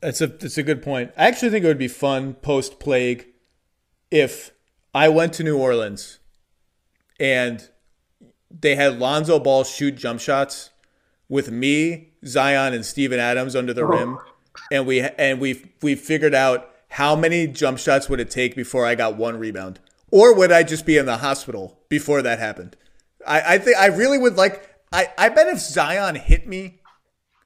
That's 0.00 0.20
a 0.22 0.26
that's 0.26 0.56
a 0.56 0.62
good 0.62 0.82
point. 0.82 1.12
I 1.18 1.28
actually 1.28 1.50
think 1.50 1.64
it 1.64 1.68
would 1.68 1.78
be 1.78 1.86
fun 1.86 2.34
post 2.34 2.80
plague 2.80 3.26
if 4.10 4.52
I 4.94 5.10
went 5.10 5.34
to 5.34 5.44
New 5.44 5.58
Orleans 5.58 6.18
and 7.20 7.68
they 8.50 8.74
had 8.74 8.98
Lonzo 8.98 9.38
Ball 9.38 9.64
shoot 9.64 9.96
jump 9.96 10.18
shots 10.18 10.70
with 11.28 11.50
me, 11.50 12.14
Zion, 12.26 12.72
and 12.72 12.84
Steven 12.84 13.20
Adams 13.20 13.54
under 13.54 13.74
the 13.74 13.86
rim, 13.86 14.18
and 14.72 14.86
we 14.86 15.00
and 15.00 15.40
we 15.40 15.72
we 15.82 15.94
figured 15.94 16.34
out 16.34 16.70
how 16.88 17.14
many 17.14 17.46
jump 17.46 17.78
shots 17.78 18.08
would 18.08 18.20
it 18.20 18.30
take 18.30 18.56
before 18.56 18.86
I 18.86 18.94
got 18.94 19.16
one 19.16 19.38
rebound, 19.38 19.78
or 20.10 20.34
would 20.34 20.50
I 20.50 20.62
just 20.62 20.86
be 20.86 20.96
in 20.96 21.04
the 21.04 21.18
hospital 21.18 21.80
before 21.90 22.22
that 22.22 22.38
happened? 22.38 22.76
I, 23.26 23.54
I 23.54 23.58
think 23.58 23.76
I 23.76 23.86
really 23.86 24.18
would 24.18 24.36
like. 24.36 24.70
I, 24.92 25.08
I 25.16 25.28
bet 25.30 25.48
if 25.48 25.58
Zion 25.58 26.14
hit 26.14 26.46
me, 26.46 26.80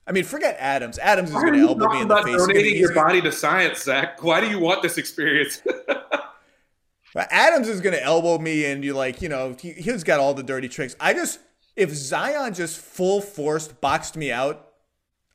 I 0.07 0.13
mean, 0.13 0.25
forget 0.25 0.57
Adams. 0.59 0.99
Adams 0.99 1.31
is 1.31 1.35
going 1.35 1.55
to 1.55 1.61
elbow 1.61 1.89
me 1.89 2.01
in 2.03 2.09
the 2.09 2.17
face. 2.23 2.37
Donating 2.37 2.77
your 2.77 2.95
body 2.95 3.21
to 3.23 3.33
science, 3.33 3.83
Zach. 3.83 4.23
Why 4.23 4.41
do 4.41 4.49
you 4.49 4.59
want 4.59 4.83
this 4.83 4.99
experience? 4.99 5.63
Adams 7.17 7.69
is 7.69 7.81
going 7.81 7.95
to 7.95 8.03
elbow 8.03 8.39
me, 8.39 8.67
and 8.67 8.85
you're 8.85 8.95
like, 8.95 9.23
you 9.23 9.29
know, 9.29 9.57
he, 9.61 9.73
he's 9.73 10.05
got 10.05 10.21
all 10.21 10.35
the 10.35 10.43
dirty 10.43 10.69
tricks. 10.69 10.95
I 11.01 11.15
just, 11.15 11.41
if 11.75 11.91
Zion 11.91 12.55
just 12.55 12.79
full 12.79 13.21
forced 13.21 13.81
boxed 13.81 14.17
me 14.17 14.31
out, 14.31 14.67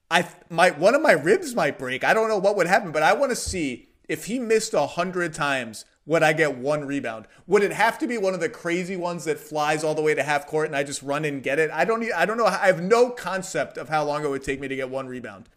I 0.09 0.27
my 0.49 0.71
one 0.71 0.93
of 0.93 1.01
my 1.01 1.13
ribs 1.13 1.55
might 1.55 1.79
break. 1.79 2.03
I 2.03 2.13
don't 2.13 2.27
know 2.27 2.37
what 2.37 2.57
would 2.57 2.67
happen, 2.67 2.91
but 2.91 3.01
I 3.01 3.13
want 3.13 3.31
to 3.31 3.35
see 3.35 3.89
if 4.09 4.25
he 4.25 4.39
missed 4.39 4.73
a 4.73 4.85
hundred 4.85 5.33
times. 5.33 5.85
Would 6.07 6.23
I 6.23 6.33
get 6.33 6.57
one 6.57 6.85
rebound? 6.85 7.27
Would 7.45 7.61
it 7.63 7.71
have 7.71 7.99
to 7.99 8.07
be 8.07 8.17
one 8.17 8.33
of 8.33 8.39
the 8.39 8.49
crazy 8.49 8.95
ones 8.95 9.25
that 9.25 9.39
flies 9.39 9.83
all 9.83 9.93
the 9.93 10.01
way 10.01 10.15
to 10.15 10.23
half 10.23 10.47
court 10.47 10.65
and 10.67 10.75
I 10.75 10.83
just 10.83 11.03
run 11.03 11.25
and 11.25 11.43
get 11.43 11.59
it? 11.59 11.69
I 11.71 11.85
don't. 11.85 12.03
I 12.13 12.25
don't 12.25 12.37
know. 12.37 12.45
I 12.45 12.67
have 12.67 12.81
no 12.81 13.11
concept 13.11 13.77
of 13.77 13.89
how 13.89 14.03
long 14.03 14.25
it 14.25 14.29
would 14.29 14.43
take 14.43 14.59
me 14.59 14.67
to 14.67 14.75
get 14.75 14.89
one 14.89 15.07
rebound. 15.07 15.47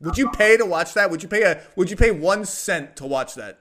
Would 0.00 0.18
you 0.18 0.30
pay 0.30 0.58
to 0.58 0.66
watch 0.66 0.92
that? 0.94 1.10
Would 1.10 1.22
you 1.22 1.28
pay 1.28 1.42
a? 1.42 1.62
Would 1.76 1.90
you 1.90 1.96
pay 1.96 2.10
one 2.10 2.44
cent 2.44 2.96
to 2.96 3.06
watch 3.06 3.34
that? 3.36 3.60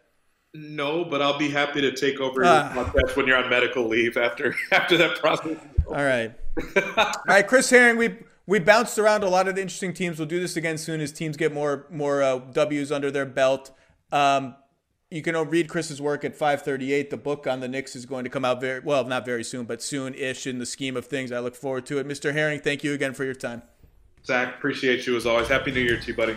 No, 0.53 1.05
but 1.05 1.21
I'll 1.21 1.37
be 1.37 1.49
happy 1.49 1.81
to 1.81 1.91
take 1.93 2.19
over 2.19 2.43
uh, 2.43 2.73
your 2.73 2.85
podcast 2.85 3.15
when 3.15 3.27
you're 3.27 3.37
on 3.37 3.49
medical 3.49 3.87
leave 3.87 4.17
after 4.17 4.55
after 4.71 4.97
that 4.97 5.17
process. 5.19 5.57
All 5.87 5.95
right, 5.95 6.33
all 6.97 7.13
right, 7.27 7.47
Chris 7.47 7.69
Herring. 7.69 7.97
We 7.97 8.17
we 8.45 8.59
bounced 8.59 8.99
around 8.99 9.23
a 9.23 9.29
lot 9.29 9.47
of 9.47 9.55
the 9.55 9.61
interesting 9.61 9.93
teams. 9.93 10.19
We'll 10.19 10.27
do 10.27 10.39
this 10.39 10.57
again 10.57 10.77
soon 10.77 10.99
as 10.99 11.11
teams 11.11 11.37
get 11.37 11.53
more 11.53 11.87
more 11.89 12.21
uh, 12.21 12.39
W's 12.39 12.91
under 12.91 13.09
their 13.09 13.25
belt. 13.25 13.71
Um, 14.11 14.55
you 15.11 15.21
can 15.21 15.35
read 15.49 15.69
Chris's 15.69 16.01
work 16.01 16.25
at 16.25 16.35
538. 16.35 17.09
The 17.09 17.17
book 17.17 17.47
on 17.47 17.59
the 17.59 17.67
Knicks 17.67 17.95
is 17.95 18.05
going 18.05 18.23
to 18.23 18.29
come 18.29 18.43
out 18.43 18.59
very 18.59 18.79
well, 18.79 19.03
not 19.05 19.25
very 19.25 19.43
soon, 19.43 19.65
but 19.65 19.81
soon-ish 19.81 20.47
in 20.47 20.59
the 20.59 20.65
scheme 20.65 20.97
of 20.97 21.05
things. 21.05 21.31
I 21.31 21.39
look 21.39 21.55
forward 21.55 21.85
to 21.87 21.99
it. 21.99 22.07
Mr. 22.07 22.33
Herring, 22.33 22.59
thank 22.59 22.83
you 22.83 22.93
again 22.93 23.13
for 23.13 23.23
your 23.23 23.35
time. 23.35 23.61
Zach, 24.25 24.55
appreciate 24.55 25.05
you 25.05 25.15
as 25.15 25.25
always. 25.25 25.47
Happy 25.47 25.71
New 25.71 25.81
Year 25.81 25.99
to 25.99 26.07
you, 26.07 26.15
buddy. 26.15 26.35